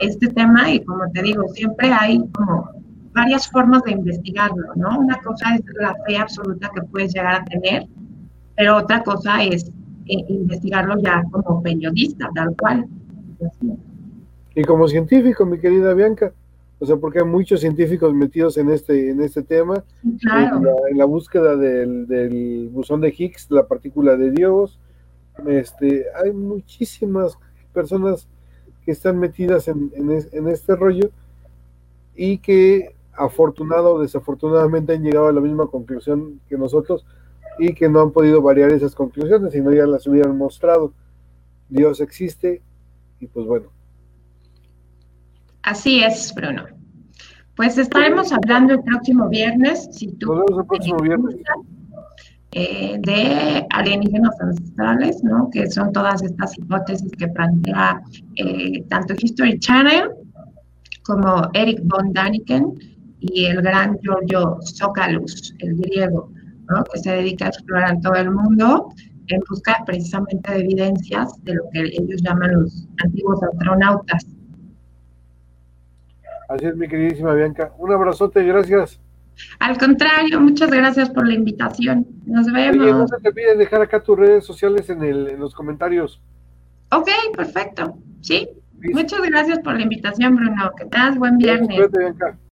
este 0.00 0.28
tema 0.28 0.70
y 0.70 0.80
como 0.84 1.10
te 1.12 1.22
digo, 1.22 1.42
siempre 1.54 1.90
hay 1.92 2.24
como 2.32 2.70
varias 3.12 3.48
formas 3.48 3.82
de 3.82 3.92
investigarlo, 3.92 4.74
¿no? 4.76 4.98
Una 4.98 5.20
cosa 5.22 5.56
es 5.56 5.62
la 5.80 5.94
fe 6.06 6.16
absoluta 6.16 6.70
que 6.74 6.82
puedes 6.82 7.12
llegar 7.14 7.42
a 7.42 7.44
tener, 7.44 7.86
pero 8.56 8.76
otra 8.76 9.02
cosa 9.02 9.42
es 9.42 9.70
eh, 10.06 10.24
investigarlo 10.28 11.00
ya 11.02 11.22
como 11.30 11.62
periodista, 11.62 12.30
tal 12.34 12.54
cual. 12.56 12.86
Y 14.54 14.62
como 14.64 14.88
científico, 14.88 15.44
mi 15.44 15.58
querida 15.58 15.94
Bianca, 15.94 16.32
o 16.80 16.86
sea, 16.86 16.96
porque 16.96 17.18
hay 17.18 17.24
muchos 17.24 17.60
científicos 17.60 18.14
metidos 18.14 18.56
en 18.56 18.70
este, 18.70 19.10
en 19.10 19.20
este 19.20 19.42
tema, 19.42 19.82
en, 20.04 20.98
la, 20.98 21.04
búsqueda 21.04 21.56
del, 21.56 22.06
del 22.06 22.68
buzón 22.68 23.00
de 23.00 23.14
Higgs, 23.16 23.50
la 23.50 23.66
partícula 23.66 24.16
de 24.16 24.30
Dios, 24.30 24.78
este, 25.46 26.06
hay 26.14 26.32
muchísimas 26.32 27.38
personas 27.72 28.26
que 28.84 28.92
están 28.92 29.18
metidas 29.18 29.68
en, 29.68 30.48
este 30.48 30.74
rollo 30.74 31.10
y 32.16 32.38
que 32.38 32.94
afortunado 33.12 33.94
o 33.94 34.00
desafortunadamente 34.00 34.94
han 34.94 35.02
llegado 35.02 35.28
a 35.28 35.32
la 35.32 35.40
misma 35.40 35.66
conclusión 35.66 36.40
que 36.48 36.56
nosotros 36.56 37.04
y 37.58 37.74
que 37.74 37.88
no 37.88 38.00
han 38.00 38.12
podido 38.12 38.40
variar 38.40 38.72
esas 38.72 38.94
conclusiones, 38.94 39.52
sino 39.52 39.72
ya 39.72 39.86
las 39.86 40.06
hubieran 40.06 40.36
mostrado. 40.36 40.92
Dios 41.68 42.00
existe 42.00 42.62
y 43.20 43.26
pues 43.26 43.46
bueno. 43.46 43.66
Así 45.62 46.02
es, 46.02 46.32
Bruno. 46.34 46.66
Pues 47.56 47.76
estaremos 47.76 48.32
hablando 48.32 48.74
el 48.74 48.82
próximo 48.84 49.28
viernes, 49.28 49.88
si 49.92 50.12
tú 50.12 50.28
Nos 50.28 50.46
vemos 50.46 50.60
el 50.60 50.66
próximo 50.66 50.98
viernes. 51.00 51.36
Eh, 52.52 52.96
de 53.00 53.66
alienígenas 53.70 54.40
ancestrales, 54.40 55.22
¿no? 55.22 55.50
Que 55.50 55.70
son 55.70 55.92
todas 55.92 56.22
estas 56.22 56.56
hipótesis 56.56 57.10
que 57.18 57.28
plantea 57.28 58.00
eh, 58.36 58.82
tanto 58.88 59.14
History 59.18 59.58
Channel 59.58 60.10
como 61.02 61.48
Eric 61.54 61.80
von 61.84 62.12
Daniken 62.12 62.72
y 63.20 63.46
el 63.46 63.62
gran 63.62 63.98
Giorgio 64.00 64.58
Sokalus, 64.62 65.54
el 65.58 65.76
griego, 65.76 66.30
¿no? 66.68 66.84
que 66.84 66.98
se 67.00 67.10
dedica 67.12 67.46
a 67.46 67.48
explorar 67.48 68.00
todo 68.00 68.14
el 68.14 68.30
mundo 68.30 68.92
en 69.28 69.40
busca 69.48 69.82
precisamente 69.84 70.52
de 70.52 70.60
evidencias 70.60 71.32
de 71.44 71.54
lo 71.54 71.64
que 71.72 71.80
ellos 71.82 72.22
llaman 72.22 72.52
los 72.52 72.88
antiguos 73.04 73.42
astronautas. 73.42 74.26
Así 76.48 76.64
es, 76.64 76.76
mi 76.76 76.88
queridísima 76.88 77.34
Bianca. 77.34 77.72
Un 77.78 77.92
abrazote, 77.92 78.42
gracias. 78.42 78.98
Al 79.58 79.78
contrario, 79.78 80.40
muchas 80.40 80.70
gracias 80.70 81.10
por 81.10 81.26
la 81.26 81.34
invitación. 81.34 82.06
Nos 82.26 82.46
Oye, 82.48 82.72
no 82.72 82.84
vemos. 82.84 83.10
se 83.10 83.16
te 83.18 83.28
olvide 83.28 83.56
dejar 83.56 83.82
acá 83.82 84.02
tus 84.02 84.18
redes 84.18 84.44
sociales 84.44 84.88
en, 84.90 85.02
el, 85.02 85.28
en 85.28 85.40
los 85.40 85.54
comentarios. 85.54 86.20
Ok, 86.90 87.08
perfecto. 87.36 87.98
Sí. 88.20 88.48
Muchas 88.92 89.20
gracias 89.22 89.58
por 89.60 89.74
la 89.74 89.82
invitación, 89.82 90.36
Bruno. 90.36 90.70
Que 90.76 90.84
tengas 90.84 91.16
buen 91.18 91.38
viernes. 91.38 91.90